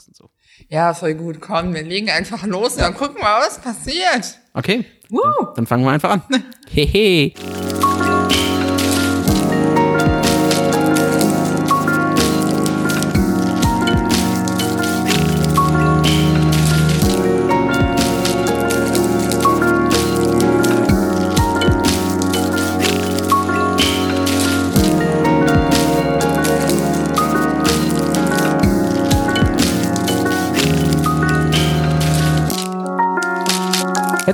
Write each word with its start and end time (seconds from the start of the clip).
lassen. 0.00 0.14
So. 0.14 0.30
Ja, 0.68 0.94
voll 0.94 1.14
gut. 1.14 1.40
Komm, 1.40 1.74
wir 1.74 1.82
legen 1.82 2.10
einfach 2.10 2.44
los 2.46 2.74
und 2.74 2.82
dann 2.82 2.94
gucken 2.94 3.16
wir, 3.16 3.40
was 3.46 3.60
passiert. 3.60 4.38
Okay. 4.54 4.84
Woo. 5.08 5.20
Dann, 5.22 5.54
dann 5.56 5.66
fangen 5.66 5.84
wir 5.84 5.90
einfach 5.90 6.10
an. 6.10 6.22
Hehe. 6.70 7.32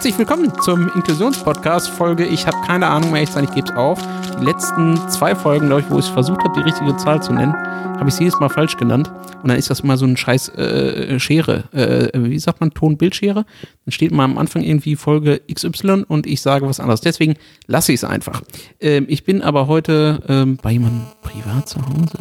Herzlich 0.06 0.28
willkommen 0.28 0.52
zum 0.62 0.88
Inklusionspodcast 0.94 1.88
Folge. 1.88 2.26
Ich 2.26 2.46
habe 2.46 2.56
keine 2.64 2.86
Ahnung 2.86 3.10
mehr, 3.10 3.24
ich 3.24 3.30
sage, 3.30 3.48
ich 3.48 3.54
gebe 3.56 3.68
es 3.68 3.76
auf. 3.76 3.98
Die 4.38 4.44
letzten 4.44 4.96
zwei 5.08 5.34
Folgen, 5.34 5.66
glaube 5.66 5.80
ich, 5.80 5.90
wo 5.90 5.98
ich 5.98 6.04
versucht 6.04 6.44
habe, 6.44 6.54
die 6.54 6.60
richtige 6.60 6.96
Zahl 6.96 7.20
zu 7.20 7.32
nennen, 7.32 7.52
habe 7.52 8.08
ich 8.08 8.14
sie 8.14 8.22
jedes 8.22 8.38
Mal 8.38 8.48
falsch 8.48 8.76
genannt. 8.76 9.10
Und 9.42 9.48
dann 9.48 9.58
ist 9.58 9.68
das 9.68 9.82
mal 9.82 9.96
so 9.96 10.06
ein 10.06 10.16
scheiß 10.16 10.50
äh, 10.50 11.18
Schere. 11.18 11.64
Äh, 11.72 12.22
wie 12.22 12.38
sagt 12.38 12.60
man, 12.60 12.70
Ton-Bildschere? 12.70 13.44
Dann 13.84 13.92
steht 13.92 14.12
mal 14.12 14.22
am 14.22 14.38
Anfang 14.38 14.62
irgendwie 14.62 14.94
Folge 14.94 15.40
XY 15.52 16.04
und 16.06 16.28
ich 16.28 16.40
sage 16.40 16.68
was 16.68 16.78
anderes. 16.78 17.00
Deswegen 17.00 17.34
lasse 17.66 17.90
ich 17.90 17.96
es 17.96 18.04
einfach. 18.04 18.42
Ähm, 18.78 19.06
ich 19.08 19.24
bin 19.24 19.42
aber 19.42 19.66
heute 19.66 20.22
ähm, 20.28 20.56
bei 20.62 20.70
jemandem 20.70 21.02
privat 21.22 21.68
zu 21.68 21.80
Hause 21.80 22.18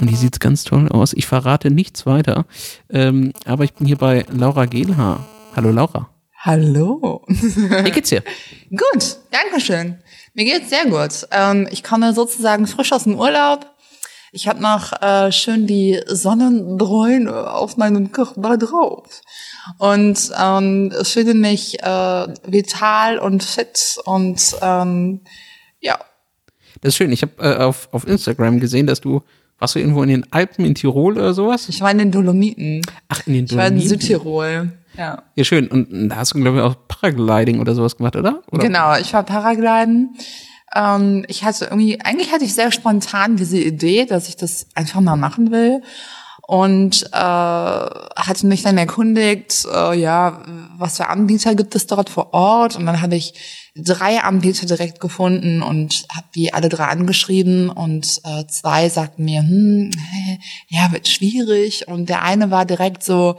und 0.00 0.10
die 0.10 0.16
sieht 0.16 0.40
ganz 0.40 0.64
toll 0.64 0.88
aus. 0.88 1.12
Ich 1.12 1.28
verrate 1.28 1.70
nichts 1.70 2.06
weiter. 2.06 2.44
Ähm, 2.90 3.32
aber 3.44 3.62
ich 3.62 3.72
bin 3.72 3.86
hier 3.86 3.98
bei 3.98 4.26
Laura 4.36 4.66
Gehlhaar. 4.66 5.24
Hallo 5.54 5.70
Laura. 5.70 6.08
Hallo. 6.46 7.22
Wie 7.26 7.90
geht's 7.90 8.10
dir? 8.10 8.22
gut, 8.70 9.16
danke 9.30 9.60
schön. 9.60 9.96
Mir 10.34 10.44
geht's 10.44 10.68
sehr 10.68 10.84
gut. 10.84 11.26
Ähm, 11.30 11.66
ich 11.70 11.82
komme 11.82 12.12
sozusagen 12.12 12.66
frisch 12.66 12.92
aus 12.92 13.04
dem 13.04 13.18
Urlaub. 13.18 13.64
Ich 14.30 14.46
habe 14.46 14.60
noch 14.60 14.92
äh, 15.00 15.32
schön 15.32 15.66
die 15.66 16.02
Sonnenbräune 16.06 17.50
auf 17.50 17.78
meinem 17.78 18.12
Körper 18.12 18.58
drauf. 18.58 19.22
Und 19.78 20.32
ähm, 20.38 20.92
fühle 21.02 21.32
mich 21.32 21.82
äh, 21.82 22.26
vital 22.46 23.18
und 23.20 23.42
fit 23.42 23.96
und 24.04 24.54
ähm, 24.60 25.20
ja. 25.80 25.98
Das 26.82 26.90
ist 26.90 26.96
schön. 26.96 27.10
Ich 27.10 27.22
habe 27.22 27.32
äh, 27.38 27.56
auf, 27.56 27.88
auf 27.90 28.06
Instagram 28.06 28.60
gesehen, 28.60 28.86
dass 28.86 29.00
du, 29.00 29.22
warst 29.58 29.76
du 29.76 29.78
irgendwo 29.78 30.02
in 30.02 30.10
den 30.10 30.30
Alpen 30.30 30.66
in 30.66 30.74
Tirol 30.74 31.14
oder 31.14 31.32
sowas? 31.32 31.70
Ich 31.70 31.80
war 31.80 31.90
in 31.90 31.96
den 31.96 32.12
Dolomiten. 32.12 32.82
Ach, 33.08 33.26
in 33.26 33.32
den 33.32 33.44
Ich 33.46 33.56
war 33.56 33.66
in 33.66 33.78
Dolomiten. 33.78 33.98
Südtirol. 33.98 34.72
Ja. 34.96 35.22
Ja, 35.34 35.44
schön. 35.44 35.68
Und 35.68 36.08
da 36.08 36.16
hast 36.16 36.34
du, 36.34 36.40
glaube 36.40 36.58
ich, 36.58 36.62
auch 36.62 36.76
Paragliding 36.88 37.60
oder 37.60 37.74
sowas 37.74 37.96
gemacht, 37.96 38.16
oder? 38.16 38.42
oder? 38.50 38.62
Genau, 38.62 38.96
ich 38.96 39.12
war 39.12 39.22
Paragliden. 39.22 40.16
Ähm, 40.74 41.24
ich 41.28 41.44
hatte 41.44 41.66
irgendwie, 41.66 42.00
eigentlich 42.00 42.32
hatte 42.32 42.44
ich 42.44 42.54
sehr 42.54 42.72
spontan 42.72 43.36
diese 43.36 43.58
Idee, 43.58 44.06
dass 44.06 44.28
ich 44.28 44.36
das 44.36 44.66
einfach 44.74 45.00
mal 45.00 45.16
machen 45.16 45.50
will. 45.50 45.82
Und 46.46 47.04
äh, 47.10 47.16
hatte 47.16 48.46
mich 48.46 48.62
dann 48.62 48.76
erkundigt, 48.76 49.66
äh, 49.72 49.98
ja, 49.98 50.42
was 50.76 50.98
für 50.98 51.08
Anbieter 51.08 51.54
gibt 51.54 51.74
es 51.74 51.86
dort 51.86 52.10
vor 52.10 52.34
Ort? 52.34 52.76
Und 52.76 52.84
dann 52.84 53.00
habe 53.00 53.16
ich 53.16 53.32
drei 53.74 54.20
Anbieter 54.20 54.66
direkt 54.66 55.00
gefunden 55.00 55.62
und 55.62 56.04
habe 56.14 56.26
die 56.34 56.52
alle 56.52 56.68
drei 56.68 56.84
angeschrieben 56.84 57.70
und 57.70 58.20
äh, 58.24 58.46
zwei 58.46 58.90
sagten 58.90 59.24
mir, 59.24 59.40
hm, 59.40 59.90
ja, 60.68 60.92
wird 60.92 61.08
schwierig. 61.08 61.88
Und 61.88 62.10
der 62.10 62.22
eine 62.22 62.50
war 62.50 62.66
direkt 62.66 63.02
so, 63.02 63.38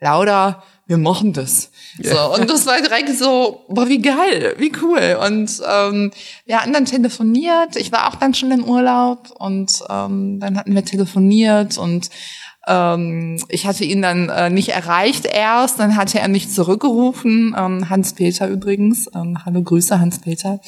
Lauda, 0.00 0.62
wir 0.86 0.98
machen 0.98 1.32
das. 1.32 1.70
So, 2.02 2.34
und 2.34 2.50
das 2.50 2.66
war 2.66 2.80
direkt 2.80 3.08
so, 3.16 3.64
boah, 3.68 3.88
wie 3.88 4.02
geil, 4.02 4.54
wie 4.58 4.72
cool. 4.82 5.18
Und 5.26 5.62
ähm, 5.66 6.10
wir 6.44 6.60
hatten 6.60 6.72
dann 6.72 6.84
telefoniert. 6.84 7.76
Ich 7.76 7.90
war 7.90 8.08
auch 8.08 8.16
dann 8.16 8.34
schon 8.34 8.50
im 8.50 8.64
Urlaub 8.64 9.30
und 9.38 9.72
ähm, 9.88 10.40
dann 10.40 10.58
hatten 10.58 10.74
wir 10.74 10.84
telefoniert 10.84 11.78
und 11.78 12.10
ähm, 12.66 13.38
ich 13.48 13.66
hatte 13.66 13.84
ihn 13.84 14.00
dann 14.00 14.28
äh, 14.28 14.50
nicht 14.50 14.70
erreicht 14.70 15.26
erst, 15.26 15.78
dann 15.80 15.96
hatte 15.96 16.18
er 16.18 16.28
mich 16.28 16.48
zurückgerufen, 16.50 17.54
ähm, 17.58 17.90
Hans-Peter 17.90 18.48
übrigens. 18.48 19.08
Ähm, 19.14 19.38
hallo 19.44 19.62
Grüße, 19.62 19.98
Hans-Peter. 20.00 20.60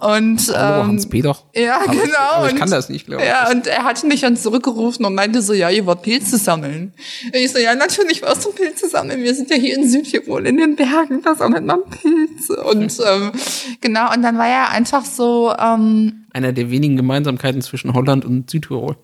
Und 0.00 0.48
ähm, 0.48 0.54
Hallo, 0.54 0.86
Hans-Peter. 0.86 1.36
Ja, 1.54 1.76
Aber 1.82 1.86
genau. 1.92 2.02
Ich, 2.04 2.18
aber 2.18 2.50
ich 2.50 2.56
kann 2.56 2.70
das 2.70 2.88
nicht, 2.88 3.06
glaube 3.06 3.22
ich. 3.22 3.28
ja, 3.28 3.50
und 3.50 3.66
er 3.66 3.84
hatte 3.84 4.06
mich 4.06 4.20
dann 4.20 4.36
zurückgerufen 4.36 5.04
und 5.04 5.14
meinte 5.14 5.42
so, 5.42 5.52
ja, 5.52 5.70
ihr 5.70 5.84
wollt 5.86 6.02
Pilze 6.02 6.38
sammeln. 6.38 6.92
Und 7.26 7.34
ich 7.34 7.52
so, 7.52 7.58
ja, 7.58 7.74
natürlich 7.74 8.22
warst 8.22 8.44
du 8.44 8.52
Pilze 8.52 8.88
sammeln. 8.88 9.22
Wir 9.22 9.34
sind 9.34 9.50
ja 9.50 9.56
hier 9.56 9.76
in 9.76 9.88
Südtirol 9.88 10.46
in 10.46 10.56
den 10.58 10.76
Bergen, 10.76 11.22
da 11.22 11.34
sammelt 11.34 11.64
man 11.64 11.80
Pilze. 11.90 12.62
Und 12.62 12.98
ähm, 13.06 13.32
genau, 13.80 14.12
und 14.12 14.22
dann 14.22 14.38
war 14.38 14.48
er 14.48 14.70
einfach 14.70 15.04
so, 15.04 15.52
ähm, 15.58 16.24
Einer 16.32 16.52
der 16.52 16.70
wenigen 16.70 16.96
Gemeinsamkeiten 16.96 17.62
zwischen 17.62 17.94
Holland 17.94 18.24
und 18.24 18.50
Südtirol. 18.50 18.96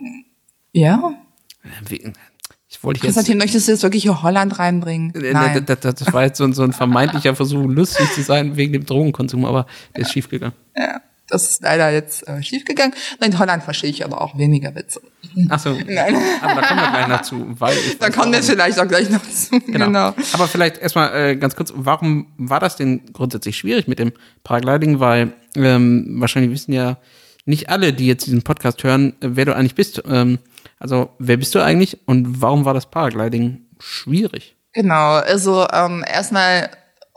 ja, 0.73 1.15
Ich 2.71 2.85
wollte 2.85 2.99
jetzt. 2.99 3.05
Konstantin, 3.15 3.39
möchtest 3.39 3.67
du 3.69 3.73
jetzt 3.73 3.83
wirklich 3.83 4.03
hier 4.03 4.23
Holland 4.23 4.59
reinbringen? 4.59 5.15
Äh, 5.15 5.33
Nein. 5.33 5.65
Das, 5.65 5.81
das, 5.81 5.95
das 5.97 6.13
war 6.13 6.25
jetzt 6.25 6.39
so, 6.39 6.45
ein- 6.45 6.53
so 6.53 6.63
ein 6.63 6.73
vermeintlicher 6.73 7.35
Versuch, 7.35 7.65
lustig 7.69 8.13
zu 8.13 8.23
sein 8.23 8.57
wegen 8.57 8.73
dem 8.75 8.85
Drogenkonsum, 8.85 9.45
aber 9.45 9.67
der 9.97 10.03
ist 10.03 10.13
schiefgegangen. 10.13 10.55
Ja, 10.77 11.01
das 11.29 11.51
ist 11.51 11.63
leider 11.63 11.91
jetzt 11.91 12.29
äh, 12.29 12.43
schiefgegangen. 12.43 12.93
In 13.25 13.39
Holland 13.39 13.63
verstehe 13.63 13.89
ich 13.91 14.05
aber 14.05 14.21
auch 14.21 14.37
weniger 14.37 14.75
Witze. 14.75 15.01
Achso, 15.49 15.71
Nein. 15.87 16.17
aber 16.43 16.61
da 16.61 16.67
kommen 16.69 16.81
wir 16.81 16.91
gleich 16.91 17.09
noch 17.09 17.23
zu. 17.23 17.47
Weil 17.59 17.77
Da 18.01 18.11
kommen 18.11 18.33
wir 18.33 18.43
vielleicht 18.43 18.79
auch 18.79 18.89
gleich 18.89 19.09
noch 19.11 19.23
zu. 19.29 19.59
Genau. 19.61 19.87
genau. 19.87 20.15
Aber 20.35 20.47
vielleicht 20.49 20.77
erstmal 20.79 21.15
äh, 21.15 21.37
ganz 21.37 21.57
kurz, 21.57 21.73
warum 21.75 22.27
war 22.37 22.61
das 22.61 22.77
denn 22.77 23.01
grundsätzlich 23.15 23.57
schwierig 23.57 23.89
mit 23.89 23.99
dem 23.99 24.13
Paragliding? 24.45 25.01
Weil 25.01 25.33
ähm, 25.57 26.17
wahrscheinlich 26.21 26.53
wissen 26.53 26.73
ja 26.73 26.99
nicht 27.47 27.71
alle, 27.71 27.95
die 27.95 28.07
jetzt 28.07 28.27
diesen 28.27 28.43
Podcast 28.43 28.85
hören, 28.85 29.15
äh, 29.21 29.29
wer 29.33 29.47
du 29.47 29.55
eigentlich 29.57 29.75
bist. 29.75 30.03
Ähm, 30.07 30.39
also 30.79 31.11
wer 31.19 31.37
bist 31.37 31.55
du 31.55 31.61
eigentlich 31.61 31.99
und 32.07 32.41
warum 32.41 32.65
war 32.65 32.75
das 32.75 32.91
Paragliding 32.91 33.67
schwierig? 33.79 34.57
Genau, 34.73 35.15
also 35.15 35.67
ähm, 35.73 36.05
erstmal, 36.07 36.71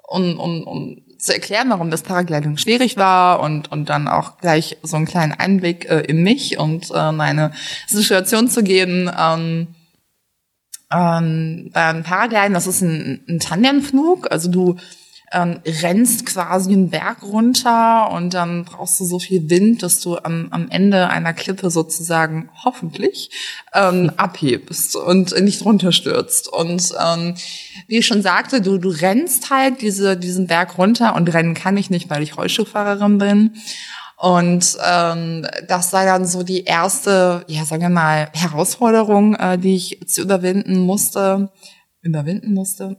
um, 0.08 0.40
um, 0.40 0.64
um 0.64 1.02
zu 1.20 1.34
erklären, 1.34 1.70
warum 1.70 1.92
das 1.92 2.02
Paragliding 2.02 2.58
schwierig 2.58 2.98
war 2.98 3.42
und, 3.42 3.72
und 3.72 3.90
dann 3.90 4.08
auch 4.08 4.38
gleich 4.38 4.78
so 4.82 4.98
einen 4.98 5.06
kleinen 5.06 5.34
Einblick 5.34 5.86
äh, 5.90 6.00
in 6.02 6.24
mich 6.24 6.58
und 6.58 6.90
äh, 6.94 7.12
meine 7.12 7.52
Situation 7.88 8.50
zu 8.50 8.64
geben. 8.64 9.12
Ähm, 9.18 9.68
ähm, 10.92 11.70
beim 11.74 12.04
Paragliden, 12.04 12.54
das 12.54 12.68
ist 12.68 12.82
ein, 12.82 13.24
ein 13.30 13.40
Tandemflug, 13.40 14.32
also 14.32 14.50
du 14.50 14.78
ähm, 15.32 15.60
rennst 15.66 16.26
quasi 16.26 16.74
einen 16.74 16.90
Berg 16.90 17.24
runter 17.24 18.12
und 18.12 18.34
dann 18.34 18.66
brauchst 18.66 19.00
du 19.00 19.06
so 19.06 19.20
viel 19.20 19.50
Wind, 19.50 19.82
dass 19.84 20.02
du 20.02 20.18
am, 20.18 20.48
am 20.52 20.70
Ende 20.70 21.10
einer 21.10 21.34
Klippe 21.34 21.70
sozusagen 21.70 22.50
hoffentlich 22.64 23.32
ähm, 23.74 24.12
abhebst 24.18 24.96
und 24.96 25.40
nicht 25.42 25.64
runterstürzt. 25.64 26.48
Und 26.48 26.94
ähm, 27.04 27.36
wie 27.88 28.00
ich 28.00 28.08
schon 28.08 28.22
sagte, 28.22 28.62
du, 28.62 28.78
du 28.78 28.90
rennst 28.90 29.50
halt 29.50 29.82
diese, 29.82 30.18
diesen 30.18 30.48
Berg 30.48 30.78
runter 30.78 31.16
und 31.16 31.34
rennen 31.34 31.54
kann 31.54 31.78
ich 31.78 31.90
nicht, 31.90 32.10
weil 32.10 32.24
ich 32.24 32.38
Rollstuhlfahrerin 32.38 33.18
bin. 33.18 33.56
Und 34.18 34.78
ähm, 34.86 35.48
das 35.68 35.90
sei 35.90 36.06
dann 36.06 36.28
so 36.28 36.44
die 36.44 36.64
erste, 36.66 37.44
ja, 37.48 37.66
sagen 37.66 37.82
wir 37.82 37.90
mal, 37.90 38.30
Herausforderung, 38.34 39.34
äh, 39.36 39.58
die 39.58 39.76
ich 39.76 40.00
zu 40.08 40.22
überwinden 40.22 40.80
musste, 40.82 41.52
überwinden 42.04 42.54
musste. 42.54 42.98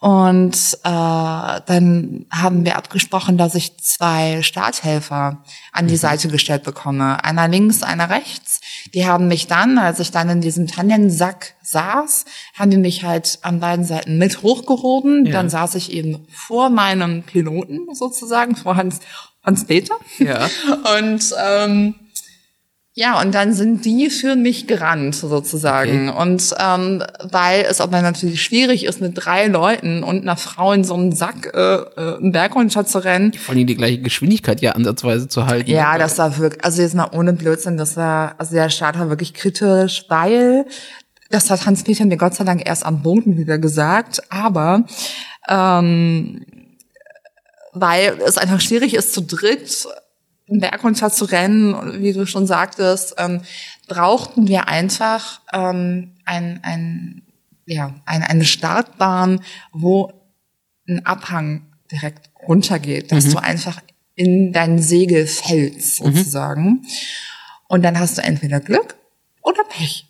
Und 0.00 0.78
äh, 0.84 1.60
dann 1.66 2.26
haben 2.30 2.64
wir 2.64 2.76
abgesprochen, 2.76 3.36
dass 3.36 3.56
ich 3.56 3.78
zwei 3.78 4.42
Starthelfer 4.42 5.42
an 5.72 5.88
die 5.88 5.96
Seite 5.96 6.28
gestellt 6.28 6.62
bekomme. 6.62 7.24
Einer 7.24 7.48
links, 7.48 7.82
einer 7.82 8.08
rechts. 8.08 8.60
Die 8.94 9.06
haben 9.06 9.26
mich 9.26 9.48
dann, 9.48 9.76
als 9.76 9.98
ich 9.98 10.12
dann 10.12 10.28
in 10.28 10.40
diesem 10.40 10.68
Tannensack 10.68 11.54
saß, 11.62 12.26
haben 12.56 12.70
die 12.70 12.76
mich 12.76 13.02
halt 13.02 13.40
an 13.42 13.58
beiden 13.58 13.84
Seiten 13.84 14.18
mit 14.18 14.42
hochgehoben. 14.42 15.26
Ja. 15.26 15.32
Dann 15.32 15.50
saß 15.50 15.74
ich 15.74 15.92
eben 15.92 16.28
vor 16.32 16.70
meinem 16.70 17.24
Piloten 17.24 17.92
sozusagen, 17.92 18.54
vor 18.54 18.76
Hans, 18.76 19.00
Hans 19.42 19.64
Peter. 19.64 19.96
Ja. 20.20 20.48
Und 20.96 21.34
ähm, 21.44 21.96
ja, 23.00 23.20
und 23.20 23.32
dann 23.32 23.52
sind 23.52 23.84
die 23.84 24.10
für 24.10 24.34
mich 24.34 24.66
gerannt 24.66 25.14
sozusagen. 25.14 26.08
Und 26.08 26.52
ähm, 26.58 27.00
weil 27.22 27.64
es 27.70 27.80
aber 27.80 28.02
natürlich 28.02 28.42
schwierig 28.42 28.84
ist, 28.84 29.00
mit 29.00 29.12
drei 29.14 29.46
Leuten 29.46 30.02
und 30.02 30.22
einer 30.22 30.36
Frau 30.36 30.72
in 30.72 30.82
so 30.82 30.94
einem 30.94 31.12
Sack 31.12 31.52
äh, 31.54 31.74
äh, 31.76 32.16
einen 32.16 32.32
Berg 32.32 32.56
runter 32.56 32.84
zu 32.84 32.98
rennen. 32.98 33.34
Vor 33.34 33.54
allem 33.54 33.68
die 33.68 33.76
gleiche 33.76 34.00
Geschwindigkeit 34.00 34.60
ja 34.62 34.72
ansatzweise 34.72 35.28
zu 35.28 35.46
halten. 35.46 35.70
Ja, 35.70 35.96
das 35.96 36.18
war 36.18 36.36
wirklich, 36.38 36.64
also 36.64 36.82
jetzt 36.82 36.96
mal 36.96 37.08
ohne 37.12 37.34
Blödsinn, 37.34 37.76
das 37.76 37.96
war, 37.96 38.34
also 38.36 38.56
der 38.56 38.68
Start 38.68 38.98
war 38.98 39.08
wirklich 39.10 39.32
kritisch, 39.32 40.04
weil, 40.08 40.66
das 41.30 41.50
hat 41.50 41.66
Hans-Peter 41.66 42.04
mir 42.04 42.16
Gott 42.16 42.34
sei 42.34 42.42
Dank 42.42 42.66
erst 42.66 42.84
am 42.84 43.04
Boden 43.04 43.36
wieder 43.36 43.58
gesagt, 43.58 44.22
aber 44.28 44.86
ähm, 45.48 46.44
weil 47.74 48.18
es 48.26 48.38
einfach 48.38 48.60
schwierig 48.60 48.94
ist, 48.94 49.12
zu 49.12 49.20
dritt 49.20 49.86
einen 50.50 50.60
Berg 50.60 50.82
runter 50.84 51.10
zu 51.10 51.24
rennen, 51.26 52.02
wie 52.02 52.12
du 52.12 52.26
schon 52.26 52.46
sagtest, 52.46 53.14
ähm, 53.18 53.42
brauchten 53.86 54.48
wir 54.48 54.68
einfach 54.68 55.40
ähm, 55.52 56.14
ein, 56.24 56.60
ein 56.62 57.22
ja, 57.66 57.94
eine, 58.06 58.30
eine 58.30 58.44
Startbahn, 58.46 59.40
wo 59.72 60.12
ein 60.88 61.04
Abhang 61.04 61.66
direkt 61.92 62.30
runtergeht, 62.46 63.12
dass 63.12 63.26
Mhm. 63.26 63.32
du 63.32 63.38
einfach 63.42 63.80
in 64.14 64.52
dein 64.52 64.80
Segel 64.80 65.26
fällst, 65.26 66.00
Mhm. 66.02 66.14
sozusagen. 66.14 66.86
Und 67.68 67.82
dann 67.82 67.98
hast 67.98 68.16
du 68.18 68.22
entweder 68.22 68.60
Glück 68.60 68.96
oder 69.42 69.62
Pech. 69.64 70.06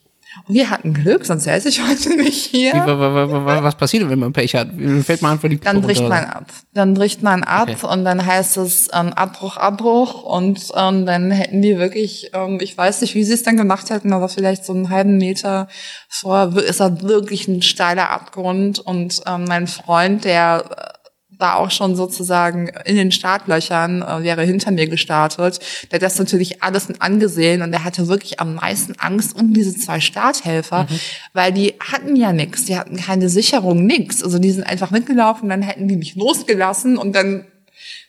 Wir 0.47 0.71
hatten 0.71 0.95
Glück, 0.95 1.25
sonst 1.27 1.45
säße 1.45 1.69
ich 1.69 1.87
heute 1.87 2.17
nicht 2.17 2.47
hier. 2.47 2.73
Wie, 2.75 2.79
wa, 2.79 2.99
wa, 2.99 3.31
wa, 3.31 3.45
wa, 3.45 3.63
was 3.63 3.75
passiert, 3.75 4.09
wenn 4.09 4.19
man 4.19 4.33
Pech 4.33 4.55
hat? 4.55 4.69
Fällt 5.05 5.23
man 5.23 5.33
einfach 5.33 5.49
die 5.49 5.59
Dann 5.59 5.83
bricht 5.83 6.03
man 6.03 6.25
ab. 6.25 6.45
Dann 6.75 6.95
bricht 6.95 7.23
man 7.23 7.43
ab 7.43 7.69
Okay. 7.69 7.87
und 7.87 8.05
dann 8.05 8.25
heißt 8.25 8.57
es 8.59 8.89
ähm, 8.95 9.13
Abbruch, 9.13 9.57
Abbruch 9.57 10.23
und 10.23 10.61
ähm, 10.77 11.05
dann 11.07 11.31
hätten 11.31 11.61
die 11.61 11.79
wirklich, 11.79 12.31
ähm, 12.35 12.59
ich 12.63 12.77
weiß 12.79 13.01
nicht, 13.01 13.15
wie 13.15 13.25
sie 13.25 13.35
es 13.35 13.43
dann 13.43 13.57
gemacht 13.57 13.91
hätten, 13.91 14.13
aber 14.13 14.29
vielleicht 14.29 14.65
so 14.65 14.73
einen 14.73 14.91
halben 14.91 15.19
Meter 15.19 15.69
vor 16.09 16.57
ist 16.57 16.81
da 16.81 17.03
wirklich 17.03 17.49
ein 17.49 17.63
steiler 17.63 18.11
Abgrund 18.11 18.79
und 18.79 19.21
ähm, 19.27 19.45
mein 19.47 19.67
Freund, 19.67 20.25
der 20.25 20.98
war 21.39 21.57
auch 21.59 21.71
schon 21.71 21.95
sozusagen 21.97 22.69
in 22.85 22.97
den 22.97 23.13
Startlöchern, 23.13 24.03
äh, 24.03 24.23
wäre 24.23 24.45
hinter 24.45 24.71
mir 24.71 24.89
gestartet. 24.89 25.61
Der 25.91 25.97
hat 25.97 26.03
das 26.03 26.19
natürlich 26.19 26.63
alles 26.63 26.89
mit 26.89 27.01
angesehen 27.01 27.63
und 27.63 27.71
der 27.71 27.85
hatte 27.85 28.09
wirklich 28.09 28.41
am 28.41 28.57
meisten 28.57 28.95
Angst 28.99 29.37
um 29.37 29.53
diese 29.55 29.75
zwei 29.77 30.01
Starthelfer, 30.01 30.87
weil 31.33 31.53
die 31.53 31.75
hatten 31.81 32.17
ja 32.17 32.33
nichts, 32.33 32.65
die 32.65 32.77
hatten 32.77 32.97
keine 32.97 33.29
Sicherung, 33.29 33.87
nix. 33.87 34.23
Also 34.23 34.39
die 34.39 34.51
sind 34.51 34.65
einfach 34.65 34.91
mitgelaufen, 34.91 35.49
dann 35.49 35.63
hätten 35.63 35.89
die 35.89 35.97
mich 35.97 36.15
losgelassen 36.17 36.97
und 36.99 37.15
dann 37.15 37.45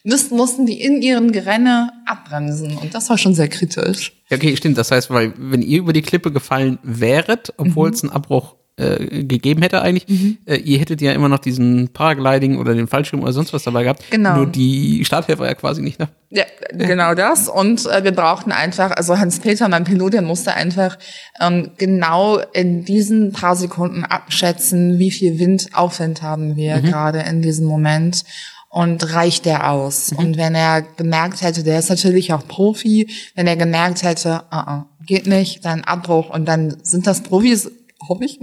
müssten, 0.04 0.36
mussten 0.36 0.66
die 0.66 0.82
in 0.82 1.02
ihren 1.02 1.32
Gerenne 1.32 1.92
abbremsen. 2.06 2.78
Und 2.78 2.96
das 2.96 3.10
war 3.10 3.18
schon 3.18 3.36
sehr 3.36 3.48
kritisch. 3.50 4.14
Ja, 4.30 4.38
okay, 4.38 4.56
stimmt. 4.56 4.78
Das 4.78 4.92
heißt, 4.92 5.10
weil 5.12 5.34
wenn 5.38 5.62
ihr 5.62 5.80
über 5.80 5.94
die 5.94 6.02
Klippe 6.02 6.32
gefallen 6.32 6.80
wäret, 6.84 7.54
obwohl 7.58 7.90
Mhm. 7.90 7.94
es 7.94 8.04
einen 8.04 8.12
Abbruch 8.14 8.56
äh, 8.80 9.24
gegeben 9.24 9.62
hätte 9.62 9.82
eigentlich, 9.82 10.06
äh, 10.46 10.56
ihr 10.56 10.80
hättet 10.80 11.02
ja 11.02 11.12
immer 11.12 11.30
noch 11.30 11.40
diesen 11.40 11.90
Paragliding 11.90 12.58
oder 12.58 12.74
den 12.74 12.88
Fallschirm 12.88 13.22
oder 13.22 13.34
sonst 13.34 13.54
was 13.54 13.64
dabei 13.64 13.84
gehabt. 13.84 14.04
Genau. 14.10 14.38
Nur 14.38 14.46
die 14.48 15.04
Starthelfer 15.04 15.46
ja 15.46 15.54
quasi 15.54 15.82
nicht, 15.82 16.00
ne? 16.00 16.08
Ja, 16.32 16.44
genau 16.72 17.16
das. 17.16 17.48
Und 17.48 17.86
äh, 17.88 18.04
wir 18.04 18.12
brauchten 18.12 18.52
einfach, 18.52 18.92
also 18.92 19.18
Hans-Peter, 19.18 19.68
mein 19.68 19.84
Pilot, 19.84 20.14
der 20.14 20.22
musste 20.22 20.54
einfach 20.54 20.98
ähm, 21.42 21.72
genau 21.78 22.40
in 22.54 22.86
diesen 22.86 23.32
paar 23.34 23.56
Sekunden 23.56 24.06
abschätzen, 24.06 25.00
wie 25.00 25.12
viel 25.12 25.40
Wind, 25.40 25.70
Aufwind 25.74 26.22
haben 26.22 26.56
wir 26.56 26.82
gerade 26.82 27.20
in 27.20 27.42
diesem 27.42 27.66
Moment. 27.66 28.24
Und 28.72 29.16
reicht 29.16 29.46
der 29.46 29.72
aus? 29.72 30.12
Und 30.16 30.38
wenn 30.38 30.54
er 30.54 30.84
gemerkt 30.84 31.42
hätte, 31.42 31.64
der 31.64 31.80
ist 31.80 31.90
natürlich 31.90 32.34
auch 32.34 32.48
Profi, 32.48 33.10
wenn 33.34 33.48
er 33.48 33.56
gemerkt 33.56 34.04
hätte, 34.04 34.44
uh 34.52 34.58
-uh, 34.58 34.84
geht 35.08 35.26
nicht, 35.26 35.66
dann 35.66 35.84
Abbruch 35.84 36.30
und 36.30 36.46
dann 36.46 36.78
sind 36.84 37.08
das 37.08 37.24
Profis, 37.24 37.72
hoffe 38.10 38.26
ich. 38.26 38.40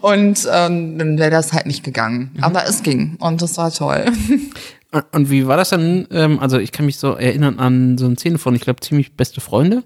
Und 0.00 0.48
ähm, 0.50 0.98
dann 0.98 1.18
wäre 1.18 1.30
das 1.30 1.52
halt 1.52 1.66
nicht 1.66 1.84
gegangen. 1.84 2.30
Aber 2.40 2.64
es 2.66 2.82
ging 2.82 3.16
und 3.18 3.42
das 3.42 3.58
war 3.58 3.70
toll. 3.72 4.04
Und, 4.92 5.04
und 5.12 5.30
wie 5.30 5.46
war 5.46 5.56
das 5.56 5.70
dann? 5.70 6.06
Ähm, 6.10 6.38
also 6.38 6.58
ich 6.58 6.72
kann 6.72 6.86
mich 6.86 6.96
so 6.98 7.14
erinnern 7.14 7.58
an 7.58 7.98
so 7.98 8.06
eine 8.06 8.16
Szene 8.16 8.38
von, 8.38 8.54
ich 8.54 8.62
glaube, 8.62 8.80
ziemlich 8.80 9.14
beste 9.16 9.40
Freunde. 9.40 9.82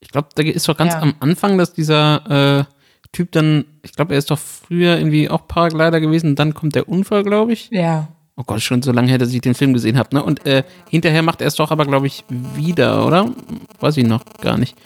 Ich 0.00 0.08
glaube, 0.10 0.28
da 0.34 0.42
ist 0.42 0.68
doch 0.68 0.76
ganz 0.76 0.94
Ja. 0.94 1.00
am 1.00 1.14
Anfang, 1.20 1.58
dass 1.58 1.72
dieser 1.72 2.60
äh, 2.60 2.64
Typ 3.12 3.32
dann, 3.32 3.64
ich 3.82 3.92
glaube, 3.92 4.14
er 4.14 4.18
ist 4.18 4.30
doch 4.30 4.38
früher 4.38 4.96
irgendwie 4.96 5.28
auch 5.28 5.46
Paraglider 5.48 6.00
gewesen, 6.00 6.36
dann 6.36 6.54
kommt 6.54 6.74
der 6.74 6.88
Unfall, 6.88 7.22
glaube 7.24 7.52
ich. 7.52 7.68
Ja. 7.70 8.08
Oh 8.36 8.44
Gott, 8.46 8.62
schon 8.62 8.80
so 8.82 8.92
lange 8.92 9.08
her, 9.08 9.18
dass 9.18 9.34
ich 9.34 9.40
den 9.42 9.54
Film 9.54 9.74
gesehen 9.74 9.98
habe, 9.98 10.14
ne? 10.14 10.22
Und 10.22 10.46
äh, 10.46 10.62
hinterher 10.88 11.22
macht 11.22 11.42
er 11.42 11.48
es 11.48 11.56
doch 11.56 11.70
aber, 11.70 11.84
glaube 11.84 12.06
ich, 12.06 12.24
wieder, 12.54 13.04
oder? 13.06 13.30
Weiß 13.80 13.96
ich 13.98 14.06
noch 14.06 14.24
gar 14.40 14.56
nicht. 14.56 14.76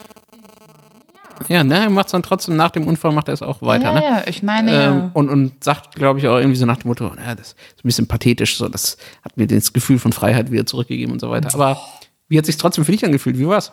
Ja, 1.49 1.65
ne, 1.65 1.85
er 1.85 1.91
macht 1.91 2.07
es 2.07 2.13
dann 2.13 2.23
trotzdem 2.23 2.57
nach 2.57 2.71
dem 2.71 2.87
Unfall, 2.87 3.13
macht 3.13 3.29
er 3.29 3.35
es 3.35 3.43
auch 3.43 3.63
weiter, 3.63 3.87
ja, 3.87 3.93
ne? 3.93 4.03
ja, 4.03 4.23
ich 4.27 4.43
meine 4.43 4.71
Ähm, 4.71 4.77
ja. 4.77 5.11
und, 5.15 5.29
und 5.29 5.65
sagt, 5.65 5.95
glaube 5.95 6.19
ich, 6.19 6.29
auch 6.29 6.37
irgendwie 6.37 6.57
so 6.57 6.67
nach 6.67 6.79
dem 6.79 6.89
Motto, 6.89 7.05
ja, 7.05 7.35
das 7.35 7.49
ist 7.49 7.57
ein 7.79 7.83
bisschen 7.85 8.07
pathetisch, 8.07 8.57
so, 8.57 8.69
das 8.69 8.97
hat 9.25 9.37
mir 9.37 9.47
das 9.47 9.73
Gefühl 9.73 9.99
von 9.99 10.13
Freiheit 10.13 10.51
wieder 10.51 10.67
zurückgegeben 10.67 11.13
und 11.13 11.21
so 11.21 11.31
weiter. 11.31 11.55
Aber 11.55 11.81
wie 12.29 12.39
hat 12.39 12.47
sich 12.47 12.57
trotzdem 12.57 12.85
für 12.85 12.93
dich 12.93 13.05
angefühlt? 13.05 13.39
Wie 13.39 13.47
war's? 13.47 13.73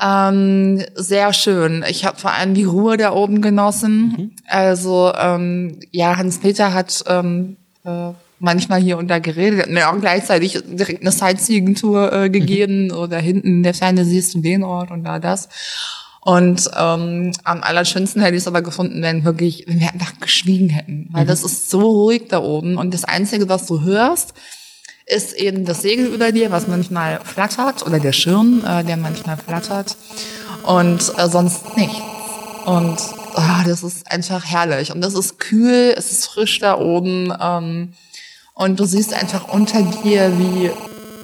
Ähm, 0.00 0.82
sehr 0.94 1.32
schön. 1.32 1.84
Ich 1.88 2.04
habe 2.04 2.18
vor 2.18 2.32
allem 2.32 2.54
die 2.54 2.64
Ruhe 2.64 2.96
da 2.96 3.12
oben 3.12 3.40
genossen. 3.40 4.14
Mhm. 4.16 4.30
Also 4.46 5.12
ähm, 5.16 5.80
ja, 5.90 6.16
Hans-Peter 6.16 6.74
hat 6.74 7.02
ähm, 7.06 7.56
äh, 7.84 8.10
manchmal 8.38 8.80
hier 8.80 8.98
und 8.98 9.08
da 9.08 9.18
geredet, 9.18 9.70
mir 9.70 9.88
auch 9.88 9.98
gleichzeitig 9.98 10.62
direkt 10.66 11.00
eine 11.00 11.12
Sightseeing-Tour 11.12 12.12
äh, 12.12 12.30
gegeben 12.30 12.90
oder 12.90 13.18
hinten 13.18 13.48
in 13.48 13.62
der 13.62 13.74
Ferne 13.74 14.04
siehst 14.04 14.34
du 14.34 14.40
den 14.40 14.62
Ort 14.62 14.90
und 14.90 15.04
da 15.04 15.18
das. 15.18 15.48
Und 16.26 16.68
ähm, 16.76 17.30
am 17.44 17.62
allerschönsten 17.62 18.20
hätte 18.20 18.34
ich 18.34 18.42
es 18.42 18.48
aber 18.48 18.60
gefunden, 18.60 19.00
wenn 19.00 19.24
wirklich, 19.24 19.62
wenn 19.68 19.78
wir 19.78 19.92
einfach 19.92 20.18
geschwiegen 20.18 20.70
hätten. 20.70 21.08
Weil 21.12 21.24
das 21.24 21.44
ist 21.44 21.70
so 21.70 21.78
ruhig 21.78 22.24
da 22.28 22.40
oben. 22.42 22.78
Und 22.78 22.92
das 22.92 23.04
Einzige, 23.04 23.48
was 23.48 23.66
du 23.66 23.82
hörst, 23.82 24.34
ist 25.06 25.34
eben 25.34 25.64
das 25.64 25.82
Segel 25.82 26.06
über 26.06 26.32
dir, 26.32 26.50
was 26.50 26.66
manchmal 26.66 27.20
flattert, 27.22 27.86
oder 27.86 28.00
der 28.00 28.10
Schirm, 28.10 28.64
äh, 28.66 28.82
der 28.82 28.96
manchmal 28.96 29.36
flattert. 29.36 29.96
Und 30.64 31.12
äh, 31.16 31.28
sonst 31.28 31.76
nichts. 31.76 32.00
Und 32.64 32.96
ah, 33.36 33.62
das 33.64 33.84
ist 33.84 34.10
einfach 34.10 34.44
herrlich. 34.44 34.90
Und 34.90 35.02
das 35.02 35.14
ist 35.14 35.38
kühl, 35.38 35.94
es 35.96 36.10
ist 36.10 36.26
frisch 36.26 36.58
da 36.58 36.76
oben. 36.76 37.32
Ähm, 37.40 37.92
und 38.52 38.80
du 38.80 38.84
siehst 38.84 39.14
einfach 39.14 39.46
unter 39.46 39.80
dir, 40.02 40.36
wie 40.40 40.72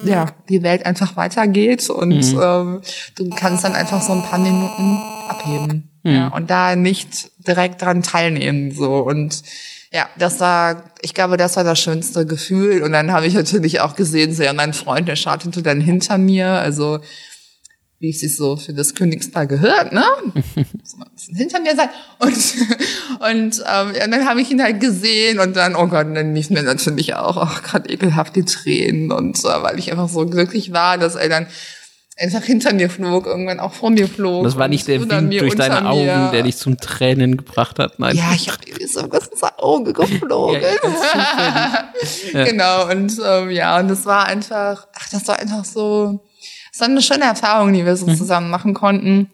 ja, 0.05 0.27
die 0.49 0.63
Welt 0.63 0.85
einfach 0.85 1.15
weitergeht 1.15 1.89
und 1.89 2.23
ähm, 2.41 2.81
du 3.15 3.29
kannst 3.29 3.63
dann 3.63 3.73
einfach 3.73 4.01
so 4.01 4.13
ein 4.13 4.23
paar 4.23 4.39
Minuten 4.39 4.97
abheben. 5.27 5.89
Ja, 6.03 6.27
und 6.29 6.49
da 6.49 6.75
nicht 6.75 7.31
direkt 7.47 7.81
dran 7.81 8.03
teilnehmen. 8.03 8.71
So. 8.71 8.97
Und 8.97 9.41
ja, 9.93 10.09
das 10.17 10.39
war, 10.39 10.83
ich 11.01 11.13
glaube, 11.13 11.37
das 11.37 11.55
war 11.55 11.63
das 11.63 11.79
schönste 11.79 12.25
Gefühl. 12.25 12.83
Und 12.83 12.91
dann 12.91 13.11
habe 13.11 13.25
ich 13.25 13.35
natürlich 13.35 13.79
auch 13.79 13.95
gesehen, 13.95 14.33
so 14.33 14.43
ja, 14.43 14.51
mein 14.51 14.73
Freund, 14.73 15.07
der 15.07 15.15
startete 15.15 15.63
dann 15.63 15.79
hinter 15.79 16.17
mir, 16.17 16.47
also 16.47 16.99
wie 18.03 18.09
es 18.09 18.19
sich 18.19 18.35
so 18.35 18.57
für 18.57 18.73
das 18.73 18.95
Königspaar 18.95 19.47
gehört, 19.47 19.93
ne? 19.93 20.03
So 20.83 20.97
ein 20.97 21.05
bisschen 21.15 21.35
hinter 21.37 21.61
mir 21.61 21.73
sein. 21.73 21.87
Und, 22.19 22.35
und 23.31 23.63
ähm, 23.65 23.95
ja, 23.95 24.07
dann 24.07 24.27
habe 24.27 24.41
ich 24.41 24.51
ihn 24.51 24.61
halt 24.61 24.81
gesehen 24.81 25.39
und 25.39 25.55
dann, 25.55 25.73
oh 25.73 25.87
Gott, 25.87 26.07
dann 26.13 26.35
liefen 26.35 26.53
mir 26.53 26.63
natürlich 26.63 27.15
auch, 27.15 27.37
auch 27.37 27.63
gerade 27.63 27.89
ekelhaft 27.89 28.35
die 28.35 28.43
Tränen 28.43 29.13
und 29.13 29.39
äh, 29.39 29.63
weil 29.63 29.79
ich 29.79 29.89
einfach 29.89 30.09
so 30.09 30.25
glücklich 30.25 30.73
war, 30.73 30.97
dass 30.97 31.15
er 31.15 31.29
dann 31.29 31.47
einfach 32.17 32.43
hinter 32.43 32.73
mir 32.73 32.89
flog, 32.89 33.25
irgendwann 33.25 33.61
auch 33.61 33.71
vor 33.73 33.89
mir 33.89 34.09
flog. 34.09 34.43
Das 34.43 34.57
war 34.57 34.67
nicht 34.67 34.85
der 34.89 34.99
Wind 34.99 35.29
mir, 35.29 35.39
durch 35.39 35.55
deine 35.55 35.81
mir. 35.81 35.89
Augen, 35.89 36.31
der 36.33 36.43
dich 36.43 36.57
zum 36.57 36.77
Tränen 36.77 37.37
gebracht 37.37 37.79
hat. 37.79 37.99
Nein. 37.99 38.17
Ja, 38.17 38.33
ich 38.35 38.49
habe 38.51 38.59
irgendwie 38.65 38.87
so 38.87 39.09
was 39.09 39.27
ins 39.27 39.43
Auge 39.57 39.93
geflogen. 39.93 40.61
Ja. 40.61 41.89
Ja. 42.33 42.43
Genau, 42.43 42.89
und 42.89 43.13
ähm, 43.25 43.51
ja, 43.51 43.79
und 43.79 43.87
das 43.87 44.05
war 44.05 44.25
einfach, 44.25 44.87
ach, 44.93 45.09
das 45.11 45.25
war 45.27 45.39
einfach 45.39 45.63
so, 45.63 46.19
es 46.73 46.79
war 46.79 46.87
eine 46.87 47.01
schöne 47.01 47.25
Erfahrung, 47.25 47.71
die 47.73 47.85
wir 47.85 47.93
Mhm. 47.93 47.97
so 47.97 48.15
zusammen 48.15 48.49
machen 48.49 48.73
konnten. 48.73 49.29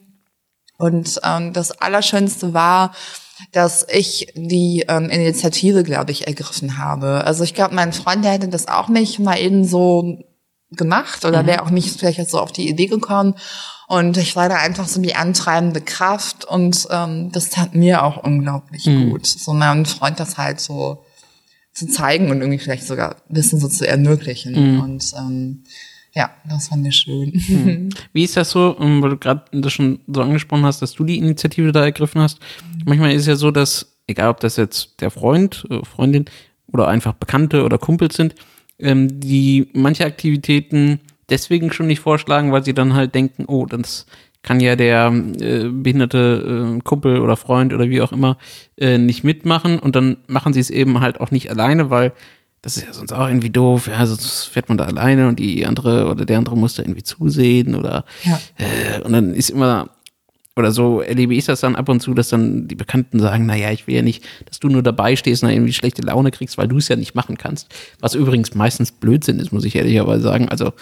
Und 0.78 1.20
ähm, 1.24 1.54
das 1.54 1.72
Allerschönste 1.72 2.54
war, 2.54 2.94
dass 3.54 3.86
ich 3.90 4.34
die 4.36 4.86
ähm, 4.88 5.10
Initiative, 5.10 5.84
glaube 5.84 6.12
ich, 6.12 6.28
ergriffen 6.28 6.78
habe. 6.78 7.24
Also 7.26 7.44
ich 7.44 7.54
glaube, 7.54 7.74
mein 7.76 7.94
Freund, 7.94 8.24
der 8.26 8.34
hätte 8.34 8.50
das 8.50 8.68
auch 8.68 8.90
nicht 8.90 9.20
mal 9.20 9.40
eben 9.40 9.64
so 9.66 10.20
gemacht 10.72 11.26
oder 11.26 11.46
wäre 11.48 11.64
auch 11.64 11.70
nicht 11.70 11.98
vielleicht 12.00 12.30
so 12.30 12.40
auf 12.40 12.52
die 12.52 12.70
Idee 12.70 12.88
gekommen. 12.88 13.36
Und 13.88 14.18
ich 14.18 14.36
war 14.36 14.50
da 14.50 14.56
einfach 14.58 14.88
so 14.88 15.02
die 15.02 15.16
antreibende 15.16 15.82
Kraft 15.82 16.46
und 16.46 16.88
ähm, 16.92 17.32
das 17.32 17.50
tat 17.50 17.74
mir 17.74 18.04
auch 18.04 18.18
unglaublich 18.24 18.84
gut, 19.10 19.26
so 19.26 19.54
meinem 19.54 19.86
Freund 19.86 20.20
das 20.20 20.38
halt 20.38 20.60
so 20.60 21.04
zu 21.74 21.88
zeigen 21.88 22.30
und 22.30 22.42
irgendwie 22.42 22.60
vielleicht 22.60 22.86
sogar 22.86 23.16
ein 23.30 23.34
bisschen 23.34 23.60
so 23.60 23.68
zu 23.68 23.88
ermöglichen. 23.88 24.80
Und 24.82 25.12
ähm, 25.18 25.64
ja, 26.20 26.30
das 26.50 26.68
fand 26.68 26.86
ich 26.86 26.98
schön. 26.98 27.32
Wie 28.14 28.26
ist 28.26 28.36
das 28.36 28.52
so, 28.52 28.76
ähm, 28.78 29.02
weil 29.02 29.12
du 29.12 29.18
gerade 29.18 29.46
das 29.54 29.72
schon 29.72 30.00
so 30.06 30.22
angesprochen 30.22 30.66
hast, 30.66 30.82
dass 30.82 30.92
du 30.92 31.06
die 31.06 31.18
Initiative 31.18 31.72
da 31.72 31.86
ergriffen 31.86 32.22
hast? 32.22 32.40
Manchmal 32.86 33.14
ist 33.14 33.22
es 33.22 33.28
ja 33.28 33.36
so, 33.38 33.52
dass, 33.52 33.98
egal 34.06 34.30
ob 34.30 34.42
das 34.42 34.58
jetzt 34.58 35.00
der 35.00 35.12
Freund, 35.12 35.66
äh, 35.70 35.80
Freundin 35.86 36.26
oder 36.68 36.90
einfach 36.90 37.14
Bekannte 37.14 37.64
oder 37.64 37.78
Kumpels 37.78 38.16
sind, 38.16 38.36
ähm, 38.80 39.22
die 39.22 39.70
manche 39.72 40.04
Aktivitäten 40.04 41.00
deswegen 41.30 41.72
schon 41.72 41.88
nicht 41.88 42.02
vorschlagen, 42.02 42.52
weil 42.52 42.66
sie 42.66 42.74
dann 42.74 42.96
halt 42.96 43.16
denken, 43.16 43.46
oh, 43.48 43.66
das 43.66 44.06
kann 44.42 44.60
ja 44.60 44.76
der 44.76 45.14
äh, 45.40 45.70
behinderte 45.70 46.76
äh, 46.78 46.82
Kumpel 46.82 47.22
oder 47.22 47.38
Freund 47.38 47.74
oder 47.74 47.90
wie 47.90 48.02
auch 48.02 48.12
immer 48.12 48.38
äh, 48.78 48.98
nicht 48.98 49.24
mitmachen 49.24 49.80
und 49.80 49.96
dann 49.96 50.18
machen 50.28 50.52
sie 50.52 50.60
es 50.60 50.70
eben 50.70 51.00
halt 51.00 51.22
auch 51.22 51.32
nicht 51.32 51.50
alleine, 51.50 51.90
weil 51.90 52.12
das 52.62 52.78
ist 52.78 52.86
ja 52.86 52.94
sonst 52.94 53.12
auch 53.14 53.28
irgendwie 53.28 53.50
doof, 53.50 53.88
ja, 53.88 54.06
sonst 54.06 54.46
fährt 54.46 54.70
man 54.70 54.78
da 54.78 54.86
alleine 54.86 55.28
und 55.28 55.40
die 55.40 55.66
andere 55.66 56.10
oder 56.10 56.26
der 56.26 56.38
andere 56.38 56.58
muss 56.58 56.76
da 56.76 56.84
irgendwie 56.84 57.04
zusehen 57.04 57.76
oder 57.76 58.06
Ja. 58.24 58.40
äh, 58.58 59.02
und 59.02 59.14
dann 59.14 59.34
ist 59.34 59.50
immer 59.50 59.90
oder 60.56 60.72
so 60.74 61.00
erlebe 61.00 61.34
ich 61.36 61.46
das 61.46 61.62
dann 61.62 61.78
ab 61.78 61.88
und 61.88 62.02
zu, 62.02 62.14
dass 62.14 62.28
dann 62.30 62.68
die 62.68 62.76
Bekannten 62.76 63.20
sagen, 63.22 63.46
naja, 63.46 63.72
ich 63.72 63.88
will 63.88 63.96
ja 63.96 64.02
nicht, 64.02 64.26
dass 64.46 64.60
du 64.60 64.68
nur 64.68 64.84
dabei 64.84 65.16
stehst 65.16 65.42
und 65.42 65.48
dann 65.48 65.56
irgendwie 65.56 65.72
schlechte 65.72 66.02
Laune 66.02 66.32
kriegst, 66.32 66.58
weil 66.58 66.68
du 66.68 66.78
es 66.78 66.90
ja 66.90 66.98
nicht 66.98 67.16
machen 67.16 67.38
kannst. 67.38 67.74
Was 68.02 68.14
übrigens 68.14 68.54
meistens 68.56 68.92
Blödsinn 68.92 69.40
ist, 69.40 69.54
muss 69.54 69.64
ich 69.64 69.76
ehrlicherweise 69.76 70.22
sagen. 70.24 70.50
Also, 70.50 70.74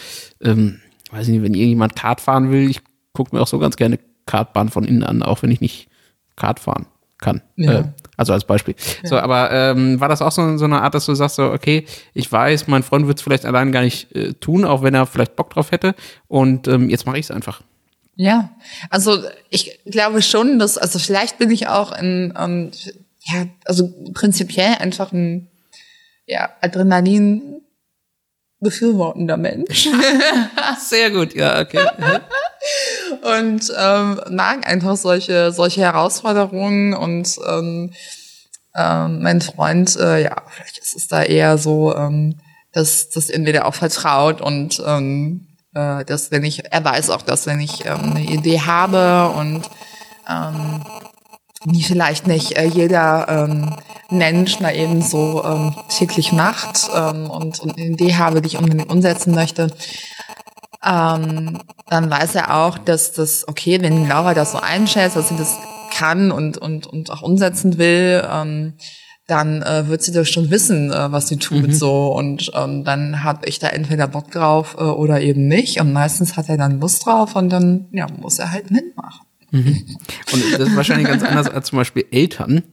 ähm, 0.42 0.80
weiß 1.12 1.28
nicht, 1.28 1.44
wenn 1.44 1.54
irgendjemand 1.54 1.96
Kart 1.96 2.22
fahren 2.22 2.52
will, 2.52 2.68
ich 2.70 2.82
gucke 3.14 3.36
mir 3.36 3.42
auch 3.42 3.48
so 3.48 3.60
ganz 3.60 3.76
gerne 3.78 4.00
Kartbahn 4.26 4.70
von 4.70 4.84
innen 4.84 5.04
an, 5.04 5.22
auch 5.22 5.44
wenn 5.44 5.52
ich 5.52 5.62
nicht 5.62 5.90
Kart 6.36 6.60
fahren 6.60 6.88
kann. 7.20 7.42
Ja. 7.56 7.80
Äh, 7.80 7.84
Also 8.18 8.34
als 8.34 8.46
Beispiel. 8.46 8.76
Ja. 9.04 9.10
So, 9.10 9.18
aber 9.18 9.52
ähm, 9.52 10.00
war 10.00 10.10
das 10.10 10.24
auch 10.24 10.32
so, 10.32 10.58
so 10.58 10.66
eine 10.66 10.82
Art, 10.82 10.96
dass 10.96 11.06
du 11.06 11.14
sagst, 11.14 11.36
so, 11.36 11.52
okay, 11.52 11.86
ich 12.16 12.30
weiß, 12.30 12.68
mein 12.68 12.82
Freund 12.82 13.06
wird 13.08 13.20
es 13.20 13.24
vielleicht 13.24 13.46
allein 13.46 13.72
gar 13.72 13.82
nicht 13.84 14.14
äh, 14.16 14.34
tun, 14.34 14.66
auch 14.66 14.82
wenn 14.82 14.96
er 14.96 15.06
vielleicht 15.06 15.36
Bock 15.36 15.52
drauf 15.52 15.72
hätte. 15.72 15.94
Und 16.28 16.68
ähm, 16.68 16.90
jetzt 16.90 17.06
mache 17.06 17.20
ich 17.20 17.26
es 17.26 17.32
einfach. 17.32 17.62
Ja, 18.16 18.50
also 18.90 19.24
ich 19.52 19.80
glaube 19.86 20.24
schon, 20.24 20.58
dass, 20.58 20.80
also 20.80 20.98
vielleicht 20.98 21.38
bin 21.38 21.52
ich 21.52 21.68
auch 21.68 21.96
in, 21.96 22.32
um, 22.36 22.72
ja, 23.26 23.46
also 23.66 23.94
prinzipiell 24.14 24.74
einfach 24.80 25.12
ein 25.12 25.52
ja, 26.26 26.50
Adrenalin 26.62 27.62
befürwortender 28.60 29.38
Mensch. 29.38 29.88
Sehr 30.80 31.12
gut, 31.12 31.36
ja, 31.36 31.62
okay. 31.62 31.86
und 33.22 33.72
ähm, 33.78 34.22
mag 34.30 34.68
einfach 34.70 34.96
solche 34.98 35.52
solche 35.52 35.82
Herausforderungen 35.82 36.94
und 36.94 37.38
ähm, 37.48 37.92
ähm, 38.78 39.22
mein 39.24 39.42
Freund, 39.42 39.96
äh, 39.96 40.24
ja, 40.24 40.36
vielleicht 40.50 40.78
ist 40.78 40.96
es 40.96 41.08
da 41.08 41.24
eher 41.24 41.58
so, 41.58 41.96
ähm, 41.96 42.40
dass 42.72 43.10
das 43.10 43.30
entweder 43.30 43.66
auch 43.66 43.74
vertraut 43.74 44.40
und 44.40 44.82
ähm, 44.86 45.48
äh, 45.74 46.06
dass 46.06 46.32
wenn 46.32 46.44
ich, 46.44 46.72
er 46.72 46.86
weiß 46.86 47.10
auch, 47.10 47.24
dass 47.24 47.48
wenn 47.48 47.60
ich 47.60 47.86
ähm, 47.86 48.12
eine 48.12 48.24
Idee 48.24 48.62
habe 48.62 49.30
und 49.36 49.64
ähm, 50.30 50.84
die 51.66 51.84
vielleicht 51.84 52.28
nicht 52.28 52.56
äh, 52.56 52.66
jeder 52.66 53.28
ähm, 53.30 53.76
Mensch 54.10 54.60
mal 54.60 54.76
eben 54.76 55.02
so 55.02 55.44
ähm, 55.44 55.76
täglich 55.90 56.32
macht 56.32 56.90
ähm, 56.96 57.30
und, 57.30 57.60
und 57.60 57.78
eine 57.78 57.88
Idee 57.88 58.16
habe, 58.16 58.42
die 58.42 58.48
ich 58.48 58.58
unbedingt 58.58 58.92
umsetzen 58.92 59.34
möchte, 59.34 59.74
ähm, 60.86 61.60
dann 61.90 62.10
weiß 62.10 62.36
er 62.36 62.56
auch, 62.56 62.78
dass 62.78 63.14
das, 63.14 63.48
okay, 63.48 63.82
wenn 63.82 64.08
Laura 64.08 64.34
das 64.34 64.52
so 64.52 64.60
einschätzt, 64.60 65.16
dass 65.16 65.30
sie 65.30 65.38
das 65.38 65.58
kann 65.92 66.32
und, 66.32 66.58
und, 66.58 66.88
und 66.88 67.12
auch 67.12 67.22
umsetzen 67.22 67.78
will, 67.78 68.28
ähm, 68.30 68.74
dann 69.28 69.62
äh, 69.62 69.88
wird 69.88 70.02
sie 70.02 70.14
das 70.14 70.30
schon 70.30 70.50
wissen, 70.50 70.92
äh, 70.92 71.12
was 71.12 71.28
sie 71.28 71.38
tut 71.38 71.68
mhm. 71.68 71.74
so 71.74 72.08
und 72.16 72.50
ähm, 72.56 72.86
dann 72.86 73.24
habe 73.24 73.48
ich 73.48 73.60
da 73.60 73.68
entweder 73.68 74.08
Bock 74.08 74.32
drauf 74.32 74.76
äh, 74.80 74.84
oder 74.84 75.22
eben 75.22 75.48
nicht 75.48 75.82
und 75.82 75.92
meistens 75.92 76.38
hat 76.38 76.48
er 76.48 76.58
dann 76.58 76.80
Lust 76.80 77.06
drauf 77.06 77.36
und 77.36 77.50
dann 77.50 77.88
ja 77.92 78.08
muss 78.20 78.40
er 78.40 78.52
halt 78.52 78.72
mitmachen. 78.72 79.28
Mhm. 79.52 79.86
Und 80.34 80.44
das 80.54 80.70
ist 80.70 80.76
wahrscheinlich 80.76 81.08
ganz 81.08 81.24
anders 81.24 81.50
als 81.50 81.68
zum 81.68 81.78
Beispiel 81.78 82.06
Eltern. 82.12 82.64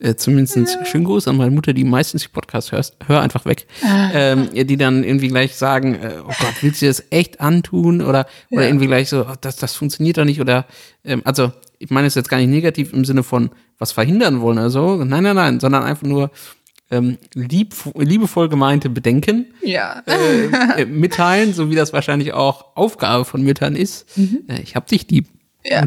Äh, 0.00 0.16
zumindest 0.16 0.56
ja. 0.56 0.84
schönen 0.86 1.04
Gruß 1.04 1.28
an 1.28 1.36
meine 1.36 1.50
Mutter, 1.50 1.74
die 1.74 1.84
meistens 1.84 2.22
die 2.22 2.28
Podcast 2.28 2.72
hörst, 2.72 2.96
hör 3.06 3.20
einfach 3.20 3.44
weg, 3.44 3.66
ah. 3.84 4.08
ähm, 4.14 4.48
die 4.54 4.78
dann 4.78 5.04
irgendwie 5.04 5.28
gleich 5.28 5.56
sagen, 5.56 5.94
äh, 5.94 6.14
oh 6.22 6.32
Gott, 6.40 6.54
willst 6.62 6.80
du 6.80 6.86
das 6.86 7.04
echt 7.10 7.40
antun? 7.40 8.00
Oder, 8.00 8.26
oder 8.50 8.62
ja. 8.62 8.68
irgendwie 8.68 8.86
gleich 8.86 9.10
so, 9.10 9.26
oh, 9.26 9.34
das, 9.38 9.56
das 9.56 9.74
funktioniert 9.74 10.16
doch 10.16 10.24
nicht. 10.24 10.40
Oder 10.40 10.64
ähm, 11.04 11.20
also 11.24 11.52
ich 11.78 11.90
meine 11.90 12.06
es 12.06 12.14
jetzt 12.14 12.30
gar 12.30 12.38
nicht 12.38 12.48
negativ 12.48 12.94
im 12.94 13.04
Sinne 13.04 13.22
von 13.22 13.50
was 13.78 13.92
verhindern 13.92 14.40
wollen 14.40 14.58
oder 14.58 14.70
so. 14.70 14.96
Nein, 15.04 15.22
nein, 15.22 15.36
nein, 15.36 15.60
sondern 15.60 15.82
einfach 15.82 16.06
nur 16.06 16.30
ähm, 16.90 17.18
lieb, 17.34 17.74
liebevoll 17.94 18.48
gemeinte 18.48 18.88
Bedenken 18.88 19.52
ja. 19.62 20.02
äh, 20.06 20.82
äh, 20.82 20.84
mitteilen, 20.86 21.52
so 21.52 21.70
wie 21.70 21.74
das 21.74 21.92
wahrscheinlich 21.92 22.32
auch 22.32 22.76
Aufgabe 22.76 23.24
von 23.24 23.42
Müttern 23.42 23.76
ist. 23.76 24.16
Mhm. 24.16 24.44
Äh, 24.48 24.60
ich 24.62 24.76
hab 24.76 24.86
dich 24.86 25.08
lieb. 25.10 25.26
Ja. 25.62 25.86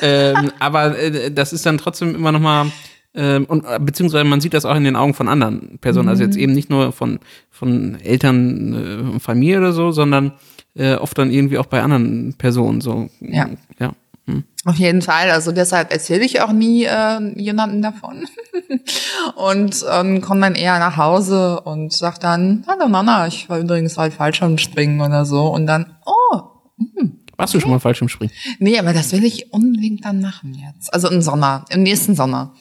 Ähm, 0.00 0.50
aber 0.58 0.98
äh, 0.98 1.30
das 1.30 1.52
ist 1.52 1.64
dann 1.64 1.78
trotzdem 1.78 2.16
immer 2.16 2.32
noch 2.32 2.40
mal 2.40 2.66
ähm, 3.18 3.44
und 3.46 3.64
äh, 3.64 3.80
beziehungsweise 3.80 4.24
man 4.24 4.40
sieht 4.40 4.54
das 4.54 4.64
auch 4.64 4.76
in 4.76 4.84
den 4.84 4.94
Augen 4.94 5.12
von 5.12 5.28
anderen 5.28 5.78
Personen, 5.80 6.06
mhm. 6.06 6.10
also 6.10 6.22
jetzt 6.22 6.36
mhm. 6.36 6.42
eben 6.42 6.52
nicht 6.52 6.70
nur 6.70 6.92
von 6.92 7.18
von 7.50 7.98
Eltern, 8.00 9.16
äh, 9.16 9.20
Familie 9.20 9.58
oder 9.58 9.72
so, 9.72 9.90
sondern 9.90 10.32
äh, 10.76 10.94
oft 10.94 11.18
dann 11.18 11.32
irgendwie 11.32 11.58
auch 11.58 11.66
bei 11.66 11.82
anderen 11.82 12.34
Personen 12.34 12.80
so. 12.80 13.10
Ja. 13.20 13.48
Ja. 13.80 13.92
Hm. 14.26 14.44
Auf 14.64 14.76
jeden 14.76 15.02
Fall. 15.02 15.30
Also 15.30 15.50
deshalb 15.50 15.92
erzähle 15.92 16.24
ich 16.24 16.40
auch 16.40 16.52
nie 16.52 16.84
äh, 16.84 17.40
jemandem 17.40 17.82
davon. 17.82 18.26
und 19.36 19.84
ähm, 19.90 20.20
komme 20.20 20.42
dann 20.42 20.54
eher 20.54 20.78
nach 20.78 20.96
Hause 20.96 21.60
und 21.62 21.92
sag 21.92 22.20
dann, 22.20 22.64
hallo 22.68 22.88
Mama, 22.88 23.26
ich 23.26 23.48
war 23.48 23.58
übrigens 23.58 23.98
halt 23.98 24.12
Fallschirmspringen 24.12 25.00
oder 25.00 25.24
so. 25.24 25.48
Und 25.48 25.66
dann, 25.66 25.94
oh, 26.06 26.40
hm, 26.78 27.18
warst 27.38 27.54
du 27.54 27.60
schon 27.60 27.70
mal 27.70 27.80
Fallschirmspringen? 27.80 28.34
Nee, 28.58 28.78
aber 28.78 28.92
das 28.92 29.12
will 29.12 29.24
ich 29.24 29.52
unbedingt 29.52 30.04
dann 30.04 30.20
machen 30.20 30.54
jetzt. 30.54 30.92
Also 30.92 31.08
im 31.08 31.22
Sommer, 31.22 31.64
im 31.70 31.82
nächsten 31.82 32.14
Sommer. 32.14 32.52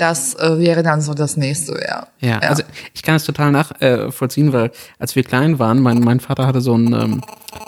Das 0.00 0.34
äh, 0.36 0.58
wäre 0.58 0.82
dann 0.82 1.02
so 1.02 1.12
das 1.12 1.36
nächste, 1.36 1.74
ja. 1.74 2.06
Ja, 2.20 2.28
ja. 2.28 2.38
also 2.38 2.62
ich 2.94 3.02
kann 3.02 3.16
es 3.16 3.24
total 3.24 3.52
nachvollziehen, 3.52 4.48
äh, 4.48 4.52
weil 4.54 4.70
als 4.98 5.14
wir 5.14 5.22
klein 5.22 5.58
waren, 5.58 5.78
mein, 5.80 6.00
mein 6.00 6.20
Vater 6.20 6.46
hatte 6.46 6.62
so 6.62 6.74
ein, 6.74 6.86
ähm, 6.94 7.20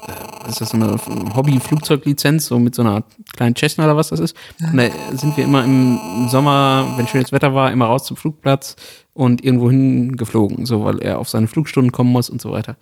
äh, 0.08 0.48
ist 0.48 0.62
das 0.62 0.70
so 0.70 0.78
eine 0.78 0.96
Hobby-Flugzeuglizenz, 1.36 2.46
so 2.46 2.58
mit 2.58 2.74
so 2.74 2.80
einer 2.80 3.04
kleinen 3.36 3.54
Cessna 3.54 3.84
oder 3.84 3.98
was 3.98 4.08
das 4.08 4.18
ist. 4.18 4.34
Und 4.62 4.78
da 4.78 4.88
sind 5.12 5.36
wir 5.36 5.44
immer 5.44 5.62
im 5.62 6.26
Sommer, 6.30 6.94
wenn 6.96 7.06
schönes 7.06 7.32
Wetter 7.32 7.54
war, 7.54 7.70
immer 7.70 7.84
raus 7.84 8.04
zum 8.04 8.16
Flugplatz 8.16 8.76
und 9.12 9.44
irgendwo 9.44 9.70
hin 9.70 10.16
geflogen, 10.16 10.64
so 10.64 10.86
weil 10.86 11.00
er 11.00 11.18
auf 11.18 11.28
seine 11.28 11.48
Flugstunden 11.48 11.92
kommen 11.92 12.12
muss 12.12 12.30
und 12.30 12.40
so 12.40 12.50
weiter. 12.50 12.76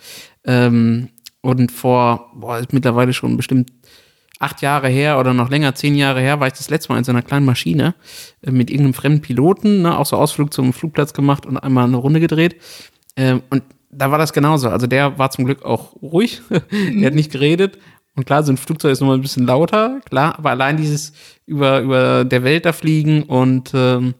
Ähm, 0.44 1.08
und 1.40 1.72
vor, 1.72 2.30
boah, 2.36 2.58
ist 2.58 2.72
mittlerweile 2.72 3.12
schon 3.12 3.36
bestimmt 3.36 3.72
acht 4.40 4.62
Jahre 4.62 4.88
her 4.88 5.20
oder 5.20 5.34
noch 5.34 5.50
länger, 5.50 5.74
zehn 5.74 5.94
Jahre 5.94 6.20
her, 6.20 6.40
war 6.40 6.48
ich 6.48 6.54
das 6.54 6.70
letzte 6.70 6.90
Mal 6.90 6.98
in 6.98 7.04
so 7.04 7.12
einer 7.12 7.22
kleinen 7.22 7.46
Maschine 7.46 7.94
äh, 8.42 8.50
mit 8.50 8.70
irgendeinem 8.70 8.94
fremden 8.94 9.20
Piloten, 9.20 9.82
ne, 9.82 9.96
auch 9.96 10.06
so 10.06 10.16
Ausflug 10.16 10.52
zum 10.52 10.72
Flugplatz 10.72 11.12
gemacht 11.12 11.46
und 11.46 11.58
einmal 11.58 11.84
eine 11.84 11.98
Runde 11.98 12.18
gedreht. 12.18 12.56
Ähm, 13.16 13.42
und 13.50 13.62
da 13.90 14.10
war 14.10 14.18
das 14.18 14.32
genauso. 14.32 14.68
Also 14.70 14.86
der 14.86 15.18
war 15.18 15.30
zum 15.30 15.44
Glück 15.44 15.64
auch 15.64 15.94
ruhig, 16.02 16.40
der 16.50 17.06
hat 17.06 17.14
nicht 17.14 17.30
geredet. 17.30 17.78
Und 18.16 18.24
klar, 18.24 18.42
so 18.42 18.52
ein 18.52 18.56
Flugzeug 18.56 18.92
ist 18.92 19.00
nochmal 19.00 19.18
ein 19.18 19.22
bisschen 19.22 19.46
lauter, 19.46 20.00
klar, 20.08 20.36
aber 20.38 20.50
allein 20.50 20.76
dieses 20.76 21.12
über, 21.46 21.80
über 21.80 22.24
der 22.24 22.42
Welt 22.42 22.64
da 22.64 22.72
fliegen 22.72 23.22
und 23.22 23.72
ähm, 23.74 24.14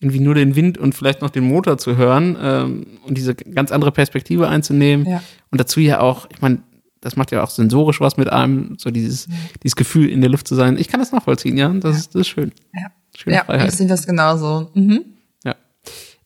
irgendwie 0.00 0.20
nur 0.20 0.34
den 0.34 0.56
Wind 0.56 0.76
und 0.76 0.94
vielleicht 0.94 1.22
noch 1.22 1.30
den 1.30 1.44
Motor 1.44 1.78
zu 1.78 1.96
hören 1.96 2.36
ähm, 2.40 2.86
und 3.06 3.16
diese 3.16 3.34
ganz 3.36 3.70
andere 3.70 3.92
Perspektive 3.92 4.48
einzunehmen. 4.48 5.06
Ja. 5.06 5.22
Und 5.50 5.60
dazu 5.60 5.78
ja 5.80 6.00
auch, 6.00 6.26
ich 6.30 6.40
meine, 6.42 6.62
das 7.02 7.16
macht 7.16 7.32
ja 7.32 7.42
auch 7.42 7.50
sensorisch 7.50 8.00
was 8.00 8.16
mit 8.16 8.30
einem, 8.32 8.76
so 8.78 8.90
dieses, 8.90 9.28
mhm. 9.28 9.34
dieses 9.62 9.76
Gefühl 9.76 10.08
in 10.08 10.20
der 10.22 10.30
Luft 10.30 10.48
zu 10.48 10.54
sein. 10.54 10.78
Ich 10.78 10.88
kann 10.88 11.00
das 11.00 11.12
nachvollziehen, 11.12 11.58
ja. 11.58 11.68
Das, 11.68 11.92
ja. 11.92 11.98
Ist, 11.98 12.14
das 12.14 12.20
ist 12.22 12.28
schön. 12.28 12.52
Ja, 12.72 12.86
Schöne 13.14 13.36
ja 13.36 13.44
Freiheit. 13.44 13.68
ich 13.68 13.74
sehe 13.74 13.88
das 13.88 14.06
genauso. 14.06 14.70
Mhm. 14.74 15.04
Ja. 15.44 15.56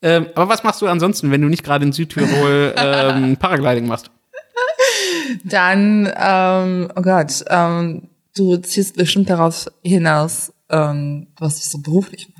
Ähm, 0.02 0.26
aber 0.34 0.48
was 0.50 0.62
machst 0.62 0.82
du 0.82 0.86
ansonsten, 0.86 1.30
wenn 1.30 1.40
du 1.40 1.48
nicht 1.48 1.64
gerade 1.64 1.84
in 1.84 1.92
Südtirol 1.92 2.74
ähm, 2.76 3.36
Paragliding 3.38 3.86
machst? 3.86 4.10
Dann, 5.44 6.12
ähm, 6.14 6.92
oh 6.94 7.02
Gott, 7.02 7.44
ähm, 7.48 8.08
du 8.36 8.58
ziehst 8.58 8.96
bestimmt 8.96 9.30
darauf 9.30 9.68
hinaus, 9.82 10.52
ähm, 10.68 11.28
was 11.38 11.58
ich 11.58 11.70
so 11.70 11.78
beruflich 11.78 12.28
mache. 12.28 12.36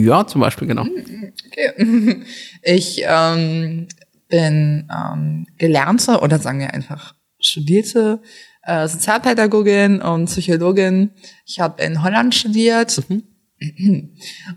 Ja, 0.00 0.26
zum 0.26 0.40
Beispiel, 0.40 0.68
genau. 0.68 0.82
Okay. 0.82 2.22
Ich 2.62 3.02
ähm, 3.06 3.88
bin 4.28 4.88
ähm, 4.90 5.46
gelernte 5.58 6.20
oder 6.20 6.38
sagen 6.38 6.60
wir 6.60 6.74
einfach 6.74 7.15
studierte 7.46 8.20
äh, 8.62 8.88
Sozialpädagogin 8.88 10.02
und 10.02 10.26
Psychologin. 10.26 11.10
Ich 11.44 11.60
habe 11.60 11.82
in 11.82 12.02
Holland 12.02 12.34
studiert 12.34 13.02
mhm. 13.08 14.10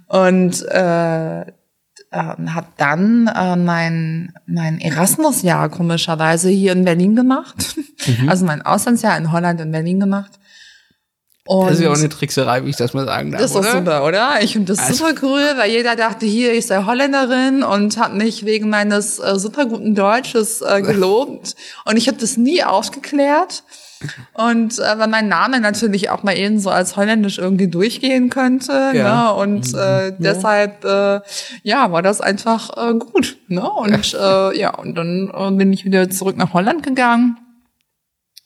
und 0.07 0.65
äh, 0.69 1.41
äh, 1.41 1.45
habe 2.11 2.67
dann 2.77 3.27
äh, 3.27 3.55
mein 3.55 4.33
mein 4.47 4.79
Erasmus-Jahr 4.79 5.69
komischerweise 5.69 6.49
hier 6.49 6.71
in 6.71 6.85
Berlin 6.85 7.15
gemacht. 7.15 7.75
Mhm. 8.05 8.29
Also 8.29 8.45
mein 8.45 8.61
Auslandsjahr 8.61 9.17
in 9.17 9.31
Holland 9.31 9.61
in 9.61 9.71
Berlin 9.71 9.99
gemacht. 9.99 10.39
Und 11.49 11.67
das 11.67 11.79
ist 11.79 11.83
ja 11.83 11.89
auch 11.89 11.97
eine 11.97 12.09
Trickserei, 12.09 12.63
wie 12.63 12.69
ich 12.69 12.75
das 12.75 12.93
mal 12.93 13.07
sagen 13.07 13.31
darf. 13.31 13.41
Das 13.41 13.49
ist 13.49 13.57
doch 13.57 13.63
super, 13.63 14.05
oder? 14.05 14.33
Ich 14.41 14.53
finde 14.53 14.71
das 14.71 14.85
also. 14.85 15.07
super 15.07 15.19
cool, 15.23 15.41
weil 15.57 15.71
jeder 15.71 15.95
dachte, 15.95 16.27
hier, 16.27 16.53
ich 16.53 16.67
sei 16.67 16.83
Holländerin 16.85 17.63
und 17.63 17.97
hat 17.97 18.13
mich 18.13 18.45
wegen 18.45 18.69
meines 18.69 19.17
äh, 19.17 19.39
super 19.39 19.65
guten 19.65 19.95
Deutsches 19.95 20.61
äh, 20.61 20.81
gelobt. 20.83 21.55
und 21.85 21.97
ich 21.97 22.07
habe 22.07 22.19
das 22.19 22.37
nie 22.37 22.63
aufgeklärt. 22.63 23.63
Und 24.33 24.77
äh, 24.77 24.99
weil 24.99 25.07
mein 25.07 25.27
Name 25.27 25.59
natürlich 25.59 26.11
auch 26.11 26.21
mal 26.21 26.37
eben 26.37 26.59
so 26.59 26.69
als 26.69 26.95
holländisch 26.95 27.39
irgendwie 27.39 27.67
durchgehen 27.67 28.29
könnte. 28.29 28.91
Ja. 28.93 29.33
Ne? 29.33 29.33
Und 29.33 29.73
äh, 29.73 30.09
ja. 30.09 30.11
deshalb 30.19 30.85
äh, 30.85 31.19
ja, 31.63 31.91
war 31.91 32.03
das 32.03 32.21
einfach 32.21 32.77
äh, 32.77 32.93
gut. 32.93 33.37
Ne? 33.47 33.67
Und 33.67 34.13
äh, 34.21 34.55
ja, 34.55 34.75
und 34.75 34.93
dann 34.93 35.31
äh, 35.33 35.51
bin 35.57 35.73
ich 35.73 35.83
wieder 35.83 36.11
zurück 36.11 36.37
nach 36.37 36.53
Holland 36.53 36.83
gegangen 36.83 37.37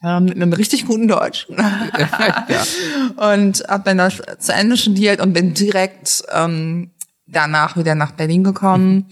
ähm, 0.03 0.25
mit 0.25 0.36
einem 0.36 0.53
richtig 0.53 0.86
guten 0.86 1.07
Deutsch. 1.07 1.48
ja. 1.57 3.33
Und 3.33 3.63
habe 3.67 3.83
dann 3.86 3.98
das 3.98 4.22
zu 4.39 4.53
Ende 4.53 4.77
studiert 4.77 5.22
und 5.22 5.33
bin 5.33 5.53
direkt 5.53 6.24
ähm, 6.31 6.91
danach 7.25 7.77
wieder 7.77 7.95
nach 7.95 8.12
Berlin 8.12 8.43
gekommen. 8.43 9.07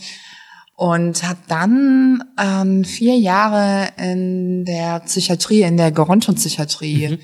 Und 0.76 1.24
habe 1.24 1.40
dann 1.48 2.24
ähm, 2.40 2.84
vier 2.84 3.16
Jahre 3.16 3.90
in 3.98 4.66
der 4.66 5.02
Psychiatrie, 5.02 5.62
in 5.62 5.78
der 5.78 5.92
Gerontopsychiatrie 5.92 7.10
mhm. 7.10 7.20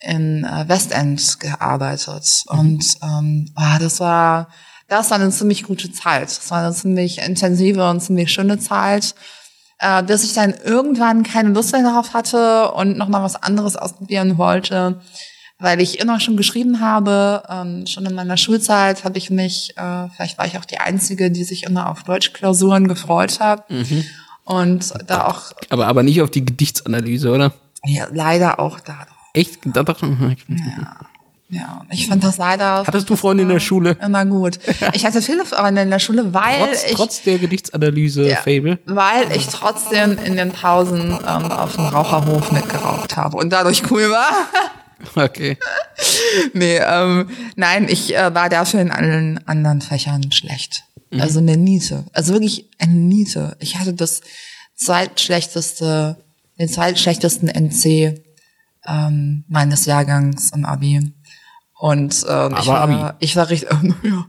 in 0.00 0.44
äh, 0.44 0.68
Westend 0.68 1.40
gearbeitet. 1.40 2.44
Mhm. 2.50 2.58
Und 2.58 2.84
ähm, 3.02 3.52
oh, 3.56 3.78
das 3.80 4.00
war 4.00 4.48
das 4.90 5.10
war 5.10 5.20
eine 5.20 5.30
ziemlich 5.30 5.62
gute 5.62 5.92
Zeit. 5.92 6.24
Das 6.24 6.50
war 6.50 6.64
eine 6.64 6.74
ziemlich 6.74 7.18
intensive 7.18 7.88
und 7.88 8.00
ziemlich 8.00 8.30
schöne 8.32 8.58
Zeit 8.58 9.14
äh, 9.80 10.02
bis 10.02 10.24
ich 10.24 10.34
dann 10.34 10.54
irgendwann 10.64 11.22
keine 11.22 11.50
Lust 11.50 11.72
mehr 11.72 11.82
darauf 11.82 12.14
hatte 12.14 12.70
und 12.72 12.96
noch 12.96 13.08
mal 13.08 13.22
was 13.22 13.42
anderes 13.42 13.76
ausprobieren 13.76 14.38
wollte, 14.38 15.00
weil 15.58 15.80
ich 15.80 15.98
immer 15.98 16.20
schon 16.20 16.36
geschrieben 16.36 16.80
habe, 16.80 17.42
ähm, 17.48 17.86
schon 17.86 18.06
in 18.06 18.14
meiner 18.14 18.36
Schulzeit 18.36 19.04
habe 19.04 19.18
ich 19.18 19.30
mich, 19.30 19.74
äh, 19.76 20.08
vielleicht 20.14 20.38
war 20.38 20.46
ich 20.46 20.58
auch 20.58 20.64
die 20.64 20.78
Einzige, 20.78 21.30
die 21.30 21.44
sich 21.44 21.64
immer 21.64 21.90
auf 21.90 22.02
Deutschklausuren 22.04 22.88
gefreut 22.88 23.40
hat. 23.40 23.70
Mhm. 23.70 24.04
Und 24.44 24.92
da 25.06 25.26
auch, 25.26 25.52
Aber, 25.68 25.86
aber 25.86 26.02
nicht 26.02 26.22
auf 26.22 26.30
die 26.30 26.44
Gedichtsanalyse, 26.44 27.30
oder? 27.30 27.52
ja, 27.84 28.06
leider 28.12 28.58
auch 28.58 28.80
da. 28.80 29.06
Echt? 29.32 29.60
Da 29.64 29.82
dachte 29.82 30.06
ich, 30.06 30.44
Ja, 31.50 31.82
ich 31.90 32.06
fand 32.06 32.22
das 32.22 32.38
leider. 32.38 32.84
Hattest 32.86 33.10
du 33.10 33.16
Freunde 33.16 33.42
in 33.42 33.48
der 33.48 33.60
Schule? 33.60 33.96
Immer 34.00 34.24
gut. 34.24 34.58
Ich 34.92 35.04
hatte 35.04 35.22
viele 35.22 35.44
Freunde 35.44 35.82
in 35.82 35.90
der 35.90 35.98
Schule, 35.98 36.32
weil 36.32 36.58
Trotz, 36.58 36.84
ich 36.84 36.92
trotz 36.94 37.22
der 37.22 37.38
Gedichtsanalyse-Fable. 37.38 38.78
weil 38.86 39.32
ich 39.36 39.46
trotzdem 39.48 40.18
in 40.24 40.36
den 40.36 40.52
Pausen 40.52 41.10
ähm, 41.10 41.50
auf 41.50 41.74
dem 41.76 41.86
Raucherhof 41.86 42.52
mitgeraucht 42.52 43.16
habe 43.16 43.36
und 43.36 43.50
dadurch 43.50 43.90
cool 43.90 44.10
war. 44.10 44.30
Okay. 45.14 45.56
nee, 46.52 46.76
ähm, 46.76 47.30
nein, 47.56 47.88
ich 47.88 48.14
äh, 48.14 48.34
war 48.34 48.50
dafür 48.50 48.82
in 48.82 48.90
allen 48.90 49.40
anderen 49.48 49.80
Fächern 49.80 50.30
schlecht. 50.30 50.84
Mhm. 51.10 51.22
Also 51.22 51.38
eine 51.38 51.56
Niete. 51.56 52.04
Also 52.12 52.34
wirklich 52.34 52.68
eine 52.78 52.92
Niete. 52.92 53.56
Ich 53.60 53.78
hatte 53.78 53.94
das 53.94 54.20
zweitschlechteste, 54.76 56.16
den 56.58 56.68
zweitschlechtesten 56.68 57.48
NC 57.48 58.22
ähm, 58.86 59.44
meines 59.48 59.86
Jahrgangs 59.86 60.52
im 60.52 60.64
Abi. 60.64 61.12
Und 61.80 62.26
ähm, 62.28 62.56
ich, 62.60 62.66
war, 62.66 63.14
ich 63.20 63.36
war 63.36 63.48
richtig, 63.48 63.70
ja, 64.02 64.26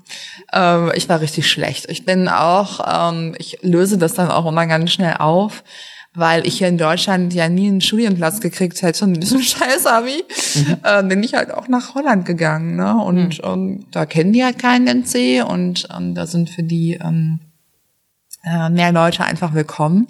ähm, 0.53 0.91
ich 0.95 1.09
war 1.09 1.19
richtig 1.19 1.51
schlecht. 1.51 1.89
Ich 1.89 2.05
bin 2.05 2.29
auch, 2.29 2.79
ähm, 3.11 3.35
ich 3.39 3.57
löse 3.61 3.97
das 3.97 4.13
dann 4.13 4.31
auch 4.31 4.45
immer 4.45 4.67
ganz 4.67 4.91
schnell 4.91 5.15
auf, 5.15 5.65
weil 6.13 6.47
ich 6.47 6.59
hier 6.59 6.69
in 6.69 6.77
Deutschland 6.77 7.33
ja 7.33 7.49
nie 7.49 7.67
einen 7.67 7.81
Studienplatz 7.81 8.39
gekriegt 8.39 8.81
hätte 8.81 9.05
mit 9.05 9.21
diesem 9.21 9.41
scheiß 9.41 9.85
Abi, 9.85 10.23
äh, 10.83 11.03
bin 11.03 11.21
ich 11.23 11.33
halt 11.33 11.53
auch 11.53 11.67
nach 11.67 11.93
Holland 11.93 12.23
gegangen. 12.23 12.77
Ne? 12.77 12.95
Und 12.95 13.41
ähm, 13.43 13.85
da 13.91 14.05
kennen 14.05 14.31
die 14.31 14.45
halt 14.45 14.57
keinen 14.57 14.87
NC 14.87 15.43
und 15.45 15.89
ähm, 15.93 16.15
da 16.15 16.27
sind 16.27 16.49
für 16.49 16.63
die 16.63 16.93
ähm, 17.03 17.41
äh, 18.45 18.69
mehr 18.69 18.93
Leute 18.93 19.25
einfach 19.25 19.53
willkommen. 19.53 20.07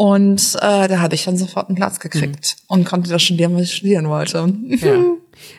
Und 0.00 0.56
äh, 0.62 0.88
da 0.88 1.00
habe 1.00 1.14
ich 1.14 1.26
dann 1.26 1.36
sofort 1.36 1.68
einen 1.68 1.76
Platz 1.76 2.00
gekriegt 2.00 2.56
und 2.68 2.86
konnte 2.86 3.10
das 3.10 3.20
studieren, 3.22 3.54
was 3.54 3.64
ich 3.64 3.74
studieren 3.74 4.08
wollte. 4.08 4.50
Ja. 4.66 4.94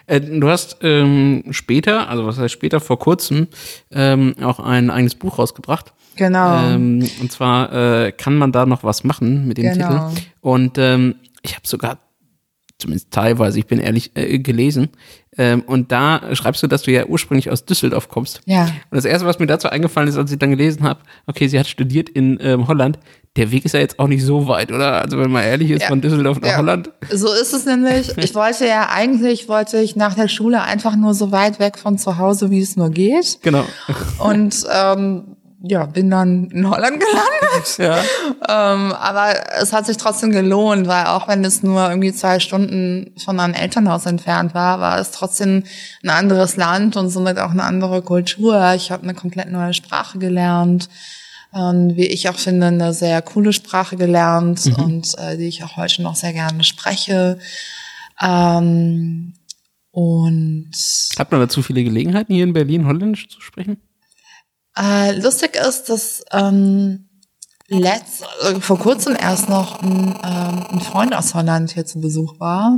Äh, 0.08 0.20
du 0.20 0.50
hast 0.50 0.78
ähm, 0.82 1.44
später, 1.52 2.10
also 2.10 2.26
was 2.26 2.40
heißt 2.40 2.52
später, 2.52 2.80
vor 2.80 2.98
kurzem, 2.98 3.50
ähm, 3.92 4.34
auch 4.42 4.60
ein 4.60 4.90
eigenes 4.90 5.14
Buch 5.14 5.38
rausgebracht. 5.38 5.94
Genau. 6.16 6.58
Ähm, 6.60 7.08
und 7.20 7.32
zwar 7.32 7.72
äh, 8.06 8.12
kann 8.14 8.36
man 8.36 8.52
da 8.52 8.66
noch 8.66 8.84
was 8.84 9.04
machen 9.04 9.48
mit 9.48 9.60
dem 9.60 9.74
Genau. 9.74 10.10
Titel. 10.10 10.22
Und 10.42 10.80
ähm, 10.80 11.18
ich 11.44 11.54
habe 11.54 11.68
sogar, 11.68 12.00
zumindest 12.82 13.12
teilweise, 13.12 13.60
ich 13.60 13.68
bin 13.68 13.80
ehrlich, 13.80 14.12
äh, 14.16 14.40
gelesen. 14.40 14.90
Ähm, 15.38 15.62
und 15.62 15.92
da 15.94 16.36
schreibst 16.36 16.62
du, 16.62 16.68
dass 16.68 16.82
du 16.82 16.92
ja 16.92 17.06
ursprünglich 17.06 17.50
aus 17.50 17.64
Düsseldorf 17.64 18.10
kommst. 18.10 18.42
Ja. 18.46 18.64
Und 18.64 18.72
das 18.98 19.06
Erste, 19.06 19.26
was 19.26 19.40
mir 19.40 19.48
dazu 19.48 19.70
eingefallen 19.70 20.10
ist, 20.10 20.18
als 20.18 20.30
ich 20.32 20.38
dann 20.40 20.50
gelesen 20.50 20.84
habe, 20.84 21.00
okay, 21.26 21.48
sie 21.48 21.58
hat 21.58 21.68
studiert 21.68 22.10
in 22.10 22.38
ähm, 22.42 22.68
Holland. 22.68 23.00
Der 23.38 23.50
Weg 23.52 23.64
ist 23.64 23.72
ja 23.74 23.80
jetzt 23.80 23.98
auch 23.98 24.08
nicht 24.10 24.26
so 24.26 24.48
weit, 24.50 24.74
oder? 24.74 25.02
Also 25.02 25.18
wenn 25.18 25.32
man 25.32 25.44
ehrlich 25.44 25.72
ist, 25.72 25.84
Ja. 25.84 25.88
von 25.88 26.02
Düsseldorf 26.02 26.42
nach 26.42 26.50
Ja. 26.50 26.58
Holland. 26.58 26.92
So 27.14 27.32
ist 27.32 27.54
es 27.54 27.66
nämlich. 27.66 28.12
Ich 28.18 28.36
wollte 28.36 28.68
ja 28.68 28.90
eigentlich, 28.92 29.48
wollte 29.48 29.80
ich 29.80 29.96
nach 29.96 30.16
der 30.16 30.28
Schule 30.28 30.62
einfach 30.64 30.98
nur 30.98 31.14
so 31.14 31.32
weit 31.32 31.60
weg 31.60 31.78
von 31.78 31.98
zu 31.98 32.18
Hause, 32.18 32.52
wie 32.52 32.60
es 32.60 32.76
nur 32.76 32.90
geht. 32.90 33.40
Genau. 33.42 33.64
Und 34.20 34.66
ähm, 34.70 35.38
ja, 35.64 35.86
bin 35.86 36.10
dann 36.10 36.50
in 36.50 36.68
Holland 36.68 37.00
gelandet. 37.00 37.78
ja. 37.78 37.98
Ähm, 38.50 38.94
aber 38.94 39.34
es 39.62 39.74
hat 39.74 39.86
sich 39.86 39.98
trotzdem 39.98 40.32
gelohnt, 40.32 40.88
weil 40.88 41.06
auch 41.06 41.28
wenn 41.28 41.46
es 41.46 41.62
nur 41.62 41.88
irgendwie 41.88 42.14
zwei 42.14 42.40
Stunden 42.40 43.14
von 43.24 43.36
meinem 43.36 43.54
Elternhaus 43.54 44.08
entfernt 44.08 44.56
war, 44.56 44.80
war 44.80 44.98
es 44.98 45.12
trotzdem 45.12 45.64
ein 46.04 46.10
anderes 46.10 46.56
Land 46.58 46.98
und 46.98 47.10
somit 47.10 47.38
auch 47.38 47.52
eine 47.52 47.64
andere 47.64 48.02
Kultur. 48.02 48.74
Ich 48.74 48.92
habe 48.92 49.04
eine 49.04 49.14
komplett 49.14 49.52
neue 49.52 49.74
Sprache 49.74 50.18
gelernt. 50.18 50.90
Ähm, 51.54 51.96
wie 51.96 52.08
ich 52.08 52.30
auch 52.30 52.38
finde, 52.38 52.68
eine 52.68 52.94
sehr 52.94 53.22
coole 53.22 53.52
Sprache 53.52 53.98
gelernt 53.98 54.72
und 54.78 55.18
äh, 55.18 55.38
die 55.38 55.48
ich 55.48 55.64
auch 55.66 55.76
heute 55.76 56.02
noch 56.02 56.16
sehr 56.16 56.32
gerne 56.32 56.64
spreche. 56.64 57.40
Ähm, 58.22 59.34
und 59.92 60.72
Hat 61.20 61.32
man 61.32 61.42
dazu 61.42 61.62
viele 61.62 61.84
Gelegenheiten, 61.84 62.34
hier 62.34 62.46
in 62.46 62.54
Berlin 62.54 62.88
Holländisch 62.88 63.28
zu 63.28 63.42
sprechen? 63.42 63.78
Äh, 64.78 65.20
lustig 65.20 65.56
ist, 65.58 65.90
dass 65.90 66.24
ähm, 66.32 67.08
letzt, 67.68 68.24
äh, 68.44 68.60
vor 68.60 68.80
kurzem 68.80 69.16
erst 69.20 69.48
noch 69.50 69.82
ein, 69.82 70.16
ähm, 70.24 70.66
ein 70.72 70.82
Freund 70.82 71.16
aus 71.16 71.34
Holland 71.34 71.72
hier 71.72 71.86
zu 71.86 72.00
Besuch 72.02 72.40
war 72.40 72.78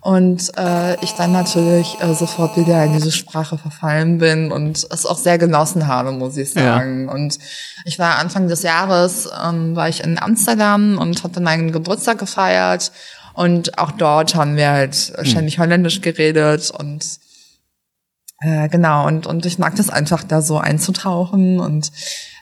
und 0.00 0.50
äh, 0.58 1.02
ich 1.02 1.12
dann 1.12 1.32
natürlich 1.32 1.98
äh, 2.00 2.14
sofort 2.14 2.56
wieder 2.56 2.84
in 2.84 2.92
diese 2.94 3.12
Sprache 3.12 3.58
verfallen 3.58 4.18
bin 4.18 4.50
und 4.52 4.86
es 4.90 5.04
auch 5.06 5.18
sehr 5.18 5.36
genossen 5.38 5.86
habe, 5.86 6.12
muss 6.12 6.36
ich 6.36 6.54
Ja. 6.54 6.62
sagen. 6.76 7.08
Und 7.08 7.38
ich 7.84 7.98
war 7.98 8.18
Anfang 8.18 8.48
des 8.48 8.62
Jahres 8.62 9.28
ähm, 9.46 9.76
war 9.76 9.88
ich 9.88 10.02
in 10.02 10.18
Amsterdam 10.18 10.98
und 10.98 11.22
hatte 11.22 11.40
meinen 11.40 11.72
Geburtstag 11.72 12.18
gefeiert 12.18 12.92
und 13.34 13.78
auch 13.78 13.90
dort 13.92 14.34
haben 14.34 14.56
wir 14.56 14.70
halt 14.70 15.12
ständig 15.22 15.58
Holländisch 15.58 16.00
geredet 16.00 16.70
und 16.70 17.04
äh, 18.44 18.68
genau, 18.68 19.06
und, 19.06 19.26
und 19.26 19.46
ich 19.46 19.58
mag 19.58 19.74
das 19.76 19.90
einfach, 19.90 20.24
da 20.24 20.42
so 20.42 20.58
einzutauchen. 20.58 21.60
Und 21.60 21.90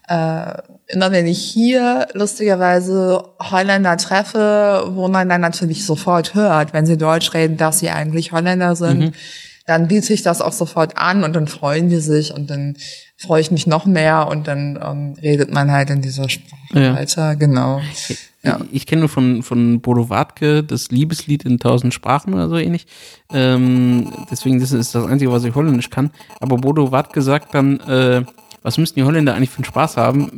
äh, 0.09 0.55
immer 0.89 1.13
wenn 1.13 1.27
ich 1.27 1.39
hier 1.39 2.09
lustigerweise 2.13 3.23
Holländer 3.39 3.97
treffe, 3.97 4.91
wo 4.91 5.09
man 5.09 5.29
dann 5.29 5.41
natürlich 5.41 5.87
sofort 5.87 6.35
hört, 6.35 6.73
wenn 6.73 6.87
sie 6.87 6.97
Deutsch 6.99 7.33
reden, 7.35 7.57
dass 7.57 7.79
sie 7.79 7.91
eigentlich 7.91 8.33
Holländer 8.33 8.75
sind, 8.77 9.15
dann 9.67 9.87
biete 9.89 10.13
ich 10.13 10.23
das 10.23 10.41
auch 10.41 10.53
sofort 10.53 10.99
an 10.99 11.23
und 11.23 11.35
dann 11.35 11.47
freuen 11.47 11.89
die 11.89 12.01
sich 12.01 12.35
und 12.35 12.51
dann 12.51 12.77
freue 13.17 13.41
ich 13.41 13.53
mich 13.53 13.69
noch 13.69 13.87
mehr 13.87 14.27
und 14.27 14.49
dann 14.49 14.79
ähm, 14.83 15.15
redet 15.23 15.53
man 15.53 15.71
halt 15.71 15.91
in 15.91 16.03
dieser 16.03 16.29
Sprache 16.29 16.59
Ja. 16.75 16.95
weiter. 16.97 17.37
Genau. 17.37 17.81
Ja. 18.45 18.61
Ich, 18.73 18.87
kenne 18.87 19.01
nur 19.01 19.09
von, 19.09 19.43
von 19.43 19.81
Bodo 19.81 20.11
Wartke 20.11 20.65
das 20.65 20.91
Liebeslied 20.91 21.45
in 21.45 21.59
tausend 21.59 21.95
Sprachen 21.95 22.35
oder 22.35 22.49
so 22.49 22.57
ähnlich. 22.57 22.87
Ähm, 23.33 24.13
deswegen, 24.31 24.59
das 24.59 24.73
ist 24.73 24.95
das 24.95 25.07
Einzige, 25.07 25.31
was 25.31 25.45
ich 25.45 25.55
Holländisch 25.55 25.91
kann. 25.91 26.11
Aber 26.41 26.57
Bodo 26.57 26.91
Wartke 26.91 27.23
sagt 27.23 27.55
dann, 27.55 27.79
äh, 27.81 28.25
was 28.65 28.79
müssten 28.79 29.01
die 29.01 29.05
Holländer 29.05 29.35
eigentlich 29.35 29.51
für 29.51 29.59
einen 29.59 29.65
Spaß 29.65 29.97
haben, 29.97 30.31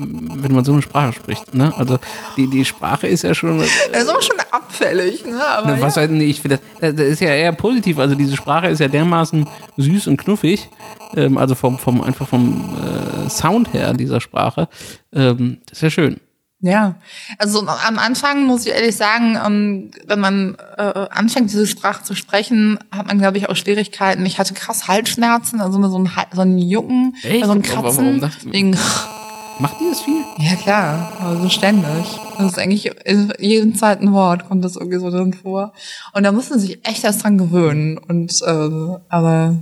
wenn 0.43 0.53
man 0.55 0.65
so 0.65 0.73
eine 0.73 0.83
Sprache 0.83 1.13
spricht. 1.13 1.55
Ne? 1.55 1.73
Also 1.77 1.99
die, 2.37 2.47
die 2.49 2.65
Sprache 2.65 3.07
ist 3.07 3.23
ja 3.23 3.35
schon. 3.35 3.61
Äh, 3.61 3.65
Das 3.93 4.05
ist 4.05 4.09
auch 4.09 4.23
schon 4.23 4.37
abfällig, 4.51 5.25
ne? 5.27 5.43
Aber 5.45 5.73
Ne, 5.73 5.81
was 5.81 5.97
ja. 5.97 6.01
halt, 6.03 6.11
nee, 6.11 6.25
ich 6.25 6.41
finde, 6.41 6.59
das, 6.81 6.95
das 6.95 7.07
ist 7.07 7.21
ja 7.21 7.29
eher 7.29 7.53
positiv. 7.53 7.99
Also 7.99 8.15
diese 8.15 8.37
Sprache 8.37 8.69
ist 8.69 8.81
ja 8.81 8.89
dermaßen 8.89 9.47
süß 9.77 10.07
und 10.09 10.17
knuffig. 10.17 10.69
Ähm, 11.17 11.37
also 11.39 11.55
vom, 11.55 11.79
vom 11.79 12.01
einfach 12.01 12.29
vom 12.29 12.75
äh, 12.77 13.29
Sound 13.29 13.73
her 13.75 13.93
dieser 13.93 14.21
Sprache. 14.21 14.69
Ähm, 15.13 15.59
das 15.67 15.79
ist 15.79 15.83
ja 15.83 15.91
schön. 15.91 16.21
Ja, 16.65 16.95
also 17.37 17.67
am 17.69 17.99
Anfang 17.99 18.47
muss 18.47 18.65
ich 18.65 18.73
ehrlich 18.73 18.97
sagen, 18.97 19.39
ähm, 19.45 19.91
wenn 20.07 20.19
man 20.19 20.57
äh, 20.79 21.09
anfängt, 21.11 21.51
diese 21.51 21.67
Sprache 21.67 22.05
zu 22.05 22.15
sprechen, 22.15 22.79
hat 22.91 23.07
man, 23.07 23.19
glaube 23.19 23.37
ich, 23.37 23.51
auch 23.51 23.55
Schwierigkeiten. 23.55 24.25
Ich 24.25 24.39
hatte 24.39 24.55
krass 24.55 24.89
Halsschmerzen, 24.89 25.61
also 25.61 25.79
so 25.87 25.99
ein, 25.99 26.11
so 26.33 26.41
ein 26.41 26.57
Jucken, 26.57 27.17
Echt? 27.23 27.45
so 27.45 27.53
ein 27.53 27.61
Kratzen. 27.61 28.31
Wegen, 28.45 28.79
Macht 29.59 29.79
die 29.79 29.91
das 29.91 30.01
viel? 30.01 30.25
ja 30.39 30.57
klar, 30.57 31.13
also 31.21 31.51
ständig. 31.51 32.19
Das 32.39 32.53
ist 32.53 32.59
eigentlich 32.59 32.91
in 33.05 33.31
jedem 33.39 33.75
zweiten 33.75 34.15
Wort 34.15 34.49
kommt 34.49 34.65
das 34.65 34.77
irgendwie 34.77 35.01
so 35.01 35.11
drin 35.11 35.35
vor. 35.35 35.75
Und 36.15 36.23
da 36.23 36.33
muss 36.33 36.49
man 36.49 36.61
sich 36.61 36.87
echt 36.89 37.05
erst 37.05 37.25
dran 37.25 37.37
gewöhnen. 37.37 37.99
Und 37.99 38.41
äh, 38.41 38.99
aber 39.11 39.57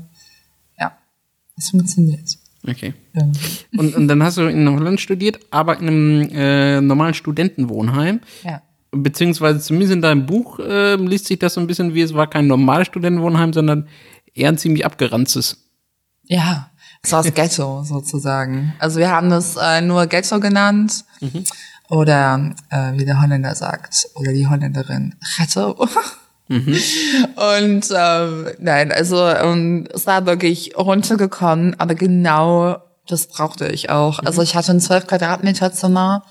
ja, 0.78 0.92
es 1.56 1.70
funktioniert. 1.70 2.38
Okay. 2.66 2.94
Ja. 3.14 3.22
Und, 3.76 3.94
und 3.94 4.08
dann 4.08 4.22
hast 4.22 4.38
du 4.38 4.42
in 4.42 4.68
Holland 4.68 5.00
studiert, 5.00 5.40
aber 5.50 5.78
in 5.80 5.88
einem 5.88 6.28
äh, 6.32 6.80
normalen 6.80 7.14
Studentenwohnheim. 7.14 8.20
ja. 8.44 8.62
Beziehungsweise 8.94 9.58
zumindest 9.58 9.94
in 9.94 10.02
deinem 10.02 10.26
Buch 10.26 10.58
äh, 10.58 10.96
liest 10.96 11.26
sich 11.26 11.38
das 11.38 11.54
so 11.54 11.62
ein 11.62 11.66
bisschen 11.66 11.94
wie, 11.94 12.02
es 12.02 12.12
war 12.12 12.28
kein 12.28 12.46
normales 12.46 12.88
Studentenwohnheim, 12.88 13.54
sondern 13.54 13.88
eher 14.34 14.50
ein 14.50 14.58
ziemlich 14.58 14.84
abgeranztes. 14.84 15.64
Ja, 16.24 16.70
es 17.02 17.10
war 17.10 17.22
das 17.22 17.32
Ghetto 17.34 17.84
sozusagen. 17.84 18.74
Also 18.78 18.98
wir 18.98 19.10
haben 19.10 19.30
das 19.30 19.56
äh, 19.56 19.80
nur 19.80 20.06
Ghetto 20.08 20.40
genannt. 20.40 21.06
Oder 21.88 22.54
äh, 22.68 22.92
wie 22.98 23.06
der 23.06 23.20
Holländer 23.20 23.54
sagt, 23.54 24.08
oder 24.14 24.32
die 24.32 24.46
Holländerin, 24.46 25.14
Ghetto. 25.38 25.88
Und 26.48 27.88
ähm, 27.96 28.46
nein, 28.58 28.92
also 28.92 29.26
ähm, 29.26 29.88
es 29.92 30.06
war 30.06 30.26
wirklich 30.26 30.76
runtergekommen, 30.76 31.78
aber 31.78 31.94
genau 31.94 32.82
das 33.06 33.26
brauchte 33.26 33.68
ich 33.68 33.90
auch. 33.90 34.20
Also 34.20 34.42
ich 34.42 34.54
hatte 34.54 34.72
ein 34.72 34.80
12 34.80 35.06
Quadratmeter 35.06 35.72
Zimmer 35.72 36.24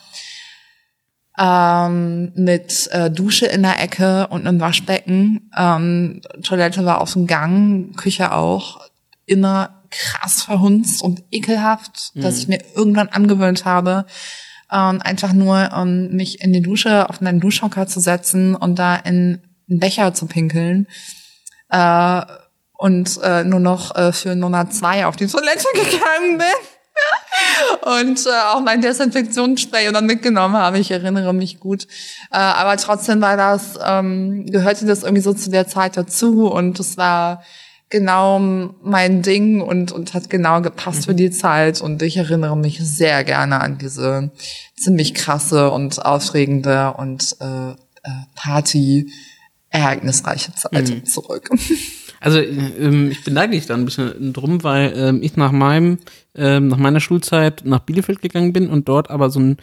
ähm, 1.38 2.32
mit 2.36 2.90
äh, 2.92 3.10
Dusche 3.10 3.46
in 3.46 3.64
der 3.64 3.82
Ecke 3.82 4.28
und 4.28 4.48
einem 4.48 4.60
Waschbecken. 4.60 5.50
Ähm, 5.58 6.22
Toilette 6.44 6.86
war 6.86 7.02
auf 7.02 7.14
dem 7.14 7.28
Gang, 7.28 7.96
Küche 7.96 8.34
auch. 8.34 8.82
Immer 9.26 9.82
krass 9.92 10.44
verhunzt 10.44 11.04
und 11.04 11.24
ekelhaft, 11.32 12.12
dass 12.16 12.38
ich 12.38 12.48
mir 12.48 12.60
irgendwann 12.76 13.10
angewöhnt 13.10 13.66
habe, 13.66 14.06
ähm, 14.72 15.02
einfach 15.02 15.34
nur 15.34 15.70
ähm, 15.74 16.16
mich 16.16 16.42
in 16.42 16.54
die 16.54 16.62
Dusche 16.62 17.10
auf 17.10 17.22
einen 17.22 17.40
Duschhocker 17.40 17.88
zu 17.88 18.00
setzen 18.00 18.56
und 18.56 18.80
da 18.80 18.96
in 18.96 19.42
einen 19.72 19.80
Becher 19.80 20.14
zu 20.14 20.28
pinkeln. 20.28 20.88
äh, 21.70 22.22
und 22.78 23.20
äh, 23.22 23.44
nur 23.44 23.60
noch 23.60 23.96
äh, 23.96 24.12
für 24.12 24.36
Nummer 24.36 24.72
zwei 24.72 25.06
auf 25.06 25.16
die 25.16 25.28
Toilette 25.28 25.68
gegangen 25.74 26.40
bin. 26.40 26.48
und 27.86 28.26
äh, 28.26 28.30
auch 28.52 28.62
mein 28.62 28.82
Desinfektionsspray 28.82 29.92
dann 29.92 30.08
mitgenommen 30.08 30.58
habe. 30.58 30.80
Ich 30.80 30.90
erinnere 30.90 31.32
mich 31.32 31.60
gut. 31.60 31.88
Äh, 32.32 32.38
aber 32.38 32.78
trotzdem 32.78 33.22
war 33.22 33.38
das, 33.38 33.78
ähm, 33.86 34.48
gehörte 34.48 34.86
das 34.88 35.04
irgendwie 35.04 35.22
so 35.22 35.34
zu 35.34 35.52
der 35.52 35.68
Zeit 35.68 35.96
dazu 35.96 36.52
und 36.52 36.80
es 36.80 36.98
war 36.98 37.44
genau 37.92 38.40
mein 38.82 39.22
Ding 39.22 39.62
und, 39.62 39.92
und 39.92 40.16
hat 40.16 40.32
genau 40.32 40.62
gepasst 40.62 41.06
für 41.06 41.14
die 41.14 41.30
Zeit. 41.30 41.82
Und 41.82 42.02
ich 42.02 42.18
erinnere 42.18 42.58
mich 42.58 42.80
sehr 42.82 43.24
gerne 43.24 43.62
an 43.62 43.78
diese 43.78 44.32
ziemlich 44.76 45.14
krasse 45.14 45.70
und 45.70 46.04
aufregende 46.04 46.94
und 46.94 47.36
äh, 47.42 47.72
äh 47.72 47.76
Party 48.34 49.12
ereignisreiche 49.72 50.54
Zeit 50.54 50.90
mhm. 50.90 51.06
zurück. 51.06 51.50
Also 52.24 52.38
ähm, 52.38 53.10
ich 53.10 53.24
beneide 53.24 53.54
dich 53.54 53.66
da 53.66 53.74
ein 53.74 53.84
bisschen 53.84 54.32
drum, 54.32 54.64
weil 54.64 54.94
ähm, 54.96 55.24
ich 55.24 55.38
nach 55.38 55.52
meinem, 55.52 55.98
ähm, 56.36 56.68
nach 56.68 56.78
meiner 56.78 57.00
Schulzeit 57.00 57.64
nach 57.66 57.80
Bielefeld 57.80 58.22
gegangen 58.22 58.54
bin 58.54 58.70
und 58.70 58.88
dort 58.88 59.10
aber 59.10 59.32
so 59.32 59.40
ein 59.40 59.58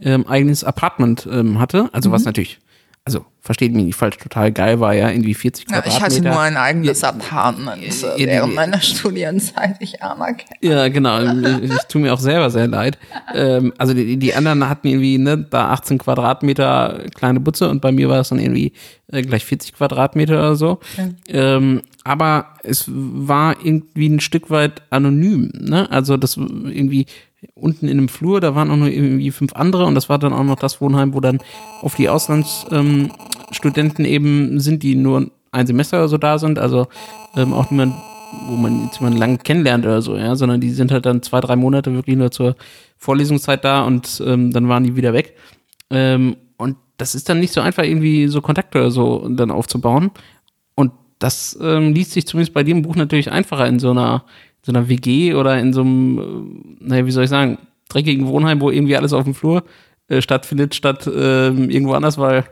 ähm, 0.00 0.24
eigenes 0.28 0.62
Apartment 0.62 1.28
ähm, 1.28 1.58
hatte. 1.58 1.88
Also 1.90 2.10
mhm. 2.10 2.12
was 2.12 2.24
natürlich 2.24 2.60
also 3.06 3.26
versteht 3.42 3.74
mich 3.74 3.84
nicht 3.84 3.96
falsch, 3.96 4.16
total 4.16 4.50
geil 4.50 4.80
war 4.80 4.94
ja 4.94 5.10
irgendwie 5.10 5.34
40 5.34 5.66
ja, 5.68 5.82
Quadratmeter. 5.82 5.96
Ich 5.96 6.02
hatte 6.02 6.22
nur 6.22 6.40
ein 6.40 6.56
eigenes 6.56 7.02
ja, 7.02 7.10
Apartment 7.10 8.00
ja, 8.00 8.14
äh, 8.14 8.26
während 8.26 8.54
meiner 8.54 8.80
Studienzeit, 8.80 9.76
ich 9.80 10.02
armer 10.02 10.32
Kerl. 10.32 10.56
Ja, 10.62 10.88
genau, 10.88 11.20
ich, 11.20 11.70
ich 11.70 11.78
tue 11.88 12.00
mir 12.00 12.14
auch 12.14 12.18
selber 12.18 12.48
sehr 12.48 12.66
leid. 12.66 12.98
Ähm, 13.34 13.74
also 13.76 13.92
die, 13.92 14.16
die 14.16 14.34
anderen 14.34 14.66
hatten 14.66 14.88
irgendwie 14.88 15.18
ne, 15.18 15.36
da 15.36 15.68
18 15.72 15.98
Quadratmeter 15.98 17.02
kleine 17.14 17.40
Butze 17.40 17.68
und 17.68 17.82
bei 17.82 17.92
mir 17.92 18.08
war 18.08 18.20
es 18.20 18.30
dann 18.30 18.38
irgendwie 18.38 18.72
äh, 19.12 19.20
gleich 19.20 19.44
40 19.44 19.74
Quadratmeter 19.74 20.38
oder 20.38 20.56
so. 20.56 20.80
Ähm, 21.28 21.82
aber 22.04 22.54
es 22.62 22.86
war 22.88 23.56
irgendwie 23.62 24.08
ein 24.08 24.20
Stück 24.20 24.48
weit 24.48 24.80
anonym, 24.88 25.50
ne? 25.52 25.90
Also 25.90 26.16
das 26.16 26.38
irgendwie 26.38 27.06
unten 27.54 27.88
in 27.88 27.98
einem 27.98 28.08
Flur, 28.08 28.40
da 28.40 28.54
waren 28.54 28.70
auch 28.70 28.76
nur 28.76 28.88
irgendwie 28.88 29.30
fünf 29.30 29.52
andere 29.54 29.84
und 29.86 29.94
das 29.94 30.08
war 30.08 30.18
dann 30.18 30.32
auch 30.32 30.44
noch 30.44 30.56
das 30.56 30.80
Wohnheim, 30.80 31.14
wo 31.14 31.20
dann 31.20 31.38
auf 31.80 31.94
die 31.94 32.08
Auslandsstudenten 32.08 34.04
ähm, 34.04 34.10
eben 34.10 34.60
sind, 34.60 34.82
die 34.82 34.94
nur 34.94 35.30
ein 35.52 35.66
Semester 35.66 35.98
oder 35.98 36.08
so 36.08 36.18
da 36.18 36.38
sind, 36.38 36.58
also 36.58 36.86
ähm, 37.36 37.52
auch 37.52 37.70
niemand, 37.70 37.94
wo 38.48 38.56
man 38.56 38.84
jetzt 38.84 38.98
jemanden 38.98 39.18
lang 39.18 39.38
kennenlernt 39.38 39.84
oder 39.86 40.02
so, 40.02 40.16
ja, 40.16 40.34
sondern 40.34 40.60
die 40.60 40.70
sind 40.70 40.90
halt 40.90 41.06
dann 41.06 41.22
zwei, 41.22 41.40
drei 41.40 41.56
Monate 41.56 41.94
wirklich 41.94 42.16
nur 42.16 42.30
zur 42.30 42.56
Vorlesungszeit 42.98 43.64
da 43.64 43.82
und 43.84 44.22
ähm, 44.26 44.52
dann 44.52 44.68
waren 44.68 44.84
die 44.84 44.96
wieder 44.96 45.12
weg. 45.12 45.36
Ähm, 45.90 46.36
und 46.56 46.76
das 46.96 47.14
ist 47.14 47.28
dann 47.28 47.40
nicht 47.40 47.52
so 47.52 47.60
einfach, 47.60 47.84
irgendwie 47.84 48.28
so 48.28 48.40
Kontakte 48.40 48.78
oder 48.78 48.90
so 48.90 49.28
dann 49.28 49.50
aufzubauen. 49.50 50.10
Und 50.74 50.92
das 51.18 51.58
ähm, 51.60 51.92
liest 51.92 52.12
sich 52.12 52.26
zumindest 52.26 52.54
bei 52.54 52.62
dem 52.62 52.82
Buch 52.82 52.96
natürlich 52.96 53.30
einfacher 53.30 53.66
in 53.66 53.78
so 53.78 53.90
einer 53.90 54.24
so 54.64 54.72
einer 54.72 54.88
WG 54.88 55.34
oder 55.34 55.58
in 55.58 55.72
so 55.72 55.82
einem, 55.82 56.18
äh, 56.80 56.84
naja, 56.88 57.06
wie 57.06 57.10
soll 57.10 57.24
ich 57.24 57.30
sagen, 57.30 57.58
dreckigen 57.88 58.26
Wohnheim, 58.26 58.60
wo 58.60 58.70
irgendwie 58.70 58.96
alles 58.96 59.12
auf 59.12 59.24
dem 59.24 59.34
Flur 59.34 59.62
äh, 60.08 60.22
stattfindet, 60.22 60.74
statt 60.74 61.06
äh, 61.06 61.48
irgendwo 61.48 61.92
anders, 61.92 62.18
weil 62.18 62.44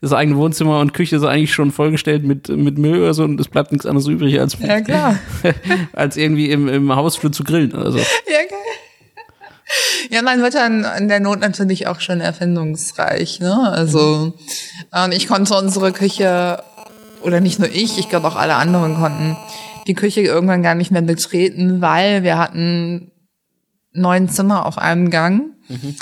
das 0.00 0.14
eigene 0.14 0.38
Wohnzimmer 0.38 0.80
und 0.80 0.94
Küche 0.94 1.16
ist 1.16 1.24
eigentlich 1.24 1.52
schon 1.52 1.70
vollgestellt 1.70 2.24
mit, 2.24 2.48
mit 2.48 2.78
Müll 2.78 3.02
oder 3.02 3.12
so 3.12 3.24
und 3.24 3.38
es 3.38 3.48
bleibt 3.48 3.72
nichts 3.72 3.84
anderes 3.86 4.08
übrig, 4.08 4.40
als, 4.40 4.56
ja, 4.58 4.80
klar. 4.80 5.18
als 5.92 6.16
irgendwie 6.16 6.50
im, 6.50 6.68
im 6.68 6.96
Hausflur 6.96 7.30
zu 7.30 7.44
grillen 7.44 7.74
oder 7.74 7.92
so. 7.92 7.98
Ja, 7.98 8.04
geil. 8.48 8.58
Ja, 10.10 10.22
man 10.22 10.42
wird 10.42 10.54
dann 10.54 10.84
in 10.98 11.08
der 11.08 11.20
Not 11.20 11.40
natürlich 11.40 11.86
auch 11.86 12.00
schon 12.00 12.20
erfindungsreich, 12.20 13.38
ne? 13.38 13.70
Also, 13.70 14.34
und 14.90 15.12
ich 15.12 15.28
konnte 15.28 15.54
unsere 15.54 15.92
Küche, 15.92 16.64
oder 17.22 17.40
nicht 17.40 17.60
nur 17.60 17.68
ich, 17.68 17.98
ich 17.98 18.08
glaube 18.08 18.26
auch 18.26 18.36
alle 18.36 18.56
anderen 18.56 18.96
konnten 18.96 19.36
die 19.86 19.94
Küche 19.94 20.20
irgendwann 20.20 20.62
gar 20.62 20.74
nicht 20.74 20.90
mehr 20.90 21.02
betreten, 21.02 21.80
weil 21.80 22.22
wir 22.22 22.38
hatten 22.38 23.12
neun 23.92 24.28
Zimmer 24.28 24.66
auf 24.66 24.78
einem 24.78 25.10
Gang. 25.10 25.54
Mhm. 25.68 25.96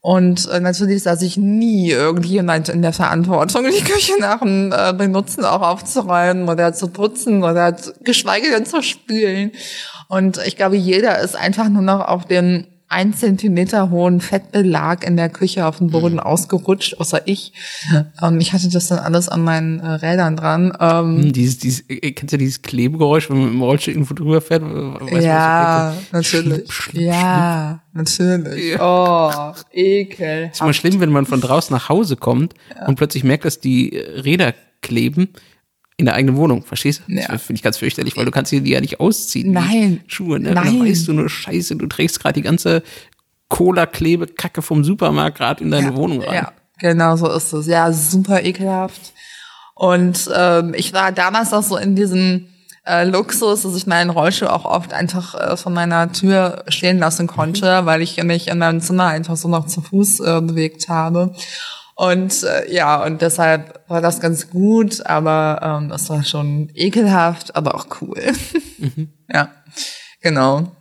Und 0.00 0.48
äh, 0.48 0.58
natürlich 0.58 1.04
saß 1.04 1.22
ich 1.22 1.36
nie 1.36 1.90
irgendjemand 1.90 2.68
in 2.68 2.82
der 2.82 2.92
Verantwortung, 2.92 3.66
die 3.66 3.84
Küche 3.84 4.14
nach 4.18 4.40
dem 4.40 4.72
äh, 4.72 4.92
Benutzen 4.92 5.44
auch 5.44 5.62
aufzuräumen 5.62 6.48
oder 6.48 6.72
zu 6.72 6.88
putzen 6.88 7.44
oder 7.44 7.76
geschweige 8.02 8.50
denn 8.50 8.66
zu 8.66 8.82
spülen. 8.82 9.52
Und 10.08 10.38
ich 10.44 10.56
glaube, 10.56 10.76
jeder 10.76 11.20
ist 11.20 11.36
einfach 11.36 11.68
nur 11.68 11.82
noch 11.82 12.00
auf 12.00 12.26
den 12.26 12.66
ein 12.92 13.14
Zentimeter 13.14 13.90
hohen 13.90 14.20
Fettbelag 14.20 15.04
in 15.06 15.16
der 15.16 15.30
Küche 15.30 15.66
auf 15.66 15.78
dem 15.78 15.88
Boden 15.88 16.14
mhm. 16.14 16.20
ausgerutscht, 16.20 17.00
außer 17.00 17.22
ich. 17.26 17.52
Ähm, 18.22 18.38
ich 18.40 18.52
hatte 18.52 18.68
das 18.68 18.88
dann 18.88 18.98
alles 18.98 19.28
an 19.28 19.42
meinen 19.42 19.80
äh, 19.80 19.86
Rädern 19.86 20.36
dran. 20.36 20.76
Ähm, 20.78 21.22
hm, 21.22 21.32
dieses, 21.32 21.58
dieses, 21.58 21.84
äh, 21.88 22.12
kennst 22.12 22.34
du 22.34 22.38
dieses 22.38 22.62
Klebegeräusch, 22.62 23.30
wenn 23.30 23.38
man 23.38 23.52
im 23.52 23.62
Rollstuhl 23.62 23.94
irgendwo 23.94 24.14
drüber 24.14 24.40
fährt? 24.40 24.62
Weißt 24.62 25.24
ja, 25.24 25.94
natürlich. 26.12 26.70
Schlipp, 26.70 26.72
schlipp, 26.72 27.02
ja, 27.02 27.80
natürlich. 27.92 28.78
Oh, 28.78 29.30
ekel. 29.72 30.50
Ist 30.52 30.60
immer 30.60 30.74
schlimm, 30.74 31.00
wenn 31.00 31.10
man 31.10 31.26
von 31.26 31.40
draußen 31.40 31.74
nach 31.74 31.88
Hause 31.88 32.16
kommt 32.16 32.54
ja. 32.76 32.86
und 32.86 32.96
plötzlich 32.96 33.24
merkt, 33.24 33.44
dass 33.44 33.58
die 33.58 33.96
Räder 33.96 34.54
kleben 34.82 35.28
in 36.02 36.06
der 36.06 36.14
eigenen 36.16 36.36
Wohnung, 36.36 36.64
verstehst 36.64 37.02
du? 37.06 37.12
Ja. 37.12 37.28
Das 37.28 37.42
finde 37.42 37.58
ich 37.58 37.62
ganz 37.62 37.78
fürchterlich, 37.78 38.16
weil 38.16 38.24
du 38.24 38.32
kannst 38.32 38.50
die 38.50 38.58
ja 38.58 38.80
nicht 38.80 38.98
ausziehen. 38.98 39.52
Nein. 39.52 40.00
Schuhe, 40.08 40.40
ne? 40.40 40.52
Nein. 40.52 40.64
Dann 40.64 40.86
weißt 40.86 41.06
du 41.06 41.12
nur 41.12 41.28
Scheiße, 41.28 41.76
du 41.76 41.86
trägst 41.86 42.20
gerade 42.20 42.34
die 42.34 42.42
ganze 42.42 42.82
Cola-Klebe-Kacke 43.48 44.62
vom 44.62 44.82
Supermarkt 44.82 45.38
gerade 45.38 45.62
in 45.62 45.70
deine 45.70 45.90
ja, 45.90 45.96
Wohnung 45.96 46.22
rein. 46.22 46.34
Ja, 46.34 46.52
genau 46.78 47.16
so 47.16 47.30
ist 47.30 47.52
es. 47.52 47.66
Ja, 47.66 47.92
super 47.92 48.42
ekelhaft. 48.42 49.12
Und 49.74 50.28
ähm, 50.34 50.74
ich 50.76 50.92
war 50.92 51.12
damals 51.12 51.52
auch 51.52 51.62
so 51.62 51.76
in 51.76 51.94
diesem 51.94 52.48
äh, 52.84 53.04
Luxus, 53.04 53.62
dass 53.62 53.76
ich 53.76 53.86
meinen 53.86 54.10
Rollstuhl 54.10 54.48
auch 54.48 54.64
oft 54.64 54.92
einfach 54.92 55.34
äh, 55.34 55.56
von 55.56 55.72
meiner 55.72 56.10
Tür 56.10 56.64
stehen 56.66 56.98
lassen 56.98 57.28
konnte, 57.28 57.82
mhm. 57.82 57.86
weil 57.86 58.02
ich 58.02 58.20
mich 58.24 58.48
in 58.48 58.58
meinem 58.58 58.80
Zimmer 58.80 59.06
einfach 59.06 59.36
so 59.36 59.48
noch 59.48 59.66
zu 59.66 59.80
Fuß 59.82 60.20
äh, 60.20 60.40
bewegt 60.40 60.88
habe. 60.88 61.32
Und 61.94 62.42
äh, 62.42 62.72
ja, 62.72 63.04
und 63.04 63.20
deshalb 63.20 63.84
war 63.88 64.00
das 64.00 64.20
ganz 64.20 64.50
gut, 64.50 65.04
aber 65.06 65.60
ähm, 65.62 65.88
das 65.88 66.08
war 66.08 66.24
schon 66.24 66.70
ekelhaft, 66.74 67.54
aber 67.54 67.74
auch 67.74 67.86
cool. 68.00 68.20
Mhm. 68.78 69.08
ja, 69.32 69.50
genau. 70.20 70.72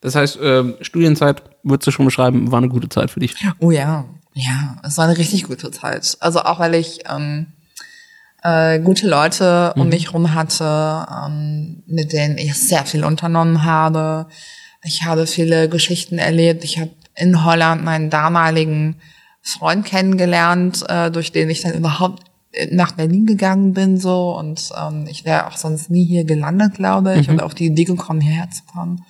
Das 0.00 0.14
heißt, 0.14 0.36
äh, 0.36 0.84
Studienzeit 0.84 1.42
würdest 1.62 1.86
du 1.86 1.90
schon 1.90 2.04
beschreiben, 2.04 2.52
war 2.52 2.58
eine 2.58 2.68
gute 2.68 2.90
Zeit 2.90 3.10
für 3.10 3.20
dich. 3.20 3.34
Oh 3.58 3.70
ja, 3.70 4.04
ja, 4.34 4.76
es 4.82 4.98
war 4.98 5.06
eine 5.06 5.16
richtig 5.16 5.44
gute 5.44 5.70
Zeit. 5.70 6.16
Also 6.20 6.40
auch 6.40 6.58
weil 6.58 6.74
ich 6.74 7.00
ähm, 7.08 7.46
äh, 8.42 8.78
gute 8.80 9.08
Leute 9.08 9.72
um 9.76 9.84
mhm. 9.84 9.88
mich 9.88 10.12
rum 10.12 10.34
hatte, 10.34 11.06
ähm, 11.10 11.82
mit 11.86 12.12
denen 12.12 12.36
ich 12.36 12.54
sehr 12.54 12.84
viel 12.84 13.04
unternommen 13.04 13.64
habe. 13.64 14.26
Ich 14.82 15.04
habe 15.04 15.26
viele 15.26 15.70
Geschichten 15.70 16.18
erlebt. 16.18 16.64
Ich 16.64 16.78
habe 16.78 16.90
in 17.16 17.44
Holland 17.44 17.82
meinen 17.82 18.10
damaligen 18.10 19.00
Freund 19.44 19.84
kennengelernt, 19.84 20.84
äh, 20.88 21.10
durch 21.10 21.30
den 21.30 21.50
ich 21.50 21.60
dann 21.60 21.74
überhaupt 21.74 22.22
nach 22.70 22.92
Berlin 22.92 23.26
gegangen 23.26 23.74
bin 23.74 23.98
so 23.98 24.36
und 24.38 24.70
ähm, 24.80 25.06
ich 25.08 25.24
wäre 25.24 25.46
auch 25.46 25.56
sonst 25.56 25.90
nie 25.90 26.04
hier 26.04 26.24
gelandet, 26.24 26.74
glaube 26.74 27.16
ich, 27.18 27.28
mhm. 27.28 27.34
und 27.34 27.42
auf 27.42 27.54
die 27.54 27.66
Idee 27.66 27.84
gekommen, 27.84 28.20
hierher 28.20 28.48
zu 28.50 28.62
kommen. 28.72 29.04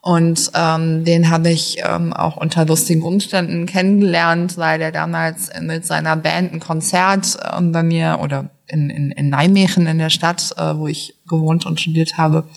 Und 0.00 0.50
ähm, 0.54 1.04
den 1.04 1.30
habe 1.30 1.50
ich 1.50 1.76
ähm, 1.84 2.12
auch 2.12 2.36
unter 2.36 2.64
lustigen 2.66 3.02
Umständen 3.02 3.66
kennengelernt, 3.66 4.58
weil 4.58 4.80
der 4.80 4.90
damals 4.90 5.48
mit 5.60 5.86
seiner 5.86 6.16
Band 6.16 6.52
ein 6.52 6.58
Konzert 6.58 7.38
ähm, 7.56 7.70
bei 7.70 7.84
mir 7.84 8.18
oder 8.20 8.50
in, 8.66 8.90
in, 8.90 9.12
in 9.12 9.28
Nijmegen 9.30 9.86
in 9.86 9.98
der 9.98 10.10
Stadt, 10.10 10.54
äh, 10.56 10.76
wo 10.76 10.88
ich 10.88 11.14
gewohnt 11.28 11.66
und 11.66 11.80
studiert 11.80 12.18
habe, 12.18 12.48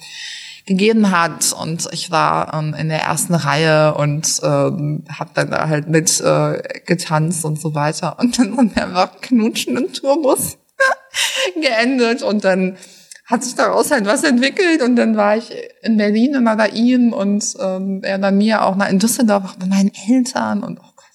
gegeben 0.65 1.12
hat. 1.12 1.54
Und 1.54 1.88
ich 1.91 2.12
war 2.12 2.54
ähm, 2.54 2.73
in 2.73 2.89
der 2.89 3.01
ersten 3.01 3.36
Reihe 3.36 3.93
und 3.95 4.39
ähm, 4.43 5.04
habe 5.10 5.32
dann 5.34 5.51
da 5.51 5.67
halt 5.67 5.88
mit 5.88 6.19
äh, 6.21 6.62
getanzt 6.86 7.45
und 7.45 7.60
so 7.60 7.75
weiter. 7.75 8.17
Und 8.19 8.38
dann 8.39 8.56
sind 8.56 8.75
wir 8.75 8.84
einfach 8.84 9.21
knutschen 9.21 9.78
im 9.78 9.93
Tourbus 9.93 10.58
geendet 11.56 12.21
und 12.23 12.43
dann 12.43 12.78
hat 13.25 13.43
sich 13.43 13.56
daraus 13.56 13.89
halt 13.89 14.06
was 14.06 14.23
entwickelt 14.23 14.84
und 14.84 14.95
dann 14.95 15.17
war 15.17 15.36
ich 15.36 15.51
in 15.82 15.97
Berlin 15.97 16.36
immer 16.36 16.56
bei 16.56 16.69
ihm 16.69 17.12
und 17.12 17.56
ähm, 17.60 18.01
er 18.04 18.19
bei 18.19 18.32
mir 18.32 18.63
auch 18.63 18.75
mal 18.75 18.86
in 18.86 18.99
Düsseldorf 18.99 19.45
auch 19.45 19.56
bei 19.56 19.65
meinen 19.65 19.91
Eltern 20.08 20.63
und 20.63 20.80
oh 20.80 20.91
Gott. 20.95 21.06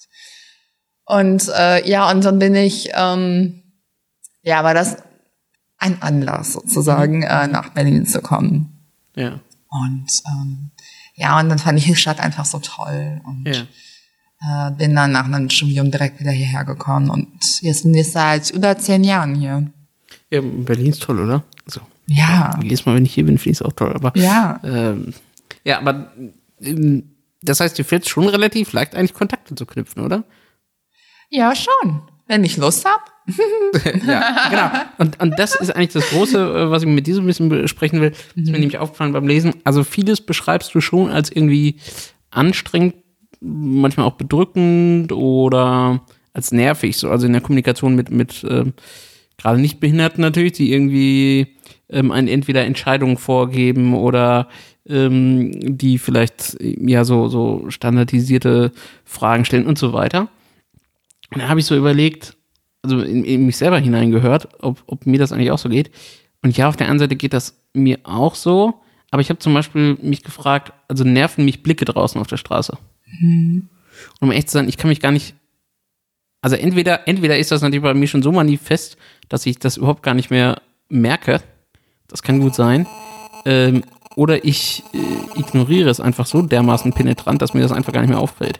Und 1.04 1.48
äh, 1.56 1.88
ja, 1.88 2.10
und 2.10 2.24
dann 2.24 2.40
bin 2.40 2.56
ich, 2.56 2.90
ähm, 2.94 3.62
ja, 4.42 4.64
war 4.64 4.74
das 4.74 4.96
ein 5.78 6.02
Anlass 6.02 6.54
sozusagen, 6.54 7.18
mhm. 7.18 7.24
äh, 7.24 7.46
nach 7.46 7.70
Berlin 7.70 8.06
zu 8.06 8.20
kommen. 8.20 8.79
Ja. 9.20 9.40
Und 9.68 10.06
ähm, 10.26 10.70
ja, 11.14 11.38
und 11.38 11.48
dann 11.48 11.58
fand 11.58 11.78
ich 11.78 11.84
die 11.84 11.94
Stadt 11.94 12.20
einfach 12.20 12.44
so 12.44 12.58
toll 12.58 13.20
und 13.24 13.46
ja. 13.46 14.68
äh, 14.68 14.72
bin 14.72 14.96
dann 14.96 15.12
nach 15.12 15.26
einem 15.26 15.50
Studium 15.50 15.90
direkt 15.90 16.18
wieder 16.20 16.32
hierher 16.32 16.64
gekommen 16.64 17.10
und 17.10 17.28
jetzt 17.60 17.82
bin 17.84 17.94
ich 17.94 18.10
seit 18.10 18.50
über 18.50 18.76
zehn 18.78 19.04
Jahren 19.04 19.34
hier. 19.34 19.70
Ja, 20.30 20.40
Berlin 20.40 20.90
ist 20.90 21.02
toll, 21.02 21.20
oder? 21.20 21.44
So. 21.66 21.80
Ja. 22.06 22.58
Jedes 22.62 22.86
Mal, 22.86 22.96
wenn 22.96 23.04
ich 23.04 23.14
hier 23.14 23.26
bin, 23.26 23.38
finde 23.38 23.50
ich 23.50 23.60
es 23.60 23.62
auch 23.62 23.72
toll. 23.72 23.92
Aber, 23.94 24.12
ja. 24.16 24.60
Ähm, 24.64 25.14
ja, 25.64 25.78
aber 25.78 26.10
ähm, 26.60 27.10
das 27.42 27.60
heißt, 27.60 27.78
dir 27.78 27.84
fällt 27.84 28.08
schon 28.08 28.28
relativ 28.28 28.72
leicht, 28.72 28.94
eigentlich 28.94 29.14
Kontakte 29.14 29.54
zu 29.54 29.66
knüpfen, 29.66 30.02
oder? 30.02 30.24
Ja, 31.28 31.54
schon. 31.54 32.02
Wenn 32.26 32.44
ich 32.44 32.56
Lust 32.56 32.84
hab. 32.84 33.12
ja, 34.06 34.48
genau. 34.50 34.70
Und, 34.98 35.20
und 35.20 35.38
das 35.38 35.54
ist 35.54 35.74
eigentlich 35.74 35.92
das 35.92 36.10
Große, 36.10 36.38
äh, 36.38 36.70
was 36.70 36.82
ich 36.82 36.88
mit 36.88 37.06
diesem 37.06 37.26
bisschen 37.26 37.48
besprechen 37.48 38.00
will. 38.00 38.10
Das 38.10 38.44
ist 38.44 38.50
mir 38.50 38.58
nämlich 38.58 38.78
aufgefallen 38.78 39.12
beim 39.12 39.26
Lesen. 39.26 39.54
Also 39.64 39.84
vieles 39.84 40.20
beschreibst 40.20 40.74
du 40.74 40.80
schon 40.80 41.10
als 41.10 41.30
irgendwie 41.30 41.76
anstrengend, 42.30 42.94
manchmal 43.40 44.06
auch 44.06 44.14
bedrückend 44.14 45.12
oder 45.12 46.02
als 46.32 46.52
nervig, 46.52 46.96
so 46.96 47.10
also 47.10 47.26
in 47.26 47.32
der 47.32 47.42
Kommunikation 47.42 47.94
mit, 47.94 48.10
mit 48.10 48.46
ähm, 48.48 48.74
gerade 49.36 49.60
nicht 49.60 49.80
Behinderten 49.80 50.20
natürlich, 50.20 50.52
die 50.52 50.72
irgendwie 50.72 51.56
ähm, 51.88 52.12
einen 52.12 52.28
entweder 52.28 52.64
Entscheidungen 52.64 53.16
vorgeben 53.16 53.94
oder 53.94 54.48
ähm, 54.88 55.52
die 55.76 55.98
vielleicht 55.98 56.56
ja 56.60 57.04
so, 57.04 57.28
so 57.28 57.64
standardisierte 57.68 58.72
Fragen 59.04 59.44
stellen 59.44 59.66
und 59.66 59.78
so 59.78 59.92
weiter. 59.92 60.28
Und 61.32 61.42
da 61.42 61.48
habe 61.48 61.60
ich 61.60 61.66
so 61.66 61.76
überlegt, 61.76 62.36
also 62.82 63.00
in, 63.00 63.24
in, 63.24 63.46
mich 63.46 63.56
selber 63.56 63.78
hineingehört, 63.78 64.48
ob, 64.62 64.82
ob 64.86 65.06
mir 65.06 65.18
das 65.18 65.32
eigentlich 65.32 65.50
auch 65.50 65.58
so 65.58 65.68
geht. 65.68 65.90
Und 66.42 66.56
ja, 66.56 66.68
auf 66.68 66.76
der 66.76 66.88
einen 66.88 66.98
Seite 66.98 67.16
geht 67.16 67.32
das 67.32 67.56
mir 67.74 67.98
auch 68.04 68.34
so, 68.34 68.80
aber 69.10 69.22
ich 69.22 69.28
habe 69.28 69.38
zum 69.38 69.54
Beispiel 69.54 69.98
mich 70.00 70.22
gefragt, 70.22 70.72
also 70.88 71.04
nerven 71.04 71.44
mich 71.44 71.62
Blicke 71.62 71.84
draußen 71.84 72.20
auf 72.20 72.26
der 72.26 72.36
Straße. 72.36 72.78
Mhm. 73.20 73.68
Und 74.20 74.28
um 74.28 74.32
echt 74.32 74.48
zu 74.48 74.54
sein, 74.54 74.68
ich 74.68 74.76
kann 74.76 74.88
mich 74.88 75.00
gar 75.00 75.12
nicht, 75.12 75.34
also 76.40 76.56
entweder, 76.56 77.06
entweder 77.06 77.38
ist 77.38 77.50
das 77.50 77.60
natürlich 77.60 77.82
bei 77.82 77.94
mir 77.94 78.06
schon 78.06 78.22
so 78.22 78.32
manifest, 78.32 78.96
dass 79.28 79.46
ich 79.46 79.58
das 79.58 79.76
überhaupt 79.76 80.02
gar 80.02 80.14
nicht 80.14 80.30
mehr 80.30 80.62
merke. 80.88 81.42
Das 82.08 82.22
kann 82.22 82.40
gut 82.40 82.54
sein. 82.54 82.86
Ähm, 83.44 83.82
oder 84.16 84.44
ich 84.44 84.82
äh, 84.92 85.38
ignoriere 85.38 85.90
es 85.90 86.00
einfach 86.00 86.26
so 86.26 86.42
dermaßen 86.42 86.92
penetrant, 86.92 87.42
dass 87.42 87.54
mir 87.54 87.60
das 87.60 87.72
einfach 87.72 87.92
gar 87.92 88.00
nicht 88.00 88.10
mehr 88.10 88.18
auffällt. 88.18 88.58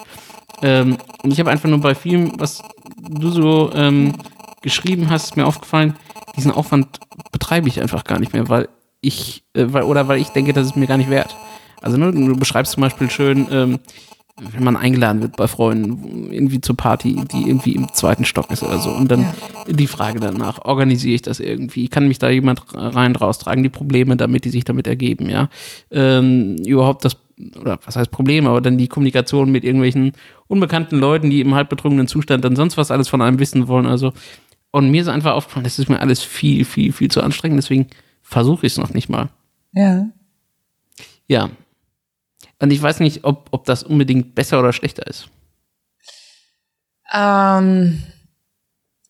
Ähm, 0.62 0.98
und 1.22 1.32
ich 1.32 1.40
habe 1.40 1.50
einfach 1.50 1.68
nur 1.68 1.80
bei 1.80 1.94
vielem, 1.94 2.38
was 2.38 2.62
du 2.98 3.30
so 3.30 3.70
ähm, 3.74 4.14
geschrieben 4.62 5.10
hast, 5.10 5.24
ist 5.24 5.36
mir 5.36 5.46
aufgefallen, 5.46 5.96
diesen 6.36 6.50
Aufwand 6.50 7.00
betreibe 7.32 7.68
ich 7.68 7.80
einfach 7.80 8.04
gar 8.04 8.18
nicht 8.18 8.32
mehr, 8.32 8.48
weil 8.48 8.68
ich, 9.00 9.42
äh, 9.54 9.66
weil, 9.68 9.84
oder 9.84 10.08
weil 10.08 10.20
ich 10.20 10.28
denke, 10.28 10.52
das 10.52 10.66
ist 10.66 10.76
mir 10.76 10.86
gar 10.86 10.98
nicht 10.98 11.10
wert. 11.10 11.36
Also 11.82 11.96
ne, 11.96 12.12
du 12.12 12.36
beschreibst 12.36 12.72
zum 12.72 12.82
Beispiel 12.82 13.10
schön, 13.10 13.46
ähm, 13.50 13.78
wenn 14.52 14.64
man 14.64 14.76
eingeladen 14.76 15.20
wird 15.20 15.36
bei 15.36 15.46
Freunden, 15.46 16.32
irgendwie 16.32 16.60
zur 16.60 16.76
Party, 16.76 17.22
die 17.30 17.48
irgendwie 17.48 17.74
im 17.74 17.92
zweiten 17.92 18.24
Stock 18.24 18.50
ist 18.50 18.62
oder 18.62 18.78
so. 18.78 18.90
Und 18.90 19.10
dann 19.10 19.22
ja. 19.22 19.72
die 19.72 19.86
Frage 19.86 20.20
danach, 20.20 20.64
organisiere 20.64 21.14
ich 21.14 21.22
das 21.22 21.40
irgendwie? 21.40 21.88
Kann 21.88 22.08
mich 22.08 22.18
da 22.18 22.30
jemand 22.30 22.62
rein 22.72 23.14
raustragen? 23.14 23.62
Die 23.62 23.68
Probleme 23.68 24.16
damit, 24.16 24.44
die 24.44 24.50
sich 24.50 24.64
damit 24.64 24.86
ergeben, 24.86 25.28
ja. 25.28 25.48
Ähm, 25.90 26.56
überhaupt 26.64 27.04
das, 27.04 27.16
oder 27.59 27.79
was 27.85 27.96
heißt 27.96 28.11
Probleme, 28.11 28.48
aber 28.48 28.61
dann 28.61 28.79
die 28.79 28.88
Kommunikation 28.88 29.50
mit 29.50 29.64
irgendwelchen 29.64 30.12
unbekannten 30.46 30.98
Leuten, 30.98 31.31
die 31.31 31.40
im 31.40 31.55
halb 31.55 31.68
betrunkenen 31.68 32.09
Zustand 32.09 32.44
dann 32.44 32.57
sonst 32.57 32.76
was 32.76 32.90
alles 32.90 33.09
von 33.09 33.22
einem 33.22 33.38
wissen 33.38 33.68
wollen. 33.68 33.87
Also, 33.87 34.12
und 34.70 34.90
mir 34.90 35.03
ist 35.03 35.09
einfach 35.09 35.35
aufgefallen, 35.35 35.64
das 35.64 35.79
ist 35.79 35.88
mir 35.88 36.00
alles 36.00 36.22
viel, 36.22 36.64
viel, 36.64 36.92
viel 36.92 37.11
zu 37.11 37.22
anstrengend, 37.22 37.59
deswegen 37.59 37.88
versuche 38.22 38.66
ich 38.66 38.72
es 38.72 38.79
noch 38.79 38.94
nicht 38.94 39.09
mal. 39.09 39.29
Ja. 39.72 40.07
Ja, 41.26 41.50
und 42.61 42.70
ich 42.70 42.81
weiß 42.81 43.00
nicht, 43.00 43.24
ob, 43.24 43.48
ob 43.50 43.64
das 43.64 43.83
unbedingt 43.83 44.35
besser 44.35 44.61
oder 44.61 44.72
schlechter 44.72 45.07
ist. 45.07 45.29
Ähm, 47.12 48.03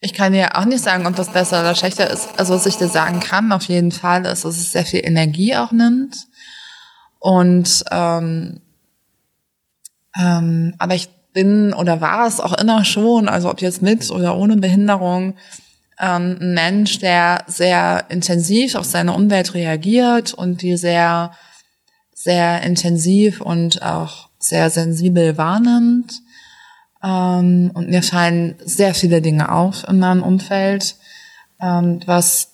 ich 0.00 0.14
kann 0.14 0.32
dir 0.32 0.56
auch 0.56 0.64
nicht 0.64 0.82
sagen, 0.82 1.06
ob 1.06 1.16
das 1.16 1.32
besser 1.32 1.60
oder 1.60 1.74
schlechter 1.74 2.08
ist. 2.08 2.28
Also 2.38 2.54
was 2.54 2.66
ich 2.66 2.76
dir 2.76 2.88
sagen 2.88 3.20
kann, 3.20 3.52
auf 3.52 3.64
jeden 3.64 3.90
Fall, 3.90 4.24
ist, 4.24 4.44
dass 4.44 4.56
es 4.56 4.72
sehr 4.72 4.86
viel 4.86 5.04
Energie 5.04 5.56
auch 5.56 5.72
nimmt. 5.72 6.16
Und 7.20 7.84
ähm, 7.92 8.60
ähm, 10.18 10.74
aber 10.78 10.94
ich 10.94 11.08
bin 11.32 11.72
oder 11.72 12.00
war 12.00 12.26
es 12.26 12.40
auch 12.40 12.54
immer 12.54 12.84
schon, 12.84 13.28
also 13.28 13.50
ob 13.50 13.60
jetzt 13.60 13.82
mit 13.82 14.10
oder 14.10 14.36
ohne 14.36 14.56
Behinderung, 14.56 15.34
ähm, 16.00 16.38
ein 16.40 16.54
Mensch, 16.54 16.98
der 16.98 17.44
sehr 17.46 18.06
intensiv 18.08 18.74
auf 18.74 18.86
seine 18.86 19.12
Umwelt 19.12 19.54
reagiert 19.54 20.34
und 20.34 20.62
die 20.62 20.76
sehr 20.76 21.32
sehr 22.14 22.62
intensiv 22.62 23.40
und 23.40 23.82
auch 23.82 24.28
sehr 24.38 24.68
sensibel 24.70 25.38
wahrnimmt. 25.38 26.20
Ähm, 27.02 27.70
und 27.72 27.88
mir 27.88 28.02
fallen 28.02 28.56
sehr 28.64 28.94
viele 28.94 29.22
Dinge 29.22 29.50
auf 29.50 29.86
in 29.88 29.98
meinem 29.98 30.22
Umfeld, 30.22 30.96
ähm, 31.62 32.00
was 32.04 32.49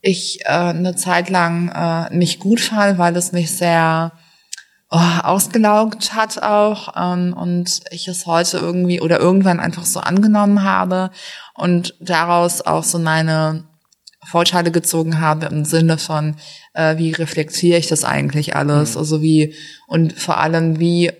ich 0.00 0.40
äh, 0.44 0.48
eine 0.48 0.96
Zeit 0.96 1.30
lang 1.30 1.68
äh, 1.68 2.14
nicht 2.14 2.40
gut 2.40 2.60
fand, 2.60 2.98
weil 2.98 3.16
es 3.16 3.32
mich 3.32 3.56
sehr 3.56 4.12
oh, 4.90 5.20
ausgelaugt 5.22 6.14
hat 6.14 6.42
auch 6.42 6.94
ähm, 6.96 7.32
und 7.32 7.80
ich 7.90 8.08
es 8.08 8.26
heute 8.26 8.58
irgendwie 8.58 9.00
oder 9.00 9.18
irgendwann 9.18 9.60
einfach 9.60 9.84
so 9.84 10.00
angenommen 10.00 10.62
habe 10.62 11.10
und 11.54 11.94
daraus 12.00 12.60
auch 12.62 12.84
so 12.84 12.98
meine 12.98 13.64
Vorteile 14.24 14.72
gezogen 14.72 15.20
habe 15.20 15.46
im 15.46 15.64
Sinne 15.64 15.98
von, 15.98 16.36
äh, 16.74 16.96
wie 16.98 17.12
reflektiere 17.12 17.78
ich 17.78 17.86
das 17.86 18.04
eigentlich 18.04 18.56
alles? 18.56 18.94
Mhm. 18.94 18.98
Also 18.98 19.22
wie, 19.22 19.54
und 19.86 20.12
vor 20.12 20.38
allem, 20.38 20.80
wie 20.80 21.12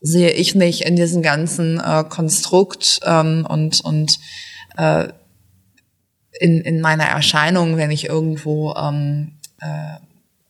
sehe 0.00 0.30
ich 0.30 0.54
mich 0.54 0.86
in 0.86 0.94
diesem 0.94 1.22
ganzen 1.22 1.80
äh, 1.80 2.04
Konstrukt 2.08 3.00
ähm, 3.04 3.44
und, 3.48 3.80
und 3.80 4.18
äh, 4.76 5.08
in, 6.40 6.60
in 6.60 6.80
meiner 6.80 7.04
Erscheinung, 7.04 7.76
wenn 7.76 7.90
ich 7.90 8.08
irgendwo 8.08 8.74
ähm, 8.74 9.38
äh, 9.60 9.96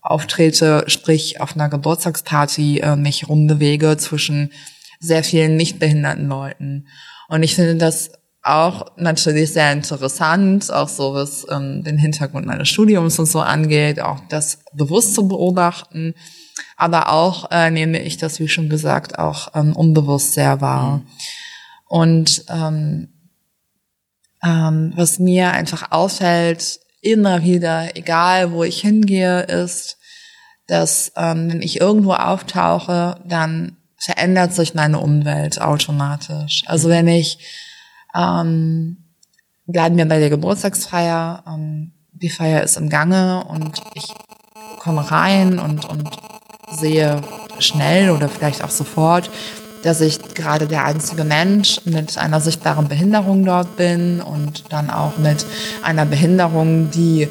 auftrete, 0.01 0.85
sprich 0.87 1.41
auf 1.41 1.55
einer 1.55 1.69
Geburtstagsparty 1.69 2.79
äh, 2.81 2.97
mich 2.97 3.29
rumbewege 3.29 3.97
zwischen 3.97 4.53
sehr 5.01 5.25
vielen 5.25 5.57
nicht 5.57 5.79
behinderten 5.79 6.29
Leuten. 6.29 6.87
Und 7.29 7.43
ich 7.43 7.55
finde 7.55 7.77
das 7.77 8.11
auch 8.43 8.93
natürlich 8.97 9.53
sehr 9.53 9.73
interessant, 9.73 10.73
auch 10.73 10.89
so 10.89 11.15
was 11.15 11.47
ähm, 11.51 11.83
den 11.83 11.99
Hintergrund 11.99 12.47
meines 12.47 12.69
Studiums 12.69 13.19
und 13.19 13.27
so 13.27 13.41
angeht, 13.41 14.01
auch 14.01 14.21
das 14.29 14.61
bewusst 14.73 15.15
zu 15.15 15.27
beobachten. 15.27 16.15
Aber 16.77 17.13
auch 17.13 17.51
äh, 17.51 17.71
nehme 17.71 18.01
ich 18.01 18.17
das, 18.17 18.39
wie 18.39 18.49
schon 18.49 18.69
gesagt, 18.69 19.19
auch 19.19 19.49
ähm, 19.55 19.75
unbewusst 19.75 20.35
sehr 20.35 20.61
wahr. 20.61 20.99
Mhm. 20.99 21.07
Und 21.89 22.45
ähm, 22.49 23.09
ähm, 24.47 24.93
was 24.95 25.19
mir 25.19 25.51
einfach 25.51 25.91
auffällt, 25.91 26.79
immer 27.01 27.43
wieder, 27.43 27.97
egal 27.97 28.53
wo 28.53 28.63
ich 28.63 28.81
hingehe, 28.81 29.43
ist, 29.43 29.99
dass 30.67 31.13
ähm, 31.17 31.51
wenn 31.51 31.63
ich 31.63 31.81
irgendwo 31.81 32.13
auftauche, 32.13 33.21
dann 33.25 33.77
verändert 33.99 34.55
sich 34.55 34.75
meine 34.75 35.01
Umwelt 35.01 35.61
automatisch. 35.61 36.63
Also 36.67 36.89
wenn 36.89 37.09
ich 37.09 37.39
ähm, 38.15 38.99
bleiben 39.67 39.97
wir 39.97 40.07
bei 40.07 40.19
der 40.19 40.31
Geburtstagsfeier. 40.31 41.43
Ähm, 41.47 41.93
die 42.13 42.31
Feier 42.31 42.63
ist 42.63 42.77
im 42.77 42.89
Gange 42.89 43.45
und 43.45 43.83
ich 43.95 44.09
komme 44.79 45.11
rein 45.11 45.59
und, 45.59 45.85
und 45.85 46.09
sehe 46.71 47.21
schnell 47.59 48.11
oder 48.11 48.29
vielleicht 48.29 48.65
auch 48.65 48.71
sofort, 48.71 49.31
dass 49.83 50.01
ich 50.01 50.21
gerade 50.35 50.67
der 50.67 50.85
einzige 50.85 51.25
Mensch 51.25 51.81
mit 51.85 52.19
einer 52.19 52.41
sichtbaren 52.41 52.89
Behinderung 52.89 53.45
dort 53.45 53.77
bin 53.77 54.21
und 54.21 54.65
dann 54.71 54.91
auch 54.91 55.19
mit 55.19 55.47
einer 55.83 56.07
Behinderung, 56.07 56.91
die 56.91 57.29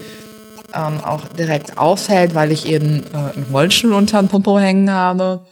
ähm, 0.74 1.04
auch 1.04 1.28
direkt 1.30 1.78
auffällt, 1.78 2.36
weil 2.36 2.52
ich 2.52 2.68
eben 2.68 3.04
äh, 3.14 3.36
einen 3.36 3.48
Rollstuhl 3.52 3.94
unter 3.94 4.22
den 4.22 4.30
Popo 4.30 4.60
hängen 4.60 4.92
habe, 4.92 5.46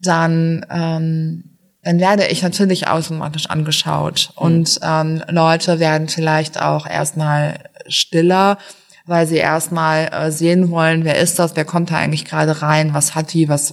dann 0.00 0.64
ähm, 0.70 1.48
dann 1.88 2.00
werde 2.00 2.26
ich 2.26 2.42
natürlich 2.42 2.88
automatisch 2.88 3.46
angeschaut. 3.46 4.30
Mhm. 4.36 4.44
Und 4.44 4.80
ähm, 4.82 5.22
Leute 5.28 5.80
werden 5.80 6.08
vielleicht 6.08 6.60
auch 6.60 6.86
erstmal 6.86 7.60
stiller, 7.86 8.58
weil 9.06 9.26
sie 9.26 9.38
erstmal 9.38 10.08
äh, 10.12 10.30
sehen 10.30 10.70
wollen, 10.70 11.04
wer 11.04 11.16
ist 11.18 11.38
das, 11.38 11.56
wer 11.56 11.64
kommt 11.64 11.90
da 11.90 11.96
eigentlich 11.96 12.26
gerade 12.26 12.60
rein, 12.60 12.92
was 12.92 13.14
hat 13.14 13.32
die, 13.32 13.48
was. 13.48 13.72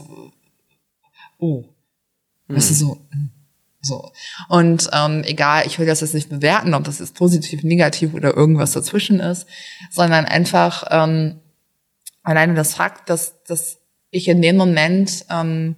Oh. 1.39 1.65
Mhm. 2.47 2.55
Weißt 2.55 2.69
du, 2.71 2.73
so. 2.73 3.07
So. 3.81 4.11
Und 4.49 4.89
ähm, 4.93 5.23
egal, 5.25 5.67
ich 5.67 5.77
will 5.77 5.85
das 5.85 6.01
jetzt 6.01 6.15
nicht 6.15 6.29
bewerten, 6.29 6.73
ob 6.73 6.85
das 6.85 6.99
jetzt 6.99 7.13
positiv, 7.13 7.63
negativ 7.63 8.15
oder 8.15 8.35
irgendwas 8.35 8.71
dazwischen 8.71 9.19
ist, 9.19 9.45
sondern 9.91 10.25
einfach 10.25 10.85
ähm, 10.89 11.39
alleine 12.23 12.55
das 12.55 12.73
Fakt, 12.73 13.11
dass, 13.11 13.43
dass 13.43 13.77
ich 14.09 14.27
in 14.27 14.41
dem 14.41 14.57
Moment 14.57 15.25
ähm, 15.29 15.75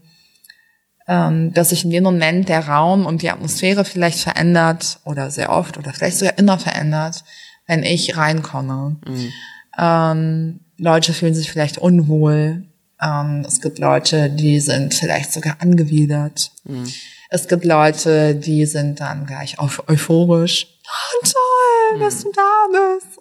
ähm, 1.07 1.53
dass 1.53 1.69
sich 1.69 1.85
in 1.85 1.91
dem 1.91 2.03
Moment 2.03 2.49
der 2.49 2.67
Raum 2.67 3.05
und 3.05 3.21
die 3.21 3.29
Atmosphäre 3.29 3.85
vielleicht 3.85 4.19
verändert 4.19 4.99
oder 5.05 5.31
sehr 5.31 5.51
oft 5.51 5.77
oder 5.77 5.93
vielleicht 5.93 6.17
sogar 6.17 6.37
immer 6.37 6.59
verändert, 6.59 7.23
wenn 7.65 7.83
ich 7.83 8.17
reinkomme. 8.17 8.97
Mhm. 9.07 9.31
Ähm, 9.77 10.59
Leute 10.77 11.13
fühlen 11.13 11.33
sich 11.33 11.49
vielleicht 11.51 11.77
unwohl. 11.77 12.66
Ähm, 13.01 13.43
es 13.47 13.61
gibt 13.61 13.79
Leute, 13.79 14.29
die 14.29 14.59
sind 14.59 14.93
vielleicht 14.93 15.33
sogar 15.33 15.57
angewidert. 15.59 16.51
Mhm. 16.63 16.91
Es 17.29 17.47
gibt 17.47 17.65
Leute, 17.65 18.35
die 18.35 18.65
sind 18.65 18.99
dann 18.99 19.25
gleich 19.25 19.57
euphorisch. 19.59 20.67
Oh, 20.87 21.25
toll, 21.25 21.97
mhm. 21.97 21.99
dass 22.01 22.23
du 22.23 22.31
da 22.31 22.67
bist 22.71 23.19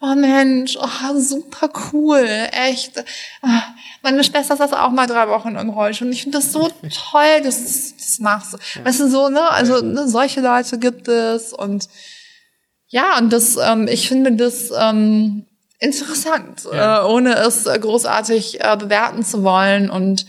oh 0.00 0.14
Mensch, 0.14 0.76
oh, 0.76 1.18
super 1.18 1.70
cool, 1.92 2.26
echt. 2.52 3.04
Ah, 3.42 3.62
meine 4.02 4.22
Schwester 4.22 4.56
saß 4.56 4.72
auch 4.74 4.90
mal 4.90 5.06
drei 5.06 5.28
Wochen 5.28 5.56
in 5.56 5.68
Rollstuhl 5.68 6.08
und 6.08 6.12
ich 6.12 6.22
finde 6.22 6.38
das 6.38 6.52
so 6.52 6.68
toll, 7.10 7.40
dass 7.42 7.58
du 7.58 7.94
das 7.96 8.18
machst. 8.20 8.56
Ja. 8.74 8.84
Weißt 8.84 9.00
du, 9.00 9.08
so, 9.08 9.28
ne, 9.28 9.50
also 9.50 9.80
ne, 9.80 10.08
solche 10.08 10.40
Leute 10.40 10.78
gibt 10.78 11.08
es 11.08 11.52
und 11.52 11.88
Ja, 12.88 13.18
und 13.18 13.32
das, 13.32 13.56
ähm, 13.56 13.88
ich 13.88 14.08
finde 14.08 14.32
das 14.32 14.70
ähm, 14.78 15.46
interessant, 15.78 16.66
ja. 16.72 17.02
äh, 17.02 17.06
ohne 17.06 17.34
es 17.34 17.64
großartig 17.64 18.60
äh, 18.60 18.76
bewerten 18.76 19.24
zu 19.24 19.42
wollen 19.42 19.90
und 19.90 20.26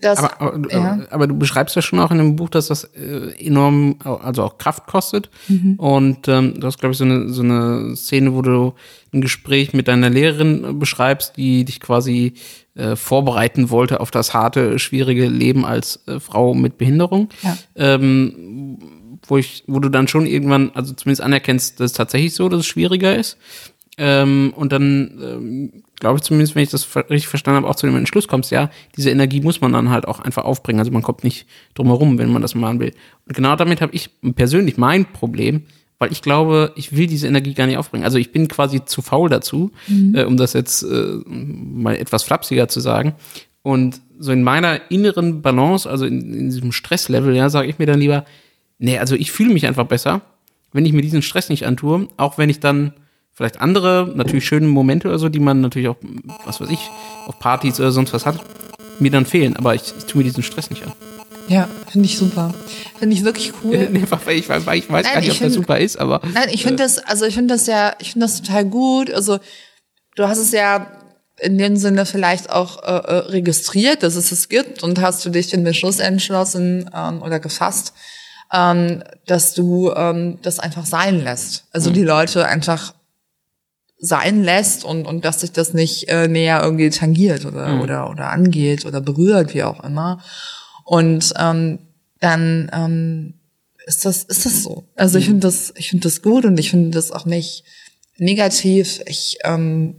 das, 0.00 0.18
aber, 0.18 0.40
aber, 0.40 0.72
ja. 0.72 0.98
aber, 1.10 1.26
du 1.26 1.36
beschreibst 1.36 1.76
ja 1.76 1.82
schon 1.82 1.98
auch 1.98 2.10
in 2.10 2.18
dem 2.18 2.36
Buch, 2.36 2.50
dass 2.50 2.66
das 2.66 2.84
äh, 2.84 3.32
enorm, 3.38 3.96
also 4.04 4.42
auch 4.42 4.58
Kraft 4.58 4.86
kostet. 4.86 5.30
Mhm. 5.48 5.74
Und 5.76 6.28
ähm, 6.28 6.60
du 6.60 6.66
hast, 6.66 6.78
glaube 6.78 6.92
ich, 6.92 6.98
so 6.98 7.04
eine, 7.04 7.30
so 7.30 7.42
eine 7.42 7.96
Szene, 7.96 8.34
wo 8.34 8.42
du 8.42 8.74
ein 9.12 9.20
Gespräch 9.20 9.72
mit 9.72 9.88
deiner 9.88 10.10
Lehrerin 10.10 10.78
beschreibst, 10.78 11.36
die 11.36 11.64
dich 11.64 11.80
quasi 11.80 12.34
äh, 12.74 12.96
vorbereiten 12.96 13.70
wollte 13.70 14.00
auf 14.00 14.10
das 14.10 14.34
harte, 14.34 14.78
schwierige 14.78 15.26
Leben 15.26 15.64
als 15.64 16.06
äh, 16.06 16.20
Frau 16.20 16.54
mit 16.54 16.76
Behinderung. 16.76 17.30
Ja. 17.42 17.56
Ähm, 17.76 18.78
wo 19.26 19.38
ich, 19.38 19.64
wo 19.66 19.78
du 19.78 19.88
dann 19.88 20.08
schon 20.08 20.26
irgendwann, 20.26 20.70
also 20.74 20.92
zumindest 20.92 21.22
anerkennst, 21.22 21.80
dass 21.80 21.92
es 21.92 21.96
tatsächlich 21.96 22.34
so, 22.34 22.48
dass 22.48 22.60
es 22.60 22.66
schwieriger 22.66 23.16
ist. 23.16 23.38
Ähm, 23.96 24.52
und 24.56 24.72
dann 24.72 25.20
ähm, 25.22 25.82
glaube 26.00 26.16
ich 26.16 26.22
zumindest, 26.22 26.54
wenn 26.54 26.64
ich 26.64 26.70
das 26.70 26.88
richtig 26.96 27.28
verstanden 27.28 27.58
habe, 27.58 27.68
auch 27.68 27.76
zu 27.76 27.86
dem 27.86 27.96
Entschluss 27.96 28.26
kommst, 28.26 28.50
ja, 28.50 28.70
diese 28.96 29.10
Energie 29.10 29.40
muss 29.40 29.60
man 29.60 29.72
dann 29.72 29.90
halt 29.90 30.08
auch 30.08 30.20
einfach 30.20 30.44
aufbringen. 30.44 30.80
Also 30.80 30.90
man 30.90 31.02
kommt 31.02 31.22
nicht 31.22 31.46
drum 31.74 31.86
herum, 31.86 32.18
wenn 32.18 32.32
man 32.32 32.42
das 32.42 32.54
machen 32.54 32.80
will. 32.80 32.92
Und 33.26 33.36
genau 33.36 33.54
damit 33.56 33.80
habe 33.80 33.94
ich 33.94 34.10
persönlich 34.34 34.76
mein 34.76 35.04
Problem, 35.06 35.62
weil 35.98 36.10
ich 36.10 36.22
glaube, 36.22 36.72
ich 36.74 36.96
will 36.96 37.06
diese 37.06 37.28
Energie 37.28 37.54
gar 37.54 37.66
nicht 37.66 37.78
aufbringen. 37.78 38.04
Also 38.04 38.18
ich 38.18 38.32
bin 38.32 38.48
quasi 38.48 38.84
zu 38.84 39.00
faul 39.00 39.28
dazu, 39.28 39.70
mhm. 39.86 40.14
äh, 40.14 40.24
um 40.24 40.36
das 40.36 40.52
jetzt 40.52 40.82
äh, 40.82 41.20
mal 41.26 41.96
etwas 41.96 42.24
flapsiger 42.24 42.68
zu 42.68 42.80
sagen. 42.80 43.14
Und 43.62 44.00
so 44.18 44.32
in 44.32 44.42
meiner 44.42 44.90
inneren 44.90 45.40
Balance, 45.40 45.88
also 45.88 46.04
in, 46.04 46.34
in 46.34 46.50
diesem 46.50 46.72
Stresslevel, 46.72 47.34
ja, 47.34 47.48
sage 47.48 47.68
ich 47.68 47.78
mir 47.78 47.86
dann 47.86 48.00
lieber, 48.00 48.24
nee, 48.78 48.98
also 48.98 49.14
ich 49.14 49.30
fühle 49.30 49.52
mich 49.52 49.66
einfach 49.66 49.86
besser, 49.86 50.20
wenn 50.72 50.84
ich 50.84 50.92
mir 50.92 51.02
diesen 51.02 51.22
Stress 51.22 51.48
nicht 51.48 51.66
antue, 51.66 52.08
auch 52.16 52.36
wenn 52.36 52.50
ich 52.50 52.60
dann 52.60 52.92
vielleicht 53.34 53.60
andere, 53.60 54.12
natürlich 54.14 54.46
schöne 54.46 54.66
Momente 54.66 55.08
oder 55.08 55.18
so, 55.18 55.28
die 55.28 55.40
man 55.40 55.60
natürlich 55.60 55.88
auch, 55.88 55.96
was 56.44 56.60
weiß 56.60 56.70
ich, 56.70 56.90
auf 57.26 57.38
Partys 57.38 57.80
oder 57.80 57.92
sonst 57.92 58.12
was 58.12 58.26
hat, 58.26 58.38
mir 58.98 59.10
dann 59.10 59.26
fehlen. 59.26 59.56
Aber 59.56 59.74
ich, 59.74 59.92
ich 59.98 60.04
tue 60.04 60.18
mir 60.18 60.24
diesen 60.24 60.42
Stress 60.42 60.70
nicht 60.70 60.84
an. 60.84 60.92
Ja, 61.48 61.68
finde 61.90 62.06
ich 62.06 62.16
super. 62.16 62.54
Finde 62.98 63.14
ich 63.14 63.24
wirklich 63.24 63.52
cool. 63.62 63.76
Einfach, 63.94 64.24
weil 64.24 64.38
ich, 64.38 64.44
ich 64.44 64.48
weiß 64.48 64.64
nein, 64.88 65.02
gar 65.04 65.20
nicht, 65.20 65.30
ob 65.30 65.36
find, 65.36 65.48
das 65.48 65.54
super 65.54 65.78
ist, 65.78 65.98
aber. 65.98 66.20
Nein, 66.32 66.48
ich 66.52 66.62
finde 66.62 66.82
äh, 66.82 66.86
das, 66.86 66.98
also 66.98 67.26
ich 67.26 67.34
finde 67.34 67.54
das 67.54 67.66
ja, 67.66 67.94
ich 67.98 68.12
finde 68.12 68.26
das 68.26 68.40
total 68.40 68.64
gut. 68.64 69.12
Also 69.12 69.38
du 70.16 70.28
hast 70.28 70.38
es 70.38 70.52
ja 70.52 70.86
in 71.40 71.58
dem 71.58 71.76
Sinne 71.76 72.06
vielleicht 72.06 72.50
auch 72.50 72.82
äh, 72.84 72.86
äh 72.86 73.14
registriert, 73.30 74.02
dass 74.04 74.14
es 74.14 74.30
es 74.30 74.48
gibt 74.48 74.82
und 74.82 75.00
hast 75.00 75.24
du 75.24 75.30
dich 75.30 75.48
den 75.48 75.64
Beschluss 75.64 75.98
entschlossen 75.98 76.88
ähm, 76.94 77.20
oder 77.22 77.40
gefasst, 77.40 77.92
ähm, 78.52 79.02
dass 79.26 79.52
du 79.52 79.92
ähm, 79.94 80.38
das 80.42 80.60
einfach 80.60 80.86
sein 80.86 81.22
lässt. 81.22 81.64
Also 81.72 81.90
mhm. 81.90 81.94
die 81.94 82.04
Leute 82.04 82.46
einfach 82.46 82.94
sein 83.98 84.42
lässt 84.42 84.84
und, 84.84 85.06
und 85.06 85.24
dass 85.24 85.40
sich 85.40 85.52
das 85.52 85.72
nicht 85.72 86.08
äh, 86.08 86.28
näher 86.28 86.62
irgendwie 86.62 86.90
tangiert 86.90 87.44
oder, 87.44 87.68
mhm. 87.68 87.80
oder, 87.80 88.10
oder 88.10 88.30
angeht 88.30 88.84
oder 88.84 89.00
berührt, 89.00 89.54
wie 89.54 89.62
auch 89.62 89.82
immer. 89.82 90.22
Und 90.84 91.32
ähm, 91.38 91.78
dann 92.20 92.70
ähm, 92.72 93.34
ist 93.86 94.04
das, 94.04 94.24
ist 94.24 94.46
das 94.46 94.62
so. 94.62 94.84
Also 94.94 95.18
ich 95.18 95.26
mhm. 95.26 95.32
finde 95.32 95.46
das, 95.46 95.72
ich 95.76 95.90
finde 95.90 96.04
das 96.04 96.22
gut 96.22 96.44
und 96.44 96.58
ich 96.58 96.70
finde 96.70 96.90
das 96.90 97.12
auch 97.12 97.26
nicht 97.26 97.64
negativ. 98.18 99.00
Ich 99.06 99.38
ähm, 99.44 99.96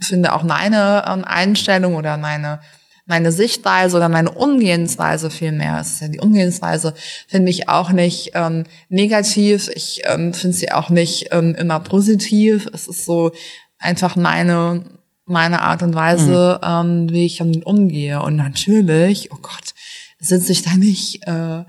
finde 0.00 0.32
auch 0.32 0.42
meine 0.42 1.04
ähm, 1.08 1.24
Einstellung 1.24 1.94
oder 1.94 2.16
meine 2.16 2.60
meine 3.08 3.32
Sichtweise 3.32 3.96
oder 3.96 4.08
meine 4.08 4.30
Umgehensweise 4.30 5.30
vielmehr, 5.30 5.78
es 5.80 5.92
ist 5.92 6.02
ja 6.02 6.08
die 6.08 6.20
Umgehensweise, 6.20 6.94
finde 7.26 7.50
ich 7.50 7.68
auch 7.68 7.90
nicht 7.90 8.32
ähm, 8.34 8.64
negativ. 8.88 9.70
Ich 9.74 10.02
ähm, 10.04 10.34
finde 10.34 10.56
sie 10.56 10.70
auch 10.70 10.90
nicht 10.90 11.28
ähm, 11.32 11.54
immer 11.54 11.80
positiv. 11.80 12.68
Es 12.72 12.86
ist 12.86 13.04
so 13.04 13.32
einfach 13.78 14.14
meine 14.14 14.84
meine 15.28 15.60
Art 15.60 15.82
und 15.82 15.94
Weise, 15.94 16.58
mhm. 16.62 16.68
ähm, 16.68 17.10
wie 17.10 17.26
ich 17.26 17.36
damit 17.36 17.66
umgehe. 17.66 18.22
Und 18.22 18.36
natürlich, 18.36 19.30
oh 19.30 19.38
Gott, 19.42 19.74
sitze 20.18 20.52
ich 20.52 20.62
da 20.62 20.74
nicht 20.74 21.26
äh, 21.26 21.64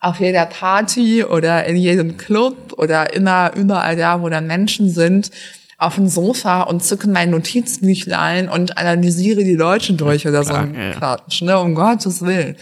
auf 0.00 0.20
jeder 0.20 0.46
Party 0.46 1.24
oder 1.24 1.64
in 1.64 1.76
jedem 1.76 2.16
Club 2.16 2.74
oder 2.76 3.14
immer 3.14 3.54
überall 3.54 3.96
da, 3.96 4.20
wo 4.20 4.28
dann 4.28 4.46
Menschen 4.46 4.90
sind 4.90 5.30
auf 5.78 5.96
dem 5.96 6.08
Sofa 6.08 6.62
und 6.62 6.82
zücke 6.82 7.08
mein 7.08 7.30
Notizbüchlein 7.30 8.48
und 8.48 8.78
analysiere 8.78 9.44
die 9.44 9.56
Leute 9.56 9.94
durch 9.94 10.26
oder 10.26 10.44
so 10.44 10.54
ein 10.54 10.74
ja. 10.74 10.92
Quatsch, 10.92 11.42
ne, 11.42 11.58
um 11.58 11.74
Gottes 11.74 12.22
Willen. 12.22 12.56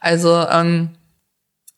Also, 0.00 0.46
ähm, 0.48 0.90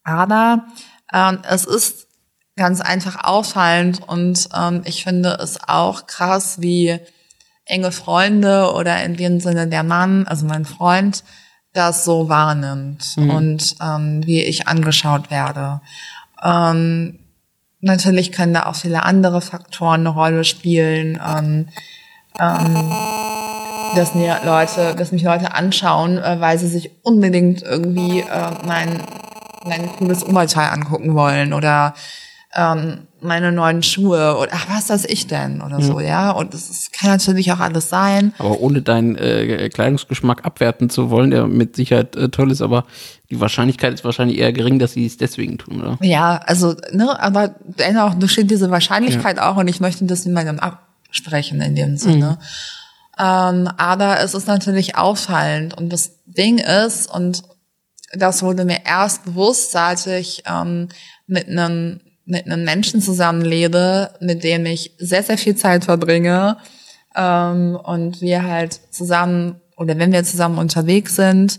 aber 0.05 0.67
ähm, 1.13 1.39
es 1.49 1.65
ist 1.65 2.09
ganz 2.57 2.81
einfach 2.81 3.25
auffallend 3.25 4.07
und 4.07 4.49
ähm, 4.55 4.83
ich 4.85 5.05
finde 5.05 5.39
es 5.41 5.59
auch 5.67 6.07
krass, 6.07 6.61
wie 6.61 6.99
enge 7.65 7.93
Freunde 7.93 8.73
oder 8.73 9.03
in 9.05 9.17
dem 9.17 9.41
Sinne 9.41 9.69
der 9.69 9.85
Mann, 9.85 10.27
also 10.27 10.47
mein 10.47 10.65
Freund, 10.65 11.23
das 11.73 12.05
so 12.05 12.29
wahrnimmt 12.29 13.17
mhm. 13.17 13.31
und 13.31 13.77
ähm, 13.81 14.27
wie 14.27 14.43
ich 14.43 14.67
angeschaut 14.67 15.31
werde. 15.31 15.81
Ähm, 16.43 17.19
Natürlich 17.81 18.33
können 18.33 18.55
da 18.55 18.67
auch 18.67 18.75
viele 18.75 19.05
andere 19.05 19.41
Faktoren 19.41 20.01
eine 20.01 20.09
Rolle 20.09 20.45
spielen. 20.45 21.21
Ähm, 21.25 21.69
ähm, 22.41 22.93
dass 23.95 24.15
mir 24.15 24.41
Leute, 24.45 24.95
dass 24.95 25.13
mich 25.13 25.23
Leute 25.23 25.55
anschauen, 25.55 26.19
äh, 26.19 26.41
weil 26.41 26.59
sie 26.59 26.69
sich 26.69 26.91
unbedingt 27.03 27.63
irgendwie 27.63 28.21
äh, 28.21 28.51
mein, 28.67 29.01
mein 29.65 29.89
cooles 29.97 30.25
Oberteil 30.25 30.71
angucken 30.71 31.15
wollen 31.15 31.53
oder 31.53 31.95
ähm, 32.55 33.07
meine 33.21 33.53
neuen 33.53 33.83
Schuhe 33.83 34.37
oder 34.39 34.51
ach, 34.53 34.67
was 34.71 34.87
das 34.87 35.05
ich 35.05 35.27
denn 35.27 35.61
oder 35.61 35.81
ja. 35.81 35.85
so, 35.85 36.01
ja. 36.01 36.31
Und 36.31 36.55
das 36.55 36.91
kann 36.93 37.11
natürlich 37.11 37.53
auch 37.53 37.61
alles 37.61 37.89
sein. 37.89 38.33
Aber 38.39 38.61
ohne 38.61 38.81
deinen 38.81 39.17
äh, 39.17 39.69
Kleidungsgeschmack 39.69 40.45
abwerten 40.45 40.89
zu 40.89 41.11
wollen, 41.11 41.31
der 41.31 41.47
mit 41.47 41.77
Sicherheit 41.77 42.17
äh, 42.17 42.29
toll 42.29 42.51
ist, 42.51 42.63
aber 42.63 42.85
die 43.31 43.41
Wahrscheinlichkeit 43.41 43.93
ist 43.93 44.05
wahrscheinlich 44.05 44.39
eher 44.39 44.53
gering, 44.53 44.79
dass 44.79 44.93
sie 44.93 45.05
es 45.05 45.17
deswegen 45.17 45.59
tun, 45.59 45.83
oder? 45.83 45.99
Ja, 46.01 46.41
also, 46.47 46.75
ne, 46.93 47.21
aber 47.21 47.57
dennoch 47.65 48.15
besteht 48.15 48.51
diese 48.51 48.71
Wahrscheinlichkeit 48.71 49.37
ja. 49.37 49.51
auch 49.51 49.57
und 49.57 49.69
ich 49.69 49.81
möchte 49.81 50.05
das 50.07 50.25
niemandem 50.25 50.59
absprechen 50.61 51.61
in 51.61 51.75
dem 51.75 51.97
Sinne. 51.99 52.39
Mhm. 52.41 52.45
Ähm, 53.21 53.69
aber 53.77 54.21
es 54.21 54.35
ist 54.35 54.47
natürlich 54.47 54.97
auffallend 54.97 55.77
und 55.77 55.93
das 55.93 56.25
Ding 56.25 56.59
ist, 56.59 57.13
und 57.13 57.43
das 58.15 58.43
wurde 58.43 58.65
mir 58.65 58.87
erst 58.87 59.25
bewusst, 59.25 59.73
seit 59.73 60.07
ich 60.07 60.45
ähm, 60.47 60.89
mit 61.27 61.49
einem 61.49 62.01
mit 62.29 62.47
einem 62.47 62.65
Menschen 62.65 63.01
zusammenlebe, 63.01 64.11
mit 64.21 64.45
dem 64.45 64.67
ich 64.67 64.93
sehr, 64.99 65.23
sehr 65.23 65.39
viel 65.39 65.57
Zeit 65.57 65.85
verbringe 65.85 66.59
ähm, 67.17 67.79
und 67.83 68.21
wir 68.21 68.45
halt 68.45 68.81
zusammen 68.91 69.61
oder 69.77 69.99
wenn 69.99 70.13
wir 70.13 70.23
zusammen 70.25 70.59
unterwegs 70.59 71.17
sind 71.17 71.59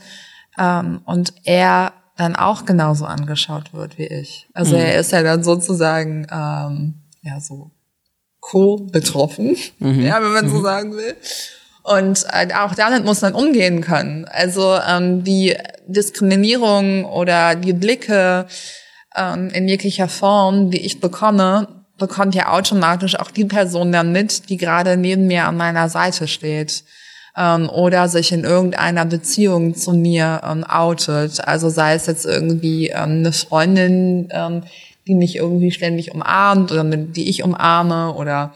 ähm, 0.58 1.02
und 1.06 1.34
er 1.44 1.94
dann 2.18 2.36
auch 2.36 2.66
genauso 2.66 3.06
angeschaut 3.06 3.74
wird 3.74 3.98
wie 3.98 4.08
ich. 4.08 4.48
Also 4.54 4.76
mhm. 4.76 4.82
er 4.82 5.00
ist 5.00 5.12
ja 5.12 5.24
dann 5.24 5.44
sozusagen 5.44 6.28
ähm, 6.32 6.96
ja 7.24 7.40
so 7.40 7.72
co-betroffen, 8.40 9.56
mhm. 9.80 10.02
ja, 10.02 10.22
wenn 10.22 10.34
man 10.34 10.46
mhm. 10.46 10.52
so 10.52 10.62
sagen 10.62 10.94
will. 10.94 11.16
Und 11.82 12.26
äh, 12.32 12.54
auch 12.54 12.76
damit 12.76 13.06
muss 13.06 13.22
man 13.22 13.34
umgehen 13.34 13.82
können. 13.82 14.26
Also 14.26 14.78
ähm, 14.88 15.24
die 15.24 15.58
Diskriminierung 15.88 17.06
oder 17.06 17.56
die 17.56 17.74
Blicke, 17.74 18.46
ähm, 19.16 19.50
in 19.50 19.68
jeglicher 19.68 20.08
Form, 20.08 20.72
die 20.72 20.82
ich 20.82 21.00
bekomme, 21.00 21.68
bekommt 21.98 22.36
ja 22.36 22.54
automatisch 22.54 23.20
auch 23.20 23.32
die 23.32 23.46
Person 23.46 23.92
dann 23.92 24.12
mit, 24.12 24.50
die 24.50 24.58
gerade 24.58 24.98
neben 24.98 25.28
mir 25.28 25.46
an 25.46 25.58
meiner 25.58 25.90
Seite 25.90 26.28
steht 26.28 26.84
ähm, 27.38 27.70
oder 27.70 28.08
sich 28.08 28.32
in 28.32 28.44
irgendeiner 28.44 29.06
Beziehung 29.06 29.76
zu 29.76 29.94
mir 29.94 30.42
ähm, 30.44 30.64
outet. 30.64 31.46
Also 31.48 31.70
sei 31.70 31.94
es 31.94 32.06
jetzt 32.06 32.26
irgendwie 32.26 32.88
ähm, 32.90 33.20
eine 33.20 33.32
Freundin, 33.32 34.30
ähm, 34.32 34.64
die 35.08 35.16
mich 35.16 35.36
irgendwie 35.36 35.72
ständig 35.72 36.14
umarmt 36.14 36.72
oder 36.72 36.84
die 36.84 37.30
ich 37.30 37.44
umarme 37.44 38.14
oder 38.14 38.54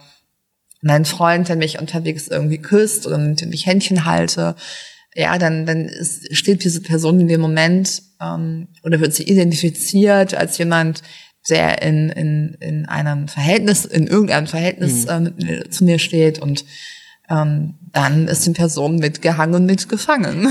mein 0.81 1.05
Freund, 1.05 1.47
der 1.49 1.55
mich 1.55 1.79
unterwegs 1.79 2.27
irgendwie 2.27 2.57
küsst 2.57 3.07
oder 3.07 3.17
mit 3.17 3.41
dem 3.41 3.51
ich 3.53 3.65
Händchen 3.65 4.05
halte 4.05 4.55
ja, 5.15 5.37
dann, 5.37 5.65
dann 5.65 5.85
ist, 5.85 6.35
steht 6.35 6.63
diese 6.63 6.81
Person 6.81 7.19
in 7.19 7.27
dem 7.27 7.41
Moment 7.41 8.01
ähm, 8.21 8.67
oder 8.83 8.99
wird 8.99 9.13
sie 9.13 9.23
identifiziert 9.23 10.33
als 10.33 10.57
jemand, 10.57 11.03
der 11.49 11.81
in, 11.81 12.09
in, 12.09 12.57
in 12.59 12.85
einem 12.85 13.27
Verhältnis, 13.27 13.85
in 13.85 14.07
irgendeinem 14.07 14.47
Verhältnis 14.47 15.05
mhm. 15.05 15.33
ähm, 15.39 15.71
zu 15.71 15.83
mir 15.83 15.99
steht 15.99 16.39
und 16.39 16.65
ähm, 17.29 17.75
dann 17.93 18.27
ist 18.27 18.45
die 18.45 18.51
Person 18.51 18.97
mitgehangen 18.97 19.55
und 19.55 19.65
mitgefangen. 19.65 20.47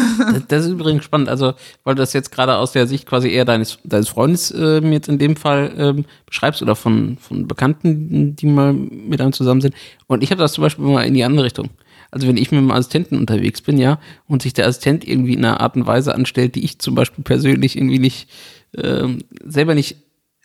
Das 0.49 0.65
ist 0.67 0.71
übrigens 0.71 1.05
spannend, 1.05 1.29
also 1.29 1.55
weil 1.85 1.95
du 1.95 2.03
das 2.03 2.13
jetzt 2.13 2.31
gerade 2.31 2.57
aus 2.57 2.73
der 2.73 2.87
Sicht 2.87 3.07
quasi 3.07 3.29
eher 3.29 3.45
deines, 3.45 3.79
deines 3.85 4.09
Freundes 4.09 4.51
äh, 4.53 4.79
jetzt 4.79 5.09
in 5.09 5.19
dem 5.19 5.37
Fall 5.37 5.73
ähm, 5.77 6.05
beschreibst 6.25 6.63
oder 6.63 6.77
von, 6.77 7.19
von 7.19 7.47
Bekannten, 7.47 8.37
die 8.37 8.47
mal 8.47 8.73
mit 8.73 9.21
einem 9.21 9.33
zusammen 9.33 9.61
sind. 9.61 9.75
Und 10.07 10.23
ich 10.23 10.31
habe 10.31 10.41
das 10.41 10.55
zum 10.55 10.63
Beispiel 10.63 10.85
mal 10.85 11.05
in 11.05 11.15
die 11.15 11.25
andere 11.25 11.45
Richtung. 11.45 11.71
Also 12.13 12.29
wenn 12.29 12.37
ich 12.37 12.53
mit 12.53 12.59
einem 12.59 12.71
Assistenten 12.71 13.19
unterwegs 13.19 13.63
bin, 13.63 13.79
ja, 13.79 13.99
und 14.29 14.43
sich 14.43 14.53
der 14.53 14.67
Assistent 14.67 15.07
irgendwie 15.07 15.33
in 15.33 15.45
einer 15.45 15.61
Art 15.61 15.77
und 15.77 15.87
Weise 15.87 16.15
anstellt, 16.15 16.55
die 16.55 16.65
ich 16.65 16.79
zum 16.79 16.95
Beispiel 16.95 17.25
persönlich 17.25 17.77
irgendwie 17.77 17.99
nicht, 17.99 18.29
äh, 18.77 19.09
selber 19.45 19.75
nicht 19.75 19.97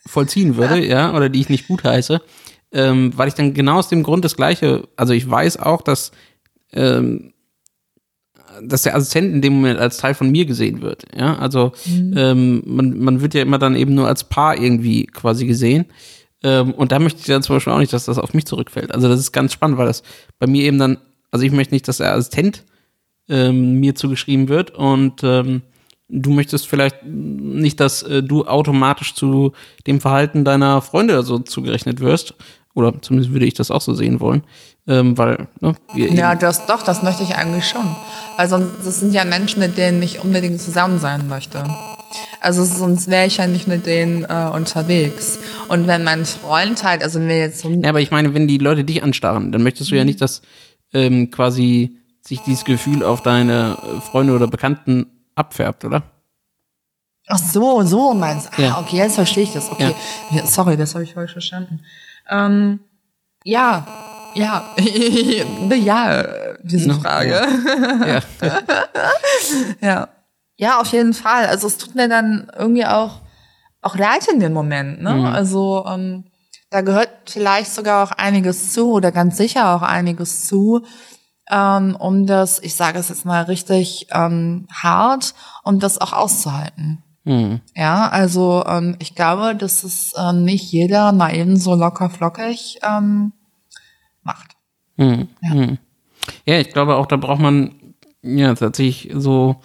vollziehen 0.04 0.56
würde, 0.56 0.84
ja, 0.84 1.14
oder 1.14 1.28
die 1.28 1.40
ich 1.40 1.50
nicht 1.50 1.68
gut 1.68 1.84
heiße, 1.84 2.20
ähm, 2.72 3.12
weil 3.16 3.28
ich 3.28 3.34
dann 3.34 3.52
genau 3.52 3.78
aus 3.78 3.90
dem 3.90 4.02
Grund 4.02 4.24
das 4.24 4.34
Gleiche, 4.34 4.88
also 4.96 5.12
ich 5.12 5.28
weiß 5.28 5.58
auch, 5.58 5.82
dass, 5.82 6.10
ähm, 6.72 7.34
dass 8.62 8.82
der 8.82 8.96
Assistent 8.96 9.34
in 9.34 9.42
dem 9.42 9.52
Moment 9.52 9.78
als 9.78 9.98
Teil 9.98 10.14
von 10.14 10.30
mir 10.30 10.46
gesehen 10.46 10.80
wird. 10.80 11.04
Ja, 11.14 11.36
also 11.36 11.72
mhm. 11.84 12.14
ähm, 12.16 12.62
man, 12.64 12.98
man 12.98 13.20
wird 13.20 13.34
ja 13.34 13.42
immer 13.42 13.58
dann 13.58 13.76
eben 13.76 13.94
nur 13.94 14.08
als 14.08 14.24
Paar 14.24 14.58
irgendwie 14.58 15.06
quasi 15.06 15.46
gesehen. 15.46 15.84
Ähm, 16.42 16.72
und 16.72 16.92
da 16.92 16.98
möchte 16.98 17.20
ich 17.20 17.26
dann 17.26 17.42
zum 17.42 17.56
Beispiel 17.56 17.72
auch 17.72 17.78
nicht, 17.78 17.92
dass 17.92 18.06
das 18.06 18.18
auf 18.18 18.32
mich 18.32 18.46
zurückfällt. 18.46 18.92
Also 18.94 19.08
das 19.08 19.20
ist 19.20 19.32
ganz 19.32 19.52
spannend, 19.52 19.76
weil 19.78 19.86
das 19.86 20.02
bei 20.38 20.46
mir 20.46 20.62
eben 20.62 20.78
dann, 20.78 20.98
also 21.30 21.44
ich 21.44 21.52
möchte 21.52 21.74
nicht, 21.74 21.88
dass 21.88 21.98
der 21.98 22.12
Assistent 22.12 22.64
ähm, 23.28 23.74
mir 23.74 23.94
zugeschrieben 23.94 24.48
wird 24.48 24.70
und 24.70 25.22
ähm, 25.22 25.62
du 26.08 26.30
möchtest 26.30 26.66
vielleicht 26.66 27.04
nicht, 27.04 27.80
dass 27.80 28.02
äh, 28.02 28.22
du 28.22 28.46
automatisch 28.46 29.14
zu 29.14 29.52
dem 29.86 30.00
Verhalten 30.00 30.44
deiner 30.44 30.80
Freunde 30.80 31.22
so 31.22 31.38
zugerechnet 31.38 32.00
wirst. 32.00 32.34
Oder 32.74 32.94
zumindest 33.02 33.32
würde 33.32 33.46
ich 33.46 33.54
das 33.54 33.72
auch 33.72 33.80
so 33.80 33.92
sehen 33.92 34.20
wollen. 34.20 34.44
Ähm, 34.86 35.18
weil, 35.18 35.48
ne, 35.60 35.74
Ja, 35.94 36.34
das 36.36 36.64
doch, 36.66 36.82
das 36.82 37.02
möchte 37.02 37.24
ich 37.24 37.34
eigentlich 37.34 37.66
schon. 37.66 37.96
Also 38.36 38.58
das 38.84 39.00
sind 39.00 39.12
ja 39.12 39.24
Menschen, 39.24 39.58
mit 39.58 39.76
denen 39.76 40.00
ich 40.00 40.22
unbedingt 40.22 40.60
zusammen 40.60 41.00
sein 41.00 41.28
möchte. 41.28 41.64
Also 42.40 42.64
sonst 42.64 43.08
wäre 43.08 43.26
ich 43.26 43.38
ja 43.38 43.46
nicht 43.46 43.66
mit 43.66 43.84
denen 43.84 44.24
äh, 44.24 44.50
unterwegs. 44.54 45.40
Und 45.66 45.88
wenn 45.88 46.04
mein 46.04 46.24
Freund 46.24 46.84
halt, 46.84 47.02
also 47.02 47.18
wenn 47.18 47.28
wir 47.28 47.38
jetzt 47.38 47.60
so 47.60 47.68
Ja, 47.68 47.88
aber 47.88 48.00
ich 48.00 48.12
meine, 48.12 48.32
wenn 48.32 48.46
die 48.46 48.58
Leute 48.58 48.84
dich 48.84 49.02
anstarren, 49.02 49.50
dann 49.50 49.62
möchtest 49.62 49.90
du 49.90 49.96
ja 49.96 50.04
nicht, 50.04 50.20
dass 50.20 50.40
ähm, 50.92 51.30
quasi 51.30 51.98
sich 52.20 52.40
dieses 52.42 52.64
Gefühl 52.64 53.02
auf 53.02 53.22
deine 53.22 53.76
äh, 53.82 54.00
Freunde 54.00 54.34
oder 54.34 54.46
Bekannten 54.46 55.06
abfärbt, 55.34 55.84
oder? 55.84 56.02
Ach 57.26 57.38
so, 57.38 57.82
so 57.82 58.14
meinst 58.14 58.46
du. 58.46 58.62
Ah, 58.62 58.66
ja. 58.66 58.78
okay, 58.80 58.96
jetzt 58.96 59.16
verstehe 59.16 59.44
ich 59.44 59.52
das. 59.52 59.70
Okay, 59.70 59.94
ja. 60.30 60.46
sorry, 60.46 60.76
das 60.76 60.94
habe 60.94 61.04
ich 61.04 61.14
falsch 61.14 61.32
verstanden. 61.32 61.80
Ähm, 62.30 62.80
ja, 63.44 63.86
ja, 64.34 64.74
ja, 65.74 66.24
diese 66.62 66.94
Frage. 66.94 67.46
Ja. 68.06 68.20
ja. 68.46 68.58
ja. 69.80 70.08
Ja, 70.56 70.80
auf 70.80 70.88
jeden 70.92 71.14
Fall. 71.14 71.46
Also 71.46 71.68
es 71.68 71.78
tut 71.78 71.94
mir 71.94 72.08
dann 72.08 72.50
irgendwie 72.58 72.84
auch, 72.84 73.20
auch 73.80 73.96
leid 73.96 74.26
in 74.26 74.40
dem 74.40 74.52
Moment. 74.52 75.00
Ne? 75.00 75.14
Mhm. 75.14 75.26
Also 75.26 75.86
ähm, 75.88 76.24
da 76.70 76.82
gehört 76.82 77.10
vielleicht 77.26 77.72
sogar 77.72 78.04
auch 78.04 78.12
einiges 78.12 78.72
zu 78.72 78.92
oder 78.92 79.12
ganz 79.12 79.36
sicher 79.36 79.74
auch 79.74 79.82
einiges 79.82 80.46
zu, 80.46 80.84
ähm, 81.50 81.96
um 81.98 82.26
das, 82.26 82.62
ich 82.62 82.74
sage 82.74 82.98
es 82.98 83.08
jetzt 83.08 83.24
mal 83.24 83.42
richtig 83.44 84.06
ähm, 84.12 84.66
hart, 84.72 85.34
um 85.64 85.80
das 85.80 85.98
auch 85.98 86.12
auszuhalten. 86.12 87.02
Mhm. 87.24 87.60
Ja, 87.74 88.08
also 88.08 88.64
ähm, 88.66 88.96
ich 88.98 89.14
glaube, 89.14 89.54
dass 89.54 89.84
es 89.84 90.12
äh, 90.16 90.32
nicht 90.32 90.70
jeder 90.70 91.12
mal 91.12 91.34
eben 91.34 91.56
so 91.56 91.74
locker 91.74 92.10
flockig 92.10 92.78
ähm, 92.82 93.32
macht. 94.22 94.52
Mhm. 94.96 95.28
Ja. 95.42 95.54
Mhm. 95.54 95.78
ja, 96.44 96.58
ich 96.58 96.70
glaube 96.70 96.96
auch, 96.96 97.06
da 97.06 97.16
braucht 97.16 97.40
man 97.40 97.94
ja 98.22 98.54
tatsächlich 98.54 99.10
so 99.14 99.56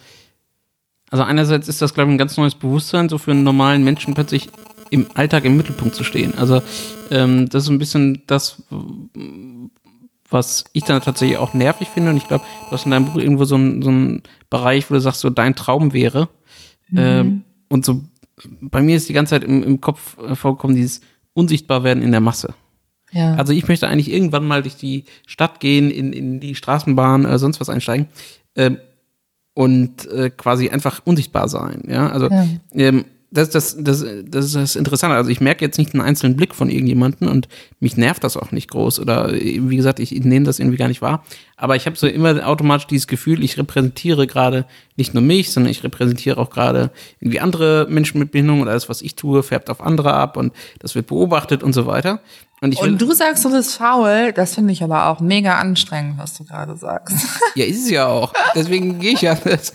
also 1.14 1.26
einerseits 1.26 1.68
ist 1.68 1.80
das, 1.80 1.94
glaube 1.94 2.10
ich, 2.10 2.16
ein 2.16 2.18
ganz 2.18 2.38
neues 2.38 2.56
Bewusstsein, 2.56 3.08
so 3.08 3.20
für 3.20 3.30
einen 3.30 3.44
normalen 3.44 3.84
Menschen 3.84 4.16
plötzlich 4.16 4.50
im 4.94 5.08
Alltag 5.16 5.44
im 5.46 5.58
Mittelpunkt 5.58 5.96
zu 5.96 6.04
stehen. 6.04 6.38
Also 6.38 6.62
ähm, 7.10 7.50
das 7.50 7.64
ist 7.64 7.70
ein 7.70 7.80
bisschen 7.80 8.22
das, 8.28 8.62
was 10.30 10.66
ich 10.72 10.84
dann 10.84 11.02
tatsächlich 11.02 11.40
auch 11.40 11.56
nervig 11.56 11.88
finde. 11.88 12.12
Und 12.12 12.18
ich 12.18 12.28
glaube, 12.28 12.46
du 12.66 12.72
hast 12.72 12.86
in 12.86 12.92
deinem 12.92 13.06
Buch 13.06 13.16
irgendwo 13.16 13.46
so 13.46 13.56
einen, 13.56 13.82
so 13.82 13.90
einen 13.90 14.22
Bereich, 14.52 14.90
wo 14.90 14.94
du 14.94 15.02
sagst, 15.02 15.22
so 15.22 15.32
dein 15.32 15.56
Traum 15.56 15.94
wäre. 15.94 16.30
Mhm. 16.90 16.98
Ähm, 17.00 17.44
und 17.70 17.86
so 17.86 18.04
bei 18.62 18.84
mir 18.84 18.96
ist 18.96 19.10
die 19.10 19.14
ganze 19.14 19.32
Zeit 19.32 19.44
im, 19.44 19.64
im 19.64 19.82
Kopf 19.82 20.18
äh, 20.20 20.36
vorgekommen, 20.36 20.76
dieses 20.76 21.02
Unsichtbarwerden 21.34 22.04
in 22.04 22.12
der 22.12 22.22
Masse. 22.22 22.54
Ja. 23.12 23.34
Also 23.36 23.52
ich 23.54 23.68
möchte 23.68 23.88
eigentlich 23.88 24.12
irgendwann 24.12 24.46
mal 24.46 24.62
durch 24.62 24.76
die 24.76 25.06
Stadt 25.26 25.60
gehen, 25.60 25.90
in, 25.90 26.14
in 26.14 26.40
die 26.40 26.54
Straßenbahn, 26.54 27.26
äh, 27.26 27.40
sonst 27.40 27.60
was 27.60 27.70
einsteigen. 27.70 28.08
Ähm, 28.56 28.78
und 29.56 30.08
äh, 30.12 30.30
quasi 30.30 30.70
einfach 30.70 31.02
unsichtbar 31.04 31.48
sein. 31.48 31.84
Ja, 31.88 32.10
also 32.10 32.30
ja. 32.30 32.48
Ähm, 32.74 33.06
das, 33.34 33.50
das, 33.50 33.76
das, 33.80 34.06
das 34.26 34.46
ist 34.46 34.56
das 34.56 34.76
Interessante. 34.76 35.16
Also 35.16 35.32
ich 35.32 35.42
merke 35.42 35.66
jetzt 35.66 35.80
nicht 35.80 35.94
einen 35.94 36.04
einzelnen 36.04 36.36
Blick 36.36 36.54
von 36.54 36.70
irgendjemanden 36.70 37.28
und 37.28 37.48
mich 37.80 37.98
nervt 37.98 38.24
das 38.24 38.38
auch 38.38 38.52
nicht 38.52 38.70
groß. 38.70 39.00
Oder 39.00 39.34
wie 39.34 39.76
gesagt, 39.76 40.00
ich 40.00 40.12
nehme 40.12 40.46
das 40.46 40.60
irgendwie 40.60 40.78
gar 40.78 40.88
nicht 40.88 41.02
wahr. 41.02 41.24
Aber 41.58 41.76
ich 41.76 41.88
habe 41.88 41.96
so 41.96 42.06
immer 42.06 42.48
automatisch 42.48 42.86
dieses 42.86 43.08
Gefühl, 43.08 43.44
ich 43.44 43.58
repräsentiere 43.58 44.28
gerade 44.28 44.66
nicht 44.98 45.16
nur 45.16 45.24
mich, 45.24 45.52
sondern 45.52 45.72
ich 45.72 45.84
repräsentiere 45.84 46.38
auch 46.38 46.52
gerade 46.52 46.92
irgendwie 47.20 47.40
andere 47.40 47.88
Menschen 47.90 48.20
mit 48.20 48.32
Behinderung 48.32 48.62
oder 48.62 48.72
alles, 48.72 48.88
was 48.88 49.02
ich 49.02 49.16
tue, 49.16 49.42
färbt 49.42 49.72
auf 49.72 49.82
andere 49.82 50.14
ab 50.14 50.38
und 50.38 50.54
das 50.80 50.94
wird 50.94 51.08
beobachtet 51.08 51.64
und 51.64 51.74
so 51.74 51.88
weiter. 51.88 52.22
Und, 52.64 52.80
und 52.80 53.02
du 53.02 53.12
sagst, 53.12 53.44
du 53.44 53.52
bist 53.52 53.76
faul, 53.76 54.32
das 54.32 54.56
finde 54.56 54.72
ich 54.72 54.82
aber 54.82 55.08
auch 55.08 55.20
mega 55.20 55.60
anstrengend, 55.60 56.18
was 56.18 56.38
du 56.38 56.46
gerade 56.46 56.78
sagst. 56.78 57.18
Ja, 57.56 57.66
ist 57.66 57.84
es 57.84 57.90
ja 57.90 58.08
auch. 58.08 58.34
Deswegen 58.56 59.00
gehe 59.00 59.14
ich 59.14 59.22
ja. 59.22 59.36
Das, 59.36 59.74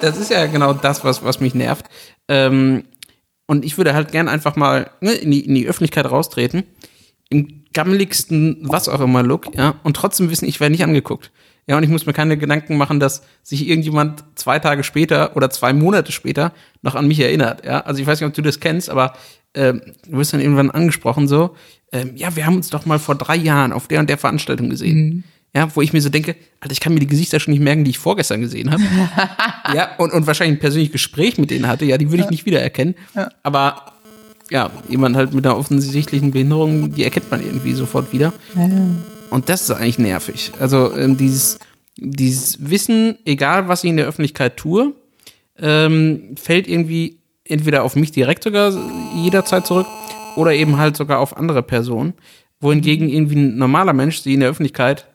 das 0.00 0.16
ist 0.16 0.30
ja 0.30 0.46
genau 0.46 0.72
das, 0.72 1.04
was, 1.04 1.22
was 1.22 1.40
mich 1.40 1.54
nervt. 1.54 1.84
Ähm, 2.28 2.84
und 3.46 3.62
ich 3.62 3.76
würde 3.76 3.92
halt 3.92 4.10
gern 4.10 4.28
einfach 4.28 4.56
mal 4.56 4.90
ne, 5.02 5.12
in, 5.12 5.30
die, 5.30 5.44
in 5.44 5.54
die 5.54 5.66
Öffentlichkeit 5.68 6.10
raustreten, 6.10 6.64
im 7.28 7.64
gammeligsten, 7.74 8.56
was 8.62 8.88
auch 8.88 9.00
immer 9.00 9.22
Look, 9.22 9.54
ja, 9.54 9.74
und 9.82 9.94
trotzdem 9.94 10.30
wissen, 10.30 10.48
ich 10.48 10.60
werde 10.60 10.72
nicht 10.72 10.84
angeguckt. 10.84 11.30
Ja, 11.66 11.76
und 11.76 11.82
ich 11.82 11.90
muss 11.90 12.06
mir 12.06 12.14
keine 12.14 12.38
Gedanken 12.38 12.78
machen, 12.78 13.00
dass 13.00 13.22
sich 13.42 13.68
irgendjemand 13.68 14.24
zwei 14.34 14.58
Tage 14.58 14.82
später 14.82 15.36
oder 15.36 15.50
zwei 15.50 15.74
Monate 15.74 16.10
später 16.10 16.52
noch 16.80 16.94
an 16.94 17.06
mich 17.06 17.20
erinnert. 17.20 17.64
Ja, 17.66 17.80
also 17.80 18.00
ich 18.00 18.06
weiß 18.06 18.20
nicht, 18.20 18.28
ob 18.28 18.34
du 18.34 18.42
das 18.42 18.60
kennst, 18.60 18.88
aber 18.88 19.14
äh, 19.54 19.72
du 19.72 20.16
wirst 20.18 20.32
dann 20.32 20.40
irgendwann 20.40 20.70
angesprochen 20.70 21.28
so, 21.28 21.54
ähm, 21.94 22.12
ja, 22.16 22.34
wir 22.34 22.44
haben 22.44 22.56
uns 22.56 22.70
doch 22.70 22.86
mal 22.86 22.98
vor 22.98 23.14
drei 23.14 23.36
Jahren 23.36 23.72
auf 23.72 23.86
der 23.86 24.00
und 24.00 24.10
der 24.10 24.18
Veranstaltung 24.18 24.68
gesehen. 24.68 24.98
Mhm. 24.98 25.24
Ja, 25.54 25.74
wo 25.76 25.82
ich 25.82 25.92
mir 25.92 26.00
so 26.00 26.08
denke, 26.08 26.34
Alter, 26.58 26.72
ich 26.72 26.80
kann 26.80 26.92
mir 26.92 27.00
die 27.00 27.06
Gesichter 27.06 27.38
schon 27.38 27.52
nicht 27.52 27.62
merken, 27.62 27.84
die 27.84 27.90
ich 27.90 27.98
vorgestern 27.98 28.40
gesehen 28.40 28.72
habe. 28.72 28.82
ja, 29.74 29.94
und, 29.98 30.12
und 30.12 30.26
wahrscheinlich 30.26 30.56
ein 30.56 30.60
persönliches 30.60 30.92
Gespräch 30.92 31.38
mit 31.38 31.52
denen 31.52 31.68
hatte, 31.68 31.84
ja, 31.84 31.96
die 31.96 32.10
würde 32.10 32.24
ich 32.24 32.30
nicht 32.30 32.44
wiedererkennen. 32.44 32.96
Ja. 33.14 33.28
Aber 33.44 33.92
ja, 34.50 34.70
jemand 34.88 35.14
halt 35.14 35.32
mit 35.32 35.46
einer 35.46 35.56
offensichtlichen 35.56 36.32
Behinderung, 36.32 36.92
die 36.92 37.04
erkennt 37.04 37.30
man 37.30 37.40
irgendwie 37.40 37.72
sofort 37.74 38.12
wieder. 38.12 38.32
Ja. 38.56 38.68
Und 39.30 39.48
das 39.48 39.62
ist 39.62 39.70
eigentlich 39.70 40.00
nervig. 40.00 40.50
Also 40.58 40.92
ähm, 40.96 41.16
dieses, 41.16 41.60
dieses 41.96 42.68
Wissen, 42.68 43.16
egal 43.24 43.68
was 43.68 43.84
ich 43.84 43.90
in 43.90 43.96
der 43.96 44.06
Öffentlichkeit 44.06 44.56
tue, 44.56 44.92
ähm, 45.56 46.34
fällt 46.36 46.66
irgendwie 46.66 47.18
entweder 47.44 47.84
auf 47.84 47.94
mich 47.94 48.10
direkt 48.10 48.42
sogar 48.42 48.72
jederzeit 49.14 49.66
zurück 49.66 49.86
oder 50.36 50.52
eben 50.52 50.78
halt 50.78 50.96
sogar 50.96 51.20
auf 51.20 51.36
andere 51.36 51.62
Personen. 51.62 52.14
Wohingegen 52.60 53.08
irgendwie 53.08 53.36
ein 53.36 53.56
normaler 53.56 53.92
Mensch 53.92 54.20
sie 54.20 54.34
in 54.34 54.40
der 54.40 54.48
Öffentlichkeit 54.48 55.06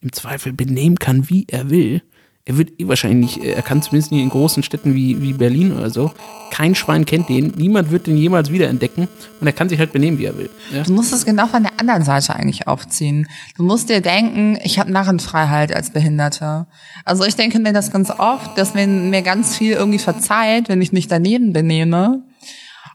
im 0.00 0.12
Zweifel 0.12 0.52
benehmen 0.52 0.98
kann, 0.98 1.28
wie 1.28 1.46
er 1.48 1.70
will. 1.70 2.02
Er 2.48 2.56
wird 2.56 2.80
eh 2.80 2.88
wahrscheinlich 2.88 3.36
nicht, 3.36 3.46
er 3.46 3.60
kann 3.60 3.82
zumindest 3.82 4.10
nicht 4.10 4.22
in 4.22 4.30
großen 4.30 4.62
Städten 4.62 4.94
wie, 4.94 5.20
wie 5.20 5.34
Berlin 5.34 5.70
oder 5.70 5.90
so. 5.90 6.12
Kein 6.50 6.74
Schwein 6.74 7.04
kennt 7.04 7.28
den, 7.28 7.52
niemand 7.58 7.90
wird 7.90 8.06
den 8.06 8.16
jemals 8.16 8.50
wiederentdecken 8.50 9.06
und 9.38 9.46
er 9.46 9.52
kann 9.52 9.68
sich 9.68 9.78
halt 9.78 9.92
benehmen, 9.92 10.16
wie 10.16 10.24
er 10.24 10.38
will. 10.38 10.48
Ja? 10.72 10.82
Du 10.82 10.94
musst 10.94 11.12
es 11.12 11.26
genau 11.26 11.46
von 11.46 11.62
der 11.62 11.78
anderen 11.78 12.04
Seite 12.04 12.34
eigentlich 12.34 12.66
aufziehen. 12.66 13.28
Du 13.58 13.64
musst 13.64 13.90
dir 13.90 14.00
denken, 14.00 14.58
ich 14.64 14.78
habe 14.78 14.90
Narrenfreiheit 14.90 15.74
als 15.74 15.90
Behinderter. 15.90 16.68
Also 17.04 17.24
ich 17.24 17.36
denke 17.36 17.58
mir 17.58 17.74
das 17.74 17.90
ganz 17.92 18.10
oft, 18.10 18.56
dass 18.56 18.72
mir, 18.72 18.86
mir 18.86 19.20
ganz 19.20 19.54
viel 19.54 19.72
irgendwie 19.72 19.98
verzeiht, 19.98 20.70
wenn 20.70 20.80
ich 20.80 20.90
mich 20.90 21.06
daneben 21.06 21.52
benehme. 21.52 22.24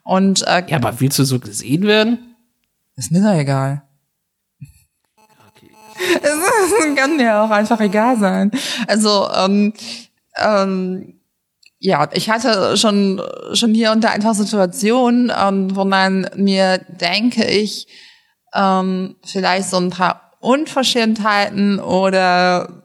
Und, 0.04 0.46
äh, 0.48 0.64
ja, 0.68 0.78
aber 0.78 1.00
willst 1.00 1.20
du 1.20 1.24
so 1.24 1.40
gesehen 1.40 1.84
werden? 1.84 2.36
Ist 2.96 3.12
mir 3.12 3.22
doch 3.22 3.34
egal. 3.34 3.84
Es 6.22 6.96
kann 6.96 7.18
mir 7.18 7.42
auch 7.42 7.50
einfach 7.50 7.80
egal 7.80 8.18
sein. 8.18 8.52
Also, 8.88 9.30
ähm, 9.36 9.74
ähm, 10.38 11.20
ja, 11.80 12.10
ich 12.14 12.30
hatte 12.30 12.78
schon, 12.78 13.22
schon 13.54 13.74
hier 13.74 13.92
und 13.92 14.04
da 14.04 14.10
einfach 14.10 14.34
Situationen, 14.34 15.32
ähm, 15.38 15.76
wo 15.76 15.84
man 15.84 16.30
mir, 16.36 16.78
denke 16.78 17.46
ich, 17.46 17.88
ähm, 18.54 19.16
vielleicht 19.26 19.70
so 19.70 19.78
ein 19.78 19.90
paar 19.90 20.32
Unverschämtheiten 20.40 21.80
oder 21.80 22.83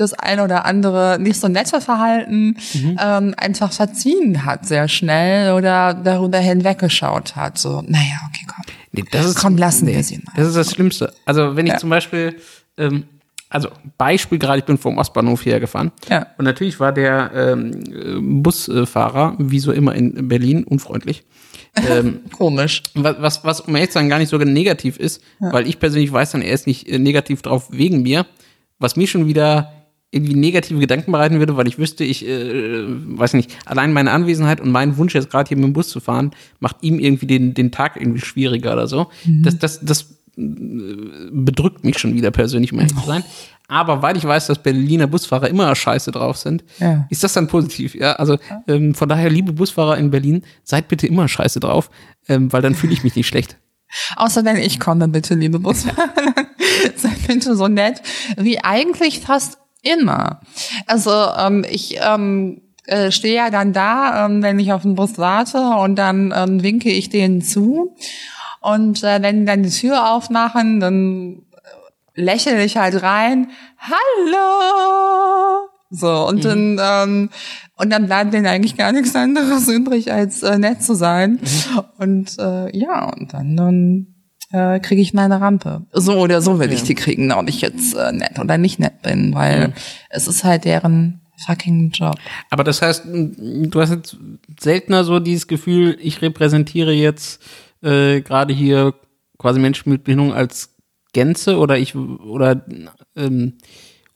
das 0.00 0.14
eine 0.14 0.42
oder 0.42 0.64
andere 0.64 1.18
nicht 1.20 1.38
so 1.38 1.48
nette 1.48 1.80
Verhalten 1.80 2.56
mhm. 2.74 2.98
ähm, 3.00 3.34
einfach 3.36 3.72
verziehen 3.72 4.44
hat 4.44 4.66
sehr 4.66 4.88
schnell 4.88 5.52
oder 5.52 5.94
darüber 5.94 6.38
hinweggeschaut 6.38 7.36
hat. 7.36 7.58
So, 7.58 7.82
naja, 7.86 8.16
okay, 8.28 8.46
komm. 8.46 8.64
Nee, 8.92 9.04
das 9.10 9.26
ist, 9.26 9.36
komm, 9.36 9.56
lassen 9.56 9.84
nee, 9.84 9.94
wir 9.94 10.02
sie 10.02 10.18
mal. 10.18 10.32
Das 10.36 10.48
ist 10.48 10.56
das 10.56 10.72
Schlimmste. 10.72 11.12
Also 11.24 11.54
wenn 11.54 11.66
ich 11.66 11.72
ja. 11.72 11.78
zum 11.78 11.90
Beispiel, 11.90 12.36
ähm, 12.76 13.04
also 13.48 13.68
Beispiel 13.98 14.38
gerade, 14.38 14.58
ich 14.58 14.64
bin 14.64 14.78
vom 14.78 14.98
Ostbahnhof 14.98 15.42
hierher 15.42 15.60
gefahren. 15.60 15.92
Ja. 16.08 16.26
Und 16.38 16.44
natürlich 16.44 16.80
war 16.80 16.92
der 16.92 17.30
ähm, 17.34 18.42
Busfahrer, 18.42 19.34
wie 19.38 19.58
so 19.58 19.72
immer 19.72 19.94
in 19.94 20.28
Berlin, 20.28 20.64
unfreundlich. 20.64 21.24
Ähm, 21.88 22.22
Komisch. 22.36 22.82
Was, 22.94 23.16
was, 23.20 23.44
was 23.44 23.60
um 23.60 23.76
ehrlich 23.76 23.90
zu 23.90 23.94
sagen 23.94 24.08
gar 24.08 24.18
nicht 24.18 24.28
so 24.28 24.38
negativ 24.38 24.96
ist, 24.96 25.22
ja. 25.40 25.52
weil 25.52 25.68
ich 25.68 25.78
persönlich 25.78 26.10
weiß 26.10 26.32
dann, 26.32 26.42
er 26.42 26.52
ist 26.52 26.66
nicht 26.66 26.88
äh, 26.88 26.98
negativ 26.98 27.42
drauf 27.42 27.68
wegen 27.70 28.02
mir. 28.02 28.26
Was 28.80 28.96
mir 28.96 29.06
schon 29.06 29.28
wieder 29.28 29.79
irgendwie 30.12 30.34
negative 30.34 30.78
Gedanken 30.80 31.12
bereiten 31.12 31.38
würde, 31.38 31.56
weil 31.56 31.68
ich 31.68 31.78
wüsste, 31.78 32.02
ich 32.04 32.26
äh, 32.26 32.84
weiß 32.86 33.34
nicht, 33.34 33.56
allein 33.64 33.92
meine 33.92 34.10
Anwesenheit 34.10 34.60
und 34.60 34.70
mein 34.72 34.96
Wunsch 34.96 35.14
jetzt 35.14 35.30
gerade 35.30 35.48
hier 35.48 35.56
mit 35.56 35.66
dem 35.66 35.72
Bus 35.72 35.88
zu 35.88 36.00
fahren, 36.00 36.32
macht 36.58 36.76
ihm 36.82 36.98
irgendwie 36.98 37.26
den, 37.26 37.54
den 37.54 37.70
Tag 37.70 37.96
irgendwie 37.96 38.20
schwieriger 38.20 38.72
oder 38.72 38.86
so. 38.88 39.08
Mhm. 39.24 39.42
Das, 39.44 39.58
das, 39.58 39.80
das 39.80 40.06
bedrückt 40.36 41.84
mich 41.84 41.98
schon 41.98 42.14
wieder 42.14 42.30
persönlich, 42.30 42.72
um 42.72 42.78
ehrlich 42.80 42.96
zu 42.96 43.06
sein. 43.06 43.22
Aber 43.68 44.02
weil 44.02 44.16
ich 44.16 44.24
weiß, 44.24 44.48
dass 44.48 44.60
Berliner 44.62 45.06
Busfahrer 45.06 45.48
immer 45.48 45.72
scheiße 45.74 46.10
drauf 46.10 46.36
sind, 46.36 46.64
Ja. 46.80 47.06
ist 47.08 47.22
das 47.22 47.34
dann 47.34 47.46
positiv. 47.46 47.94
Ja, 47.94 48.14
also 48.14 48.36
ähm, 48.66 48.94
von 48.94 49.08
daher, 49.08 49.30
liebe 49.30 49.52
Busfahrer 49.52 49.96
in 49.96 50.10
Berlin, 50.10 50.42
seid 50.64 50.88
bitte 50.88 51.06
immer 51.06 51.28
scheiße 51.28 51.60
drauf, 51.60 51.90
ähm, 52.28 52.52
weil 52.52 52.62
dann 52.62 52.74
fühle 52.74 52.92
ich 52.92 53.04
mich 53.04 53.14
nicht 53.14 53.28
schlecht. 53.28 53.58
Außer 54.16 54.44
wenn 54.44 54.56
ich 54.56 54.80
komme, 54.80 55.06
bitte, 55.08 55.34
liebe 55.34 55.58
Busfahrer. 55.58 56.08
Seid 56.96 57.26
bitte 57.26 57.56
so 57.56 57.66
nett, 57.66 58.00
wie 58.36 58.60
eigentlich 58.60 59.18
fast 59.20 59.58
immer. 59.82 60.40
Also 60.86 61.10
ähm, 61.10 61.64
ich 61.68 61.98
ähm, 62.00 62.62
äh, 62.86 63.10
stehe 63.10 63.36
ja 63.36 63.50
dann 63.50 63.72
da, 63.72 64.26
ähm, 64.26 64.42
wenn 64.42 64.58
ich 64.58 64.72
auf 64.72 64.82
den 64.82 64.94
Bus 64.94 65.18
warte 65.18 65.58
und 65.58 65.96
dann 65.96 66.32
ähm, 66.36 66.62
winke 66.62 66.90
ich 66.90 67.08
denen 67.08 67.42
zu. 67.42 67.96
Und 68.60 69.02
äh, 69.02 69.22
wenn 69.22 69.40
die 69.40 69.46
dann 69.46 69.62
die 69.62 69.70
Tür 69.70 70.12
aufmachen, 70.12 70.80
dann 70.80 71.42
lächle 72.14 72.64
ich 72.64 72.76
halt 72.76 73.02
rein. 73.02 73.48
Hallo! 73.78 75.68
So, 75.90 76.28
und 76.28 76.44
dann, 76.44 76.78
ähm, 76.80 77.30
und 77.76 77.90
dann 77.90 78.06
bleibt 78.06 78.32
denen 78.32 78.46
eigentlich 78.46 78.76
gar 78.76 78.92
nichts 78.92 79.14
anderes 79.16 79.66
übrig, 79.68 80.12
als 80.12 80.42
äh, 80.42 80.58
nett 80.58 80.82
zu 80.82 80.94
sein. 80.94 81.40
Und 81.98 82.38
äh, 82.38 82.76
ja, 82.76 83.10
und 83.12 83.32
dann, 83.32 83.56
dann 83.56 84.06
äh, 84.52 84.80
kriege 84.80 85.00
ich 85.00 85.14
meine 85.14 85.40
Rampe. 85.40 85.82
So 85.92 86.14
oder 86.14 86.42
so 86.42 86.58
will 86.58 86.72
ich 86.72 86.82
die 86.82 86.94
kriegen, 86.94 87.32
ob 87.32 87.48
ich 87.48 87.60
jetzt 87.60 87.94
äh, 87.94 88.12
nett 88.12 88.38
oder 88.38 88.58
nicht 88.58 88.78
nett 88.78 89.02
bin, 89.02 89.34
weil 89.34 89.72
es 90.10 90.26
ist 90.26 90.44
halt 90.44 90.64
deren 90.64 91.20
fucking 91.46 91.90
Job. 91.90 92.16
Aber 92.50 92.64
das 92.64 92.82
heißt, 92.82 93.04
du 93.06 93.80
hast 93.80 93.90
jetzt 93.90 94.16
seltener 94.58 95.04
so 95.04 95.20
dieses 95.20 95.46
Gefühl, 95.46 95.96
ich 96.00 96.20
repräsentiere 96.22 96.92
jetzt 96.92 97.42
äh, 97.82 98.20
gerade 98.20 98.52
hier 98.52 98.94
quasi 99.38 99.58
Menschen 99.58 99.90
mit 99.90 100.04
Behinderung 100.04 100.34
als 100.34 100.74
Gänze 101.12 101.56
oder 101.56 101.78
ich 101.78 101.96
oder 101.96 102.64
ähm, 103.16 103.54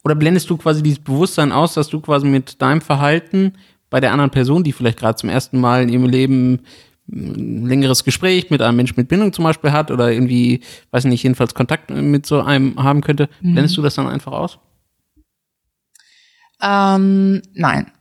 oder 0.03 0.15
blendest 0.15 0.49
du 0.49 0.57
quasi 0.57 0.83
dieses 0.83 0.99
Bewusstsein 0.99 1.51
aus, 1.51 1.73
dass 1.73 1.87
du 1.87 1.99
quasi 1.99 2.27
mit 2.27 2.61
deinem 2.61 2.81
Verhalten 2.81 3.53
bei 3.89 3.99
der 3.99 4.11
anderen 4.11 4.31
Person, 4.31 4.63
die 4.63 4.71
vielleicht 4.71 4.99
gerade 4.99 5.15
zum 5.17 5.29
ersten 5.29 5.59
Mal 5.59 5.83
in 5.83 5.89
ihrem 5.89 6.05
Leben 6.05 6.61
ein 7.07 7.65
längeres 7.65 8.03
Gespräch 8.03 8.49
mit 8.49 8.61
einem 8.61 8.77
Menschen 8.77 8.95
mit 8.97 9.07
Bindung 9.07 9.31
zum 9.31 9.43
Beispiel 9.43 9.71
hat 9.71 9.91
oder 9.91 10.11
irgendwie, 10.11 10.61
weiß 10.91 11.05
nicht, 11.05 11.23
jedenfalls 11.23 11.53
Kontakt 11.53 11.89
mit 11.91 12.25
so 12.25 12.41
einem 12.41 12.81
haben 12.81 13.01
könnte, 13.01 13.29
blendest 13.41 13.77
du 13.77 13.81
das 13.81 13.95
dann 13.95 14.07
einfach 14.07 14.31
aus? 14.31 14.59
Ähm, 16.61 17.41
nein. 17.53 17.91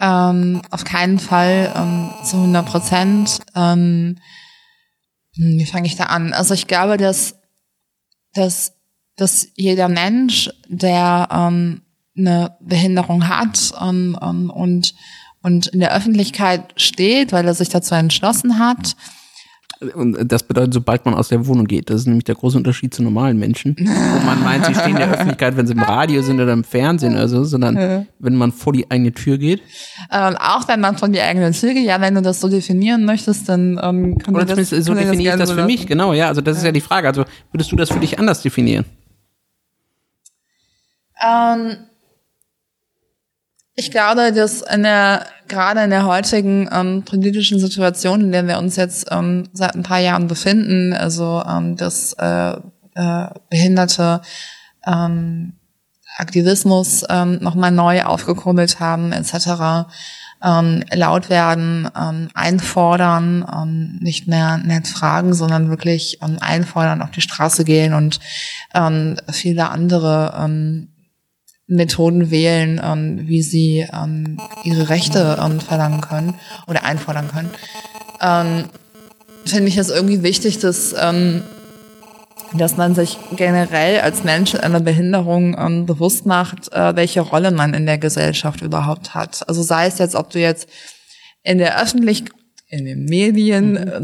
Ähm, 0.00 0.62
auf 0.70 0.84
keinen 0.84 1.18
Fall 1.18 1.72
ähm, 1.76 2.10
zu 2.24 2.36
100 2.36 2.66
Prozent. 2.66 3.38
Ähm, 3.54 4.18
hm, 5.36 5.58
wie 5.58 5.66
fange 5.66 5.86
ich 5.86 5.96
da 5.96 6.04
an? 6.04 6.32
Also 6.32 6.54
ich 6.54 6.66
glaube, 6.66 6.96
dass, 6.96 7.36
dass, 8.34 8.74
dass 9.16 9.48
jeder 9.54 9.88
Mensch, 9.88 10.50
der 10.68 11.28
ähm, 11.30 11.82
eine 12.16 12.56
Behinderung 12.60 13.28
hat 13.28 13.72
ähm, 13.80 14.18
ähm, 14.20 14.50
und, 14.50 14.94
und 15.42 15.68
in 15.68 15.80
der 15.80 15.94
Öffentlichkeit 15.94 16.72
steht, 16.76 17.32
weil 17.32 17.46
er 17.46 17.54
sich 17.54 17.68
dazu 17.68 17.94
entschlossen 17.94 18.58
hat, 18.58 18.96
Und 19.94 20.16
das 20.30 20.44
bedeutet, 20.44 20.74
sobald 20.74 21.04
man 21.04 21.14
aus 21.14 21.28
der 21.28 21.44
Wohnung 21.46 21.66
geht, 21.66 21.90
das 21.90 22.02
ist 22.02 22.06
nämlich 22.06 22.22
der 22.24 22.36
große 22.36 22.56
Unterschied 22.56 22.94
zu 22.94 23.02
normalen 23.02 23.36
Menschen, 23.38 23.74
wo 23.76 24.24
man 24.24 24.40
meint, 24.44 24.64
sie 24.64 24.74
stehen 24.74 24.90
in 24.90 24.96
der 24.96 25.10
Öffentlichkeit, 25.12 25.56
wenn 25.56 25.66
sie 25.66 25.72
im 25.72 25.82
Radio 25.82 26.22
sind 26.22 26.40
oder 26.40 26.52
im 26.52 26.62
Fernsehen 26.62 27.14
oder 27.14 27.26
so, 27.28 27.42
sondern 27.42 28.06
wenn 28.20 28.36
man 28.36 28.52
vor 28.52 28.72
die 28.72 28.88
eigene 28.88 29.12
Tür 29.12 29.38
geht. 29.38 29.60
ähm, 30.12 30.36
auch 30.36 30.68
wenn 30.68 30.80
man 30.80 30.96
von 30.98 31.12
die 31.12 31.20
eigenen 31.20 31.52
Züge, 31.52 31.80
ja, 31.80 32.00
wenn 32.00 32.14
du 32.14 32.22
das 32.22 32.40
so 32.40 32.48
definieren 32.48 33.04
möchtest, 33.04 33.48
dann 33.48 33.80
ähm, 33.82 34.18
kann 34.18 34.36
Oder 34.36 34.44
du 34.44 34.54
das, 34.54 34.68
zumindest 34.68 34.86
so 34.86 34.94
definiere 34.94 35.34
ich 35.34 35.40
das 35.40 35.50
für 35.50 35.64
mich, 35.64 35.86
genau, 35.86 36.12
ja. 36.12 36.28
Also 36.28 36.42
das 36.42 36.58
ist 36.58 36.64
ja 36.64 36.70
die 36.70 36.80
Frage. 36.80 37.08
Also 37.08 37.24
würdest 37.50 37.72
du 37.72 37.76
das 37.76 37.90
für 37.90 37.98
dich 37.98 38.20
anders 38.20 38.42
definieren? 38.42 38.84
Ähm, 41.20 41.76
ich 43.74 43.90
glaube, 43.90 44.32
dass 44.32 44.60
in 44.62 44.82
der, 44.82 45.26
gerade 45.48 45.82
in 45.82 45.90
der 45.90 46.06
heutigen 46.06 46.68
ähm, 46.72 47.04
politischen 47.04 47.58
Situation, 47.58 48.20
in 48.20 48.32
der 48.32 48.46
wir 48.46 48.58
uns 48.58 48.76
jetzt 48.76 49.06
ähm, 49.10 49.48
seit 49.52 49.74
ein 49.74 49.82
paar 49.82 50.00
Jahren 50.00 50.26
befinden, 50.26 50.92
also 50.92 51.42
ähm, 51.48 51.76
dass 51.76 52.12
äh, 52.14 52.52
äh, 52.94 53.26
Behinderte 53.48 54.20
ähm, 54.86 55.54
Aktivismus 56.18 57.04
ähm, 57.08 57.38
nochmal 57.40 57.70
neu 57.70 58.02
aufgekurbelt 58.02 58.80
haben, 58.80 59.12
etc., 59.12 59.88
ähm, 60.44 60.82
laut 60.92 61.30
werden, 61.30 61.88
ähm, 61.96 62.28
einfordern, 62.34 63.46
ähm, 63.50 63.98
nicht 64.02 64.26
mehr 64.26 64.58
nett 64.58 64.88
fragen, 64.88 65.34
sondern 65.34 65.70
wirklich 65.70 66.18
ähm, 66.20 66.38
einfordern, 66.40 67.00
auf 67.00 67.12
die 67.12 67.20
Straße 67.20 67.64
gehen 67.64 67.94
und 67.94 68.18
ähm, 68.74 69.16
viele 69.30 69.70
andere 69.70 70.34
ähm, 70.36 70.91
Methoden 71.66 72.30
wählen, 72.30 72.80
ähm, 72.82 73.28
wie 73.28 73.42
sie 73.42 73.86
ähm, 73.92 74.38
ihre 74.64 74.88
Rechte 74.88 75.38
ähm, 75.42 75.60
verlangen 75.60 76.00
können 76.00 76.34
oder 76.66 76.84
einfordern 76.84 77.28
können. 77.28 77.50
Ähm, 78.20 78.64
Finde 79.44 79.68
ich 79.68 79.76
es 79.76 79.90
irgendwie 79.90 80.22
wichtig, 80.22 80.58
dass, 80.58 80.94
ähm, 80.98 81.42
dass 82.54 82.76
man 82.76 82.94
sich 82.94 83.18
generell 83.36 84.00
als 84.00 84.22
Mensch 84.22 84.52
mit 84.52 84.62
einer 84.62 84.80
Behinderung 84.80 85.56
ähm, 85.58 85.86
bewusst 85.86 86.26
macht, 86.26 86.72
äh, 86.72 86.94
welche 86.94 87.22
Rolle 87.22 87.50
man 87.50 87.74
in 87.74 87.86
der 87.86 87.98
Gesellschaft 87.98 88.60
überhaupt 88.60 89.14
hat. 89.14 89.48
Also 89.48 89.62
sei 89.62 89.86
es 89.86 89.98
jetzt, 89.98 90.14
ob 90.14 90.30
du 90.30 90.38
jetzt 90.38 90.68
in 91.42 91.58
der 91.58 91.80
Öffentlich 91.80 92.24
in 92.68 92.84
den 92.84 93.04
Medien 93.04 93.76
äh, 93.76 94.00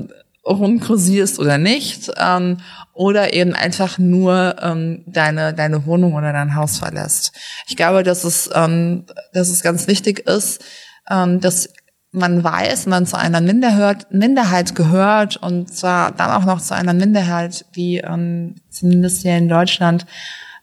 rumkursierst 0.49 1.39
oder 1.39 1.59
nicht, 1.59 2.11
ähm, 2.19 2.59
oder 2.93 3.33
eben 3.33 3.55
einfach 3.55 3.99
nur 3.99 4.57
ähm, 4.61 5.05
deine 5.07 5.55
deine 5.55 5.87
Wohnung 5.87 6.15
oder 6.15 6.33
dein 6.33 6.55
Haus 6.55 6.79
verlässt. 6.79 7.33
Ich 7.69 7.77
glaube, 7.77 8.03
dass 8.03 8.25
es 8.25 8.51
ähm, 8.55 9.05
dass 9.33 9.49
es 9.49 9.63
ganz 9.63 9.87
wichtig 9.87 10.27
ist, 10.27 10.65
ähm, 11.09 11.41
dass 11.41 11.69
man 12.11 12.43
weiß, 12.43 12.87
man 12.87 13.07
zu 13.07 13.19
einer 13.19 13.41
Minderheit, 13.41 14.13
Minderheit 14.13 14.75
gehört 14.75 15.37
und 15.37 15.75
zwar 15.75 16.11
dann 16.13 16.31
auch 16.31 16.45
noch 16.45 16.61
zu 16.61 16.75
einer 16.75 16.95
Minderheit, 16.95 17.67
die 17.77 17.99
ähm, 17.99 18.57
zumindest 18.71 19.23
hier 19.23 19.37
in 19.37 19.49
Deutschland 19.49 20.07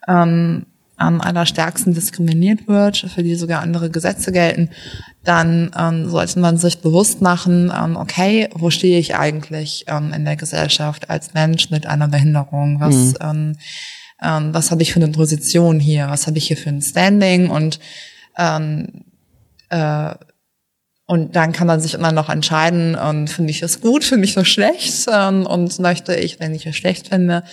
ähm, 0.08 0.66
am 0.98 1.22
allerstärksten 1.22 1.94
diskriminiert 1.94 2.68
wird, 2.68 2.98
für 2.98 3.24
die 3.24 3.36
sogar 3.36 3.62
andere 3.62 3.90
Gesetze 3.90 4.32
gelten, 4.32 4.70
dann 5.24 5.72
ähm, 5.78 6.10
sollte 6.10 6.40
man 6.40 6.58
sich 6.58 6.80
bewusst 6.80 7.22
machen, 7.22 7.72
ähm, 7.76 7.98
okay, 7.98 8.50
wo 8.54 8.70
stehe 8.70 9.00
ich 9.00 9.16
eigentlich 9.16 9.86
ähm, 9.88 10.14
in 10.14 10.24
der 10.24 10.36
Gesellschaft 10.36 11.10
als 11.10 11.34
Mensch 11.34 11.70
mit 11.70 11.86
einer 11.86 12.08
Behinderung? 12.08 12.80
Was, 12.80 13.14
ähm, 13.22 13.58
ähm, 14.22 14.54
was 14.54 14.72
habe 14.72 14.84
ich 14.84 14.94
für 14.94 15.02
eine 15.02 15.12
Position 15.12 15.80
hier? 15.80 16.08
Was 16.10 16.28
habe 16.28 16.38
ich 16.38 16.48
hier 16.48 16.58
für 16.58 16.70
ein 16.70 16.82
Standing? 16.82 17.50
Und 17.50 17.80
ähm, 18.38 19.06
äh, 19.70 20.14
und 21.08 21.36
dann 21.36 21.52
kann 21.52 21.68
man 21.68 21.80
sich 21.80 21.94
immer 21.94 22.12
noch 22.12 22.30
entscheiden, 22.30 22.98
ähm, 23.00 23.28
finde 23.28 23.52
ich 23.52 23.62
es 23.62 23.80
gut, 23.80 24.04
finde 24.04 24.26
ich 24.26 24.36
es 24.36 24.48
schlecht 24.48 25.06
ähm, 25.12 25.46
und 25.46 25.78
möchte 25.80 26.16
ich, 26.16 26.40
wenn 26.40 26.56
ich 26.56 26.66
es 26.66 26.76
schlecht 26.76 27.10
finde, 27.10 27.44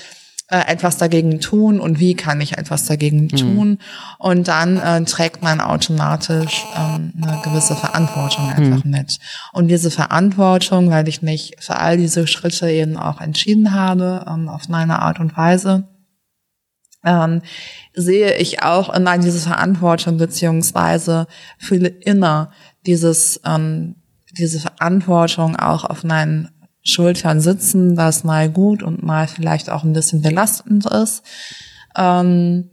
äh, 0.52 0.70
etwas 0.70 0.98
dagegen 0.98 1.40
tun 1.40 1.80
und 1.80 1.98
wie 1.98 2.14
kann 2.14 2.42
ich 2.42 2.58
etwas 2.58 2.84
dagegen 2.84 3.30
tun. 3.30 3.78
Und 4.18 4.48
dann 4.48 4.76
äh, 4.76 5.02
trägt 5.04 5.42
man 5.42 5.62
automatisch 5.62 6.66
ähm, 6.76 7.10
eine 7.22 7.40
gewisse 7.42 7.74
Verantwortung 7.74 8.50
einfach 8.50 8.84
mit. 8.84 9.18
Und 9.54 9.68
diese 9.68 9.90
Verantwortung, 9.90 10.90
weil 10.90 11.08
ich 11.08 11.22
mich 11.22 11.54
für 11.58 11.76
all 11.76 11.96
diese 11.96 12.26
Schritte 12.26 12.70
eben 12.70 12.98
auch 12.98 13.22
entschieden 13.22 13.72
habe, 13.72 14.26
ähm, 14.28 14.50
auf 14.50 14.68
meine 14.68 15.00
Art 15.00 15.20
und 15.20 15.34
Weise, 15.38 15.88
ähm, 17.02 17.40
sehe 17.94 18.36
ich 18.36 18.62
auch 18.62 18.94
immer 18.94 19.16
diese 19.16 19.40
Verantwortung 19.40 20.18
beziehungsweise 20.18 21.28
fühle 21.56 21.88
immer 21.88 22.50
dieses 22.84 23.40
ähm, 23.46 23.96
diese 24.38 24.60
Verantwortung 24.60 25.56
auch 25.56 25.84
auf 25.84 26.04
meinen 26.04 26.50
Schultern 26.82 27.40
sitzen, 27.40 27.96
was 27.96 28.24
mal 28.24 28.50
gut 28.50 28.82
und 28.82 29.02
mal 29.02 29.28
vielleicht 29.28 29.70
auch 29.70 29.84
ein 29.84 29.92
bisschen 29.92 30.22
belastend 30.22 30.86
ist. 30.86 31.22
Ähm, 31.96 32.70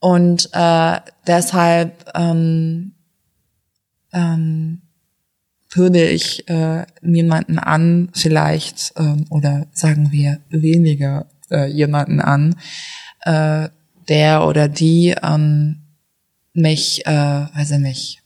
und 0.00 0.48
äh, 0.52 1.00
deshalb 1.26 2.10
ähm, 2.14 2.92
ähm, 4.12 4.82
würde 5.72 6.08
ich 6.08 6.48
äh, 6.48 6.86
jemanden 7.02 7.58
an, 7.58 8.10
vielleicht, 8.14 8.94
ähm, 8.96 9.26
oder 9.30 9.66
sagen 9.72 10.10
wir 10.10 10.40
weniger 10.48 11.26
äh, 11.50 11.66
jemanden 11.66 12.20
an, 12.20 12.56
äh, 13.20 13.68
der 14.08 14.46
oder 14.46 14.68
die 14.68 15.14
ähm, 15.22 15.82
mich, 16.52 17.06
äh, 17.06 17.46
weiß 17.54 17.72
ich 17.72 17.78
nicht, 17.78 18.19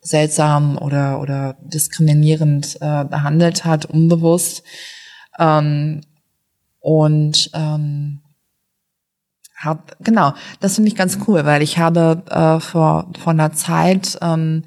seltsam 0.00 0.78
oder 0.78 1.20
oder 1.20 1.56
diskriminierend 1.60 2.76
äh, 2.80 3.04
behandelt 3.04 3.64
hat, 3.64 3.86
unbewusst. 3.86 4.62
Ähm, 5.38 6.02
und 6.80 7.50
ähm, 7.54 8.20
hab, 9.58 9.96
genau, 10.00 10.34
das 10.60 10.76
finde 10.76 10.88
ich 10.88 10.96
ganz 10.96 11.18
cool, 11.26 11.44
weil 11.44 11.62
ich 11.62 11.78
habe 11.78 12.22
äh, 12.30 12.60
vor, 12.60 13.10
vor 13.18 13.32
einer 13.32 13.52
Zeit, 13.52 14.16
ähm, 14.22 14.64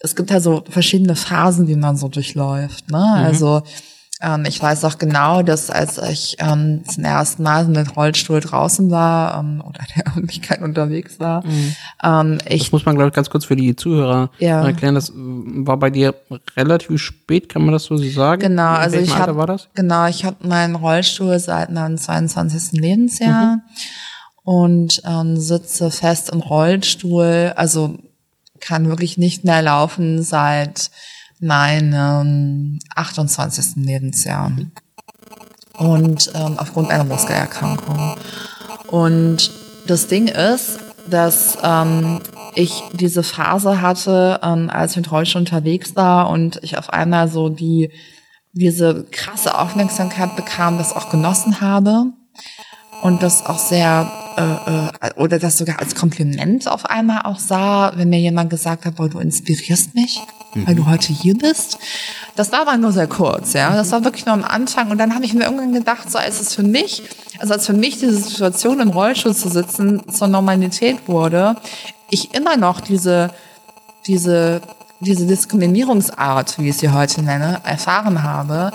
es 0.00 0.16
gibt 0.16 0.30
ja 0.30 0.40
so 0.40 0.64
verschiedene 0.68 1.16
Phasen, 1.16 1.66
die 1.66 1.76
man 1.76 1.96
so 1.96 2.08
durchläuft. 2.08 2.90
Ne? 2.90 3.02
Also 3.02 3.62
Ähm, 4.20 4.44
ich 4.46 4.60
weiß 4.60 4.84
auch 4.84 4.98
genau, 4.98 5.42
dass 5.42 5.70
als 5.70 5.96
ich 5.98 6.36
ähm, 6.40 6.82
zum 6.86 7.04
ersten 7.04 7.42
Mal 7.44 7.66
mit 7.66 7.96
Rollstuhl 7.96 8.40
draußen 8.40 8.90
war 8.90 9.38
ähm, 9.38 9.62
oder 9.64 9.80
der 9.96 10.06
Öffentlichkeit 10.08 10.60
unterwegs 10.60 11.20
war, 11.20 11.46
Mhm. 11.46 11.74
ähm, 12.02 12.38
Das 12.44 12.52
ich 12.54 12.72
muss 12.72 12.84
man, 12.84 12.96
glaube 12.96 13.08
ich, 13.08 13.14
ganz 13.14 13.30
kurz 13.30 13.44
für 13.44 13.54
die 13.56 13.76
Zuhörer 13.76 14.30
Ja. 14.38 14.66
erklären. 14.66 14.96
Das 14.96 15.10
äh, 15.10 15.12
war 15.14 15.76
bei 15.76 15.90
dir 15.90 16.14
relativ 16.56 17.00
spät, 17.00 17.48
kann 17.48 17.62
man 17.62 17.72
das 17.72 17.84
so 17.84 17.96
sagen? 17.96 18.42
Genau, 18.42 18.70
In 18.70 18.76
also 18.76 18.96
ich 18.98 19.12
Alter 19.12 19.28
hab, 19.28 19.36
war 19.36 19.46
das? 19.46 19.68
Genau, 19.74 20.06
ich 20.08 20.24
habe 20.24 20.46
meinen 20.46 20.74
Rollstuhl 20.74 21.38
seit 21.38 21.70
meinem 21.70 21.96
22. 21.96 22.80
Lebensjahr 22.80 23.58
und 24.42 25.02
ähm, 25.04 25.36
sitze 25.36 25.90
fest 25.90 26.30
im 26.30 26.40
Rollstuhl, 26.40 27.52
also 27.54 27.98
kann 28.60 28.88
wirklich 28.88 29.16
nicht 29.18 29.44
mehr 29.44 29.62
laufen 29.62 30.22
seit 30.24 30.90
meinem 31.40 32.78
28. 32.94 33.76
Lebensjahr. 33.76 34.52
Und 35.76 36.32
ähm, 36.34 36.58
aufgrund 36.58 36.90
einer 36.90 37.04
Muskelerkrankung. 37.04 38.16
Und 38.88 39.50
das 39.86 40.08
Ding 40.08 40.28
ist, 40.28 40.78
dass 41.08 41.58
ähm, 41.62 42.20
ich 42.54 42.82
diese 42.92 43.22
Phase 43.22 43.80
hatte, 43.80 44.40
ähm, 44.42 44.70
als 44.70 44.92
ich 44.92 44.98
mit 44.98 45.12
Rollstuhl 45.12 45.40
unterwegs 45.40 45.94
war 45.96 46.30
und 46.30 46.58
ich 46.62 46.76
auf 46.78 46.90
einmal 46.90 47.28
so 47.28 47.48
die 47.48 47.90
diese 48.52 49.06
krasse 49.10 49.56
Aufmerksamkeit 49.56 50.34
bekam, 50.34 50.78
das 50.78 50.94
auch 50.94 51.10
genossen 51.10 51.60
habe 51.60 52.06
und 53.02 53.22
das 53.22 53.46
auch 53.46 53.58
sehr 53.58 54.10
äh, 54.36 55.06
äh, 55.06 55.14
oder 55.14 55.38
das 55.38 55.58
sogar 55.58 55.78
als 55.78 55.94
Kompliment 55.94 56.66
auf 56.66 56.84
einmal 56.86 57.22
auch 57.22 57.38
sah, 57.38 57.92
wenn 57.96 58.08
mir 58.08 58.20
jemand 58.20 58.50
gesagt 58.50 58.84
hat, 58.84 58.96
boah, 58.96 59.08
du 59.08 59.18
inspirierst 59.18 59.94
mich, 59.94 60.20
weil 60.66 60.74
du 60.74 60.86
heute 60.86 61.12
hier 61.12 61.36
bist. 61.36 61.78
Das 62.36 62.52
war 62.52 62.62
aber 62.62 62.76
nur 62.76 62.92
sehr 62.92 63.06
kurz, 63.06 63.52
ja. 63.52 63.74
Das 63.74 63.92
war 63.92 64.04
wirklich 64.04 64.26
nur 64.26 64.34
am 64.34 64.44
Anfang 64.44 64.90
und 64.90 64.98
dann 64.98 65.14
habe 65.14 65.24
ich 65.24 65.34
mir 65.34 65.44
irgendwann 65.44 65.72
gedacht, 65.72 66.10
so 66.10 66.18
als 66.18 66.40
es 66.40 66.54
für 66.54 66.62
mich, 66.62 67.02
also 67.38 67.54
als 67.54 67.66
für 67.66 67.72
mich 67.72 67.98
diese 67.98 68.16
Situation 68.16 68.80
im 68.80 68.90
Rollstuhl 68.90 69.34
zu 69.34 69.48
sitzen 69.48 70.02
zur 70.10 70.28
Normalität 70.28 71.08
wurde, 71.08 71.56
ich 72.10 72.34
immer 72.34 72.56
noch 72.56 72.80
diese 72.80 73.30
diese, 74.08 74.60
diese 75.00 75.26
Diskriminierungsart, 75.26 76.58
wie 76.58 76.70
ich 76.70 76.78
sie 76.78 76.90
heute 76.90 77.22
nenne, 77.22 77.60
erfahren 77.64 78.22
habe 78.22 78.72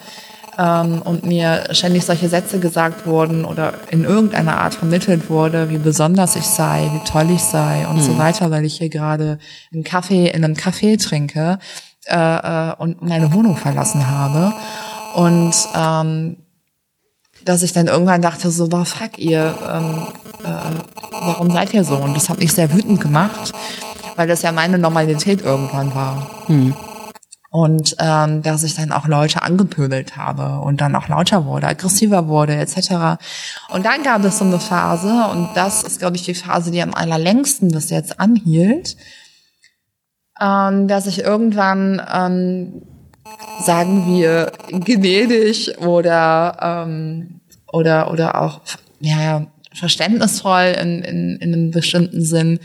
ähm, 0.58 1.02
und 1.02 1.26
mir 1.26 1.66
ständig 1.72 2.06
solche 2.06 2.30
Sätze 2.30 2.60
gesagt 2.60 3.06
wurden 3.06 3.46
oder 3.46 3.74
in 3.90 4.04
irgendeiner 4.04 4.60
Art 4.60 4.76
vermittelt 4.76 5.30
wurde, 5.30 5.70
wie 5.70 5.78
besonders 5.78 6.36
ich 6.36 6.46
sei, 6.46 6.90
wie 6.94 7.04
toll 7.10 7.30
ich 7.32 7.42
sei 7.42 7.88
und 7.88 8.02
so 8.02 8.18
weiter, 8.18 8.52
weil 8.52 8.66
ich 8.66 8.78
hier 8.78 8.90
gerade 8.90 9.40
einen 9.74 9.84
Kaffee 9.84 10.28
in 10.28 10.44
einem 10.44 10.56
Café 10.56 11.02
trinke 11.02 11.60
äh, 12.06 12.16
äh, 12.16 12.74
und 12.78 13.02
meine 13.02 13.34
Wohnung 13.34 13.56
verlassen 13.56 14.08
habe. 14.10 14.54
Und 15.16 15.54
ähm, 15.76 16.38
dass 17.46 17.64
ich 17.64 17.74
dann 17.74 17.88
irgendwann 17.88 18.22
dachte, 18.22 18.50
so, 18.52 18.68
boah, 18.68 18.86
fuck 18.86 19.18
ihr, 19.20 19.56
ähm, 19.70 20.08
äh, 20.44 20.50
warum 21.12 21.52
seid 21.52 21.74
ihr 21.74 21.84
so? 21.84 21.96
Und 21.96 22.16
das 22.16 22.30
hat 22.30 22.40
mich 22.40 22.54
sehr 22.54 22.74
wütend 22.74 23.02
gemacht, 23.02 23.52
weil 24.16 24.28
das 24.28 24.42
ja 24.42 24.52
meine 24.52 24.78
Normalität 24.78 25.42
irgendwann 25.42 25.94
war. 25.94 26.28
Und 27.56 27.96
ähm, 28.00 28.42
dass 28.42 28.64
ich 28.64 28.74
dann 28.74 28.92
auch 28.92 29.08
Leute 29.08 29.44
angepöbelt 29.44 30.18
habe 30.18 30.60
und 30.62 30.82
dann 30.82 30.96
auch 30.96 31.08
lauter 31.08 31.46
wurde, 31.46 31.68
aggressiver 31.68 32.28
wurde, 32.28 32.56
etc. 32.56 33.20
Und 33.70 33.86
dann 33.86 34.02
gab 34.02 34.24
es 34.24 34.40
so 34.40 34.46
eine 34.46 34.60
Phase, 34.60 35.28
und 35.32 35.50
das 35.54 35.84
ist, 35.84 36.00
glaube 36.00 36.16
ich, 36.16 36.24
die 36.24 36.34
Phase, 36.34 36.72
die 36.72 36.82
am 36.82 36.96
allerlängsten 36.96 37.70
bis 37.70 37.92
jetzt 37.92 38.20
anhielt, 38.20 38.98
ähm, 40.42 40.88
dass 40.88 41.06
ich 41.06 41.20
irgendwann 41.20 42.02
ähm, 42.12 42.82
sagen 43.62 44.08
wir 44.08 44.52
gnädig 44.72 45.78
oder 45.78 46.58
ähm, 46.60 47.42
oder 47.72 48.12
oder 48.12 48.42
auch 48.42 48.62
ja 49.00 49.46
verständnisvoll 49.76 50.76
in, 50.82 51.04
in, 51.04 51.38
in 51.38 51.54
einem 51.54 51.70
bestimmten 51.70 52.24
Sinn 52.24 52.60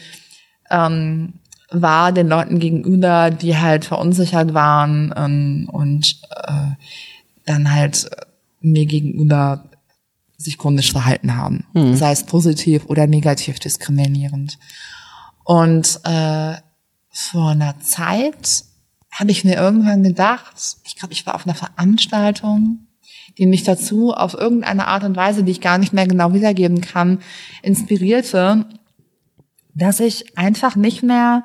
ähm, 0.70 1.38
war 1.71 2.12
den 2.12 2.29
Leuten 2.29 2.59
gegenüber, 2.59 3.31
die 3.31 3.57
halt 3.57 3.85
verunsichert 3.85 4.55
waren 4.55 5.12
ähm, 5.16 5.69
und 5.71 6.21
äh, 6.47 6.75
dann 7.45 7.73
halt 7.73 8.11
mir 8.61 8.87
gegenüber 8.87 9.64
sich 10.37 10.57
komisch 10.57 10.93
verhalten 10.93 11.37
haben, 11.37 11.66
sei 11.97 12.12
es 12.12 12.25
positiv 12.25 12.87
oder 12.87 13.09
negativ 13.09 13.59
diskriminierend. 13.59 14.59
Und 15.45 16.01
äh, 16.05 16.55
vor 17.11 17.51
einer 17.51 17.81
Zeit 17.81 18.64
habe 19.11 19.33
ich 19.33 19.45
mir 19.45 19.57
irgendwann 19.57 20.05
gedacht, 20.05 20.77
ich 20.85 20.95
glaube, 20.95 21.12
ich 21.12 21.27
war 21.27 21.35
auf 21.35 21.47
einer 21.47 21.57
Veranstaltung, 21.57 22.87
die 23.37 23.47
mich 23.47 23.64
dazu 23.64 24.12
auf 24.12 24.35
irgendeine 24.35 24.87
Art 24.87 25.03
und 25.03 25.16
Weise, 25.16 25.43
die 25.43 25.53
ich 25.53 25.61
gar 25.61 25.79
nicht 25.79 25.93
mehr 25.93 26.07
genau 26.07 26.33
wiedergeben 26.35 26.81
kann, 26.81 27.21
inspirierte, 27.62 28.66
dass 29.79 30.01
ich 30.01 30.37
einfach 30.37 30.76
nicht 30.76 31.03
mehr 31.03 31.45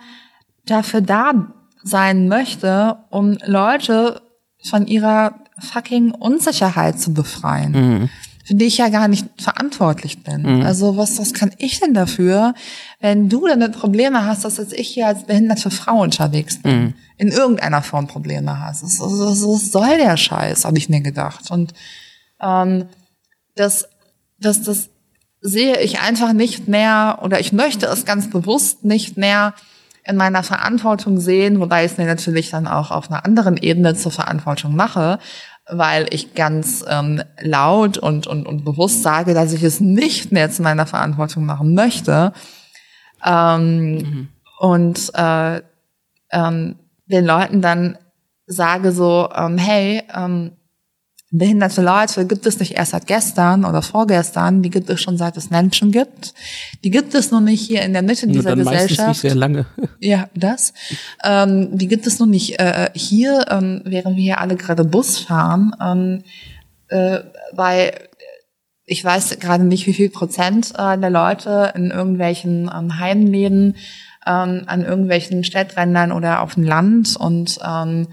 dafür 0.65 1.01
da 1.01 1.53
sein 1.83 2.27
möchte, 2.27 2.97
um 3.09 3.37
Leute 3.45 4.21
von 4.63 4.87
ihrer 4.87 5.35
fucking 5.59 6.11
Unsicherheit 6.11 6.99
zu 6.99 7.13
befreien. 7.13 8.09
Für 8.45 8.55
die 8.55 8.65
ich 8.65 8.77
ja 8.77 8.89
gar 8.89 9.07
nicht 9.07 9.25
verantwortlich 9.41 10.23
bin. 10.23 10.63
Also 10.63 10.97
was, 10.97 11.17
was 11.17 11.33
kann 11.33 11.51
ich 11.59 11.79
denn 11.79 11.93
dafür, 11.93 12.53
wenn 12.99 13.29
du 13.29 13.47
damit 13.47 13.71
Probleme 13.71 14.25
hast, 14.25 14.43
dass 14.43 14.57
jetzt 14.57 14.73
ich 14.73 14.89
hier 14.89 15.07
als 15.07 15.25
behinderte 15.25 15.69
Frau 15.71 16.01
unterwegs 16.01 16.61
bin? 16.61 16.93
In 17.17 17.29
irgendeiner 17.29 17.81
Form 17.81 18.07
Probleme 18.07 18.59
hast. 18.59 18.83
Was, 18.83 18.99
was, 18.99 19.43
was 19.43 19.71
soll 19.71 19.97
der 19.97 20.17
Scheiß, 20.17 20.65
habe 20.65 20.77
ich 20.77 20.89
mir 20.89 20.99
gedacht. 20.99 21.51
Und 21.51 21.73
ähm, 22.41 22.87
das, 23.55 23.87
das, 24.39 24.61
das 24.61 24.89
sehe 25.43 25.79
ich 25.81 25.99
einfach 25.99 26.33
nicht 26.33 26.67
mehr 26.67 27.19
oder 27.21 27.39
ich 27.39 27.51
möchte 27.51 27.85
es 27.85 28.05
ganz 28.05 28.29
bewusst 28.29 28.83
nicht 28.83 29.17
mehr 29.17 29.53
in 30.05 30.15
meiner 30.15 30.41
Verantwortung 30.41 31.19
sehen, 31.19 31.59
wobei 31.59 31.85
ich 31.85 31.91
es 31.91 31.97
mir 31.97 32.07
natürlich 32.07 32.49
dann 32.49 32.65
auch 32.65 32.91
auf 32.91 33.11
einer 33.11 33.25
anderen 33.25 33.57
Ebene 33.57 33.93
zur 33.93 34.11
Verantwortung 34.11 34.75
mache, 34.75 35.19
weil 35.69 36.07
ich 36.09 36.33
ganz 36.33 36.83
ähm, 36.89 37.21
laut 37.41 37.97
und, 37.97 38.25
und, 38.25 38.47
und 38.47 38.65
bewusst 38.65 39.03
sage, 39.03 39.33
dass 39.33 39.53
ich 39.53 39.63
es 39.63 39.79
nicht 39.79 40.31
mehr 40.31 40.49
zu 40.49 40.61
meiner 40.61 40.87
Verantwortung 40.87 41.45
machen 41.45 41.73
möchte. 41.75 42.33
Ähm, 43.25 44.29
Und 44.59 45.11
äh, 45.13 45.61
ähm, 46.31 46.75
den 47.05 47.25
Leuten 47.25 47.61
dann 47.61 47.97
sage 48.45 48.93
so, 48.93 49.29
ähm, 49.35 49.57
hey, 49.57 50.03
ähm, 50.15 50.53
behinderte 51.33 51.81
Leute 51.81 52.27
gibt 52.27 52.45
es 52.45 52.59
nicht 52.59 52.77
erst 52.77 52.91
seit 52.91 53.07
gestern 53.07 53.65
oder 53.65 53.81
vorgestern, 53.81 54.61
die 54.61 54.69
gibt 54.69 54.89
es 54.89 55.01
schon 55.01 55.17
seit 55.17 55.35
es 55.35 55.49
Menschen 55.49 55.91
gibt. 55.91 56.33
Die 56.83 56.91
gibt 56.91 57.15
es 57.15 57.31
nur 57.31 57.41
nicht 57.41 57.61
hier 57.61 57.81
in 57.81 57.93
der 57.93 58.03
Mitte 58.03 58.27
Nur 58.27 58.35
dieser 58.35 58.55
dann 58.55 58.63
meistens 58.63 58.81
nicht 58.81 58.97
Gesellschaft. 58.97 59.21
sehr 59.21 59.35
lange. 59.35 59.65
Ja, 59.99 60.29
das. 60.35 60.73
Ähm, 61.23 61.77
die 61.77 61.87
gibt 61.87 62.05
es 62.05 62.19
noch 62.19 62.27
nicht 62.27 62.59
äh, 62.59 62.89
hier, 62.93 63.45
ähm, 63.49 63.81
während 63.85 64.15
wir 64.15 64.23
hier 64.23 64.41
alle 64.41 64.55
gerade 64.55 64.83
Bus 64.83 65.17
fahren, 65.17 65.73
ähm, 65.81 66.23
äh, 66.89 67.21
weil 67.53 67.93
ich 68.85 69.03
weiß 69.03 69.39
gerade 69.39 69.63
nicht, 69.63 69.87
wie 69.87 69.93
viel 69.93 70.09
Prozent 70.09 70.73
äh, 70.77 70.97
der 70.97 71.09
Leute 71.09 71.71
in 71.73 71.89
irgendwelchen 71.89 72.69
ähm, 72.73 72.99
Heimläden, 72.99 73.77
ähm, 74.27 74.63
an 74.67 74.83
irgendwelchen 74.83 75.43
Städträndern 75.43 76.11
oder 76.11 76.41
auf 76.41 76.55
dem 76.55 76.63
Land 76.63 77.15
und 77.15 77.59
ähm, 77.65 78.07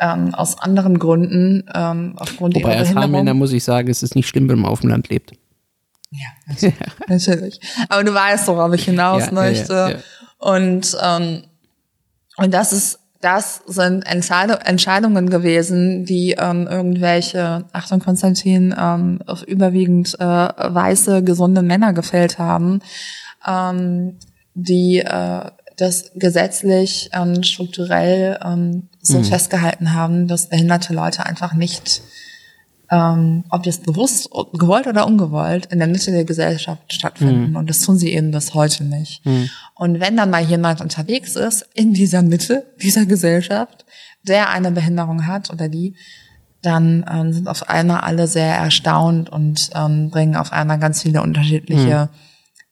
ähm, 0.00 0.34
aus 0.34 0.58
anderen 0.58 0.98
Gründen, 0.98 1.64
ähm, 1.74 2.14
aufgrund 2.16 2.54
Wobei 2.56 2.70
ihrer 2.70 2.78
als 2.78 2.88
Behinderung. 2.88 3.02
Heimländer 3.02 3.34
muss 3.34 3.52
ich 3.52 3.62
sagen, 3.62 3.88
es 3.88 4.02
ist 4.02 4.16
nicht 4.16 4.28
schlimm, 4.28 4.48
wenn 4.48 4.58
man 4.58 4.70
auf 4.70 4.80
dem 4.80 4.90
Land 4.90 5.08
lebt. 5.08 5.32
Ja, 6.10 6.26
natürlich. 6.48 6.74
natürlich. 7.08 7.60
Aber 7.88 8.02
du 8.02 8.12
weißt, 8.12 8.48
worauf 8.48 8.72
ich 8.74 8.84
hinaus 8.84 9.26
Ja, 9.26 9.32
möchte. 9.32 9.72
ja, 9.72 9.90
ja. 9.90 9.96
Und, 10.38 10.96
ähm, 11.02 11.42
und 12.36 12.54
das 12.54 12.72
ist, 12.72 12.98
das 13.20 13.60
sind 13.66 14.02
Entscheidung, 14.06 14.56
Entscheidungen 14.56 15.28
gewesen, 15.28 16.06
die 16.06 16.34
ähm, 16.38 16.66
irgendwelche, 16.66 17.66
Achtung 17.72 18.00
Konstantin, 18.00 18.74
ähm, 18.76 19.20
auf 19.26 19.42
überwiegend 19.42 20.18
äh, 20.18 20.24
weiße, 20.24 21.22
gesunde 21.22 21.60
Männer 21.60 21.92
gefällt 21.92 22.38
haben, 22.38 22.80
ähm, 23.46 24.16
die 24.54 25.00
äh, 25.00 25.50
das 25.76 26.12
gesetzlich, 26.14 27.10
ähm, 27.12 27.42
strukturell 27.42 28.38
ähm, 28.42 28.88
so 29.02 29.18
Mhm. 29.18 29.24
festgehalten 29.24 29.92
haben, 29.94 30.28
dass 30.28 30.48
behinderte 30.48 30.92
Leute 30.94 31.26
einfach 31.26 31.54
nicht 31.54 32.02
ähm, 32.92 33.44
ob 33.50 33.66
jetzt 33.66 33.84
bewusst, 33.84 34.28
gewollt 34.52 34.88
oder 34.88 35.06
ungewollt, 35.06 35.66
in 35.66 35.78
der 35.78 35.86
Mitte 35.86 36.10
der 36.10 36.24
Gesellschaft 36.24 36.92
stattfinden. 36.92 37.54
Und 37.56 37.70
das 37.70 37.82
tun 37.82 37.96
sie 37.96 38.12
eben 38.12 38.32
bis 38.32 38.52
heute 38.52 38.82
nicht. 38.84 39.22
Und 39.76 40.00
wenn 40.00 40.16
dann 40.16 40.30
mal 40.30 40.42
jemand 40.42 40.80
unterwegs 40.80 41.36
ist 41.36 41.68
in 41.74 41.92
dieser 41.94 42.22
Mitte 42.22 42.66
dieser 42.82 43.06
Gesellschaft, 43.06 43.84
der 44.24 44.50
eine 44.50 44.72
Behinderung 44.72 45.26
hat 45.28 45.50
oder 45.50 45.68
die, 45.68 45.94
dann 46.62 47.06
ähm, 47.10 47.32
sind 47.32 47.46
auf 47.48 47.68
einmal 47.70 48.00
alle 48.00 48.26
sehr 48.26 48.56
erstaunt 48.56 49.30
und 49.30 49.70
ähm, 49.74 50.10
bringen 50.10 50.34
auf 50.34 50.52
einmal 50.52 50.78
ganz 50.80 51.02
viele 51.02 51.22
unterschiedliche 51.22 52.08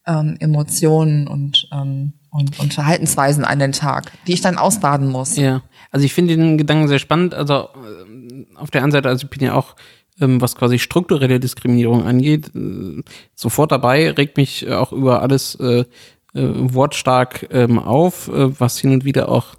ähm, 0.05 0.37
Emotionen 0.41 1.29
und 1.29 1.69
ähm, 1.73 2.15
und, 2.31 2.61
und 2.61 2.75
Verhaltensweisen 2.75 3.45
an 3.45 3.59
den 3.59 3.73
Tag, 3.73 4.13
die 4.27 4.35
ich 4.35 4.43
dann 4.43 4.59
ausbaden 4.59 5.09
muss. 5.09 5.37
Ja, 5.37 5.63
also 5.91 6.05
ich 6.05 6.15
finde 6.15 6.37
den 6.37 6.59
Gedanken 6.59 6.89
sehr 6.89 6.99
spannend. 6.99 7.35
Also 7.35 7.55
äh, 7.55 8.47
auf 8.57 8.71
der 8.71 8.83
einen 8.83 8.93
Seite, 8.93 9.09
also 9.09 9.25
ich 9.25 9.31
bin 9.31 9.47
ja 9.47 9.55
auch, 9.55 9.77
ähm, 10.21 10.41
was 10.41 10.57
quasi 10.57 10.79
strukturelle 10.79 11.41
Diskriminierung 11.41 12.05
angeht, 12.05 12.51
äh, 12.55 13.03
sofort 13.35 13.73
dabei, 13.73 14.11
regt 14.11 14.37
mich 14.37 14.71
auch 14.71 14.93
über 14.93 15.23
alles 15.23 15.55
äh, 15.57 15.81
äh, 15.81 15.85
wortstark 16.35 17.49
ähm, 17.51 17.79
auf, 17.79 18.29
äh, 18.29 18.61
was 18.61 18.79
hin 18.79 18.93
und 18.93 19.05
wieder 19.05 19.29
auch 19.29 19.57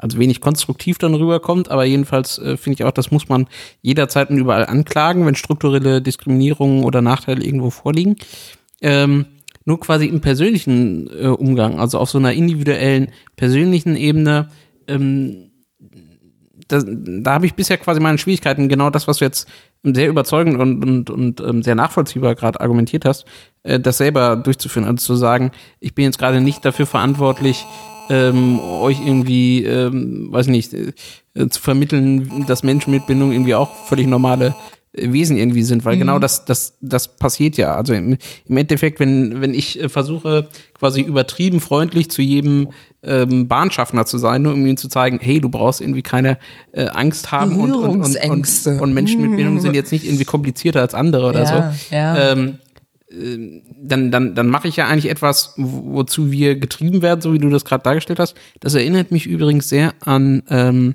also 0.00 0.18
wenig 0.18 0.40
konstruktiv 0.40 0.96
dann 0.96 1.14
rüberkommt, 1.14 1.70
aber 1.70 1.84
jedenfalls 1.84 2.38
äh, 2.38 2.56
finde 2.56 2.74
ich 2.74 2.84
auch, 2.84 2.90
das 2.90 3.10
muss 3.10 3.28
man 3.28 3.46
jederzeit 3.82 4.30
und 4.30 4.38
überall 4.38 4.64
anklagen, 4.64 5.26
wenn 5.26 5.34
strukturelle 5.34 6.00
Diskriminierungen 6.00 6.84
oder 6.84 7.02
Nachteile 7.02 7.44
irgendwo 7.44 7.68
vorliegen. 7.68 8.16
Ähm, 8.80 9.26
nur 9.66 9.78
quasi 9.78 10.06
im 10.06 10.22
persönlichen 10.22 11.10
äh, 11.10 11.26
Umgang, 11.26 11.78
also 11.78 11.98
auf 11.98 12.10
so 12.10 12.18
einer 12.18 12.32
individuellen, 12.32 13.12
persönlichen 13.36 13.94
Ebene, 13.94 14.48
ähm, 14.88 15.49
da, 16.70 16.82
da 16.84 17.32
habe 17.32 17.46
ich 17.46 17.54
bisher 17.54 17.76
quasi 17.78 18.00
meine 18.00 18.18
Schwierigkeiten, 18.18 18.68
genau 18.68 18.90
das, 18.90 19.08
was 19.08 19.18
du 19.18 19.24
jetzt 19.24 19.48
sehr 19.82 20.08
überzeugend 20.08 20.58
und, 20.60 20.84
und, 20.84 21.10
und 21.10 21.40
ähm, 21.40 21.62
sehr 21.62 21.74
nachvollziehbar 21.74 22.34
gerade 22.34 22.60
argumentiert 22.60 23.04
hast, 23.04 23.24
äh, 23.62 23.80
das 23.80 23.98
selber 23.98 24.36
durchzuführen. 24.36 24.86
Also 24.86 25.04
zu 25.04 25.16
sagen, 25.16 25.50
ich 25.80 25.94
bin 25.94 26.04
jetzt 26.04 26.18
gerade 26.18 26.40
nicht 26.40 26.64
dafür 26.64 26.86
verantwortlich, 26.86 27.64
ähm, 28.08 28.60
euch 28.60 28.98
irgendwie, 29.04 29.64
ähm, 29.64 30.28
weiß 30.30 30.48
nicht, 30.48 30.74
äh, 30.74 30.92
zu 31.48 31.60
vermitteln, 31.60 32.44
dass 32.46 32.62
Menschen 32.62 32.92
mit 32.92 33.06
Bindung 33.06 33.32
irgendwie 33.32 33.54
auch 33.54 33.72
völlig 33.86 34.06
normale 34.06 34.54
Wesen 34.92 35.36
irgendwie 35.36 35.62
sind, 35.62 35.84
weil 35.84 35.96
genau 35.96 36.14
mhm. 36.14 36.16
genau 36.16 36.18
das, 36.18 36.44
das, 36.44 36.76
das 36.80 37.16
passiert 37.16 37.56
ja. 37.56 37.76
Also 37.76 37.94
im, 37.94 38.16
im 38.46 38.56
Endeffekt, 38.56 38.98
wenn, 38.98 39.40
wenn 39.40 39.54
ich 39.54 39.80
äh, 39.80 39.88
versuche, 39.88 40.48
quasi 40.74 41.00
übertrieben 41.00 41.60
freundlich 41.60 42.10
zu 42.10 42.22
jedem 42.22 42.70
ähm, 43.02 43.48
Bahnschaffner 43.48 44.06
zu 44.06 44.18
sein, 44.18 44.42
nur 44.42 44.54
um 44.54 44.66
ihnen 44.66 44.76
zu 44.76 44.88
zeigen, 44.88 45.18
hey, 45.20 45.40
du 45.40 45.48
brauchst 45.48 45.80
irgendwie 45.80 46.02
keine 46.02 46.38
äh, 46.72 46.86
Angst 46.88 47.32
haben 47.32 47.58
und, 47.58 47.72
und, 47.72 48.02
und, 48.02 48.16
und, 48.24 48.80
und 48.80 48.94
Menschen 48.94 49.22
mit 49.22 49.36
Bindung 49.36 49.60
sind 49.60 49.74
jetzt 49.74 49.92
nicht 49.92 50.04
irgendwie 50.04 50.24
komplizierter 50.24 50.80
als 50.80 50.94
andere 50.94 51.28
oder 51.28 51.42
ja, 51.42 51.72
so. 51.72 51.94
Ja. 51.94 52.32
Ähm, 52.32 52.58
äh, 53.10 53.62
dann, 53.82 54.10
dann, 54.10 54.34
dann 54.34 54.48
mache 54.48 54.68
ich 54.68 54.76
ja 54.76 54.86
eigentlich 54.86 55.10
etwas, 55.10 55.54
wozu 55.56 56.30
wir 56.30 56.56
getrieben 56.56 57.02
werden, 57.02 57.20
so 57.20 57.32
wie 57.32 57.38
du 57.38 57.48
das 57.48 57.64
gerade 57.64 57.82
dargestellt 57.82 58.18
hast. 58.18 58.34
Das 58.60 58.74
erinnert 58.74 59.10
mich 59.10 59.26
übrigens 59.26 59.68
sehr 59.68 59.94
an 60.00 60.42
ähm, 60.50 60.94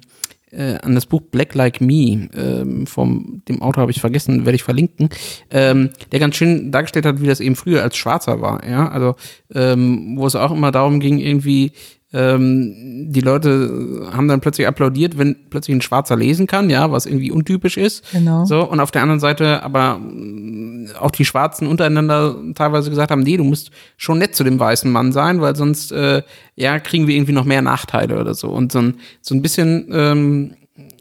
äh, 0.56 0.78
an 0.82 0.96
das 0.96 1.06
Buch 1.06 1.22
Black 1.22 1.54
Like 1.54 1.82
Me, 1.82 2.30
ähm, 2.36 2.88
vom 2.88 3.42
dem 3.48 3.62
Autor 3.62 3.82
habe 3.82 3.92
ich 3.92 4.02
vergessen, 4.02 4.46
werde 4.46 4.56
ich 4.56 4.64
verlinken, 4.64 5.10
ähm, 5.52 5.90
der 6.12 6.20
ganz 6.20 6.36
schön 6.36 6.72
dargestellt 6.72 7.06
hat, 7.06 7.22
wie 7.22 7.28
das 7.28 7.40
eben 7.40 7.56
früher 7.56 7.84
als 7.84 7.98
Schwarzer 7.98 8.42
war, 8.42 8.68
ja, 8.68 8.88
also 8.88 9.16
ähm, 9.54 10.16
wo 10.18 10.26
es 10.26 10.36
auch 10.36 10.52
immer 10.52 10.72
darum 10.72 11.00
ging, 11.00 11.20
irgendwie 11.20 11.72
ähm, 12.16 13.12
die 13.12 13.20
Leute 13.20 14.08
haben 14.14 14.30
dann 14.30 14.40
plötzlich 14.40 14.68
applaudiert, 14.68 15.18
wenn 15.18 15.36
plötzlich 15.50 15.76
ein 15.76 15.82
Schwarzer 15.82 16.16
lesen 16.16 16.48
kann, 16.48 16.70
ja, 16.70 16.90
was 16.92 17.06
irgendwie 17.06 17.30
untypisch 17.30 17.76
ist. 17.78 18.10
Genau. 18.14 18.46
So, 18.46 18.68
und 18.68 18.80
auf 18.80 18.92
der 18.92 19.02
anderen 19.02 19.20
Seite 19.20 19.62
aber 19.64 20.00
äh, 20.02 20.94
auch 20.98 21.12
die 21.12 21.26
Schwarzen 21.26 21.68
untereinander 21.68 22.36
teilweise 22.56 22.90
gesagt 22.90 23.12
haben, 23.12 23.24
nee, 23.24 23.36
du 23.36 23.44
musst 23.44 23.72
schon 23.98 24.18
nett 24.18 24.34
zu 24.34 24.46
dem 24.46 24.60
weißen 24.60 24.90
Mann 24.90 25.12
sein, 25.12 25.42
weil 25.42 25.56
sonst, 25.56 25.92
äh, 25.92 26.24
ja, 26.56 26.80
kriegen 26.80 27.08
wir 27.08 27.16
irgendwie 27.16 27.34
noch 27.34 27.46
mehr 27.46 27.62
Nachteile 27.62 28.20
oder 28.20 28.34
so. 28.34 28.50
Und 28.50 28.72
so 28.72 28.80
ein, 28.80 28.96
so 29.22 29.36
ein 29.36 29.42
bisschen, 29.42 29.90
ähm, 29.92 30.56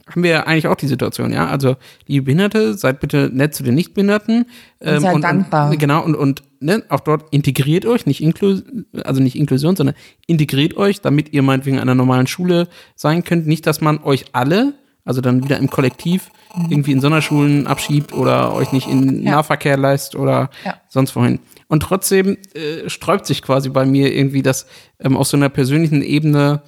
haben 0.09 0.22
wir 0.22 0.46
eigentlich 0.46 0.68
auch 0.68 0.74
die 0.74 0.86
Situation, 0.86 1.32
ja. 1.32 1.46
Also, 1.46 1.76
liebe 2.07 2.26
Behinderte, 2.26 2.74
seid 2.74 3.00
bitte 3.00 3.30
nett 3.32 3.55
zu 3.55 3.62
den 3.62 3.74
Nichtbehinderten. 3.74 4.46
Ähm, 4.80 4.96
und 4.96 5.00
seid 5.00 5.14
und, 5.14 5.22
dankbar. 5.22 5.70
Und, 5.70 5.78
genau, 5.78 6.05
und, 6.05 6.14
und 6.14 6.42
ne, 6.61 6.82
auch 6.88 7.00
dort 7.00 7.32
integriert 7.32 7.86
euch, 7.86 8.07
nicht 8.07 8.22
Inklu 8.22 8.61
also 9.02 9.22
nicht 9.22 9.36
Inklusion, 9.36 9.76
sondern 9.76 9.94
integriert 10.26 10.76
euch, 10.76 11.00
damit 11.00 11.32
ihr 11.32 11.42
meinetwegen 11.42 11.76
in 11.76 11.82
einer 11.82 11.94
normalen 11.94 12.26
Schule 12.26 12.68
sein 12.94 13.24
könnt. 13.24 13.46
Nicht, 13.46 13.66
dass 13.66 13.80
man 13.80 14.02
euch 14.02 14.26
alle, 14.32 14.74
also 15.05 15.20
dann 15.20 15.42
wieder 15.44 15.59
im 15.59 15.70
Kollektiv, 15.70 16.30
irgendwie 16.70 16.92
in 16.92 17.00
Sonderschulen 17.00 17.66
abschiebt 17.66 18.12
oder 18.12 18.55
euch 18.55 18.72
nicht 18.72 18.88
in 18.88 19.22
ja. 19.22 19.32
Nahverkehr 19.32 19.76
leist 19.76 20.14
oder 20.14 20.50
ja. 20.64 20.76
sonst 20.88 21.16
wohin. 21.16 21.40
Und 21.66 21.82
trotzdem 21.82 22.36
äh, 22.55 22.88
sträubt 22.88 23.26
sich 23.26 23.42
quasi 23.42 23.70
bei 23.70 23.84
mir 23.84 24.14
irgendwie 24.14 24.42
das 24.42 24.66
ähm, 25.00 25.16
auf 25.16 25.26
so 25.26 25.36
einer 25.36 25.48
persönlichen 25.48 26.02
Ebene 26.02 26.62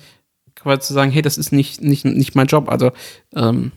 quasi 0.67 0.81
zu 0.81 0.95
sagen, 0.95 1.11
hey, 1.11 1.23
das 1.23 1.39
ist 1.39 1.53
nicht, 1.53 1.81
nicht, 1.81 2.05
nicht 2.05 2.35
mein 2.35 2.49
Job. 2.49 2.69
Also, 2.69 2.91
ähm, 3.35 3.73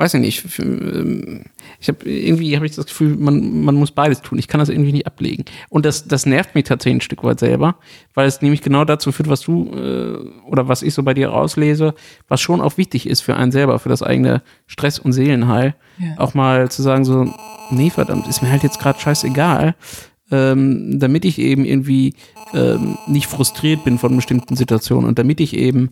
weiß 0.00 0.14
ich 0.14 0.20
nicht. 0.20 0.58
Ähm, 0.58 1.44
ich 1.78 1.88
habe 1.88 2.10
irgendwie 2.10 2.56
habe 2.56 2.66
ich 2.66 2.74
das 2.74 2.86
Gefühl, 2.86 3.16
man, 3.16 3.62
man 3.62 3.74
muss 3.76 3.92
beides 3.92 4.22
tun. 4.22 4.38
Ich 4.38 4.48
kann 4.48 4.58
das 4.58 4.70
irgendwie 4.70 4.92
nicht 4.92 5.06
ablegen. 5.06 5.44
Und 5.68 5.84
das, 5.84 6.08
das 6.08 6.26
nervt 6.26 6.54
mich 6.54 6.64
tatsächlich 6.64 6.98
ein 6.98 7.00
Stück 7.02 7.22
weit 7.22 7.38
selber, 7.38 7.76
weil 8.14 8.26
es 8.26 8.40
nämlich 8.42 8.62
genau 8.62 8.84
dazu 8.84 9.12
führt, 9.12 9.28
was 9.28 9.42
du 9.42 9.70
äh, 9.74 10.48
oder 10.48 10.68
was 10.68 10.82
ich 10.82 10.94
so 10.94 11.02
bei 11.02 11.14
dir 11.14 11.28
rauslese, 11.28 11.94
was 12.28 12.40
schon 12.40 12.60
auch 12.60 12.78
wichtig 12.78 13.06
ist 13.06 13.20
für 13.20 13.36
einen 13.36 13.52
selber, 13.52 13.78
für 13.78 13.90
das 13.90 14.02
eigene 14.02 14.42
Stress- 14.66 14.98
und 14.98 15.12
Seelenheil. 15.12 15.74
Ja. 15.98 16.14
Auch 16.16 16.34
mal 16.34 16.70
zu 16.70 16.82
sagen 16.82 17.04
so, 17.04 17.32
nee, 17.70 17.90
verdammt, 17.90 18.26
ist 18.26 18.42
mir 18.42 18.50
halt 18.50 18.62
jetzt 18.62 18.80
gerade 18.80 18.98
scheißegal 18.98 19.74
ähm, 20.30 20.98
damit 20.98 21.24
ich 21.24 21.38
eben 21.38 21.64
irgendwie 21.64 22.14
ähm, 22.54 22.98
nicht 23.06 23.26
frustriert 23.26 23.84
bin 23.84 23.98
von 23.98 24.14
bestimmten 24.16 24.56
Situationen 24.56 25.08
und 25.08 25.18
damit 25.18 25.40
ich 25.40 25.56
eben 25.56 25.90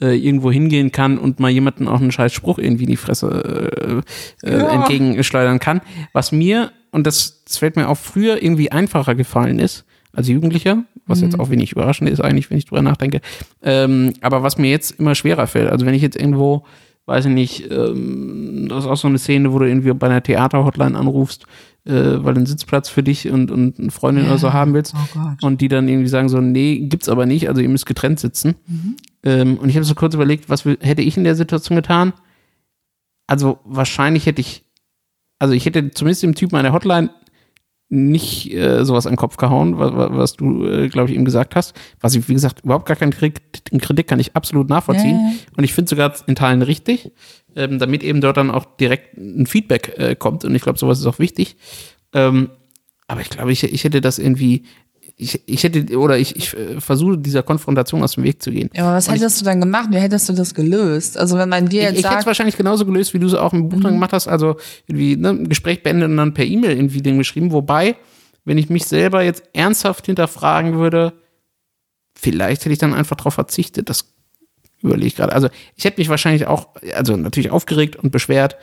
äh, 0.00 0.16
irgendwo 0.16 0.50
hingehen 0.50 0.92
kann 0.92 1.18
und 1.18 1.40
mal 1.40 1.50
jemanden 1.50 1.88
auch 1.88 2.00
einen 2.00 2.12
scheiß 2.12 2.32
Spruch 2.32 2.58
irgendwie 2.58 2.84
in 2.84 2.90
die 2.90 2.96
Fresse 2.96 4.02
äh, 4.42 4.46
äh, 4.46 4.58
ja. 4.58 4.68
entgegenschleudern 4.70 5.58
kann. 5.58 5.80
Was 6.12 6.32
mir, 6.32 6.72
und 6.90 7.06
das, 7.06 7.44
das 7.44 7.58
fällt 7.58 7.76
mir 7.76 7.88
auch 7.88 7.98
früher 7.98 8.42
irgendwie 8.42 8.72
einfacher 8.72 9.14
gefallen 9.14 9.58
ist, 9.58 9.84
als 10.12 10.28
Jugendlicher, 10.28 10.84
was 11.06 11.20
mhm. 11.20 11.26
jetzt 11.26 11.38
auch 11.38 11.50
wenig 11.50 11.72
überraschend 11.72 12.10
ist 12.10 12.20
eigentlich, 12.20 12.50
wenn 12.50 12.58
ich 12.58 12.66
drüber 12.66 12.82
nachdenke, 12.82 13.20
ähm, 13.62 14.12
aber 14.22 14.42
was 14.42 14.58
mir 14.58 14.70
jetzt 14.70 14.98
immer 14.98 15.14
schwerer 15.14 15.46
fällt. 15.46 15.70
Also 15.70 15.86
wenn 15.86 15.94
ich 15.94 16.02
jetzt 16.02 16.16
irgendwo 16.16 16.64
weiß 17.06 17.26
ich 17.26 17.32
nicht, 17.32 17.70
ähm, 17.72 18.66
das 18.68 18.84
ist 18.84 18.90
auch 18.90 18.96
so 18.96 19.08
eine 19.08 19.18
Szene, 19.18 19.52
wo 19.52 19.58
du 19.58 19.66
irgendwie 19.66 19.92
bei 19.92 20.06
einer 20.06 20.22
Theaterhotline 20.22 20.96
anrufst 20.96 21.44
äh, 21.84 21.92
weil 21.92 22.34
du 22.34 22.40
einen 22.40 22.46
Sitzplatz 22.46 22.88
für 22.88 23.02
dich 23.02 23.28
und, 23.28 23.50
und 23.50 23.78
eine 23.78 23.90
Freundin 23.90 24.24
ja. 24.24 24.30
oder 24.30 24.38
so 24.38 24.52
haben 24.52 24.74
willst. 24.74 24.94
Oh 24.94 25.46
und 25.46 25.60
die 25.60 25.68
dann 25.68 25.88
irgendwie 25.88 26.08
sagen 26.08 26.28
so, 26.28 26.40
nee, 26.40 26.78
gibt's 26.80 27.08
aber 27.08 27.26
nicht, 27.26 27.48
also 27.48 27.60
ihr 27.60 27.68
müsst 27.68 27.86
getrennt 27.86 28.20
sitzen. 28.20 28.56
Mhm. 28.66 28.96
Ähm, 29.22 29.58
und 29.58 29.68
ich 29.68 29.76
habe 29.76 29.84
so 29.84 29.94
kurz 29.94 30.14
überlegt, 30.14 30.48
was 30.48 30.64
hätte 30.64 31.02
ich 31.02 31.16
in 31.16 31.24
der 31.24 31.34
Situation 31.34 31.76
getan? 31.76 32.12
Also 33.26 33.60
wahrscheinlich 33.64 34.26
hätte 34.26 34.40
ich, 34.40 34.64
also 35.38 35.54
ich 35.54 35.64
hätte 35.64 35.90
zumindest 35.90 36.22
dem 36.22 36.34
Typen 36.34 36.56
an 36.56 36.64
der 36.64 36.72
Hotline 36.72 37.10
nicht 37.90 38.54
äh, 38.54 38.84
sowas 38.84 39.06
an 39.06 39.12
den 39.12 39.18
Kopf 39.18 39.36
gehauen, 39.36 39.78
was, 39.78 39.92
was 39.92 40.32
du, 40.34 40.64
äh, 40.64 40.88
glaube 40.88 41.10
ich, 41.10 41.16
ihm 41.16 41.24
gesagt 41.24 41.56
hast. 41.56 41.74
Was 42.00 42.14
ich, 42.14 42.28
wie 42.28 42.34
gesagt, 42.34 42.64
überhaupt 42.64 42.86
gar 42.86 42.96
keinen 42.96 43.10
Kritik, 43.10 43.42
Kritik 43.80 44.06
kann 44.06 44.20
ich 44.20 44.36
absolut 44.36 44.68
nachvollziehen. 44.68 45.16
Ja, 45.16 45.30
ja. 45.30 45.36
Und 45.56 45.64
ich 45.64 45.74
finde 45.74 45.88
sogar 45.88 46.14
in 46.28 46.36
Teilen 46.36 46.62
richtig, 46.62 47.10
ähm, 47.56 47.80
damit 47.80 48.04
eben 48.04 48.20
dort 48.20 48.36
dann 48.36 48.50
auch 48.50 48.64
direkt 48.76 49.18
ein 49.18 49.46
Feedback 49.46 49.98
äh, 49.98 50.14
kommt. 50.14 50.44
Und 50.44 50.54
ich 50.54 50.62
glaube, 50.62 50.78
sowas 50.78 51.00
ist 51.00 51.06
auch 51.06 51.18
wichtig. 51.18 51.56
Ähm, 52.14 52.50
aber 53.08 53.22
ich 53.22 53.30
glaube, 53.30 53.50
ich, 53.50 53.64
ich 53.64 53.82
hätte 53.82 54.00
das 54.00 54.20
irgendwie 54.20 54.62
ich, 55.20 55.42
ich 55.46 55.62
hätte, 55.62 55.98
oder 55.98 56.18
ich, 56.18 56.34
ich 56.34 56.54
äh, 56.54 56.80
versuche 56.80 57.18
dieser 57.18 57.42
Konfrontation 57.42 58.02
aus 58.02 58.14
dem 58.14 58.24
Weg 58.24 58.42
zu 58.42 58.50
gehen. 58.50 58.70
Ja, 58.72 58.84
aber 58.84 58.96
was 58.96 59.08
und 59.08 59.14
hättest 59.14 59.36
ich, 59.36 59.42
du 59.42 59.44
dann 59.44 59.60
gemacht? 59.60 59.88
Wie 59.90 59.98
hättest 59.98 60.28
du 60.28 60.32
das 60.32 60.54
gelöst? 60.54 61.18
Also 61.18 61.36
wenn 61.36 61.48
man 61.48 61.68
dir 61.68 61.82
jetzt 61.82 61.92
ich, 61.92 61.98
ich 62.00 62.06
hätte 62.06 62.20
es 62.20 62.26
wahrscheinlich 62.26 62.56
genauso 62.56 62.86
gelöst, 62.86 63.12
wie 63.12 63.18
du 63.18 63.26
es 63.26 63.34
auch 63.34 63.52
im 63.52 63.68
Buch 63.68 63.78
mhm. 63.78 63.82
dann 63.82 63.92
gemacht 63.94 64.12
hast. 64.12 64.28
Also 64.28 64.56
irgendwie 64.86 65.16
ne, 65.16 65.30
ein 65.30 65.48
Gespräch 65.48 65.82
beendet 65.82 66.08
und 66.08 66.16
dann 66.16 66.32
per 66.32 66.46
E-Mail 66.46 66.72
irgendwie 66.72 67.02
den 67.02 67.18
geschrieben. 67.18 67.52
Wobei, 67.52 67.96
wenn 68.44 68.56
ich 68.56 68.70
mich 68.70 68.86
selber 68.86 69.22
jetzt 69.22 69.42
ernsthaft 69.52 70.06
hinterfragen 70.06 70.78
würde, 70.78 71.12
vielleicht 72.14 72.62
hätte 72.62 72.72
ich 72.72 72.78
dann 72.78 72.94
einfach 72.94 73.16
darauf 73.16 73.34
verzichtet. 73.34 73.90
Das 73.90 74.14
überlege 74.82 75.06
ich 75.06 75.16
gerade. 75.16 75.34
Also 75.34 75.48
ich 75.76 75.84
hätte 75.84 76.00
mich 76.00 76.08
wahrscheinlich 76.08 76.46
auch, 76.46 76.68
also 76.96 77.16
natürlich 77.16 77.50
aufgeregt 77.50 77.96
und 77.96 78.10
beschwert, 78.10 78.56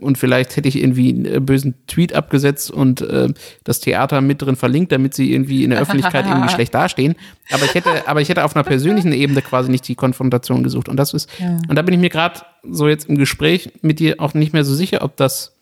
und 0.00 0.16
vielleicht 0.16 0.56
hätte 0.56 0.68
ich 0.68 0.80
irgendwie 0.80 1.10
einen 1.10 1.24
äh, 1.26 1.40
bösen 1.40 1.74
Tweet 1.86 2.14
abgesetzt 2.14 2.70
und 2.70 3.02
äh, 3.02 3.28
das 3.64 3.80
Theater 3.80 4.20
mit 4.20 4.40
drin 4.40 4.56
verlinkt, 4.56 4.92
damit 4.92 5.14
sie 5.14 5.32
irgendwie 5.32 5.64
in 5.64 5.70
der 5.70 5.80
Öffentlichkeit 5.82 6.26
irgendwie 6.26 6.48
schlecht 6.48 6.74
dastehen. 6.74 7.14
Aber 7.50 7.64
ich 7.64 7.74
hätte, 7.74 8.08
aber 8.08 8.20
ich 8.20 8.28
hätte 8.28 8.44
auf 8.44 8.56
einer 8.56 8.64
persönlichen 8.64 9.12
Ebene 9.12 9.42
quasi 9.42 9.70
nicht 9.70 9.86
die 9.86 9.94
Konfrontation 9.94 10.62
gesucht. 10.62 10.88
Und 10.88 10.96
das 10.96 11.12
ist, 11.12 11.28
ja. 11.38 11.58
und 11.68 11.76
da 11.76 11.82
bin 11.82 11.94
ich 11.94 12.00
mir 12.00 12.08
gerade 12.08 12.40
so 12.62 12.88
jetzt 12.88 13.08
im 13.08 13.18
Gespräch 13.18 13.72
mit 13.82 13.98
dir 13.98 14.16
auch 14.18 14.34
nicht 14.34 14.52
mehr 14.52 14.64
so 14.64 14.74
sicher, 14.74 15.02
ob 15.02 15.16
das 15.16 15.52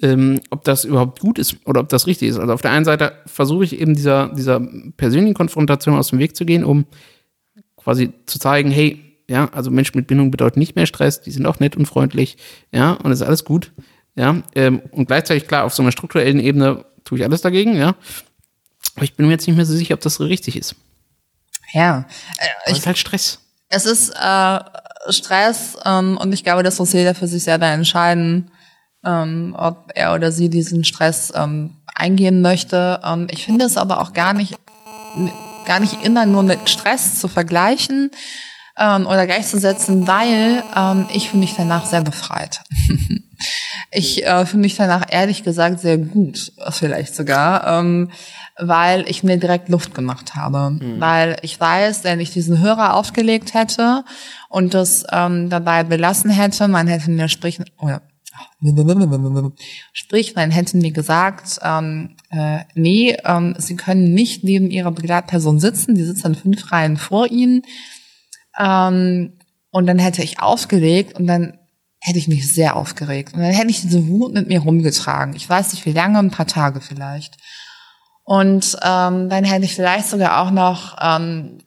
ähm, 0.00 0.40
ob 0.50 0.64
das 0.64 0.84
überhaupt 0.84 1.20
gut 1.20 1.38
ist 1.38 1.56
oder 1.66 1.80
ob 1.80 1.88
das 1.88 2.06
richtig 2.06 2.28
ist. 2.30 2.38
Also 2.38 2.52
auf 2.52 2.62
der 2.62 2.70
einen 2.70 2.84
Seite 2.84 3.12
versuche 3.26 3.64
ich 3.64 3.78
eben 3.78 3.94
dieser, 3.94 4.28
dieser 4.28 4.60
persönlichen 4.96 5.34
Konfrontation 5.34 5.96
aus 5.96 6.08
dem 6.08 6.18
Weg 6.18 6.34
zu 6.34 6.46
gehen, 6.46 6.64
um 6.64 6.86
quasi 7.76 8.12
zu 8.26 8.38
zeigen, 8.38 8.70
hey, 8.70 9.11
ja, 9.32 9.48
also 9.52 9.70
Menschen 9.70 9.96
mit 9.96 10.06
Bindung 10.06 10.30
bedeuten 10.30 10.58
nicht 10.58 10.76
mehr 10.76 10.84
Stress, 10.84 11.22
die 11.22 11.30
sind 11.30 11.46
auch 11.46 11.58
nett 11.58 11.74
und 11.74 11.86
freundlich, 11.86 12.36
ja, 12.70 12.92
und 12.92 13.12
ist 13.12 13.22
alles 13.22 13.46
gut, 13.46 13.72
ja, 14.14 14.42
ähm, 14.54 14.82
und 14.90 15.06
gleichzeitig, 15.06 15.48
klar, 15.48 15.64
auf 15.64 15.72
so 15.72 15.82
einer 15.82 15.90
strukturellen 15.90 16.38
Ebene 16.38 16.84
tue 17.04 17.18
ich 17.18 17.24
alles 17.24 17.40
dagegen, 17.40 17.74
ja, 17.74 17.94
aber 18.94 19.04
ich 19.04 19.14
bin 19.14 19.24
mir 19.26 19.32
jetzt 19.32 19.46
nicht 19.46 19.56
mehr 19.56 19.64
so 19.64 19.74
sicher, 19.74 19.94
ob 19.94 20.02
das 20.02 20.16
so 20.16 20.24
richtig 20.24 20.56
ist. 20.56 20.76
Ja, 21.72 22.06
äh, 22.38 22.70
es 22.70 22.78
ist 22.78 22.86
halt 22.86 22.98
Stress. 22.98 23.38
Es 23.70 23.86
ist 23.86 24.10
äh, 24.10 24.60
Stress 25.08 25.78
ähm, 25.86 26.18
und 26.18 26.34
ich 26.34 26.44
glaube, 26.44 26.62
das 26.62 26.78
muss 26.78 26.92
jeder 26.92 27.14
für 27.14 27.26
sich 27.26 27.42
selber 27.42 27.68
entscheiden, 27.68 28.50
ähm, 29.02 29.56
ob 29.58 29.92
er 29.94 30.12
oder 30.12 30.30
sie 30.30 30.50
diesen 30.50 30.84
Stress 30.84 31.32
ähm, 31.34 31.78
eingehen 31.94 32.42
möchte. 32.42 33.00
Ähm, 33.02 33.28
ich 33.30 33.46
finde 33.46 33.64
es 33.64 33.78
aber 33.78 34.02
auch 34.02 34.12
gar 34.12 34.34
nicht 34.34 34.58
gar 35.64 35.80
nicht 35.80 36.04
immer 36.04 36.26
nur 36.26 36.42
mit 36.42 36.68
Stress 36.68 37.18
zu 37.20 37.28
vergleichen 37.28 38.10
ähm, 38.78 39.06
oder 39.06 39.26
gleichzusetzen, 39.26 40.06
weil 40.06 40.62
ähm, 40.76 41.06
ich 41.12 41.30
fühle 41.30 41.40
mich 41.40 41.54
danach 41.56 41.86
sehr 41.86 42.02
befreit. 42.02 42.60
ich 43.90 44.24
äh, 44.24 44.46
fühle 44.46 44.62
mich 44.62 44.76
danach 44.76 45.06
ehrlich 45.10 45.44
gesagt 45.44 45.80
sehr 45.80 45.98
gut, 45.98 46.52
vielleicht 46.70 47.14
sogar. 47.14 47.80
Ähm, 47.80 48.10
weil 48.58 49.08
ich 49.08 49.22
mir 49.22 49.38
direkt 49.38 49.68
Luft 49.68 49.94
gemacht 49.94 50.34
habe. 50.34 50.70
Mhm. 50.70 51.00
Weil 51.00 51.36
ich 51.42 51.58
weiß, 51.58 52.04
wenn 52.04 52.20
ich 52.20 52.30
diesen 52.30 52.58
Hörer 52.60 52.94
aufgelegt 52.94 53.54
hätte 53.54 54.04
und 54.48 54.74
das 54.74 55.04
ähm, 55.10 55.48
dabei 55.48 55.84
belassen 55.84 56.30
hätte, 56.30 56.68
man 56.68 56.86
hätte 56.86 57.10
mir 57.10 57.28
sprechen, 57.28 57.64
oder 57.78 58.02
Sprich, 59.92 60.34
man 60.34 60.50
hätte 60.50 60.76
mir 60.76 60.90
gesagt, 60.90 61.58
ähm, 61.62 62.16
äh, 62.30 62.60
nee, 62.74 63.16
ähm, 63.24 63.54
Sie 63.58 63.76
können 63.76 64.14
nicht 64.14 64.42
neben 64.42 64.70
Ihrer 64.70 64.90
Begleitperson 64.90 65.60
sitzen, 65.60 65.94
die 65.94 66.04
sitzt 66.04 66.24
dann 66.24 66.34
fünf 66.34 66.72
Reihen 66.72 66.96
vor 66.96 67.30
Ihnen. 67.30 67.62
Ähm, 68.58 69.38
und 69.70 69.86
dann 69.86 69.98
hätte 69.98 70.22
ich 70.22 70.40
aufgelegt 70.40 71.18
und 71.18 71.26
dann 71.26 71.58
hätte 72.00 72.18
ich 72.18 72.28
mich 72.28 72.52
sehr 72.52 72.76
aufgeregt. 72.76 73.34
Und 73.34 73.40
dann 73.40 73.52
hätte 73.52 73.70
ich 73.70 73.80
diese 73.80 74.06
Wut 74.08 74.34
mit 74.34 74.48
mir 74.48 74.60
rumgetragen. 74.60 75.34
Ich 75.34 75.48
weiß 75.48 75.72
nicht 75.72 75.86
wie 75.86 75.92
lange, 75.92 76.18
ein 76.18 76.30
paar 76.30 76.46
Tage 76.46 76.80
vielleicht. 76.80 77.36
Und 78.24 78.76
ähm, 78.82 79.28
dann 79.28 79.44
hätte 79.44 79.64
ich 79.64 79.74
vielleicht 79.74 80.08
sogar 80.08 80.40
auch 80.40 80.50
noch 80.50 80.96
ähm, 81.00 81.58